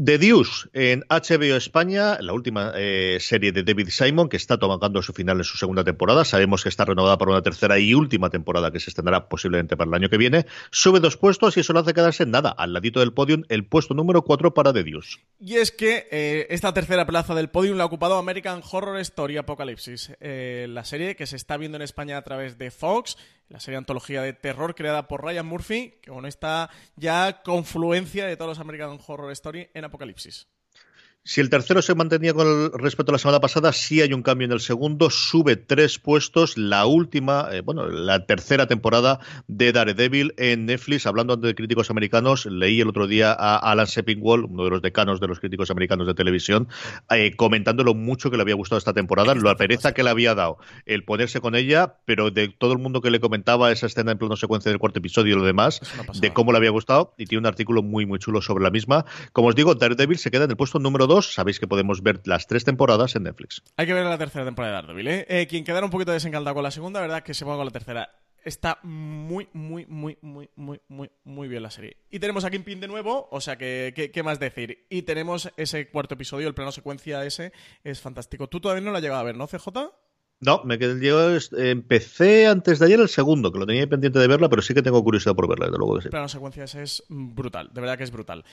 The 0.01 0.17
Deuce 0.17 0.69
en 0.71 1.03
HBO 1.09 1.57
España, 1.57 2.17
la 2.21 2.31
última 2.31 2.71
eh, 2.73 3.17
serie 3.19 3.51
de 3.51 3.63
David 3.63 3.89
Simon, 3.89 4.29
que 4.29 4.37
está 4.37 4.57
tomando 4.57 5.01
su 5.01 5.11
final 5.11 5.39
en 5.39 5.43
su 5.43 5.57
segunda 5.57 5.83
temporada. 5.83 6.23
Sabemos 6.23 6.63
que 6.63 6.69
está 6.69 6.85
renovada 6.85 7.17
para 7.17 7.31
una 7.31 7.41
tercera 7.41 7.79
y 7.79 7.93
última 7.93 8.29
temporada 8.29 8.71
que 8.71 8.79
se 8.79 8.91
estrenará 8.91 9.27
posiblemente 9.27 9.75
para 9.75 9.89
el 9.89 9.95
año 9.95 10.09
que 10.09 10.15
viene. 10.15 10.45
Sube 10.71 11.01
dos 11.01 11.17
puestos 11.17 11.57
y 11.57 11.59
eso 11.59 11.73
no 11.73 11.79
hace 11.79 11.93
quedarse 11.93 12.23
en 12.23 12.31
nada. 12.31 12.49
Al 12.49 12.71
ladito 12.71 13.01
del 13.01 13.11
podium, 13.11 13.43
el 13.49 13.65
puesto 13.65 13.93
número 13.93 14.21
cuatro 14.21 14.53
para 14.53 14.71
The 14.71 14.85
Deuce. 14.85 15.17
Y 15.37 15.55
es 15.55 15.73
que 15.73 16.07
eh, 16.11 16.47
esta 16.49 16.73
tercera 16.73 17.05
plaza 17.05 17.35
del 17.35 17.49
podium 17.49 17.75
la 17.75 17.83
ha 17.83 17.87
ocupado 17.87 18.17
American 18.17 18.61
Horror 18.71 19.01
Story 19.01 19.35
Apocalipsis, 19.35 20.13
eh, 20.21 20.67
la 20.69 20.85
serie 20.85 21.17
que 21.17 21.27
se 21.27 21.35
está 21.35 21.57
viendo 21.57 21.75
en 21.75 21.81
España 21.81 22.15
a 22.15 22.21
través 22.21 22.57
de 22.57 22.71
Fox 22.71 23.17
la 23.49 23.59
serie 23.59 23.77
antología 23.77 24.21
de 24.21 24.33
terror 24.33 24.75
creada 24.75 25.07
por 25.07 25.23
Ryan 25.23 25.45
Murphy, 25.45 25.99
que 26.01 26.11
con 26.11 26.25
esta 26.25 26.69
ya 26.95 27.41
confluencia 27.43 28.25
de 28.25 28.37
todos 28.37 28.49
los 28.49 28.59
American 28.59 28.99
Horror 29.05 29.31
Story 29.31 29.69
en 29.73 29.85
Apocalipsis. 29.85 30.47
Si 31.25 31.41
el 31.41 31.49
tercero 31.49 31.81
se 31.81 31.95
mantenía 31.95 32.33
con 32.33 32.71
respecto 32.79 33.11
a 33.11 33.13
la 33.13 33.19
semana 33.19 33.41
pasada, 33.41 33.73
sí 33.73 34.01
hay 34.01 34.13
un 34.13 34.23
cambio 34.23 34.45
en 34.45 34.53
el 34.53 34.61
segundo, 34.61 35.09
sube 35.09 35.57
tres 35.57 35.99
puestos, 35.99 36.57
la 36.57 36.85
última, 36.85 37.49
eh, 37.51 37.59
bueno, 37.59 37.87
la 37.87 38.25
tercera 38.25 38.67
temporada 38.67 39.19
de 39.47 39.73
Daredevil 39.73 40.33
en 40.37 40.65
Netflix. 40.65 41.05
Hablando 41.05 41.35
de 41.35 41.53
críticos 41.55 41.91
americanos, 41.91 42.45
leí 42.45 42.79
el 42.79 42.87
otro 42.87 43.05
día 43.05 43.33
a 43.33 43.57
Alan 43.57 43.85
Sepinwall, 43.85 44.45
uno 44.45 44.63
de 44.63 44.69
los 44.69 44.81
decanos 44.81 45.19
de 45.19 45.27
los 45.27 45.41
críticos 45.41 45.69
americanos 45.69 46.07
de 46.07 46.13
televisión, 46.13 46.69
eh, 47.11 47.35
comentando 47.35 47.83
lo 47.83 47.93
mucho 47.93 48.31
que 48.31 48.37
le 48.37 48.43
había 48.43 48.55
gustado 48.55 48.77
esta 48.77 48.93
temporada, 48.93 49.35
la 49.35 49.55
pereza 49.55 49.93
que 49.93 50.03
le 50.03 50.11
había 50.11 50.35
dado 50.35 50.57
el 50.85 51.03
ponerse 51.03 51.41
con 51.41 51.53
ella, 51.53 51.95
pero 52.05 52.31
de 52.31 52.47
todo 52.47 52.71
el 52.71 52.79
mundo 52.79 53.01
que 53.01 53.11
le 53.11 53.19
comentaba 53.19 53.73
esa 53.73 53.87
escena 53.87 54.13
en 54.13 54.17
plano 54.17 54.37
secuencia 54.37 54.71
del 54.71 54.79
cuarto 54.79 54.99
episodio 54.99 55.35
y 55.35 55.37
lo 55.37 55.45
demás, 55.45 55.81
de 56.21 56.31
cómo 56.31 56.53
le 56.53 56.59
había 56.59 56.71
gustado, 56.71 57.13
y 57.17 57.25
tiene 57.25 57.39
un 57.39 57.45
artículo 57.45 57.83
muy, 57.83 58.05
muy 58.05 58.19
chulo 58.19 58.41
sobre 58.41 58.63
la 58.63 58.71
misma. 58.71 59.03
Como 59.33 59.49
os 59.49 59.55
digo, 59.55 59.75
Daredevil 59.75 60.17
se 60.17 60.31
queda 60.31 60.45
en 60.45 60.51
el 60.51 60.57
puesto 60.57 60.79
número 60.79 61.08
dos 61.09 61.33
sabéis 61.33 61.59
que 61.59 61.67
podemos 61.67 62.01
ver 62.01 62.21
las 62.23 62.47
tres 62.47 62.63
temporadas 62.63 63.17
en 63.17 63.23
Netflix. 63.23 63.61
Hay 63.75 63.85
que 63.85 63.93
ver 63.93 64.05
la 64.05 64.17
tercera 64.17 64.45
temporada 64.45 64.75
de 64.75 64.81
Daredevil, 64.81 65.07
¿eh? 65.07 65.25
eh 65.27 65.47
quien 65.47 65.65
quedara 65.65 65.85
un 65.85 65.91
poquito 65.91 66.13
desencantado 66.13 66.53
con 66.53 66.63
la 66.63 66.71
segunda, 66.71 67.01
verdad 67.01 67.23
que 67.23 67.33
se 67.33 67.43
ponga 67.43 67.57
con 67.57 67.65
la 67.65 67.71
tercera. 67.71 68.09
Está 68.45 68.79
muy, 68.83 69.49
muy, 69.51 69.85
muy, 69.87 70.17
muy, 70.21 70.49
muy, 70.55 70.79
muy, 70.87 71.11
muy 71.25 71.47
bien 71.49 71.61
la 71.61 71.71
serie. 71.71 71.97
Y 72.09 72.19
tenemos 72.19 72.45
a 72.45 72.49
Kingpin 72.49 72.79
de 72.79 72.87
nuevo, 72.87 73.27
o 73.31 73.41
sea 73.41 73.57
que, 73.57 74.11
¿qué 74.13 74.23
más 74.23 74.39
decir? 74.39 74.85
Y 74.89 75.01
tenemos 75.01 75.51
ese 75.57 75.89
cuarto 75.89 76.13
episodio, 76.13 76.47
el 76.47 76.53
plano 76.53 76.71
secuencia 76.71 77.25
ese, 77.25 77.51
es 77.83 77.99
fantástico. 77.99 78.47
Tú 78.47 78.61
todavía 78.61 78.85
no 78.85 78.91
lo 78.91 78.97
has 78.97 79.03
llegado 79.03 79.19
a 79.19 79.25
ver, 79.25 79.35
¿no, 79.35 79.47
CJ? 79.47 79.91
No, 80.41 80.61
me 80.63 80.79
quedé, 80.79 81.05
yo 81.05 81.37
empecé 81.57 82.47
antes 82.47 82.79
de 82.79 82.85
ayer 82.85 82.99
el 82.99 83.09
segundo, 83.09 83.51
que 83.51 83.59
lo 83.59 83.65
tenía 83.65 83.85
pendiente 83.87 84.19
de 84.19 84.27
verla, 84.27 84.47
pero 84.47 84.61
sí 84.61 84.73
que 84.73 84.81
tengo 84.81 85.03
curiosidad 85.03 85.35
por 85.35 85.49
verla, 85.49 85.65
desde 85.65 85.77
luego 85.77 85.95
que 85.95 86.03
sí. 86.03 86.09
Pero 86.09 86.21
la 86.21 86.29
secuencia 86.29 86.63
es 86.63 87.03
brutal, 87.09 87.69
de 87.73 87.81
verdad 87.81 87.97
que 87.97 88.05
es 88.05 88.11
brutal. 88.11 88.45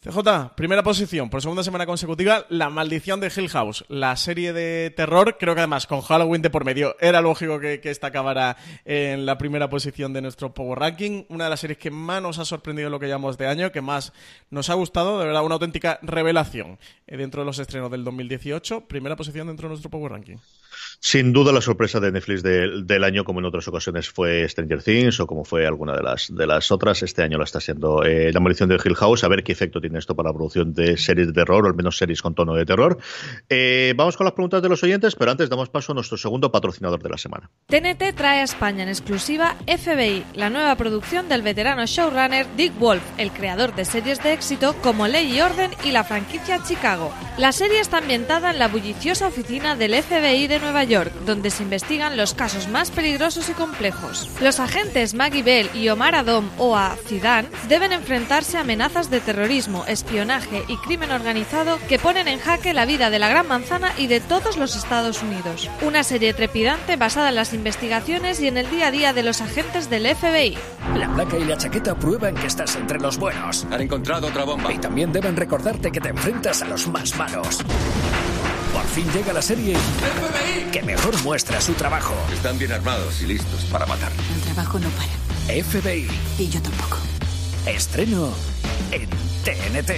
CJ, 0.00 0.54
primera 0.54 0.84
posición, 0.84 1.28
por 1.28 1.42
segunda 1.42 1.64
semana 1.64 1.84
consecutiva, 1.84 2.46
La 2.50 2.70
Maldición 2.70 3.18
de 3.18 3.32
Hill 3.34 3.48
House, 3.48 3.84
la 3.88 4.14
serie 4.14 4.52
de 4.52 4.90
terror, 4.90 5.38
creo 5.40 5.56
que 5.56 5.60
además 5.60 5.88
con 5.88 6.02
Halloween 6.02 6.40
de 6.40 6.50
por 6.50 6.64
medio, 6.64 6.94
era 7.00 7.20
lógico 7.20 7.58
que, 7.58 7.80
esta 7.82 8.06
acabara 8.06 8.56
en 8.84 9.26
la 9.26 9.38
primera 9.38 9.68
posición 9.68 10.12
de 10.12 10.22
nuestro 10.22 10.54
Power 10.54 10.78
Ranking, 10.78 11.24
una 11.30 11.44
de 11.44 11.50
las 11.50 11.58
series 11.58 11.80
que 11.80 11.90
más 11.90 12.22
nos 12.22 12.38
ha 12.38 12.44
sorprendido 12.44 12.86
en 12.86 12.92
lo 12.92 13.00
que 13.00 13.06
llevamos 13.06 13.38
de 13.38 13.48
año, 13.48 13.72
que 13.72 13.80
más 13.80 14.12
nos 14.50 14.70
ha 14.70 14.74
gustado, 14.74 15.18
de 15.18 15.26
verdad, 15.26 15.42
una 15.42 15.54
auténtica 15.54 15.98
revelación 16.02 16.78
eh, 17.08 17.16
dentro 17.16 17.42
de 17.42 17.46
los 17.46 17.58
estrenos 17.58 17.90
del 17.90 18.04
2018, 18.04 18.82
primera 18.82 19.16
posición 19.16 19.48
dentro 19.48 19.66
de 19.66 19.70
nuestro 19.70 19.90
Power 19.90 20.12
Ranking. 20.12 20.36
Sin 21.00 21.32
duda 21.32 21.52
la 21.52 21.60
sorpresa 21.60 22.00
de 22.00 22.10
Netflix 22.10 22.42
del 22.42 23.04
año, 23.04 23.22
como 23.22 23.38
en 23.38 23.46
otras 23.46 23.68
ocasiones 23.68 24.10
fue 24.10 24.48
Stranger 24.48 24.82
Things 24.82 25.20
o 25.20 25.28
como 25.28 25.44
fue 25.44 25.64
alguna 25.64 25.94
de 25.94 26.02
las, 26.02 26.34
de 26.34 26.44
las 26.44 26.72
otras, 26.72 27.04
este 27.04 27.22
año 27.22 27.38
la 27.38 27.44
está 27.44 27.60
siendo 27.60 28.02
eh, 28.02 28.32
La 28.32 28.40
maldición 28.40 28.68
de 28.68 28.80
Hill 28.84 28.96
House, 28.96 29.22
a 29.22 29.28
ver 29.28 29.44
qué 29.44 29.52
efecto 29.52 29.80
tiene 29.80 30.00
esto 30.00 30.16
para 30.16 30.30
la 30.30 30.34
producción 30.34 30.74
de 30.74 30.96
series 30.96 31.28
de 31.28 31.32
terror, 31.32 31.64
o 31.64 31.68
al 31.68 31.76
menos 31.76 31.96
series 31.96 32.20
con 32.20 32.34
tono 32.34 32.54
de 32.54 32.66
terror. 32.66 32.98
Eh, 33.48 33.94
vamos 33.96 34.16
con 34.16 34.24
las 34.24 34.34
preguntas 34.34 34.60
de 34.60 34.68
los 34.68 34.82
oyentes, 34.82 35.14
pero 35.14 35.30
antes 35.30 35.48
damos 35.48 35.68
paso 35.68 35.92
a 35.92 35.94
nuestro 35.94 36.18
segundo 36.18 36.50
patrocinador 36.50 37.00
de 37.00 37.08
la 37.10 37.16
semana. 37.16 37.48
TNT 37.66 38.16
trae 38.16 38.40
a 38.40 38.42
España 38.42 38.82
en 38.82 38.88
exclusiva 38.88 39.56
FBI, 39.66 40.24
la 40.34 40.50
nueva 40.50 40.74
producción 40.74 41.28
del 41.28 41.42
veterano 41.42 41.86
showrunner 41.86 42.44
Dick 42.56 42.76
Wolf, 42.76 43.02
el 43.18 43.30
creador 43.30 43.72
de 43.76 43.84
series 43.84 44.20
de 44.24 44.32
éxito 44.32 44.74
como 44.82 45.06
Ley 45.06 45.36
y 45.36 45.40
Orden 45.40 45.70
y 45.84 45.92
la 45.92 46.02
franquicia 46.02 46.60
Chicago. 46.64 47.12
La 47.38 47.52
serie 47.52 47.78
está 47.78 47.98
ambientada 47.98 48.50
en 48.50 48.58
la 48.58 48.66
bulliciosa 48.66 49.28
oficina 49.28 49.76
del 49.76 49.94
FBI 49.94 50.48
de 50.48 50.58
Nueva 50.58 50.82
York 50.82 50.87
York, 50.88 51.12
donde 51.24 51.50
se 51.50 51.62
investigan 51.62 52.16
los 52.16 52.34
casos 52.34 52.68
más 52.68 52.90
peligrosos 52.90 53.48
y 53.48 53.52
complejos. 53.52 54.28
Los 54.40 54.58
agentes 54.58 55.14
Maggie 55.14 55.42
Bell 55.42 55.70
y 55.74 55.88
Omar 55.88 56.14
Adom 56.14 56.48
o 56.58 56.76
a 56.76 56.96
Zidane 57.06 57.48
deben 57.68 57.92
enfrentarse 57.92 58.56
a 58.56 58.62
amenazas 58.62 59.10
de 59.10 59.20
terrorismo, 59.20 59.84
espionaje 59.86 60.64
y 60.66 60.76
crimen 60.78 61.10
organizado 61.10 61.78
que 61.88 61.98
ponen 61.98 62.28
en 62.28 62.40
jaque 62.40 62.74
la 62.74 62.86
vida 62.86 63.10
de 63.10 63.18
la 63.18 63.28
Gran 63.28 63.46
Manzana 63.46 63.92
y 63.96 64.06
de 64.06 64.20
todos 64.20 64.56
los 64.56 64.74
Estados 64.76 65.22
Unidos. 65.22 65.70
Una 65.82 66.02
serie 66.02 66.32
trepidante 66.34 66.96
basada 66.96 67.28
en 67.28 67.34
las 67.34 67.52
investigaciones 67.52 68.40
y 68.40 68.48
en 68.48 68.56
el 68.56 68.70
día 68.70 68.88
a 68.88 68.90
día 68.90 69.12
de 69.12 69.22
los 69.22 69.40
agentes 69.40 69.90
del 69.90 70.06
FBI. 70.16 70.56
La 70.96 71.12
placa 71.14 71.36
y 71.38 71.44
la 71.44 71.56
chaqueta 71.56 71.94
prueban 71.94 72.34
que 72.34 72.46
estás 72.46 72.74
entre 72.76 72.98
los 72.98 73.18
buenos. 73.18 73.66
Han 73.70 73.82
encontrado 73.82 74.28
otra 74.28 74.44
bomba. 74.44 74.72
Y 74.72 74.78
también 74.78 75.12
deben 75.12 75.36
recordarte 75.36 75.90
que 75.90 76.00
te 76.00 76.08
enfrentas 76.08 76.62
a 76.62 76.66
los 76.66 76.88
más 76.88 77.16
malos. 77.16 77.64
Por 78.72 78.84
fin 78.84 79.10
llega 79.12 79.32
la 79.32 79.42
serie 79.42 79.76
que 80.72 80.82
mejor 80.82 81.20
muestra 81.22 81.60
su 81.60 81.72
trabajo. 81.74 82.14
Están 82.32 82.58
bien 82.58 82.72
armados 82.72 83.22
y 83.22 83.26
listos 83.26 83.64
para 83.66 83.86
matar. 83.86 84.12
El 84.34 84.40
trabajo 84.42 84.78
no 84.78 84.88
para. 84.90 85.08
FBI. 85.62 86.08
Y 86.38 86.48
yo 86.48 86.60
tampoco. 86.60 86.98
Estreno 87.66 88.32
en 88.92 89.08
TNT. 89.44 89.92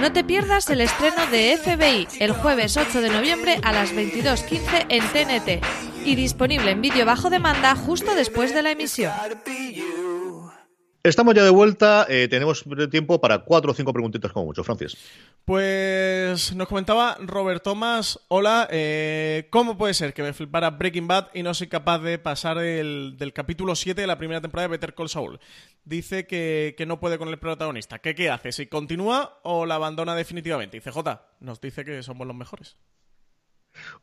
No 0.00 0.12
te 0.12 0.22
pierdas 0.22 0.70
el 0.70 0.80
estreno 0.80 1.26
de 1.26 1.56
FBI 1.56 2.06
el 2.20 2.30
jueves 2.30 2.76
8 2.76 3.00
de 3.00 3.10
noviembre 3.10 3.58
a 3.64 3.72
las 3.72 3.92
22.15 3.92 4.86
en 4.88 5.02
TNT 5.08 5.64
y 6.04 6.14
disponible 6.14 6.70
en 6.70 6.80
vídeo 6.80 7.04
bajo 7.04 7.30
demanda 7.30 7.74
justo 7.74 8.14
después 8.14 8.54
de 8.54 8.62
la 8.62 8.70
emisión. 8.70 9.12
Estamos 11.08 11.34
ya 11.34 11.42
de 11.42 11.50
vuelta, 11.50 12.06
eh, 12.08 12.28
tenemos 12.28 12.64
tiempo 12.90 13.18
para 13.18 13.38
cuatro 13.38 13.72
o 13.72 13.74
cinco 13.74 13.94
preguntitas 13.94 14.30
como 14.30 14.44
mucho. 14.46 14.62
Francis. 14.62 14.94
Pues 15.46 16.54
nos 16.54 16.68
comentaba 16.68 17.16
Robert 17.20 17.62
Thomas, 17.62 18.20
hola, 18.28 18.68
eh, 18.70 19.46
¿cómo 19.48 19.78
puede 19.78 19.94
ser 19.94 20.12
que 20.12 20.22
me 20.22 20.34
flipara 20.34 20.68
Breaking 20.70 21.08
Bad 21.08 21.28
y 21.32 21.42
no 21.42 21.54
soy 21.54 21.68
capaz 21.68 22.00
de 22.00 22.18
pasar 22.18 22.58
el, 22.58 23.16
del 23.16 23.32
capítulo 23.32 23.74
7 23.74 23.98
de 23.98 24.06
la 24.06 24.18
primera 24.18 24.42
temporada 24.42 24.68
de 24.68 24.72
Better 24.72 24.94
Call 24.94 25.08
Saul? 25.08 25.40
Dice 25.84 26.26
que, 26.26 26.76
no 26.86 27.00
puede 27.00 27.16
con 27.16 27.28
el 27.28 27.38
protagonista. 27.38 28.00
¿Qué, 28.00 28.14
¿Qué 28.14 28.28
hace? 28.28 28.52
¿Si 28.52 28.66
continúa 28.66 29.40
o 29.44 29.64
la 29.64 29.76
abandona 29.76 30.14
definitivamente? 30.14 30.76
Y 30.76 30.80
CJ 30.80 30.98
nos 31.40 31.60
dice 31.62 31.86
que 31.86 32.02
somos 32.02 32.26
los 32.26 32.36
mejores. 32.36 32.76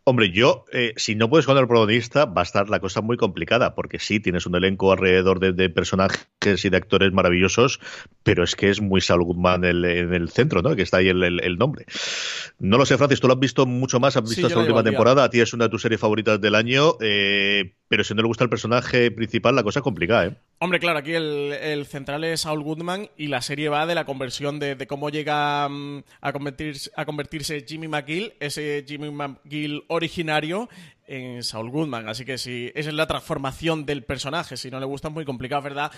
Hombre, 0.08 0.30
yo, 0.32 0.66
eh, 0.72 0.94
si 0.98 1.16
no 1.16 1.30
puedes 1.32 1.48
con 1.48 1.58
el 1.58 1.68
protagonista, 1.68 2.26
va 2.26 2.42
a 2.42 2.44
estar 2.44 2.70
la 2.70 2.80
cosa 2.80 3.02
muy 3.02 3.18
complicada, 3.18 3.74
porque 3.74 3.98
sí, 3.98 4.20
tienes 4.20 4.46
un 4.46 4.56
elenco 4.56 4.92
alrededor 4.92 5.40
de, 5.40 5.70
personajes 5.72 6.64
y 6.64 6.70
de 6.70 6.78
actores 6.78 7.12
maravillosos, 7.12 7.80
pero 8.22 8.44
es 8.44 8.56
que 8.56 8.70
es 8.70 8.82
muy 8.82 9.02
Saul 9.02 9.24
Goodman 9.24 9.66
en 9.66 10.14
el, 10.14 10.30
centro, 10.30 10.62
¿no? 10.62 10.76
Que 10.76 10.84
está 10.84 10.98
ahí 10.98 11.10
el, 11.10 11.58
nombre. 11.58 11.86
No 12.60 12.78
lo 12.78 12.86
sé, 12.86 13.00
Francis, 13.00 13.20
tú 13.20 13.26
lo 13.26 13.34
has 13.34 13.40
visto 13.40 13.66
mucho 13.66 14.00
más, 14.00 14.16
has 14.16 14.30
visto 14.30 14.46
esta 14.46 14.60
última 14.60 14.84
temporada, 14.84 15.24
a 15.24 15.30
ti 15.32 15.40
es 15.40 15.54
una 15.54 15.66
de 15.66 15.70
tus 15.72 15.82
series 15.82 16.00
favoritas 16.00 16.40
del 16.40 16.54
año, 16.54 16.98
eh, 17.02 17.74
pero 17.88 18.04
si 18.04 18.14
no 18.14 18.22
le 18.22 18.28
gusta 18.28 18.44
el 18.44 18.50
personaje 18.52 19.10
principal, 19.10 19.56
la 19.56 19.64
cosa 19.64 19.80
es 19.80 19.84
complicada, 19.84 20.28
¿eh? 20.28 20.36
Hombre, 20.58 20.80
claro, 20.80 20.99
aquí 20.99 21.14
el, 21.14 21.86
central 21.86 22.24
es 22.24 22.41
Saul 22.41 22.64
Goodman 22.64 23.10
y 23.18 23.28
la 23.28 23.41
serie 23.41 23.68
va 23.68 23.86
de 23.86 23.93
la 23.93 24.06
conversión 24.06 24.58
de, 24.58 24.88
cómo 24.88 25.10
llega 25.10 25.68
mm, 25.68 26.03
a, 26.22 26.32
convertirse, 26.32 26.91
a 26.95 27.06
convertirse 27.06 27.66
Jimmy 27.68 27.89
McGill, 27.89 28.34
ese 28.39 28.86
Jimmy 28.88 29.12
McGill 29.12 29.84
originario, 29.88 30.70
en 31.08 31.43
Saul 31.43 31.70
Goodman. 31.70 32.08
Así 32.08 32.24
que 32.24 32.38
si 32.38 32.72
esa 32.74 32.89
es 32.89 32.95
la 32.95 33.06
transformación 33.06 33.86
del 33.86 34.03
personaje. 34.03 34.56
Si 34.56 34.72
no 34.72 34.80
le 34.80 34.86
gusta, 34.86 35.10
es 35.10 35.14
muy 35.14 35.26
complicado, 35.26 35.62
¿verdad? 35.62 35.91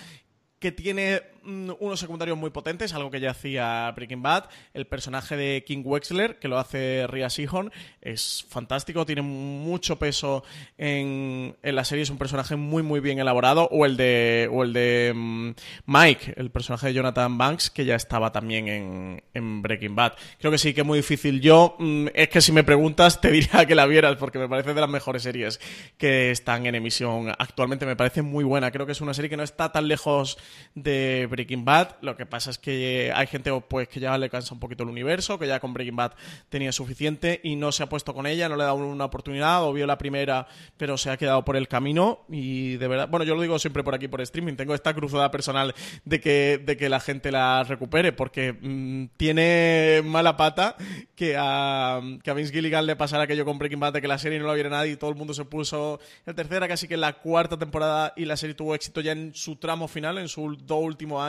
que 0.60 0.72
tiene 0.72 1.22
unos 1.48 2.00
secundarios 2.00 2.38
muy 2.38 2.50
potentes, 2.50 2.94
algo 2.94 3.10
que 3.10 3.20
ya 3.20 3.32
hacía 3.32 3.92
Breaking 3.96 4.22
Bad. 4.22 4.46
El 4.74 4.86
personaje 4.86 5.38
de 5.38 5.64
King 5.66 5.82
Wexler, 5.86 6.40
que 6.40 6.48
lo 6.48 6.60
hace 6.60 7.08
Ria 7.08 7.30
Sihon, 7.30 7.72
es 8.02 8.46
fantástico, 8.50 9.06
tiene 9.06 9.22
mucho 9.22 9.98
peso 9.98 10.44
en, 10.78 11.56
la 11.64 11.84
serie, 11.86 12.04
es 12.04 12.10
un 12.10 12.18
personaje 12.18 12.56
muy 12.56 12.84
muy 12.84 13.00
bien 13.00 13.20
elaborado. 13.20 13.68
O 13.72 13.86
el 13.86 13.98
de, 13.98 14.50
o 14.52 14.64
el 14.64 14.74
de 14.74 15.14
mm, 15.16 15.52
Mike, 15.86 16.34
el 16.38 16.52
personaje 16.52 16.88
de 16.88 16.94
Jonathan 16.94 17.38
Banks, 17.38 17.70
que 17.70 17.86
ya 17.86 17.96
estaba 17.96 18.32
también 18.32 18.68
en, 18.68 19.24
en, 19.34 19.62
Breaking 19.62 19.96
Bad. 19.96 20.14
Creo 20.40 20.52
que 20.52 20.58
sí, 20.58 20.74
que 20.74 20.82
es 20.82 20.88
muy 20.88 21.00
difícil. 21.00 21.40
Yo, 21.42 21.76
mm, 21.80 22.08
es 22.14 22.30
que 22.30 22.42
si 22.42 22.52
me 22.52 22.64
preguntas, 22.64 23.22
te 23.22 23.32
diría 23.32 23.66
que 23.66 23.76
la 23.76 23.86
vieras, 23.86 24.18
porque 24.18 24.40
me 24.40 24.50
parece 24.50 24.74
de 24.74 24.82
las 24.82 24.90
mejores 24.90 25.24
series 25.24 25.60
que 25.98 26.32
están 26.32 26.66
en 26.66 26.76
emisión 26.76 27.30
actualmente. 27.38 27.86
Me 27.86 27.96
parece 27.96 28.22
muy 28.22 28.44
buena. 28.44 28.72
Creo 28.72 28.86
que 28.86 28.92
es 28.92 29.02
una 29.02 29.14
serie 29.14 29.30
que 29.30 29.38
no 29.38 29.44
está 29.44 29.72
tan 29.72 29.88
lejos 29.88 30.38
de 30.76 31.28
Breaking 31.38 31.66
Bad. 31.66 31.98
Lo 32.02 32.18
que 32.18 32.26
pasa 32.26 32.50
es 32.50 32.58
que 32.58 33.12
hay 33.14 33.28
gente 33.28 33.52
pues 33.70 33.88
que 33.88 34.00
ya 34.00 34.18
le 34.18 34.30
cansa 34.30 34.54
un 34.56 34.60
poquito 34.60 34.84
el 34.84 34.90
universo, 34.90 35.38
que 35.38 35.48
ya 35.48 35.60
con 35.60 35.74
Breaking 35.74 35.96
Bad 35.96 36.14
tenía 36.50 36.72
suficiente 36.72 37.40
y 37.44 37.56
no 37.56 37.72
se 37.72 37.84
ha 37.84 37.90
puesto 37.90 38.14
con 38.14 38.26
ella, 38.26 38.50
no 38.50 38.56
le 38.56 38.64
ha 38.64 38.68
dado 38.68 38.78
una 38.78 39.06
oportunidad 39.06 39.64
o 39.64 39.72
vio 39.72 39.86
la 39.86 40.00
primera, 40.00 40.48
pero 40.78 40.98
se 40.98 41.12
ha 41.12 41.18
quedado 41.18 41.46
por 41.46 41.56
el 41.56 41.68
camino 41.68 42.26
y 42.28 42.78
de 42.78 42.88
verdad, 42.88 43.08
bueno, 43.08 43.24
yo 43.24 43.36
lo 43.36 43.42
digo 43.42 43.60
siempre 43.60 43.84
por 43.84 43.94
aquí 43.94 44.08
por 44.08 44.20
streaming, 44.22 44.56
tengo 44.56 44.74
esta 44.74 44.94
cruzada 44.96 45.30
personal 45.30 45.76
de 46.06 46.20
que, 46.20 46.58
de 46.58 46.76
que 46.76 46.90
la 46.90 47.00
gente 47.00 47.32
la 47.32 47.64
recupere 47.64 48.14
porque 48.14 48.54
mm, 48.54 49.16
tiene 49.16 50.02
mala 50.04 50.38
pata 50.38 50.76
que 51.16 51.36
a, 51.38 52.02
que 52.24 52.32
a 52.32 52.34
Vince 52.34 52.52
Gilligan 52.52 52.88
le 52.88 52.96
pasara 52.96 53.24
aquello 53.24 53.46
con 53.46 53.60
Breaking 53.60 53.80
Bad 53.80 53.94
de 53.94 54.02
que 54.02 54.08
la 54.08 54.18
serie 54.18 54.40
no 54.40 54.48
la 54.48 54.56
viera 54.56 54.70
nadie 54.70 54.94
y 54.94 54.98
todo 54.98 55.12
el 55.12 55.16
mundo 55.16 55.36
se 55.36 55.46
puso 55.46 56.00
en 56.26 56.36
tercera, 56.36 56.68
casi 56.68 56.88
que 56.88 56.96
en 56.96 57.02
la 57.02 57.14
cuarta 57.14 57.58
temporada 57.58 58.14
y 58.16 58.26
la 58.26 58.38
serie 58.38 58.56
tuvo 58.56 58.74
éxito 58.74 59.02
ya 59.02 59.12
en 59.12 59.36
su 59.36 59.58
tramo 59.58 59.88
final, 59.88 60.18
en 60.18 60.28
sus 60.28 60.66
dos 60.66 60.80
últimos 60.82 61.22
años 61.22 61.27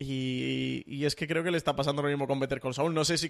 y, 0.00 1.04
es 1.04 1.16
que 1.16 1.26
creo 1.26 1.42
que 1.42 1.50
le 1.50 1.56
está 1.56 1.74
pasando 1.74 2.02
lo 2.02 2.08
mismo 2.08 2.28
con 2.28 2.38
Better 2.38 2.60
Call 2.60 2.72
Saul. 2.72 2.94
No 2.94 3.04
sé 3.04 3.18
si. 3.18 3.28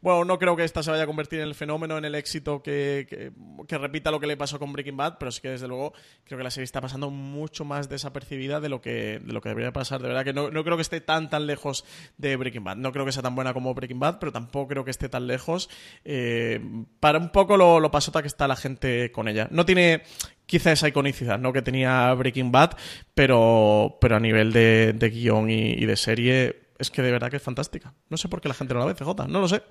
bueno, 0.00 0.24
no 0.24 0.38
creo 0.38 0.56
que 0.56 0.64
esta 0.64 0.82
se 0.82 0.90
vaya 0.90 1.04
a 1.04 1.06
convertir 1.06 1.38
en 1.38 1.46
el 1.46 1.54
fenómeno, 1.54 1.96
en 1.96 2.04
el 2.04 2.16
éxito 2.16 2.60
que, 2.60 3.32
que, 3.68 3.78
repita 3.78 4.10
lo 4.10 4.18
que 4.18 4.26
le 4.26 4.36
pasó 4.36 4.58
con 4.58 4.72
Breaking 4.72 4.96
Bad, 4.96 5.18
pero 5.18 5.30
sí 5.30 5.40
que 5.40 5.50
desde 5.50 5.68
luego 5.68 5.92
creo 6.24 6.38
que 6.38 6.44
la 6.44 6.50
serie 6.50 6.64
está 6.64 6.80
pasando 6.80 7.10
mucho 7.10 7.64
más 7.64 7.88
desapercibida 7.88 8.58
de 8.58 8.68
lo 8.68 8.80
que, 8.80 9.20
de 9.20 9.32
lo 9.32 9.40
que 9.40 9.50
debería 9.50 9.72
pasar. 9.72 10.02
De 10.02 10.08
verdad 10.08 10.24
que 10.24 10.32
no, 10.32 10.50
no 10.50 10.64
creo 10.64 10.76
que 10.76 10.82
esté 10.82 11.00
tan, 11.00 11.30
tan 11.30 11.46
lejos 11.46 11.84
de 12.16 12.34
Breaking 12.36 12.64
Bad. 12.64 12.76
No 12.78 12.90
creo 12.90 13.04
que 13.04 13.12
sea 13.12 13.22
tan 13.22 13.36
buena 13.36 13.54
como 13.54 13.72
Breaking 13.74 14.00
Bad, 14.00 14.18
pero 14.18 14.32
tampoco 14.32 14.68
creo 14.68 14.84
que 14.84 14.90
esté 14.90 15.08
tan 15.08 15.28
lejos. 15.28 15.70
Eh, 16.04 16.60
para 16.98 17.18
un 17.18 17.30
poco 17.30 17.56
lo, 17.56 17.78
lo 17.78 17.92
pasota 17.92 18.22
que 18.22 18.28
está 18.28 18.48
la 18.48 18.56
gente 18.56 19.12
con 19.12 19.28
ella. 19.28 19.46
No 19.52 19.64
tiene 19.64 20.02
quizá 20.48 20.72
esa 20.72 20.88
iconicidad 20.88 21.38
¿no? 21.38 21.52
que 21.52 21.62
tenía 21.62 22.12
Breaking 22.14 22.50
Bad, 22.50 22.72
pero, 23.14 23.98
pero 24.00 24.16
a 24.16 24.20
nivel 24.20 24.52
de, 24.52 25.10
guion 25.12 25.50
y, 25.50 25.74
y 25.74 25.86
de 25.86 25.96
serie 25.96 26.68
es 26.78 26.90
que 26.90 27.02
de 27.02 27.12
verdad 27.12 27.30
que 27.30 27.36
es 27.36 27.42
fantástica. 27.42 27.94
No 28.08 28.16
sé 28.16 28.28
por 28.28 28.40
qué 28.40 28.48
la 28.48 28.54
gente 28.54 28.74
no 28.74 28.80
la 28.80 28.86
ve, 28.86 28.94
CJ, 28.94 29.28
no 29.28 29.40
lo 29.40 29.48
sé. 29.48 29.62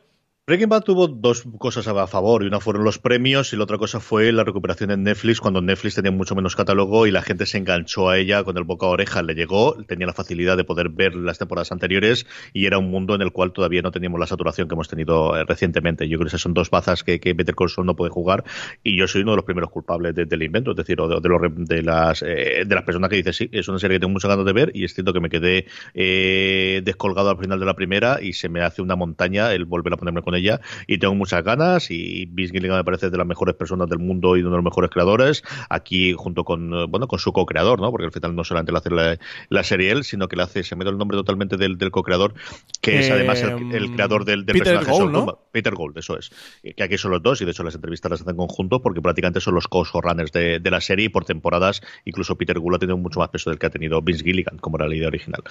Breaking 0.47 0.69
Bad 0.69 0.83
tuvo 0.83 1.09
dos 1.09 1.43
cosas 1.57 1.89
a 1.89 2.07
favor, 2.07 2.41
y 2.41 2.47
una 2.47 2.61
fueron 2.61 2.85
los 2.85 2.99
premios 2.99 3.51
y 3.51 3.57
la 3.57 3.63
otra 3.63 3.77
cosa 3.77 3.99
fue 3.99 4.31
la 4.31 4.45
recuperación 4.45 4.91
en 4.91 5.03
Netflix 5.03 5.41
cuando 5.41 5.61
Netflix 5.61 5.95
tenía 5.95 6.11
mucho 6.11 6.35
menos 6.35 6.55
catálogo 6.55 7.05
y 7.05 7.11
la 7.11 7.21
gente 7.21 7.45
se 7.45 7.57
enganchó 7.57 8.07
a 8.07 8.17
ella 8.17 8.45
con 8.45 8.57
el 8.57 8.63
boca 8.63 8.85
a 8.85 8.89
oreja, 8.91 9.21
le 9.23 9.35
llegó, 9.35 9.75
tenía 9.83 10.07
la 10.07 10.13
facilidad 10.13 10.55
de 10.55 10.63
poder 10.63 10.87
ver 10.87 11.15
las 11.15 11.37
temporadas 11.37 11.73
anteriores 11.73 12.25
y 12.53 12.65
era 12.65 12.77
un 12.77 12.89
mundo 12.89 13.13
en 13.13 13.23
el 13.23 13.33
cual 13.33 13.51
todavía 13.51 13.81
no 13.81 13.91
teníamos 13.91 14.21
la 14.21 14.25
saturación 14.25 14.69
que 14.69 14.75
hemos 14.75 14.87
tenido 14.87 15.35
eh, 15.35 15.43
recientemente. 15.43 16.07
Yo 16.07 16.17
creo 16.17 16.27
que 16.27 16.29
esas 16.29 16.43
son 16.43 16.53
dos 16.53 16.69
bazas 16.69 17.03
que, 17.03 17.19
que 17.19 17.33
Better 17.33 17.53
Call 17.53 17.69
Saul 17.69 17.85
no 17.85 17.97
puede 17.97 18.11
jugar 18.11 18.45
y 18.83 18.97
yo 18.97 19.05
soy 19.05 19.23
uno 19.23 19.31
de 19.31 19.37
los 19.37 19.45
primeros 19.45 19.69
culpables 19.69 20.15
del 20.15 20.43
invento, 20.43 20.71
es 20.71 20.77
decir, 20.77 20.95
de, 20.97 21.83
las, 21.83 22.21
eh, 22.21 22.63
de 22.65 22.73
las 22.73 22.85
personas 22.85 23.09
que 23.09 23.17
dicen 23.17 23.33
sí, 23.33 23.49
es 23.51 23.67
una 23.67 23.79
serie 23.79 23.97
que 23.97 23.99
tengo 23.99 24.13
muchas 24.13 24.29
ganas 24.29 24.45
de 24.45 24.53
ver 24.53 24.71
y 24.73 24.85
es 24.85 24.93
cierto 24.93 25.11
que 25.11 25.19
me 25.19 25.29
quedé 25.29 25.65
eh, 25.93 26.79
descolgado 26.85 27.31
al 27.31 27.37
final 27.37 27.59
de 27.59 27.65
la 27.65 27.73
primera 27.73 28.19
y 28.21 28.31
se 28.31 28.47
me 28.47 28.61
hace 28.61 28.81
una 28.81 28.95
montaña 28.95 29.51
el 29.51 29.65
volver 29.65 29.91
a 29.91 29.97
ponerme 29.97 30.21
con 30.21 30.36
ella 30.37 30.61
y 30.87 30.97
tengo 30.97 31.15
muchas 31.15 31.43
ganas 31.43 31.91
y 31.91 32.25
Vince 32.27 32.53
Gilligan 32.53 32.77
me 32.77 32.83
parece 32.83 33.09
de 33.09 33.17
las 33.17 33.27
mejores 33.27 33.55
personas 33.55 33.89
del 33.89 33.99
mundo 33.99 34.37
y 34.37 34.41
uno 34.41 34.51
de 34.51 34.57
los 34.57 34.65
mejores 34.65 34.89
creadores 34.89 35.43
aquí 35.69 36.13
junto 36.13 36.43
con 36.43 36.73
eh, 36.73 36.85
bueno 36.87 37.07
con 37.07 37.19
su 37.19 37.31
co-creador 37.31 37.81
no 37.81 37.91
porque 37.91 38.05
al 38.05 38.11
final 38.11 38.35
no 38.35 38.43
solamente 38.43 38.71
le 38.71 38.77
hace 38.77 39.19
la, 39.49 39.63
serie 39.63 39.91
él 39.91 40.03
sino 40.03 40.27
que 40.27 40.35
le 40.35 40.43
hace 40.43 40.63
se 40.63 40.75
me 40.75 40.85
da 40.85 40.91
el 40.91 40.97
nombre 40.97 41.17
totalmente 41.17 41.57
del, 41.57 41.77
del 41.77 41.91
co-creador 41.91 42.33
que 42.81 42.99
es 42.99 43.11
además 43.11 43.41
el, 43.41 43.57
Em, 43.87 43.93
creador 43.93 44.25
del, 44.25 44.45
del 44.45 44.57
Peter 44.57 44.75
personaje 44.75 45.03
Gould, 45.03 45.11
¿no? 45.11 45.39
Peter 45.51 45.73
Gold 45.73 45.97
eso 45.97 46.17
es. 46.17 46.31
Que 46.75 46.83
aquí 46.83 46.97
son 46.97 47.11
los 47.11 47.21
dos 47.21 47.41
y 47.41 47.45
de 47.45 47.51
hecho 47.51 47.63
las 47.63 47.75
entrevistas 47.75 48.11
las 48.11 48.21
hacen 48.21 48.31
en 48.31 48.37
conjunto 48.37 48.81
porque 48.81 49.01
prácticamente 49.01 49.41
son 49.41 49.55
los 49.55 49.67
co-showrunners 49.67 50.31
de, 50.31 50.59
de 50.59 50.71
la 50.71 50.81
serie 50.81 51.05
y 51.05 51.09
por 51.09 51.25
temporadas 51.25 51.81
incluso 52.05 52.35
Peter 52.37 52.59
Gould 52.59 52.75
ha 52.75 52.79
tenido 52.79 52.97
mucho 52.97 53.19
más 53.19 53.29
peso 53.29 53.49
del 53.49 53.59
que 53.59 53.67
ha 53.67 53.69
tenido 53.69 54.01
Vince 54.01 54.23
Gilligan 54.23 54.57
como 54.57 54.77
era 54.77 54.87
la 54.87 54.95
idea 54.95 55.07
original. 55.07 55.43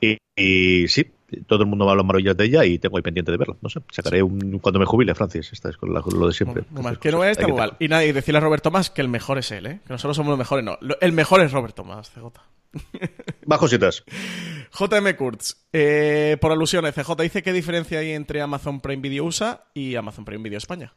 Y, 0.00 0.18
y 0.36 0.88
sí 0.88 1.06
todo 1.46 1.62
el 1.62 1.68
mundo 1.68 1.84
me 1.84 1.90
habla 1.90 2.02
maravillas 2.02 2.36
de 2.36 2.44
ella 2.44 2.64
y 2.64 2.78
tengo 2.78 2.96
ahí 2.96 3.02
pendiente 3.02 3.30
de 3.30 3.38
verla. 3.38 3.56
No 3.60 3.68
sé, 3.68 3.80
sacaré 3.90 4.22
un, 4.22 4.58
cuando 4.60 4.78
me 4.78 4.86
jubile, 4.86 5.14
Francis. 5.14 5.52
Esta 5.52 5.68
es 5.70 5.76
con 5.76 5.92
la- 5.92 6.00
lo 6.00 6.26
de 6.26 6.32
siempre. 6.32 6.62
Que 7.00 7.10
no 7.12 7.22
Hay 7.22 7.34
que 7.36 7.46
muy 7.46 7.56
mal. 7.56 7.76
Y 7.78 7.88
nadie 7.88 8.12
decirle 8.12 8.38
a 8.38 8.40
Robert 8.40 8.62
Thomas 8.62 8.90
que 8.90 9.00
el 9.02 9.08
mejor 9.08 9.38
es 9.38 9.50
él, 9.52 9.66
¿eh? 9.66 9.80
Que 9.86 9.92
nosotros 9.92 10.16
somos 10.16 10.30
los 10.30 10.38
mejores, 10.38 10.64
no. 10.64 10.78
El 11.00 11.12
mejor 11.12 11.40
es 11.40 11.52
Robert 11.52 11.74
Thomas, 11.74 12.10
CJ. 12.10 12.32
Bajo 13.46 13.68
citas. 13.68 14.04
JM 14.78 15.16
Kurtz, 15.16 15.56
eh, 15.72 16.36
por 16.40 16.52
alusiones, 16.52 16.94
CJ 16.94 17.14
dice 17.22 17.42
qué 17.42 17.52
diferencia 17.52 17.98
hay 18.00 18.12
entre 18.12 18.40
Amazon 18.42 18.80
Prime 18.80 19.00
Video 19.02 19.24
USA 19.24 19.64
y 19.74 19.94
Amazon 19.96 20.24
Prime 20.24 20.42
Video 20.42 20.58
España. 20.58 20.94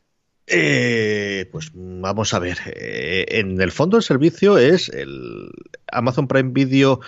Eh, 0.47 1.47
pues 1.51 1.71
vamos 1.73 2.33
a 2.33 2.39
ver. 2.39 2.57
Eh, 2.75 3.25
en 3.29 3.61
el 3.61 3.71
fondo 3.71 3.95
el 3.97 4.03
servicio 4.03 4.57
es 4.57 4.89
el 4.89 5.49
Amazon 5.91 6.27
Prime 6.27 6.49
Video 6.51 6.99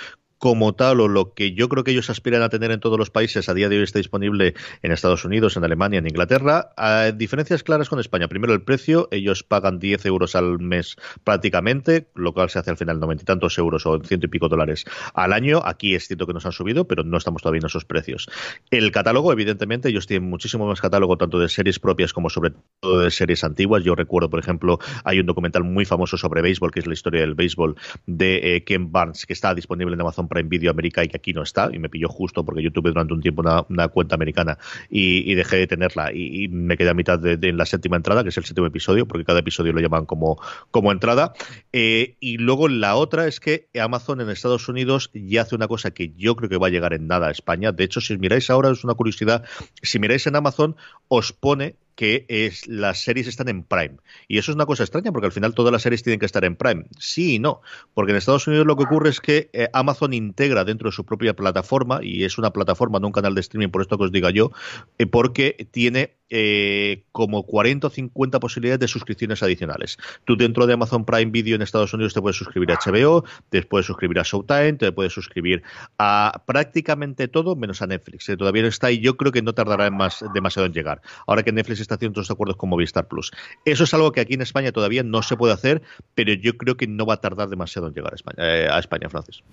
como 0.44 0.76
tal 0.76 1.00
o 1.00 1.08
lo 1.08 1.34
que 1.34 1.54
yo 1.54 1.70
creo 1.70 1.86
que 1.86 1.92
ellos 1.92 2.10
aspiran 2.10 2.42
a 2.42 2.50
tener 2.50 2.70
en 2.72 2.82
todos 2.82 3.00
los 3.00 3.10
países 3.10 3.48
a 3.48 3.54
día 3.54 3.70
de 3.70 3.78
hoy 3.78 3.84
está 3.84 4.00
disponible 4.00 4.56
en 4.82 4.92
Estados 4.92 5.24
Unidos, 5.24 5.56
en 5.56 5.64
Alemania, 5.64 6.00
en 6.00 6.06
Inglaterra. 6.06 6.74
Diferencias 7.16 7.64
claras 7.64 7.88
con 7.88 8.02
España. 8.02 8.28
Primero 8.28 8.54
el 8.54 8.62
precio, 8.62 9.08
ellos 9.12 9.44
pagan 9.44 9.80
10 9.80 10.06
euros 10.06 10.36
al 10.36 10.60
mes 10.60 10.98
prácticamente, 11.24 12.10
lo 12.14 12.34
cual 12.34 12.50
se 12.50 12.60
hace 12.60 12.72
al 12.72 12.76
final 12.76 13.00
noventa 13.00 13.22
y 13.22 13.26
tantos 13.26 13.58
euros 13.58 13.86
o 13.86 14.02
ciento 14.04 14.26
y 14.26 14.30
pico 14.30 14.50
dólares 14.50 14.84
al 15.14 15.32
año. 15.32 15.62
Aquí 15.64 15.96
es 15.96 16.08
cierto 16.08 16.28
que 16.28 16.34
nos 16.34 16.46
han 16.46 16.52
subido, 16.52 16.90
pero 16.90 17.06
no 17.06 17.18
estamos 17.18 17.42
todavía 17.42 17.60
en 17.60 17.68
esos 17.68 17.86
precios. 17.86 18.30
El 18.70 18.92
catálogo, 18.92 19.32
evidentemente, 19.32 19.88
ellos 19.88 20.08
tienen 20.08 20.30
muchísimo 20.30 20.68
más 20.68 20.82
catálogo, 20.82 21.18
tanto 21.18 21.40
de 21.40 21.48
series 21.48 21.80
propias 21.80 22.12
como 22.12 22.30
sobre 22.30 22.52
todo 22.82 23.00
de 23.00 23.12
series 23.12 23.46
antiguas. 23.46 23.86
Yo 23.86 23.96
recuerdo, 23.96 24.30
por 24.30 24.42
ejemplo, 24.42 24.78
hay 25.06 25.22
un 25.22 25.26
documental 25.26 25.64
muy 25.64 25.86
famoso 25.86 26.18
sobre 26.18 26.42
béisbol, 26.42 26.72
que 26.72 26.82
es 26.82 26.86
la 26.88 26.94
historia 26.96 27.22
del 27.22 27.34
béisbol 27.34 27.78
de 28.08 28.58
eh, 28.58 28.64
Ken 28.66 28.92
Barnes, 28.92 29.26
que 29.26 29.32
está 29.32 29.56
disponible 29.56 29.94
en 29.94 30.02
Amazon 30.02 30.28
Prime 30.34 30.50
Video 30.50 30.72
América 30.72 31.04
y 31.04 31.10
que 31.10 31.18
aquí 31.18 31.34
no 31.34 31.44
está, 31.44 31.70
y 31.72 31.80
me 31.80 31.90
pilló 31.90 32.10
justo 32.10 32.44
porque 32.44 32.64
yo 32.64 32.72
tuve 32.72 32.90
durante 32.90 33.14
un 33.14 33.22
tiempo 33.22 33.44
una, 33.70 33.88
cuenta 33.90 34.16
americana 34.16 34.58
y, 34.90 35.34
dejé 35.36 35.58
de 35.58 35.68
tenerla 35.68 36.12
y, 36.14 36.48
me 36.48 36.78
quedé 36.78 36.90
a 36.90 36.94
mitad 36.94 37.20
de, 37.20 37.38
de 37.38 37.54
la 37.54 37.66
séptima 37.66 37.98
entrada, 37.98 38.24
que 38.24 38.30
es 38.30 38.38
el 38.38 38.46
séptimo 38.46 38.68
episodio, 38.68 39.08
porque 39.08 39.26
cada 39.26 39.40
episodio 39.40 39.74
lo 39.74 39.80
llaman 39.80 40.06
como, 40.06 40.42
como 40.72 40.92
entrada. 40.92 41.34
Eh, 41.72 42.16
y 42.20 42.38
luego 42.38 42.68
la 42.68 42.96
otra 42.96 43.28
es 43.28 43.40
que 43.40 43.68
Amazon 43.80 44.22
en 44.22 44.30
Estados 44.30 44.68
Unidos 44.70 45.12
ya 45.14 45.44
hace 45.44 45.56
una 45.56 45.68
cosa 45.68 45.92
que 45.92 46.14
yo 46.18 46.36
creo 46.36 46.50
que 46.50 46.58
va 46.58 46.68
a 46.68 46.72
llegar 46.72 46.94
en 46.94 47.08
nada 47.08 47.28
a 47.28 47.32
España. 47.32 47.72
De 47.72 47.84
hecho, 47.84 48.02
si 48.02 48.18
miráis 48.18 48.50
ahora, 48.50 48.72
es 48.72 48.84
una 48.84 48.94
curiosidad, 48.94 49.44
si 49.82 50.00
miráis 50.00 50.28
en 50.28 50.36
Amazon, 50.36 50.76
os 51.08 51.34
pone 51.34 51.76
que 51.96 52.26
es, 52.28 52.68
las 52.68 53.04
series 53.04 53.28
están 53.28 53.50
en 53.50 53.64
Prime. 53.64 53.98
Y 54.28 54.38
eso 54.38 54.52
es 54.52 54.56
una 54.56 54.66
cosa 54.66 54.84
extraña 54.84 55.12
porque 55.12 55.28
al 55.28 55.32
final 55.32 55.54
todas 55.54 55.72
las 55.72 55.82
series 55.82 56.04
tienen 56.04 56.20
que 56.20 56.26
estar 56.26 56.44
en 56.46 56.56
Prime. 56.56 56.86
Sí 57.00 57.36
y 57.36 57.40
no. 57.40 57.62
Porque 57.94 58.12
en 58.12 58.18
Estados 58.18 58.48
Unidos 58.48 58.66
lo 58.66 58.76
que 58.76 58.84
ocurre 58.84 59.10
es 59.10 59.20
que 59.20 59.50
eh, 59.54 59.70
Amazon 59.74 60.14
integra 60.14 60.64
dentro 60.64 60.90
de 60.90 60.96
su 60.96 61.06
propia 61.06 61.36
plataforma, 61.36 62.00
y 62.02 62.24
es 62.24 62.38
una 62.38 62.52
plataforma, 62.52 63.00
no 63.00 63.08
un 63.08 63.14
canal 63.14 63.36
de 63.36 63.42
streaming, 63.42 63.70
por 63.70 63.82
esto 63.82 63.98
que 63.98 64.06
os 64.06 64.12
diga 64.12 64.32
yo, 64.32 64.52
eh, 64.98 65.06
porque 65.06 65.68
tiene 65.72 66.16
eh, 66.36 67.04
como 67.12 67.44
40 67.44 67.86
o 67.86 67.90
50 67.92 68.40
posibilidades 68.40 68.80
de 68.80 68.88
suscripciones 68.88 69.44
adicionales. 69.44 70.00
Tú 70.26 70.36
dentro 70.36 70.66
de 70.66 70.74
Amazon 70.74 71.06
Prime 71.06 71.30
Video 71.30 71.56
en 71.56 71.62
Estados 71.62 71.94
Unidos 71.94 72.16
te 72.16 72.22
puedes 72.22 72.38
suscribir 72.38 72.72
a 72.72 72.80
HBO, 72.84 73.24
te 73.50 73.62
puedes 73.62 73.86
suscribir 73.86 74.18
a 74.18 74.24
Showtime, 74.24 74.74
te 74.74 74.92
puedes 74.92 75.14
suscribir 75.14 75.62
a 76.00 76.42
prácticamente 76.48 77.28
todo 77.28 77.56
menos 77.56 77.84
a 77.84 77.88
Netflix. 77.88 78.28
Eh, 78.30 78.36
todavía 78.36 78.64
no 78.64 78.68
está 78.68 78.90
y 78.90 79.00
yo 79.00 79.16
creo 79.16 79.32
que 79.32 79.44
no 79.44 79.54
tardará 79.54 79.86
en 79.86 79.96
más, 79.96 80.26
demasiado 80.34 80.66
en 80.66 80.74
llegar. 80.74 81.04
Ahora 81.28 81.44
que 81.44 81.52
Netflix 81.52 81.82
está 81.82 81.96
haciendo 81.96 82.14
otros 82.14 82.32
acuerdos 82.32 82.58
con 82.58 82.70
Movistar 82.70 83.08
Plus. 83.08 83.32
Eso 83.64 83.84
es 83.84 83.94
algo 83.94 84.12
que 84.12 84.22
aquí 84.22 84.34
en 84.34 84.42
España 84.42 84.72
todavía 84.72 85.04
no 85.04 85.22
se 85.22 85.38
puede 85.38 85.54
hacer, 85.54 85.84
pero 86.16 86.34
yo 86.34 86.58
creo 86.58 86.78
que 86.78 86.88
no 86.88 87.06
va 87.06 87.14
a 87.14 87.22
tardar 87.22 87.50
demasiado 87.50 87.90
en 87.90 87.94
llegar 87.94 88.14
a 88.14 88.16
España, 88.16 88.38
eh, 88.40 88.68
a 88.72 88.80
España 88.80 89.08
Francis. 89.08 89.44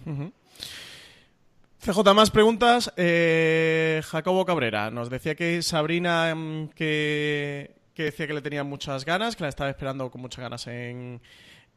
CJ, 1.82 2.14
más 2.14 2.30
preguntas. 2.30 2.92
Eh, 2.96 4.02
Jacobo 4.04 4.44
Cabrera 4.44 4.90
nos 4.90 5.08
decía 5.08 5.34
que 5.34 5.62
Sabrina, 5.62 6.34
mm, 6.34 6.68
que, 6.74 7.74
que 7.94 8.02
decía 8.04 8.26
que 8.26 8.34
le 8.34 8.42
tenía 8.42 8.64
muchas 8.64 9.04
ganas, 9.06 9.34
que 9.34 9.44
la 9.44 9.48
estaba 9.48 9.70
esperando 9.70 10.10
con 10.10 10.20
muchas 10.20 10.42
ganas 10.42 10.66
en. 10.66 11.20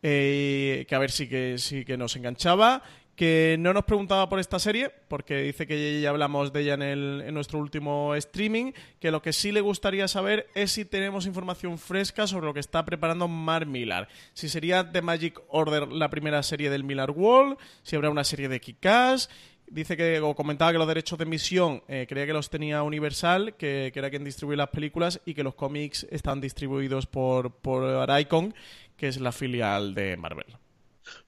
eh, 0.01 0.85
que 0.89 0.95
a 0.95 0.99
ver 0.99 1.11
si 1.11 1.29
que, 1.29 1.57
sí 1.57 1.85
que 1.85 1.97
nos 1.97 2.15
enganchaba. 2.15 2.83
Que 3.15 3.57
no 3.59 3.73
nos 3.73 3.83
preguntaba 3.83 4.27
por 4.27 4.39
esta 4.39 4.57
serie, 4.57 4.89
porque 5.07 5.37
dice 5.43 5.67
que 5.67 6.01
ya 6.01 6.09
hablamos 6.09 6.51
de 6.51 6.61
ella 6.61 6.73
en, 6.73 6.81
el- 6.81 7.23
en 7.27 7.33
nuestro 7.35 7.59
último 7.59 8.15
streaming. 8.15 8.71
Que 8.99 9.11
lo 9.11 9.21
que 9.21 9.31
sí 9.33 9.51
le 9.51 9.61
gustaría 9.61 10.07
saber 10.07 10.47
es 10.55 10.71
si 10.71 10.83
tenemos 10.83 11.27
información 11.27 11.77
fresca 11.77 12.25
sobre 12.25 12.47
lo 12.47 12.55
que 12.55 12.59
está 12.59 12.83
preparando 12.85 13.27
Mark 13.27 13.67
Millar. 13.67 14.07
Si 14.33 14.49
sería 14.49 14.91
The 14.91 15.03
Magic 15.03 15.39
Order 15.49 15.89
la 15.89 16.09
primera 16.09 16.41
serie 16.41 16.71
del 16.71 16.83
Millar 16.83 17.11
Wall, 17.11 17.55
si 17.83 17.95
habrá 17.95 18.09
una 18.09 18.23
serie 18.23 18.49
de 18.49 18.59
Kick-Ass. 18.59 19.29
Dice 19.67 19.97
que, 19.97 20.19
o 20.19 20.35
comentaba 20.35 20.71
que 20.71 20.77
los 20.77 20.87
derechos 20.87 21.17
de 21.17 21.23
emisión 21.23 21.83
eh, 21.87 22.05
creía 22.07 22.27
que 22.27 22.33
los 22.33 22.49
tenía 22.49 22.83
Universal, 22.83 23.55
que, 23.55 23.91
que 23.93 23.99
era 23.99 24.09
quien 24.09 24.23
distribuye 24.23 24.57
las 24.57 24.69
películas, 24.69 25.21
y 25.25 25.33
que 25.33 25.43
los 25.43 25.55
cómics 25.55 26.05
están 26.11 26.41
distribuidos 26.41 27.07
por, 27.07 27.51
por 27.51 28.07
Icon, 28.19 28.53
que 28.97 29.07
es 29.07 29.19
la 29.19 29.31
filial 29.31 29.95
de 29.95 30.15
Marvel. 30.17 30.45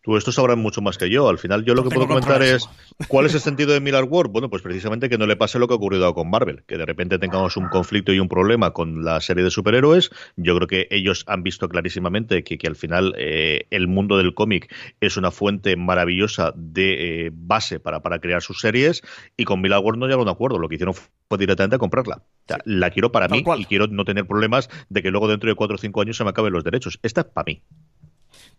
Tú 0.02 0.18
esto 0.18 0.32
sabrás 0.32 0.58
mucho 0.58 0.82
más 0.82 0.98
que 0.98 1.10
yo. 1.10 1.30
Al 1.30 1.38
final 1.38 1.66
yo 1.66 1.74
lo 1.74 1.84
que 1.84 1.90
tengo 1.90 2.08
puedo 2.08 2.22
comentar 2.22 2.42
es 2.44 2.68
cuál 3.08 3.26
es 3.26 3.34
el 3.34 3.42
sentido 3.42 3.74
de 3.74 3.80
Miller 3.80 4.04
War. 4.04 4.28
Bueno, 4.28 4.50
pues 4.50 4.62
precisamente 4.62 5.10
que 5.10 5.18
no 5.18 5.26
le 5.26 5.36
pase 5.36 5.60
lo 5.60 5.68
que 5.68 5.74
ha 5.74 5.78
ocurrido 5.78 6.14
con 6.14 6.30
Marvel, 6.30 6.64
que 6.68 6.78
de 6.78 6.86
repente 6.86 7.18
tengamos 7.20 7.58
un 7.58 7.68
conflicto 7.70 8.14
y 8.14 8.20
un 8.20 8.30
problema 8.30 8.72
con 8.72 9.04
la 9.04 9.20
serie 9.22 9.44
de 9.44 9.52
superhéroes. 9.52 10.12
Yo 10.36 10.56
creo 10.56 10.68
que 10.68 10.88
ellos 10.92 11.24
han 11.28 11.44
visto 11.44 11.68
clarísimamente 11.70 12.44
que, 12.44 12.58
que 12.58 12.68
al 12.68 12.76
final 12.76 13.14
eh, 13.18 13.68
el 13.72 13.88
mundo 13.88 14.18
del 14.18 14.34
cómic 14.34 14.74
es 15.02 15.18
una 15.18 15.32
fuente 15.32 15.76
maravillosa 15.76 16.54
de 16.56 17.26
eh, 17.26 17.32
base 17.34 17.80
para, 17.80 18.02
para 18.02 18.20
crear 18.20 18.42
sus 18.42 18.60
series 18.62 19.02
y 19.38 19.46
con 19.46 19.62
Miller 19.62 19.80
War 19.80 19.98
no 19.98 20.06
llegaron 20.06 20.28
a 20.28 20.32
un 20.32 20.36
acuerdo. 20.36 20.60
Lo 20.60 20.70
que 20.70 20.76
hicieron 20.76 20.94
fue 20.94 21.38
directamente 21.38 21.78
comprarla. 21.78 22.18
O 22.18 22.48
sea, 22.48 22.60
La 22.66 22.92
quiero 22.92 23.12
para 23.12 23.28
Tal 23.28 23.40
mí 23.40 23.44
cual. 23.44 23.62
y 23.62 23.66
quiero 23.66 23.88
no 23.88 24.06
tener 24.06 24.28
problemas 24.28 24.70
de 24.90 25.02
que 25.02 25.12
luego 25.12 25.28
dentro 25.28 25.50
de 25.50 25.56
cuatro 25.56 25.76
o 25.76 25.80
cinco 25.80 26.02
años 26.02 26.18
se 26.18 26.24
me 26.24 26.30
acaben 26.30 26.54
los 26.54 26.64
derechos. 26.64 27.00
Esta 27.02 27.22
es 27.22 27.28
para 27.28 27.46
mí. 27.46 27.62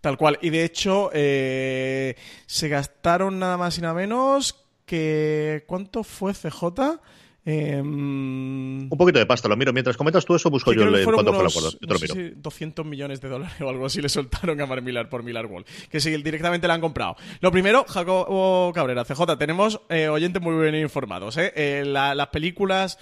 Tal 0.00 0.16
cual. 0.16 0.38
Y 0.42 0.50
de 0.50 0.64
hecho, 0.64 1.10
eh, 1.12 2.14
se 2.46 2.68
gastaron 2.68 3.38
nada 3.38 3.56
más 3.56 3.76
y 3.78 3.80
nada 3.80 3.94
menos 3.94 4.64
que. 4.84 5.64
¿Cuánto 5.66 6.04
fue 6.04 6.32
CJ? 6.32 7.00
Eh, 7.48 7.80
Un 7.80 8.88
poquito 8.98 9.20
de 9.20 9.26
pasta, 9.26 9.48
lo 9.48 9.56
miro. 9.56 9.72
Mientras 9.72 9.96
comentas 9.96 10.24
tú 10.24 10.34
eso, 10.34 10.50
busco 10.50 10.72
Sí, 10.72 10.76
yo 10.78 10.82
el, 10.82 10.90
fueron 11.04 11.14
cuándo 11.14 11.32
fue 11.32 11.38
el 11.38 11.42
unos, 11.46 11.56
acuerdo. 11.56 11.70
Yo 11.72 11.78
te 11.78 11.86
no 11.86 11.92
lo 11.92 11.98
sé 12.00 12.14
miro. 12.14 12.28
si 12.34 12.40
200 12.42 12.86
millones 12.86 13.20
de 13.20 13.28
dólares 13.28 13.54
o 13.60 13.68
algo 13.68 13.86
así 13.86 14.02
le 14.02 14.08
soltaron 14.08 14.60
a 14.60 14.66
Mark 14.66 14.82
Millar 14.82 15.08
por 15.08 15.22
Millar 15.22 15.46
Wall. 15.46 15.64
Que 15.90 16.00
sí, 16.00 16.10
directamente 16.22 16.66
la 16.66 16.74
han 16.74 16.80
comprado. 16.80 17.16
Lo 17.40 17.52
primero, 17.52 17.84
Jacobo 17.88 18.72
Cabrera, 18.74 19.04
CJ, 19.04 19.36
tenemos 19.38 19.80
eh, 19.88 20.08
oyentes 20.08 20.42
muy 20.42 20.60
bien 20.60 20.74
informados. 20.74 21.36
¿eh? 21.36 21.52
Eh, 21.54 21.84
la- 21.86 22.14
las 22.16 22.28
películas 22.28 22.98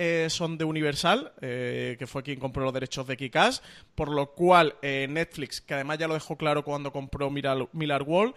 eh, 0.00 0.30
son 0.30 0.56
de 0.56 0.64
Universal, 0.64 1.32
eh, 1.40 1.96
que 1.98 2.06
fue 2.06 2.22
quien 2.22 2.38
compró 2.38 2.62
los 2.62 2.72
derechos 2.72 3.04
de 3.08 3.16
Kikas, 3.16 3.64
por 3.96 4.08
lo 4.08 4.30
cual 4.30 4.76
eh, 4.80 5.08
Netflix, 5.10 5.60
que 5.60 5.74
además 5.74 5.98
ya 5.98 6.06
lo 6.06 6.14
dejó 6.14 6.36
claro 6.36 6.62
cuando 6.62 6.92
compró 6.92 7.30
Millar, 7.30 7.68
Millar 7.72 8.04
Wall, 8.04 8.32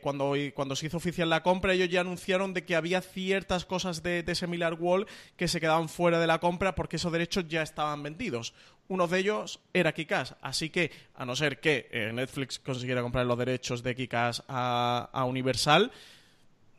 cuando, 0.00 0.34
cuando 0.54 0.74
se 0.74 0.86
hizo 0.86 0.96
oficial 0.96 1.28
la 1.28 1.42
compra, 1.42 1.74
ellos 1.74 1.90
ya 1.90 2.00
anunciaron 2.00 2.54
de 2.54 2.64
que 2.64 2.74
había 2.74 3.02
ciertas 3.02 3.66
cosas 3.66 4.02
de, 4.02 4.24
ese 4.26 4.46
Millar 4.46 4.74
Wall 4.74 5.06
que 5.36 5.48
se 5.48 5.60
quedaban 5.60 5.90
fuera 5.90 6.18
de 6.18 6.26
la 6.26 6.40
compra 6.40 6.74
porque 6.74 6.96
esos 6.96 7.12
derechos 7.12 7.46
ya 7.46 7.62
estaban 7.62 8.02
vendidos. 8.02 8.54
Uno 8.88 9.06
de 9.06 9.18
ellos 9.18 9.60
era 9.74 9.92
Kikas, 9.92 10.34
así 10.40 10.70
que 10.70 10.90
a 11.14 11.26
no 11.26 11.36
ser 11.36 11.60
que 11.60 11.88
Netflix 12.14 12.58
consiguiera 12.58 13.02
comprar 13.02 13.26
los 13.26 13.38
derechos 13.38 13.82
de 13.82 13.94
Kikas 13.94 14.42
a, 14.48 15.24
Universal, 15.28 15.92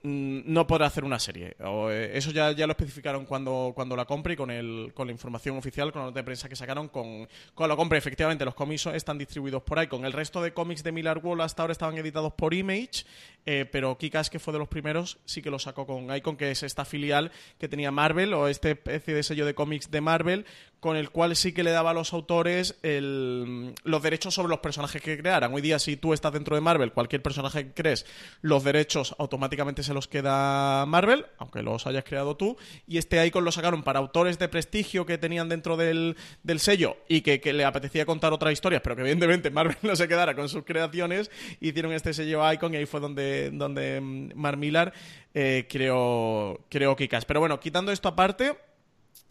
no 0.03 0.67
podrá 0.67 0.85
hacer 0.85 1.03
una 1.03 1.19
serie. 1.19 1.55
Eh, 1.59 2.11
eso 2.13 2.31
ya, 2.31 2.51
ya 2.51 2.67
lo 2.67 2.71
especificaron 2.71 3.25
cuando, 3.25 3.71
cuando 3.75 3.95
la 3.95 4.05
compre 4.05 4.33
y 4.33 4.35
con, 4.35 4.51
el, 4.51 4.91
con 4.93 5.07
la 5.07 5.11
información 5.11 5.57
oficial, 5.57 5.91
con 5.91 6.01
la 6.01 6.07
nota 6.07 6.19
de 6.19 6.23
prensa 6.23 6.47
que 6.47 6.55
sacaron 6.55 6.87
con, 6.89 7.27
con 7.53 7.67
la 7.67 7.75
compra. 7.75 7.97
Efectivamente, 7.97 8.45
los 8.45 8.53
cómics 8.53 8.85
están 8.87 9.17
distribuidos 9.17 9.63
por 9.63 9.81
Icon. 9.81 10.05
El 10.05 10.13
resto 10.13 10.41
de 10.41 10.53
cómics 10.53 10.83
de 10.83 10.91
Millar 10.91 11.17
Wall 11.19 11.41
hasta 11.41 11.63
ahora 11.63 11.71
estaban 11.71 11.97
editados 11.97 12.33
por 12.33 12.53
Image, 12.53 13.05
eh, 13.45 13.65
pero 13.71 13.97
Kikas, 13.97 14.29
que 14.29 14.39
fue 14.39 14.53
de 14.53 14.59
los 14.59 14.67
primeros, 14.67 15.17
sí 15.25 15.41
que 15.41 15.49
lo 15.49 15.59
sacó 15.59 15.85
con 15.85 16.15
Icon, 16.15 16.37
que 16.37 16.51
es 16.51 16.63
esta 16.63 16.85
filial 16.85 17.31
que 17.57 17.67
tenía 17.67 17.91
Marvel 17.91 18.33
o 18.33 18.47
esta 18.47 18.69
especie 18.69 19.13
de 19.13 19.23
sello 19.23 19.45
de 19.45 19.55
cómics 19.55 19.89
de 19.89 20.01
Marvel 20.01 20.45
con 20.79 20.95
el 20.95 21.09
cual 21.09 21.35
sí 21.35 21.53
que 21.53 21.63
le 21.63 21.71
daba 21.71 21.91
a 21.91 21.93
los 21.93 22.13
autores 22.13 22.75
el, 22.83 23.73
los 23.83 24.03
derechos 24.03 24.33
sobre 24.33 24.49
los 24.49 24.59
personajes 24.59 25.01
que 25.01 25.17
crearan. 25.17 25.53
Hoy 25.53 25.61
día, 25.61 25.79
si 25.79 25.97
tú 25.97 26.13
estás 26.13 26.33
dentro 26.33 26.55
de 26.55 26.61
Marvel, 26.61 26.91
cualquier 26.91 27.21
personaje 27.21 27.65
que 27.65 27.73
crees, 27.73 28.05
los 28.41 28.63
derechos 28.63 29.15
automáticamente 29.17 29.81
se 29.83 29.93
los 29.93 30.07
queda 30.07 30.85
Marvel, 30.85 31.25
aunque 31.39 31.63
los 31.63 31.87
hayas 31.87 32.03
creado 32.03 32.37
tú. 32.37 32.57
Y 32.87 32.97
este 32.97 33.25
icon 33.25 33.43
lo 33.43 33.51
sacaron 33.51 33.83
para 33.83 33.99
autores 33.99 34.37
de 34.37 34.47
prestigio 34.49 35.05
que 35.05 35.17
tenían 35.17 35.49
dentro 35.49 35.77
del, 35.77 36.15
sello 36.57 36.97
y 37.07 37.21
que, 37.21 37.41
le 37.53 37.65
apetecía 37.65 38.05
contar 38.05 38.33
otras 38.33 38.53
historias, 38.53 38.81
pero 38.81 38.95
que 38.95 39.01
evidentemente 39.01 39.49
Marvel 39.49 39.77
no 39.81 39.95
se 39.95 40.07
quedara 40.07 40.35
con 40.35 40.47
sus 40.47 40.63
creaciones. 40.63 41.31
Hicieron 41.59 41.93
este 41.93 42.13
sello 42.13 42.51
icon 42.51 42.73
y 42.73 42.77
ahí 42.77 42.85
fue 42.85 42.99
donde, 42.99 43.49
donde 43.51 43.99
mm, 43.99 44.31
Mar 44.35 44.57
Millar 44.57 44.93
eh, 45.33 45.65
creó, 45.69 46.61
creó 46.69 46.95
Kikas. 46.95 47.25
Pero 47.25 47.39
bueno, 47.39 47.59
quitando 47.59 47.91
esto 47.91 48.09
aparte 48.09 48.66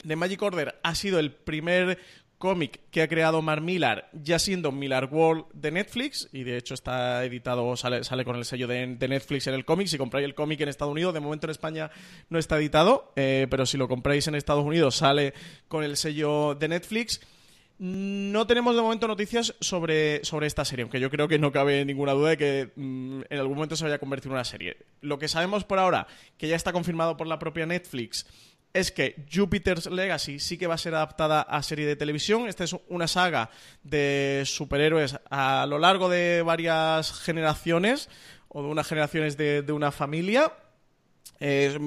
The 0.07 0.17
Magic 0.17 0.43
Order 0.43 0.79
ha 0.83 0.95
sido 0.95 1.19
el 1.19 1.33
primer 1.33 1.99
cómic 2.39 2.81
que 2.91 3.03
ha 3.03 3.09
creado 3.09 3.41
Mark 3.43 3.63
Millar, 3.63 4.11
ya 4.13 4.39
siendo 4.39 4.73
Millar 4.73 5.09
World 5.11 5.47
de 5.53 5.71
Netflix, 5.71 6.29
y 6.33 6.45
de 6.45 6.57
hecho 6.57 6.75
está 6.75 7.25
editado, 7.25 7.77
sale, 7.77 8.05
sale 8.05 8.25
con 8.25 8.37
el 8.37 8.45
sello 8.45 8.67
de, 8.67 8.87
Netflix 8.87 9.47
en 9.47 9.55
el 9.55 9.65
cómic. 9.65 9.89
Si 9.89 9.99
compráis 9.99 10.25
el 10.25 10.35
cómic 10.35 10.61
en 10.61 10.69
Estados 10.69 10.93
Unidos, 10.93 11.15
de 11.15 11.21
momento 11.21 11.47
en 11.47 11.53
España 11.53 11.91
no 12.29 12.39
está 12.39 12.59
editado, 12.59 13.13
eh, 13.17 13.47
pero 13.51 13.67
si 13.67 13.77
lo 13.77 13.89
compráis 13.89 14.27
en 14.29 14.35
Estados 14.35 14.65
Unidos, 14.65 14.97
sale 14.97 15.35
con 15.69 15.85
el 15.85 15.97
sello 15.97 16.55
de 16.55 16.69
Netflix. 16.69 17.21
No 17.79 18.47
tenemos 18.47 18.75
de 18.75 18.81
momento 18.81 19.07
noticias 19.07 19.55
sobre, 19.61 20.25
sobre 20.25 20.47
esta 20.47 20.65
serie, 20.65 20.85
aunque 20.85 20.99
yo 20.99 21.11
creo 21.11 21.29
que 21.29 21.39
no 21.39 21.53
cabe 21.53 21.85
ninguna 21.85 22.13
duda 22.13 22.31
de 22.31 22.37
que 22.39 22.71
mm, 22.75 23.23
en 23.29 23.39
algún 23.39 23.57
momento 23.57 23.77
se 23.77 23.85
vaya 23.85 23.97
a 23.97 23.99
convertir 23.99 24.29
en 24.29 24.33
una 24.33 24.45
serie. 24.45 24.79
Lo 25.03 25.19
que 25.19 25.29
sabemos 25.29 25.65
por 25.65 25.79
ahora, 25.79 26.07
que 26.39 26.49
ya 26.49 26.57
está 26.57 26.73
confirmado 26.73 27.19
por 27.19 27.27
la 27.27 27.39
propia 27.39 27.67
Netflix, 27.67 28.27
es 28.77 28.93
que 28.93 29.27
Jupiter's 29.33 29.87
Legacy 29.87 30.39
sí 30.39 30.59
que 30.59 30.67
va 30.67 30.75
a 30.75 30.79
ser 30.79 30.95
adaptada 30.95 31.41
a 31.41 31.63
serie 31.63 31.87
de 31.87 31.97
televisión. 31.97 32.47
Esta 32.47 32.65
es 32.65 32.77
una 32.89 33.09
saga 33.09 33.51
de 33.83 34.43
superhéroes 34.45 35.19
a 35.31 35.67
lo 35.67 35.79
largo 35.79 36.09
de 36.09 36.43
varias 36.43 37.13
generaciones 37.21 38.11
o 38.49 38.63
de 38.63 38.69
unas 38.69 38.87
generaciones 38.87 39.37
de, 39.37 39.65
una 39.73 39.91
familia. 39.93 40.53
Es 41.41 41.79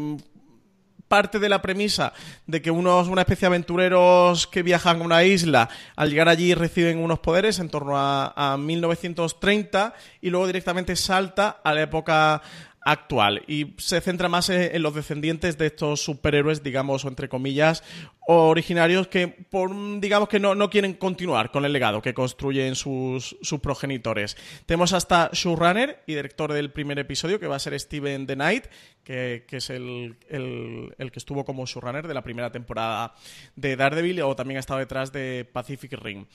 parte 1.07 1.39
de 1.39 1.49
la 1.49 1.61
premisa 1.61 2.13
de 2.45 2.61
que 2.61 2.69
unos, 2.69 3.07
una 3.07 3.21
especie 3.21 3.47
de 3.47 3.55
aventureros 3.55 4.47
que 4.47 4.61
viajan 4.61 5.01
a 5.01 5.05
una 5.05 5.23
isla, 5.23 5.69
al 5.95 6.09
llegar 6.09 6.29
allí 6.29 6.53
reciben 6.53 6.99
unos 6.99 7.19
poderes 7.19 7.59
en 7.59 7.69
torno 7.69 7.97
a, 7.97 8.33
a 8.35 8.57
1930 8.57 9.93
y 10.21 10.29
luego 10.29 10.45
directamente 10.47 10.95
salta 10.95 11.61
a 11.63 11.73
la 11.73 11.81
época 11.81 12.41
actual 12.81 13.43
y 13.47 13.73
se 13.77 14.01
centra 14.01 14.29
más 14.29 14.49
en, 14.49 14.81
los 14.81 14.95
descendientes 14.95 15.57
de 15.57 15.67
estos 15.67 16.01
superhéroes, 16.01 16.63
digamos, 16.63 17.05
o 17.05 17.07
entre 17.07 17.29
comillas, 17.29 17.83
originarios 18.27 19.07
que, 19.07 19.27
por, 19.27 19.71
digamos, 19.99 20.29
que 20.29 20.39
no, 20.39 20.55
no 20.55 20.69
quieren 20.69 20.93
continuar 20.93 21.51
con 21.51 21.65
el 21.65 21.73
legado 21.73 22.01
que 22.01 22.13
construyen 22.13 22.75
sus, 22.75 23.37
sus 23.41 23.59
progenitores. 23.59 24.37
Tenemos 24.65 24.93
hasta 24.93 25.29
showrunner 25.33 26.03
y 26.07 26.15
director 26.15 26.53
del 26.53 26.71
primer 26.71 26.99
episodio, 26.99 27.39
que 27.39 27.47
va 27.47 27.55
a 27.55 27.59
ser 27.59 27.77
Steven 27.79 28.27
The 28.27 28.35
Knight, 28.35 28.65
que, 29.03 29.45
es 29.49 29.69
el, 29.69 30.17
el, 30.29 31.11
que 31.11 31.19
estuvo 31.19 31.43
como 31.43 31.65
showrunner 31.65 32.07
de 32.07 32.13
la 32.13 32.21
primera 32.21 32.51
temporada 32.51 33.15
de 33.55 33.75
Daredevil 33.75 34.21
o 34.21 34.35
también 34.35 34.57
ha 34.57 34.59
estado 34.59 34.79
detrás 34.79 35.11
de 35.11 35.49
Pacific 35.51 35.93
Ring. 35.93 36.27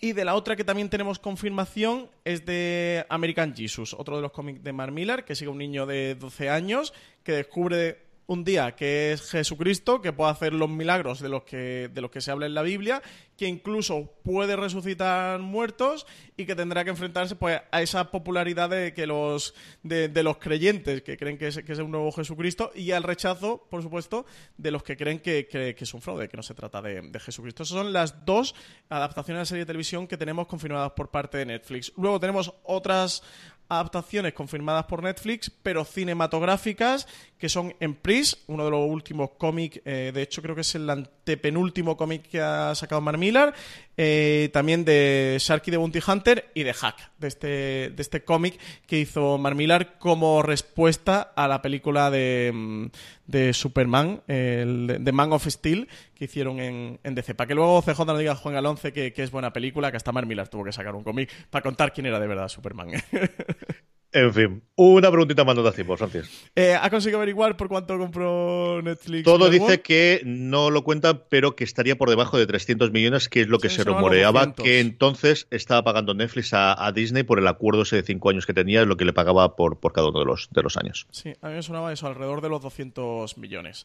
Y 0.00 0.12
de 0.12 0.24
la 0.24 0.34
otra 0.34 0.54
que 0.54 0.62
también 0.62 0.88
tenemos 0.88 1.18
confirmación 1.18 2.08
es 2.24 2.46
de 2.46 3.04
American 3.08 3.54
Jesus, 3.54 3.94
otro 3.94 4.16
de 4.16 4.22
los 4.22 4.30
cómics 4.30 4.62
de 4.62 4.72
Mark 4.72 4.92
Miller, 4.92 5.24
que 5.24 5.34
sigue 5.34 5.50
un 5.50 5.58
niño 5.58 5.86
de 5.86 6.14
12 6.14 6.48
años 6.48 6.94
que 7.24 7.32
descubre 7.32 8.07
un 8.28 8.44
día 8.44 8.76
que 8.76 9.12
es 9.12 9.22
Jesucristo, 9.30 10.02
que 10.02 10.12
puede 10.12 10.30
hacer 10.30 10.52
los 10.52 10.68
milagros 10.68 11.18
de 11.20 11.30
los 11.30 11.44
que, 11.44 11.90
de 11.92 12.00
los 12.02 12.10
que 12.10 12.20
se 12.20 12.30
habla 12.30 12.44
en 12.44 12.52
la 12.52 12.60
Biblia, 12.60 13.02
que 13.38 13.46
incluso 13.46 14.12
puede 14.22 14.54
resucitar 14.54 15.40
muertos 15.40 16.06
y 16.36 16.44
que 16.44 16.54
tendrá 16.54 16.84
que 16.84 16.90
enfrentarse 16.90 17.36
pues, 17.36 17.62
a 17.70 17.80
esa 17.80 18.10
popularidad 18.10 18.68
de, 18.68 18.92
que 18.92 19.06
los, 19.06 19.54
de, 19.82 20.10
los 20.22 20.36
creyentes 20.36 21.00
que 21.00 21.16
creen 21.16 21.38
que 21.38 21.48
es, 21.48 21.62
que 21.64 21.72
es, 21.72 21.78
un 21.78 21.90
nuevo 21.90 22.12
Jesucristo 22.12 22.70
y 22.74 22.90
al 22.92 23.02
rechazo, 23.02 23.66
por 23.70 23.82
supuesto, 23.82 24.26
de 24.58 24.72
los 24.72 24.82
que 24.82 24.98
creen 24.98 25.20
que, 25.20 25.48
que, 25.48 25.74
es 25.78 25.94
un 25.94 26.02
fraude, 26.02 26.28
que 26.28 26.36
no 26.36 26.42
se 26.42 26.54
trata 26.54 26.82
de, 26.82 27.00
de 27.00 27.20
Jesucristo. 27.20 27.62
Esas 27.62 27.78
son 27.78 27.94
las 27.94 28.26
dos 28.26 28.54
adaptaciones 28.90 29.38
de 29.38 29.40
la 29.40 29.46
serie 29.46 29.62
de 29.62 29.66
televisión 29.66 30.06
que 30.06 30.18
tenemos 30.18 30.46
confirmadas 30.46 30.92
por 30.92 31.10
parte 31.10 31.38
de 31.38 31.46
Netflix. 31.46 31.94
Luego 31.96 32.20
tenemos 32.20 32.52
otras 32.64 33.22
adaptaciones 33.68 34.32
confirmadas 34.32 34.86
por 34.86 35.02
Netflix, 35.02 35.50
pero 35.62 35.84
cinematográficas, 35.84 37.06
que 37.38 37.48
son 37.48 37.74
en 37.80 37.94
Pris, 37.94 38.38
uno 38.46 38.64
de 38.64 38.70
los 38.70 38.88
últimos 38.88 39.30
cómics, 39.38 39.80
eh, 39.84 40.10
de 40.12 40.22
hecho 40.22 40.42
creo 40.42 40.54
que 40.54 40.62
es 40.62 40.74
el 40.74 40.88
antepenúltimo 40.88 41.96
cómic 41.96 42.22
que 42.28 42.40
ha 42.40 42.74
sacado 42.74 43.00
Mark 43.00 43.18
Millar, 43.18 43.54
eh, 44.00 44.48
también 44.52 44.84
de 44.84 45.38
Sharky 45.40 45.72
de 45.72 45.76
Bounty 45.76 45.98
Hunter 46.06 46.52
y 46.54 46.62
de 46.62 46.72
Hack, 46.72 47.10
de 47.18 47.26
este, 47.26 47.46
de 47.90 47.96
este 47.98 48.22
cómic 48.22 48.56
que 48.86 49.00
hizo 49.00 49.38
Mark 49.38 49.56
Millar 49.56 49.98
como 49.98 50.40
respuesta 50.40 51.32
a 51.34 51.48
la 51.48 51.62
película 51.62 52.08
de, 52.08 52.52
mm, 52.54 52.86
de 53.26 53.52
Superman, 53.52 54.22
el 54.28 54.98
de 55.00 55.12
Man 55.12 55.32
of 55.32 55.48
Steel, 55.48 55.88
que 56.14 56.26
hicieron 56.26 56.60
en, 56.60 57.00
en 57.02 57.14
DC. 57.16 57.34
Para 57.34 57.48
que 57.48 57.56
luego 57.56 57.82
CJ 57.82 58.04
no 58.06 58.16
diga 58.16 58.36
Juan 58.36 58.54
Alonce 58.54 58.92
que, 58.92 59.12
que 59.12 59.24
es 59.24 59.32
buena 59.32 59.52
película, 59.52 59.90
que 59.90 59.96
hasta 59.96 60.12
Mark 60.12 60.28
Millar 60.28 60.46
tuvo 60.46 60.62
que 60.62 60.72
sacar 60.72 60.94
un 60.94 61.02
cómic 61.02 61.30
para 61.50 61.64
contar 61.64 61.92
quién 61.92 62.06
era 62.06 62.20
de 62.20 62.28
verdad 62.28 62.48
Superman. 62.48 62.92
En 64.10 64.32
fin, 64.32 64.62
una 64.74 65.10
preguntita 65.10 65.44
más 65.44 65.54
no 65.54 65.62
te 65.62 65.68
hacemos, 65.68 65.98
Francis. 65.98 66.48
Eh, 66.56 66.74
¿Ha 66.74 66.88
conseguido 66.88 67.18
averiguar 67.18 67.58
por 67.58 67.68
cuánto 67.68 67.98
compró 67.98 68.80
Netflix? 68.80 69.24
Todo 69.24 69.50
dice 69.50 69.82
que 69.82 70.22
no 70.24 70.70
lo 70.70 70.82
cuenta, 70.82 71.28
pero 71.28 71.54
que 71.54 71.64
estaría 71.64 71.96
por 71.96 72.08
debajo 72.08 72.38
de 72.38 72.46
300 72.46 72.90
millones, 72.90 73.28
que 73.28 73.42
es 73.42 73.48
lo 73.48 73.58
que 73.58 73.68
se 73.68 73.84
rumoreaba, 73.84 74.54
que 74.54 74.80
entonces 74.80 75.46
estaba 75.50 75.84
pagando 75.84 76.14
Netflix 76.14 76.50
a, 76.54 76.90
Disney 76.94 77.22
por 77.22 77.38
el 77.38 77.46
acuerdo 77.46 77.82
ese 77.82 77.96
de 77.96 78.02
cinco 78.02 78.30
años 78.30 78.46
que 78.46 78.54
tenía, 78.54 78.80
es 78.80 78.86
lo 78.86 78.96
que 78.96 79.04
le 79.04 79.12
pagaba 79.12 79.56
por, 79.56 79.78
por 79.78 79.92
cada 79.92 80.08
uno 80.08 80.20
de 80.20 80.24
los, 80.24 80.48
de 80.52 80.62
los 80.62 80.78
años. 80.78 81.06
Sí, 81.10 81.34
a 81.42 81.48
mí 81.48 81.54
me 81.54 81.62
sonaba 81.62 81.92
eso, 81.92 82.06
alrededor 82.06 82.40
de 82.40 82.48
los 82.48 82.62
200 82.62 83.36
millones. 83.36 83.84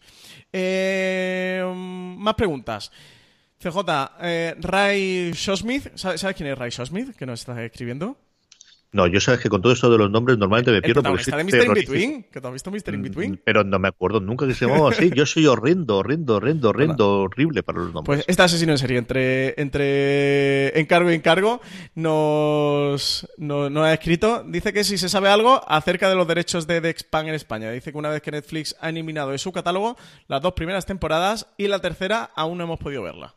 Eh, 0.54 1.64
más 1.76 2.36
preguntas. 2.36 2.94
CJ, 3.60 3.80
eh, 4.22 4.56
Ray 4.60 5.32
Shosmith, 5.34 5.95
¿sabes, 5.95 6.26
quién 6.36 6.50
es 6.50 6.58
Ray 6.58 6.70
Shosmith 6.70 7.16
que 7.16 7.26
nos 7.26 7.41
está 7.41 7.62
escribiendo? 7.64 8.18
No, 8.94 9.07
yo 9.07 9.20
sabes 9.20 9.41
que 9.41 9.49
con 9.49 9.61
todo 9.61 9.74
esto 9.74 9.90
de 9.90 9.98
los 9.98 10.11
nombres 10.11 10.38
normalmente 10.38 10.72
me 10.72 10.82
pierdo. 10.82 11.02
porque 11.02 11.24
¿Está 11.24 11.38
de 11.38 11.44
Mr. 11.44 11.65
In 11.65 11.74
Between? 11.74 12.24
¿Que 12.32 12.40
te 12.40 12.48
has 12.48 12.53
visto 12.53 12.70
Mr. 12.70 12.94
In 12.94 12.99
mm, 12.99 13.03
Between? 13.03 13.41
Pero 13.44 13.64
no 13.64 13.80
me 13.80 13.88
acuerdo 13.88 14.20
nunca 14.20 14.45
que 14.45 14.53
se 14.53 14.68
llamaba 14.68 14.91
así. 14.91 15.10
Yo 15.15 15.26
soy 15.26 15.48
horrendo, 15.48 15.98
horrendo, 15.98 16.36
horrendo, 16.36 16.70
horrendo, 16.70 17.22
horrible 17.22 17.64
para 17.64 17.80
los 17.80 17.94
nombres. 17.94 18.06
Pues 18.06 18.26
este 18.28 18.44
asesino 18.44 18.72
en 18.72 18.78
serie, 18.78 18.99
entre, 18.99 19.60
entre 19.60 20.80
encargo 20.80 21.11
y 21.11 21.15
encargo, 21.15 21.60
nos, 21.95 23.28
nos, 23.38 23.78
ha 23.78 23.94
escrito. 23.94 24.44
Dice 24.48 24.72
que 24.72 24.84
si 24.84 24.99
se 24.99 25.10
sabe 25.10 25.30
algo 25.30 25.61
acerca 25.68 26.07
de 26.07 26.15
los 26.15 26.28
derechos 26.28 26.68
de 26.68 26.80
Dexpan 26.80 27.28
en 27.28 27.34
España. 27.34 27.72
Dice 27.72 27.91
que 27.91 27.98
una 27.98 28.10
vez 28.10 28.22
que 28.22 28.30
Netflix 28.30 28.76
ha 28.80 28.90
eliminado 28.90 29.32
de 29.32 29.40
su 29.40 29.52
catálogo 29.52 29.98
las 30.28 30.41
dos 30.41 30.53
primeras 30.53 30.86
temporadas 30.86 31.48
y 31.57 31.68
la 31.68 31.80
tercera 31.80 32.30
aún 32.36 32.60
no 32.60 32.65
hemos 32.65 32.80
podido 32.80 33.02
verla. 33.02 33.34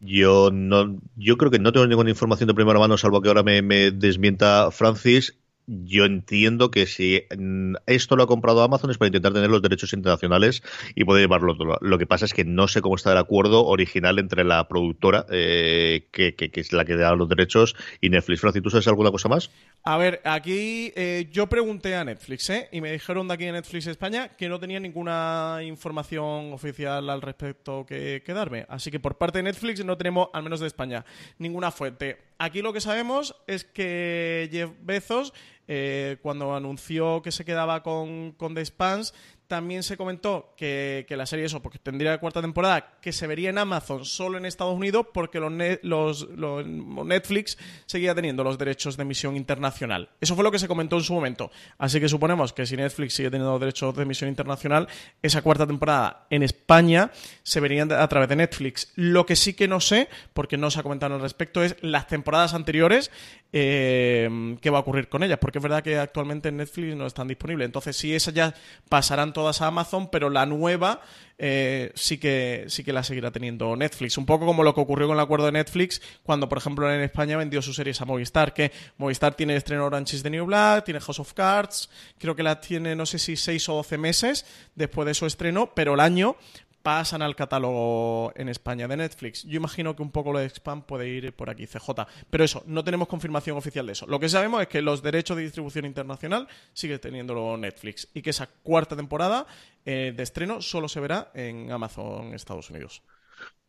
Yo 0.00 0.50
no, 0.52 1.00
yo 1.16 1.36
creo 1.36 1.50
que 1.50 1.58
no 1.58 1.72
tengo 1.72 1.86
ninguna 1.86 2.10
información 2.10 2.46
de 2.46 2.54
primera 2.54 2.78
mano, 2.78 2.96
salvo 2.96 3.20
que 3.20 3.28
ahora 3.28 3.42
me, 3.42 3.62
me 3.62 3.90
desmienta 3.90 4.70
Francis 4.70 5.36
yo 5.68 6.06
entiendo 6.06 6.70
que 6.70 6.86
si 6.86 7.22
mm, 7.36 7.74
esto 7.86 8.16
lo 8.16 8.22
ha 8.22 8.26
comprado 8.26 8.62
Amazon 8.62 8.90
es 8.90 8.98
para 8.98 9.08
intentar 9.08 9.34
tener 9.34 9.50
los 9.50 9.60
derechos 9.60 9.92
internacionales 9.92 10.62
y 10.94 11.04
poder 11.04 11.22
llevarlo. 11.22 11.56
Lo 11.80 11.98
que 11.98 12.06
pasa 12.06 12.24
es 12.24 12.32
que 12.32 12.44
no 12.44 12.68
sé 12.68 12.80
cómo 12.80 12.96
está 12.96 13.12
el 13.12 13.18
acuerdo 13.18 13.66
original 13.66 14.18
entre 14.18 14.44
la 14.44 14.66
productora, 14.66 15.26
eh, 15.30 16.08
que, 16.10 16.34
es 16.38 16.72
la 16.72 16.84
que 16.84 16.96
da 16.96 17.14
los 17.14 17.28
derechos, 17.28 17.76
y 18.00 18.08
Netflix. 18.08 18.40
Francis, 18.40 18.62
¿tú 18.62 18.70
sabes 18.70 18.88
alguna 18.88 19.10
cosa 19.10 19.28
más? 19.28 19.50
A 19.84 19.98
ver, 19.98 20.22
aquí 20.24 20.92
eh, 20.96 21.28
yo 21.30 21.46
pregunté 21.48 21.94
a 21.94 22.04
Netflix, 22.04 22.48
¿eh? 22.50 22.68
Y 22.72 22.80
me 22.80 22.90
dijeron 22.90 23.28
de 23.28 23.34
aquí 23.34 23.44
en 23.44 23.52
Netflix 23.52 23.86
España 23.86 24.28
que 24.36 24.48
no 24.48 24.58
tenía 24.58 24.80
ninguna 24.80 25.60
información 25.62 26.52
oficial 26.52 27.10
al 27.10 27.20
respecto 27.20 27.84
que, 27.86 28.22
que 28.24 28.32
darme. 28.32 28.64
Así 28.68 28.90
que 28.90 29.00
por 29.00 29.18
parte 29.18 29.38
de 29.38 29.44
Netflix 29.44 29.84
no 29.84 29.98
tenemos, 29.98 30.28
al 30.32 30.42
menos 30.42 30.60
de 30.60 30.66
España, 30.66 31.04
ninguna 31.38 31.70
fuente. 31.70 32.28
Aquí 32.38 32.62
lo 32.62 32.72
que 32.72 32.80
sabemos 32.80 33.34
es 33.48 33.64
que 33.64 34.48
Jeff 34.52 34.70
Bezos 34.82 35.32
eh, 35.68 36.16
cuando 36.22 36.54
anunció 36.54 37.22
que 37.22 37.30
se 37.30 37.44
quedaba 37.44 37.82
con, 37.82 38.32
con 38.32 38.54
The 38.54 38.64
Spans, 38.64 39.14
también 39.48 39.82
se 39.82 39.96
comentó 39.96 40.52
que, 40.56 41.06
la 41.08 41.24
serie, 41.24 41.46
eso, 41.46 41.60
porque 41.62 41.78
tendría 41.78 42.18
cuarta 42.18 42.42
temporada, 42.42 42.98
que 43.00 43.12
se 43.12 43.26
vería 43.26 43.48
en 43.48 43.56
Amazon 43.56 44.04
solo 44.04 44.36
en 44.36 44.44
Estados 44.44 44.76
Unidos 44.76 45.06
porque 45.12 45.40
los, 45.40 46.28
los, 46.28 46.66
Netflix 46.66 47.56
seguía 47.86 48.14
teniendo 48.14 48.44
los 48.44 48.58
derechos 48.58 48.98
de 48.98 49.04
emisión 49.04 49.36
internacional. 49.36 50.10
Eso 50.20 50.34
fue 50.34 50.44
lo 50.44 50.52
que 50.52 50.58
se 50.58 50.68
comentó 50.68 50.96
en 50.96 51.02
su 51.02 51.14
momento. 51.14 51.50
Así 51.78 51.98
que 51.98 52.10
suponemos 52.10 52.52
que 52.52 52.66
si 52.66 52.76
Netflix 52.76 53.14
sigue 53.14 53.30
teniendo 53.30 53.58
derechos 53.58 53.96
de 53.96 54.02
emisión 54.02 54.28
internacional, 54.28 54.86
esa 55.22 55.40
cuarta 55.40 55.66
temporada 55.66 56.26
en 56.28 56.42
España 56.42 57.10
se 57.42 57.60
vería 57.60 57.84
a 57.84 58.08
través 58.08 58.28
de 58.28 58.36
Netflix. 58.36 58.92
Lo 58.96 59.24
que 59.24 59.34
sí 59.34 59.54
que 59.54 59.66
no 59.66 59.80
sé, 59.80 60.08
porque 60.34 60.58
no 60.58 60.70
se 60.70 60.80
ha 60.80 60.82
comentado 60.82 61.14
al 61.14 61.22
respecto, 61.22 61.64
es 61.64 61.74
las 61.80 62.06
temporadas 62.06 62.52
anteriores, 62.52 63.10
eh, 63.50 64.58
qué 64.60 64.68
va 64.68 64.78
a 64.78 64.80
ocurrir 64.82 65.08
con 65.08 65.22
ellas. 65.22 65.38
Porque 65.40 65.58
es 65.58 65.62
verdad 65.62 65.82
que 65.82 65.96
actualmente 65.96 66.50
en 66.50 66.58
Netflix 66.58 66.94
no 66.94 67.06
están 67.06 67.28
disponibles. 67.28 67.64
Entonces, 67.64 67.96
sí, 67.96 68.14
esas 68.14 68.34
ya 68.34 68.54
pasarán 68.90 69.32
todas 69.38 69.62
a 69.62 69.68
Amazon, 69.68 70.10
pero 70.10 70.30
la 70.30 70.46
nueva 70.46 71.00
eh, 71.38 71.92
sí, 71.94 72.18
que, 72.18 72.64
sí 72.66 72.82
que 72.82 72.92
la 72.92 73.04
seguirá 73.04 73.30
teniendo 73.30 73.76
Netflix. 73.76 74.18
Un 74.18 74.26
poco 74.26 74.44
como 74.44 74.64
lo 74.64 74.74
que 74.74 74.80
ocurrió 74.80 75.06
con 75.06 75.16
el 75.16 75.22
acuerdo 75.22 75.46
de 75.46 75.52
Netflix 75.52 76.02
cuando, 76.24 76.48
por 76.48 76.58
ejemplo, 76.58 76.92
en 76.92 77.00
España 77.00 77.36
vendió 77.36 77.62
sus 77.62 77.76
series 77.76 78.00
a 78.00 78.04
Movistar, 78.04 78.52
que 78.52 78.72
Movistar 78.96 79.36
tiene 79.36 79.54
estreno 79.54 79.86
Orange 79.86 80.16
is 80.16 80.24
the 80.24 80.30
New 80.30 80.46
Black, 80.46 80.84
tiene 80.84 80.98
House 80.98 81.20
of 81.20 81.32
Cards, 81.34 81.88
creo 82.18 82.34
que 82.34 82.42
la 82.42 82.60
tiene, 82.60 82.96
no 82.96 83.06
sé 83.06 83.20
si 83.20 83.36
6 83.36 83.68
o 83.68 83.74
12 83.74 83.98
meses 83.98 84.46
después 84.74 85.06
de 85.06 85.14
su 85.14 85.26
estreno, 85.26 85.72
pero 85.72 85.94
el 85.94 86.00
año 86.00 86.34
pasan 86.82 87.22
al 87.22 87.36
catálogo 87.36 88.32
en 88.36 88.48
España 88.48 88.88
de 88.88 88.96
Netflix. 88.96 89.44
Yo 89.44 89.56
imagino 89.56 89.94
que 89.94 90.02
un 90.02 90.10
poco 90.10 90.32
lo 90.32 90.38
de 90.38 90.46
spam 90.46 90.82
puede 90.82 91.08
ir 91.08 91.32
por 91.32 91.50
aquí, 91.50 91.66
CJ. 91.66 92.06
Pero 92.30 92.44
eso, 92.44 92.62
no 92.66 92.84
tenemos 92.84 93.08
confirmación 93.08 93.56
oficial 93.56 93.86
de 93.86 93.92
eso. 93.92 94.06
Lo 94.06 94.20
que 94.20 94.28
sabemos 94.28 94.62
es 94.62 94.68
que 94.68 94.82
los 94.82 95.02
derechos 95.02 95.36
de 95.36 95.42
distribución 95.42 95.84
internacional 95.84 96.48
sigue 96.72 96.98
teniéndolo 96.98 97.56
Netflix 97.56 98.08
y 98.14 98.22
que 98.22 98.30
esa 98.30 98.46
cuarta 98.46 98.96
temporada 98.96 99.46
eh, 99.84 100.12
de 100.16 100.22
estreno 100.22 100.62
solo 100.62 100.88
se 100.88 101.00
verá 101.00 101.30
en 101.34 101.70
Amazon 101.72 102.34
Estados 102.34 102.70
Unidos. 102.70 103.02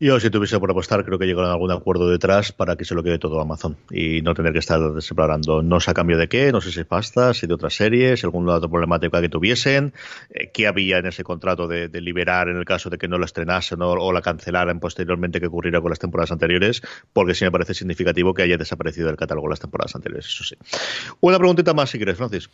Yo, 0.02 0.18
si 0.22 0.30
tuviese 0.30 0.58
por 0.62 0.72
apostar, 0.72 1.04
creo 1.04 1.20
que 1.20 1.26
llegaron 1.26 1.50
a 1.50 1.54
algún 1.54 1.72
acuerdo 1.72 2.10
detrás 2.10 2.54
para 2.54 2.78
que 2.78 2.86
se 2.86 2.96
lo 2.96 3.04
quede 3.04 3.20
todo 3.20 3.42
Amazon 3.42 3.76
y 3.92 4.22
no 4.22 4.34
tener 4.34 4.54
que 4.54 4.60
estar 4.60 4.80
separando. 5.02 5.62
No 5.62 5.82
sé 5.82 5.92
a 5.92 5.94
cambio 5.94 6.18
de 6.18 6.30
qué, 6.30 6.54
no 6.54 6.62
sé 6.62 6.72
si 6.72 6.86
pasta, 6.86 7.34
si 7.34 7.48
de 7.48 7.54
otras 7.54 7.76
series, 7.76 8.24
algún 8.24 8.48
otro 8.48 8.70
problemática 8.70 9.20
que 9.20 9.28
tuviesen, 9.28 9.94
eh, 10.30 10.52
qué 10.54 10.68
había 10.68 11.00
en 11.00 11.08
ese 11.08 11.26
contrato 11.26 11.68
de, 11.68 11.90
liberar 12.00 12.48
en 12.48 12.56
el 12.56 12.64
caso 12.64 12.90
de 12.90 12.98
que 12.98 13.10
no 13.10 13.18
lo 13.18 13.26
estrenasen 13.26 13.80
o 13.82 14.14
la 14.14 14.22
cancelaran 14.22 14.80
posteriormente 14.80 15.42
que 15.42 15.48
ocurriera 15.48 15.82
con 15.82 15.90
las 15.90 16.00
temporadas 16.00 16.32
anteriores, 16.32 16.82
porque 17.12 17.36
sí 17.36 17.44
me 17.44 17.52
parece 17.52 17.74
significativo 17.74 18.34
que 18.34 18.44
haya 18.44 18.56
desaparecido 18.56 19.08
del 19.08 19.18
catálogo 19.18 19.50
las 19.50 19.60
temporadas 19.60 19.96
anteriores, 19.96 20.28
eso 20.28 20.46
sí. 20.46 20.56
Una 21.20 21.38
preguntita 21.38 21.74
más, 21.74 21.90
si 21.90 21.98
quieres, 21.98 22.16
Francis. 22.16 22.50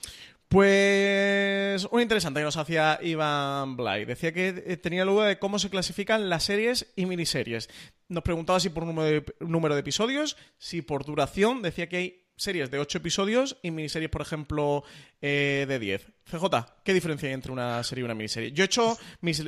Pues 0.47 1.87
una 1.91 2.03
interesante 2.03 2.39
que 2.39 2.45
nos 2.45 2.57
hacía 2.57 2.99
Iván 3.01 3.75
Blay. 3.75 4.05
Decía 4.05 4.31
que 4.31 4.63
eh, 4.65 4.77
tenía 4.77 5.03
duda 5.05 5.27
de 5.27 5.39
cómo 5.39 5.59
se 5.59 5.69
clasifican 5.69 6.29
las 6.29 6.43
series 6.43 6.91
y 6.95 7.05
miniseries 7.05 7.65
series. 7.65 7.95
Nos 8.07 8.23
preguntaba 8.23 8.59
si 8.59 8.69
por 8.69 8.85
número 8.85 9.07
de, 9.09 9.25
número 9.39 9.73
de 9.73 9.81
episodios, 9.81 10.37
si 10.57 10.81
por 10.81 11.05
duración. 11.05 11.61
Decía 11.61 11.89
que 11.89 11.97
hay 11.97 12.25
series 12.37 12.69
de 12.69 12.79
8 12.79 12.99
episodios 12.99 13.57
y 13.63 13.71
miniseries, 13.71 14.11
por 14.11 14.21
ejemplo, 14.21 14.83
eh, 15.21 15.65
de 15.67 15.79
10. 15.79 16.07
CJ, 16.25 16.45
¿qué 16.83 16.93
diferencia 16.93 17.27
hay 17.27 17.33
entre 17.33 17.51
una 17.51 17.83
serie 17.83 18.01
y 18.01 18.05
una 18.05 18.15
miniserie? 18.15 18.51
Yo 18.51 18.63
he 18.63 18.65
hecho 18.65 18.97
mis, 19.21 19.43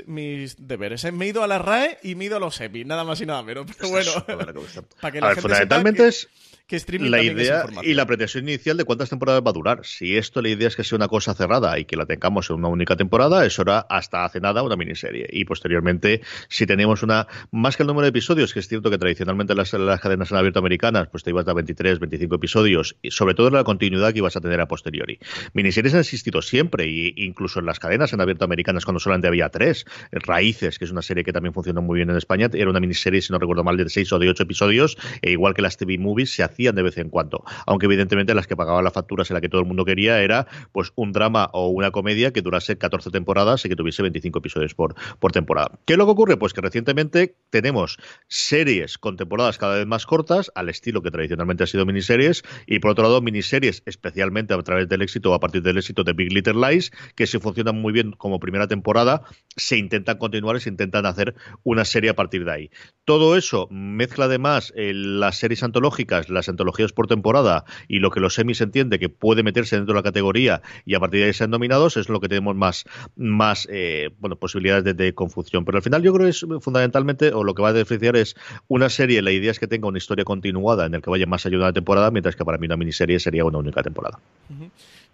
deberes, 0.60 1.04
¿eh? 1.06 1.12
me 1.12 1.26
he 1.26 1.30
ido 1.30 1.44
a 1.44 1.48
la 1.48 1.58
RAE 1.58 1.98
y 2.04 2.16
me 2.16 2.26
he 2.26 2.28
ido 2.28 2.38
a 2.38 2.40
los 2.40 2.60
EPI, 2.62 2.86
nada 2.86 3.04
más 3.04 3.20
y 3.22 3.26
nada 3.26 3.42
menos. 3.42 3.66
Pero 3.78 3.90
bueno, 3.90 4.12
para 5.02 5.12
que 5.12 5.22
la 5.22 5.28
gente 5.30 5.42
fundamentalmente 5.42 6.08
es 6.08 6.30
que 6.68 6.76
streaming 6.76 7.10
la 7.10 7.24
idea 7.24 7.66
y 7.82 7.94
la 7.94 8.06
pretensión 8.06 8.44
inicial 8.44 8.76
de 8.76 8.84
cuántas 8.84 9.10
temporadas 9.10 9.42
va 9.42 9.52
a 9.52 9.54
durar. 9.54 9.86
Si 9.86 10.18
esto 10.18 10.42
la 10.42 10.50
idea 10.50 10.68
es 10.68 10.76
que 10.76 10.84
sea 10.84 10.98
una 10.98 11.08
cosa 11.08 11.34
cerrada 11.34 11.80
y 11.80 11.86
que 11.86 11.96
la 11.96 12.06
tengamos 12.06 12.50
en 12.50 12.58
una 12.58 12.68
única 12.68 12.98
temporada, 12.98 13.46
eso 13.46 13.62
era 13.62 13.80
hasta 13.80 14.26
hace 14.26 14.42
nada 14.42 14.62
una 14.64 14.76
miniserie. 14.76 15.28
Y 15.32 15.46
posteriormente, 15.46 16.22
si 16.50 16.66
tenemos 16.66 17.04
una, 17.04 17.28
más 17.52 17.78
que 17.78 17.84
el 17.84 17.88
número 17.88 18.04
de 18.04 18.10
episodios, 18.10 18.54
que 18.54 18.60
es 18.60 18.68
cierto 18.68 18.92
que 18.92 18.98
tradicionalmente 18.98 19.56
las, 19.56 19.72
las 19.72 20.02
cadenas 20.02 20.30
en 20.32 20.38
abierto 20.38 20.60
americanas, 20.60 21.08
pues 21.10 21.24
te 21.24 21.30
ibas 21.30 21.48
a 21.48 21.54
23, 21.54 22.00
25 22.00 22.36
episodios, 22.36 22.98
y 23.02 23.12
sobre 23.12 23.34
todo 23.34 23.50
la 23.50 23.64
continuidad 23.64 24.12
que 24.12 24.20
ibas 24.20 24.36
a 24.36 24.42
tener 24.42 24.60
a 24.60 24.68
posteriori. 24.68 25.20
Miniseries 25.58 25.96
han 25.96 26.02
existido 26.02 26.44
siempre, 26.44 26.84
e 26.84 27.14
incluso 27.16 27.60
en 27.60 27.66
las 27.66 27.80
cadenas 27.80 28.14
en 28.14 28.22
abierto 28.22 28.46
americanas, 28.46 28.86
cuando 28.86 29.00
solamente 29.00 29.28
había 29.28 29.50
tres. 29.50 29.86
Raíces, 30.12 30.78
que 30.78 30.86
es 30.86 30.92
una 30.92 31.02
serie 31.02 31.24
que 31.24 31.34
también 31.34 31.52
funcionó 31.52 31.82
muy 31.82 31.96
bien 31.96 32.12
en 32.12 32.16
España, 32.16 32.48
era 32.54 32.70
una 32.70 32.80
miniserie, 32.80 33.24
si 33.24 33.34
no 33.34 33.40
recuerdo 33.40 33.64
mal, 33.64 33.76
de 33.76 33.90
6 33.90 34.14
o 34.14 34.20
de 34.20 34.30
8 34.30 34.44
episodios, 34.44 35.00
e 35.24 35.32
igual 35.32 35.56
que 35.56 35.64
las 35.64 35.76
TV 35.78 35.98
movies, 35.98 36.32
se 36.32 36.44
hacían 36.44 36.76
de 36.76 36.84
vez 36.84 37.00
en 37.00 37.10
cuando. 37.10 37.44
Aunque 37.66 37.88
evidentemente 37.88 38.36
las 38.36 38.46
que 38.46 38.56
pagaban 38.56 38.84
las 38.84 38.94
facturas 38.94 39.32
en 39.32 39.34
la 39.34 39.42
que 39.42 39.50
todo 39.50 39.60
el 39.60 39.66
mundo 39.66 39.84
quería 39.84 40.22
era 40.22 40.46
pues 40.74 40.92
un 40.94 41.12
drama 41.12 41.50
o 41.54 41.70
una 41.70 41.90
comedia 41.90 42.32
que 42.32 42.44
durase 42.44 42.78
14 42.78 43.10
temporadas 43.10 43.66
y 43.66 43.70
que 43.70 43.76
tuviese 43.76 44.04
25 44.04 44.38
episodios 44.38 44.76
por, 44.76 44.94
por 45.18 45.32
temporada. 45.32 45.80
¿Qué 45.86 45.94
es 45.94 45.98
lo 45.98 46.06
que 46.06 46.12
ocurre? 46.12 46.38
Pues 46.38 46.54
que 46.54 46.62
recientemente 46.62 47.36
tenemos 47.50 47.98
series 48.28 49.00
con 49.00 49.18
temporadas 49.18 49.58
cada 49.58 49.78
vez 49.78 49.88
más 49.88 50.06
cortas, 50.06 50.52
al 50.54 50.70
estilo 50.70 51.02
que 51.02 51.10
tradicionalmente 51.10 51.64
ha 51.64 51.68
sido 51.68 51.84
miniseries, 51.88 52.44
y 52.68 52.78
por 52.78 52.92
otro 52.92 53.06
lado 53.06 53.22
miniseries, 53.22 53.82
especialmente 53.88 54.54
a 54.54 54.62
través 54.62 54.88
del 54.88 55.02
éxito 55.02 55.34
a 55.34 55.47
partir 55.48 55.62
del 55.62 55.78
éxito 55.78 56.04
de 56.04 56.12
Big 56.12 56.34
Little 56.34 56.56
Lies, 56.56 56.92
que 57.16 57.26
se 57.26 57.40
funcionan 57.40 57.80
muy 57.82 57.94
bien 57.94 58.12
como 58.12 58.40
primera 58.40 58.68
temporada, 58.68 59.24
se 59.56 59.78
intentan 59.78 60.18
continuar 60.18 60.58
y 60.58 60.60
se 60.60 60.70
intentan 60.70 61.06
hacer 61.06 61.36
una 61.64 61.86
serie 61.86 62.10
a 62.10 62.16
partir 62.16 62.44
de 62.44 62.52
ahí. 62.52 62.70
Todo 63.06 63.38
eso 63.38 63.70
mezcla 63.72 64.26
además 64.26 64.74
eh, 64.76 64.92
las 64.94 65.38
series 65.38 65.64
antológicas, 65.64 66.30
las 66.30 66.50
antologías 66.50 66.92
por 66.92 67.08
temporada 67.08 67.64
y 67.88 68.00
lo 68.00 68.12
que 68.12 68.20
los 68.20 68.34
semis 68.34 68.60
entiende 68.60 69.00
que 69.00 69.08
puede 69.08 69.42
meterse 69.42 69.78
dentro 69.78 69.94
de 69.94 70.00
la 70.00 70.04
categoría 70.04 70.62
y 70.86 70.96
a 70.96 71.00
partir 71.00 71.22
de 71.22 71.28
ahí 71.28 71.34
sean 71.34 71.52
dominados, 71.52 71.96
es 71.96 72.10
lo 72.10 72.20
que 72.20 72.28
tenemos 72.28 72.56
más, 72.56 72.84
más 73.16 73.68
eh, 73.72 74.10
bueno, 74.20 74.36
posibilidades 74.36 74.96
de, 74.96 75.14
confusión. 75.14 75.64
Pero 75.64 75.78
al 75.78 75.84
final 75.84 76.04
yo 76.04 76.14
creo 76.14 76.26
que 76.26 76.32
es 76.32 76.46
fundamentalmente, 76.60 77.32
o 77.34 77.46
lo 77.46 77.56
que 77.56 77.62
va 77.62 77.70
a 77.70 77.74
diferenciar 77.74 78.18
es 78.18 78.36
una 78.68 78.90
serie, 78.90 79.22
la 79.22 79.32
idea 79.32 79.52
es 79.52 79.60
que 79.60 79.68
tenga 79.68 79.88
una 79.88 79.98
historia 79.98 80.26
continuada 80.26 80.86
en 80.86 80.96
el 80.96 81.02
que 81.02 81.10
vaya 81.10 81.26
más 81.26 81.46
allá 81.46 81.58
de 81.58 81.64
una 81.64 81.74
temporada, 81.74 82.12
mientras 82.12 82.36
que 82.36 82.44
para 82.44 82.58
mí 82.58 82.66
una 82.66 82.76
miniserie 82.76 83.20
sería 83.20 83.46
una 83.46 83.60
única 83.60 83.82
temporada. 83.82 84.20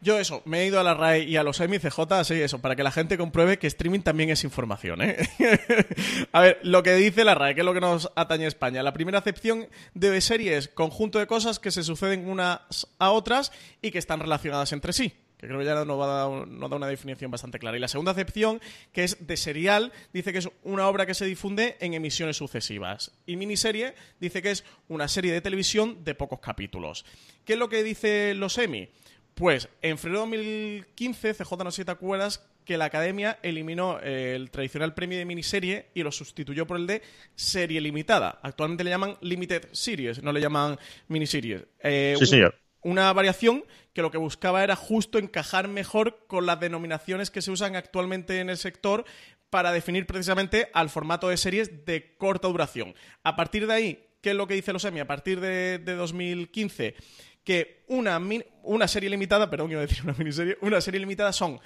Yo 0.02 0.20
eso, 0.20 0.42
me 0.46 0.62
he 0.62 0.66
ido 0.68 0.80
a 0.80 0.84
la 0.84 0.94
RAE 0.94 1.24
y 1.24 1.38
a 1.38 1.44
los 1.44 1.60
MCJ, 1.60 2.00
así 2.12 2.34
eso, 2.36 2.60
para 2.60 2.76
que 2.76 2.84
la 2.84 2.92
gente 2.92 3.18
compruebe 3.18 3.58
que 3.58 3.68
streaming 3.68 4.02
también 4.02 4.30
es 4.30 4.44
información, 4.44 5.02
¿eh? 5.02 5.18
a 6.32 6.42
ver, 6.42 6.60
lo 6.64 6.84
que 6.84 6.94
dice 6.96 7.24
la 7.24 7.36
RAE, 7.36 7.56
que 7.56 7.62
es 7.62 7.66
lo 7.66 7.74
que 7.74 7.82
nos 7.82 8.12
atañe 8.16 8.46
a 8.46 8.50
España. 8.50 8.84
La 8.84 8.94
primera 8.94 9.20
acepción 9.20 9.68
de 9.94 10.20
serie 10.20 10.58
es 10.58 10.68
conjunto 10.68 11.20
de 11.20 11.28
cosas 11.28 11.60
que 11.60 11.72
se 11.72 11.84
suceden 11.84 12.30
unas 12.30 12.88
a 13.00 13.12
otras 13.12 13.52
y 13.82 13.92
que 13.92 14.00
están 14.00 14.20
relacionadas 14.20 14.74
entre 14.74 14.94
sí 14.94 15.14
que 15.44 15.50
creo 15.50 15.60
que 15.60 15.66
ya 15.66 15.84
nos, 15.84 16.00
va 16.00 16.24
a 16.24 16.46
nos 16.46 16.70
da 16.70 16.78
una 16.78 16.88
definición 16.88 17.30
bastante 17.30 17.60
clara. 17.60 17.76
Y 17.76 17.80
la 17.82 17.90
segunda 17.90 18.14
acepción, 18.14 18.62
que 18.94 19.04
es 19.04 19.28
de 19.28 19.36
serial, 19.36 19.92
dice 20.14 20.32
que 20.32 20.40
es 20.40 20.50
una 20.64 20.88
obra 20.88 21.06
que 21.06 21.14
se 21.14 21.26
difunde 21.26 21.76
en 21.82 21.94
emisiones 21.94 22.38
sucesivas. 22.38 23.12
Y 23.26 23.36
miniserie 23.36 23.94
dice 24.22 24.42
que 24.42 24.52
es 24.52 24.64
una 24.88 25.10
serie 25.10 25.34
de 25.34 25.42
televisión 25.42 26.06
de 26.06 26.16
pocos 26.16 26.40
capítulos. 26.40 27.04
¿Qué 27.44 27.54
es 27.54 27.60
lo 27.60 27.68
que 27.68 27.84
dice 27.84 28.34
los 28.36 28.58
Emmy? 28.58 28.88
Pues 29.36 29.68
en 29.82 29.98
febrero 29.98 30.26
de 30.26 30.38
2015, 30.38 31.34
CJ 31.34 31.64
no 31.64 31.72
sé 31.72 31.82
si 31.82 31.86
te 31.86 31.92
acuerdas, 31.92 32.46
que 32.64 32.78
la 32.78 32.86
Academia 32.86 33.40
eliminó 33.42 34.00
el 34.00 34.50
tradicional 34.52 34.94
premio 34.94 35.18
de 35.18 35.26
miniserie 35.26 35.88
y 35.94 36.04
lo 36.04 36.12
sustituyó 36.12 36.66
por 36.66 36.78
el 36.78 36.88
de 36.88 37.02
serie 37.36 37.82
limitada. 37.82 38.40
Actualmente 38.42 38.84
le 38.84 38.90
llaman 38.90 39.18
Limited 39.22 39.70
Series, 39.72 40.24
no 40.24 40.32
le 40.32 40.42
llaman 40.42 40.78
miniseries. 41.08 41.66
Eh, 41.80 42.16
sí, 42.18 42.26
señor. 42.26 42.56
Una 42.82 43.12
variación 43.14 43.64
que 43.94 44.02
lo 44.02 44.12
que 44.12 44.18
buscaba 44.18 44.64
era 44.64 44.76
justo 44.76 45.18
encajar 45.18 45.68
mejor 45.68 46.26
con 46.28 46.46
las 46.46 46.60
denominaciones 46.60 47.32
que 47.32 47.42
se 47.42 47.52
usan 47.52 47.76
actualmente 47.76 48.40
en 48.40 48.50
el 48.50 48.58
sector 48.58 49.06
para 49.50 49.72
definir 49.72 50.06
precisamente 50.06 50.70
al 50.74 50.90
formato 50.90 51.30
de 51.30 51.38
series 51.38 51.86
de 51.86 52.16
corta 52.18 52.48
duración. 52.48 52.94
A 53.24 53.36
partir 53.36 53.68
de 53.68 53.74
ahí, 53.74 54.08
¿qué 54.22 54.32
es 54.32 54.36
lo 54.36 54.48
que 54.48 54.56
dice 54.56 54.74
los 54.74 54.84
EMI? 54.84 55.02
A 55.02 55.08
partir 55.08 55.40
de, 55.40 55.80
de 55.80 55.96
2015 55.96 56.96
que 57.44 57.84
una, 57.88 58.22
una 58.64 58.88
serie 58.88 59.10
limitada, 59.10 59.50
perdón, 59.50 59.68
quiero 59.68 59.82
decir 59.82 60.04
una 60.04 60.14
miniserie, 60.14 60.58
una 60.62 60.82
serie 60.82 61.00
limitada 61.00 61.34
son 61.34 61.60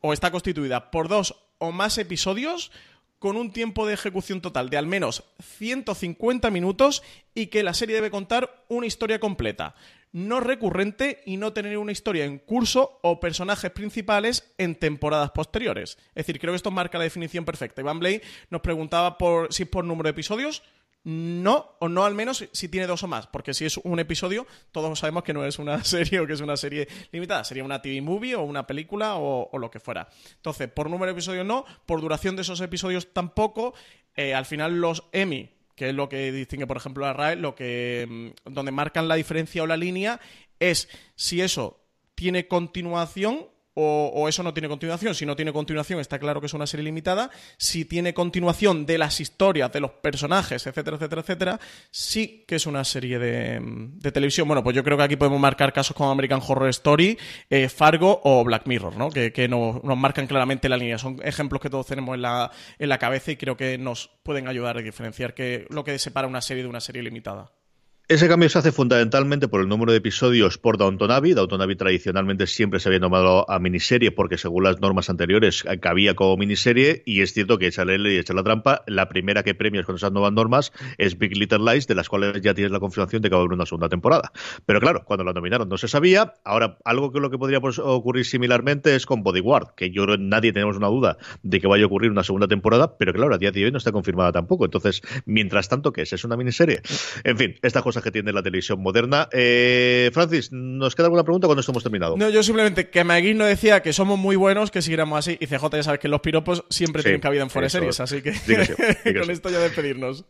o 0.00 0.12
está 0.12 0.30
constituida 0.30 0.90
por 0.90 1.08
dos 1.08 1.34
o 1.58 1.72
más 1.72 1.98
episodios 1.98 2.70
con 3.18 3.36
un 3.36 3.52
tiempo 3.52 3.86
de 3.86 3.94
ejecución 3.94 4.40
total 4.40 4.70
de 4.70 4.78
al 4.78 4.86
menos 4.86 5.24
150 5.58 6.50
minutos 6.50 7.02
y 7.34 7.48
que 7.48 7.62
la 7.62 7.74
serie 7.74 7.94
debe 7.94 8.10
contar 8.10 8.64
una 8.68 8.86
historia 8.86 9.20
completa, 9.20 9.74
no 10.10 10.40
recurrente 10.40 11.22
y 11.26 11.36
no 11.36 11.52
tener 11.52 11.76
una 11.76 11.92
historia 11.92 12.24
en 12.24 12.38
curso 12.38 12.98
o 13.02 13.20
personajes 13.20 13.70
principales 13.72 14.54
en 14.56 14.74
temporadas 14.74 15.30
posteriores. 15.32 15.98
Es 16.08 16.26
decir, 16.26 16.40
creo 16.40 16.52
que 16.52 16.56
esto 16.56 16.70
marca 16.70 16.96
la 16.96 17.04
definición 17.04 17.44
perfecta. 17.44 17.82
Iván 17.82 18.00
Blay 18.00 18.22
nos 18.48 18.62
preguntaba 18.62 19.18
por, 19.18 19.52
si 19.52 19.64
es 19.64 19.68
por 19.68 19.84
número 19.84 20.08
de 20.08 20.12
episodios. 20.12 20.62
No, 21.02 21.76
o 21.78 21.88
no 21.88 22.04
al 22.04 22.14
menos 22.14 22.46
si 22.52 22.68
tiene 22.68 22.86
dos 22.86 23.02
o 23.02 23.08
más, 23.08 23.26
porque 23.26 23.54
si 23.54 23.64
es 23.64 23.78
un 23.78 23.98
episodio, 24.00 24.46
todos 24.70 24.98
sabemos 24.98 25.22
que 25.22 25.32
no 25.32 25.46
es 25.46 25.58
una 25.58 25.82
serie 25.84 26.20
o 26.20 26.26
que 26.26 26.34
es 26.34 26.40
una 26.40 26.56
serie 26.56 26.88
limitada, 27.10 27.42
sería 27.44 27.64
una 27.64 27.80
TV 27.80 28.02
movie 28.02 28.34
o 28.34 28.42
una 28.42 28.66
película 28.66 29.14
o, 29.16 29.50
lo 29.58 29.70
que 29.70 29.80
fuera. 29.80 30.08
Entonces, 30.36 30.68
por 30.68 30.90
número 30.90 31.06
de 31.06 31.12
episodios 31.12 31.46
no, 31.46 31.64
por 31.86 32.02
duración 32.02 32.36
de 32.36 32.42
esos 32.42 32.60
episodios 32.60 33.12
tampoco. 33.12 33.74
Eh, 34.14 34.34
al 34.34 34.44
final 34.44 34.80
los 34.80 35.04
Emmy, 35.12 35.50
que 35.74 35.88
es 35.88 35.94
lo 35.94 36.08
que 36.10 36.32
distingue, 36.32 36.66
por 36.66 36.76
ejemplo, 36.76 37.06
a 37.06 37.14
RAE, 37.14 37.36
lo 37.36 37.54
que 37.54 38.34
mm, 38.46 38.52
donde 38.52 38.72
marcan 38.72 39.08
la 39.08 39.14
diferencia 39.14 39.62
o 39.62 39.66
la 39.66 39.78
línea 39.78 40.20
es 40.58 40.88
si 41.14 41.40
eso 41.40 41.80
tiene 42.14 42.46
continuación 42.46 43.46
o, 43.80 44.28
eso 44.28 44.42
no 44.42 44.52
tiene 44.52 44.68
continuación. 44.68 45.14
Si 45.14 45.26
no 45.26 45.36
tiene 45.36 45.52
continuación, 45.52 46.00
está 46.00 46.18
claro 46.18 46.40
que 46.40 46.46
es 46.46 46.54
una 46.54 46.66
serie 46.66 46.84
limitada. 46.84 47.30
Si 47.56 47.84
tiene 47.84 48.14
continuación 48.14 48.86
de 48.86 48.98
las 48.98 49.20
historias, 49.20 49.72
de 49.72 49.80
los 49.80 49.90
personajes, 49.92 50.66
etcétera, 50.66 50.96
etcétera, 50.96 51.20
etcétera, 51.22 51.60
sí 51.90 52.44
que 52.46 52.56
es 52.56 52.66
una 52.66 52.84
serie 52.84 53.18
de, 53.18 54.10
televisión. 54.12 54.46
Bueno, 54.48 54.62
pues 54.62 54.76
yo 54.76 54.84
creo 54.84 54.96
que 54.96 55.04
aquí 55.04 55.16
podemos 55.16 55.40
marcar 55.40 55.72
casos 55.72 55.96
como 55.96 56.10
American 56.10 56.40
Horror 56.46 56.68
Story, 56.70 57.18
eh, 57.48 57.68
Fargo 57.68 58.20
o 58.24 58.44
Black 58.44 58.66
Mirror, 58.66 58.96
¿no? 58.96 59.10
Que, 59.10 59.48
nos, 59.48 59.82
marcan 59.84 60.26
claramente 60.26 60.68
la 60.68 60.76
línea. 60.76 60.98
Son 60.98 61.18
ejemplos 61.22 61.60
que 61.60 61.70
todos 61.70 61.86
tenemos 61.86 62.14
en 62.14 62.22
la, 62.22 62.50
en 62.78 62.88
la 62.88 62.98
cabeza 62.98 63.32
y 63.32 63.36
creo 63.36 63.56
que 63.56 63.78
nos 63.78 64.10
pueden 64.22 64.48
ayudar 64.48 64.78
a 64.78 64.82
diferenciar 64.82 65.34
lo 65.68 65.84
que 65.84 65.98
separa 65.98 66.26
una 66.26 66.40
serie 66.40 66.62
de 66.62 66.68
una 66.68 66.80
serie 66.80 67.02
limitada. 67.02 67.50
Ese 68.10 68.26
cambio 68.26 68.48
se 68.48 68.58
hace 68.58 68.72
fundamentalmente 68.72 69.46
por 69.46 69.60
el 69.60 69.68
número 69.68 69.92
de 69.92 69.98
episodios 69.98 70.58
por 70.58 70.78
Downton 70.78 71.12
Abbey. 71.12 71.32
Downton 71.32 71.62
Abbey 71.62 71.76
tradicionalmente 71.76 72.48
siempre 72.48 72.80
se 72.80 72.88
había 72.88 72.98
nombrado 72.98 73.48
a 73.48 73.60
miniserie 73.60 74.10
porque 74.10 74.36
según 74.36 74.64
las 74.64 74.80
normas 74.80 75.08
anteriores 75.10 75.62
cabía 75.78 76.16
como 76.16 76.36
miniserie 76.36 77.04
y 77.06 77.20
es 77.20 77.32
cierto 77.32 77.56
que 77.56 77.68
echa 77.68 77.84
la 77.84 77.94
y 77.94 78.16
echa 78.16 78.34
la 78.34 78.42
trampa. 78.42 78.82
La 78.88 79.08
primera 79.08 79.44
que 79.44 79.54
premias 79.54 79.86
con 79.86 79.94
esas 79.94 80.10
nuevas 80.10 80.32
normas 80.32 80.72
es 80.98 81.18
Big 81.18 81.36
Little 81.36 81.60
Lies, 81.60 81.86
de 81.86 81.94
las 81.94 82.08
cuales 82.08 82.42
ya 82.42 82.52
tienes 82.52 82.72
la 82.72 82.80
confirmación 82.80 83.22
de 83.22 83.28
que 83.28 83.36
va 83.36 83.42
a 83.42 83.44
haber 83.44 83.54
una 83.54 83.64
segunda 83.64 83.88
temporada. 83.88 84.32
Pero 84.66 84.80
claro, 84.80 85.04
cuando 85.04 85.22
la 85.22 85.32
nominaron 85.32 85.68
no 85.68 85.78
se 85.78 85.86
sabía. 85.86 86.34
Ahora, 86.42 86.78
algo 86.84 87.12
que 87.12 87.20
lo 87.20 87.30
que 87.30 87.38
podría 87.38 87.60
ocurrir 87.60 88.24
similarmente 88.24 88.96
es 88.96 89.06
con 89.06 89.22
Bodyguard, 89.22 89.76
que 89.76 89.92
yo 89.92 90.04
nadie 90.18 90.52
tenemos 90.52 90.76
una 90.76 90.88
duda 90.88 91.16
de 91.44 91.60
que 91.60 91.68
vaya 91.68 91.84
a 91.84 91.86
ocurrir 91.86 92.10
una 92.10 92.24
segunda 92.24 92.48
temporada, 92.48 92.98
pero 92.98 93.12
claro, 93.12 93.36
a 93.36 93.38
día 93.38 93.52
de 93.52 93.66
hoy 93.66 93.70
no 93.70 93.78
está 93.78 93.92
confirmada 93.92 94.32
tampoco. 94.32 94.64
Entonces, 94.64 95.00
mientras 95.26 95.68
tanto, 95.68 95.92
¿qué 95.92 96.02
es? 96.02 96.12
¿Es 96.12 96.24
una 96.24 96.36
miniserie? 96.36 96.82
En 97.22 97.38
fin, 97.38 97.54
estas 97.62 97.84
cosas 97.84 97.99
que 98.02 98.10
tiene 98.10 98.32
la 98.32 98.42
televisión 98.42 98.80
moderna. 98.80 99.28
Eh, 99.32 100.10
Francis, 100.12 100.50
¿nos 100.52 100.94
queda 100.94 101.06
alguna 101.06 101.24
pregunta 101.24 101.46
cuando 101.46 101.60
esto 101.60 101.72
hemos 101.72 101.82
terminado? 101.82 102.16
No, 102.16 102.28
yo 102.28 102.42
simplemente 102.42 102.90
que 102.90 103.04
Magui 103.04 103.34
no 103.34 103.44
decía 103.44 103.80
que 103.80 103.92
somos 103.92 104.18
muy 104.18 104.36
buenos, 104.36 104.70
que 104.70 104.82
siguiéramos 104.82 105.18
así. 105.18 105.36
Y 105.40 105.46
CJ, 105.46 105.70
ya 105.72 105.82
sabes 105.82 106.00
que 106.00 106.08
los 106.08 106.20
piropos 106.20 106.64
siempre 106.70 107.02
tienen 107.02 107.20
cabida 107.20 107.42
en 107.42 107.50
Fuera 107.50 107.68
Series, 107.68 108.00
así 108.00 108.22
que 108.22 108.32
con 109.20 109.30
esto 109.30 109.50
ya 109.50 109.58
despedirnos. 109.58 110.24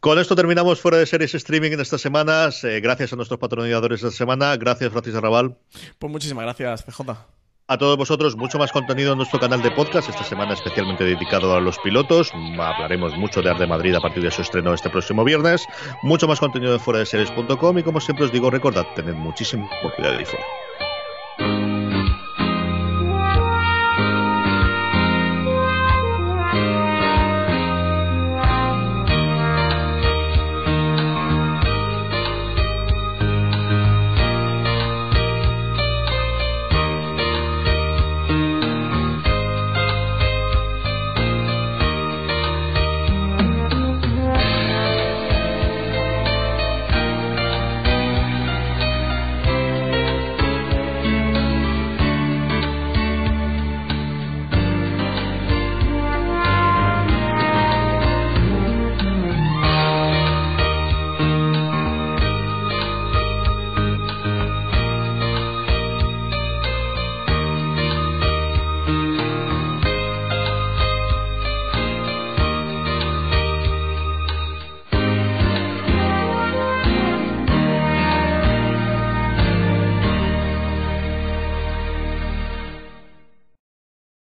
Con 0.00 0.18
esto 0.18 0.36
terminamos 0.36 0.82
fuera 0.82 0.98
de 0.98 1.06
series 1.06 1.34
streaming 1.34 1.72
en 1.72 1.80
estas 1.80 2.02
semanas. 2.02 2.62
Eh, 2.62 2.80
gracias 2.80 3.14
a 3.14 3.16
nuestros 3.16 3.40
patrocinadores 3.40 4.02
esta 4.02 4.14
semana. 4.14 4.54
Gracias, 4.58 4.92
Francis 4.92 5.14
Arrabal. 5.14 5.56
Pues 5.98 6.12
muchísimas 6.12 6.44
gracias, 6.44 6.84
CJ. 6.84 7.43
A 7.66 7.78
todos 7.78 7.96
vosotros, 7.96 8.36
mucho 8.36 8.58
más 8.58 8.72
contenido 8.72 9.12
en 9.12 9.16
nuestro 9.16 9.40
canal 9.40 9.62
de 9.62 9.70
podcast, 9.70 10.10
esta 10.10 10.22
semana 10.22 10.52
especialmente 10.52 11.02
dedicado 11.02 11.56
a 11.56 11.60
los 11.60 11.78
pilotos. 11.78 12.30
Hablaremos 12.60 13.16
mucho 13.16 13.40
de 13.40 13.48
Arte 13.48 13.66
Madrid 13.66 13.94
a 13.94 14.00
partir 14.00 14.22
de 14.22 14.30
su 14.30 14.42
estreno 14.42 14.74
este 14.74 14.90
próximo 14.90 15.24
viernes. 15.24 15.64
Mucho 16.02 16.28
más 16.28 16.40
contenido 16.40 16.74
en 16.74 16.80
fuera 16.80 16.98
de 16.98 17.06
series.com 17.06 17.78
y 17.78 17.82
como 17.82 18.00
siempre 18.00 18.26
os 18.26 18.32
digo, 18.32 18.50
recordad, 18.50 18.84
tened 18.94 19.14
muchísimo 19.14 19.66
cuidado 19.96 20.18
ahí 20.18 20.26
fuera. 20.26 20.44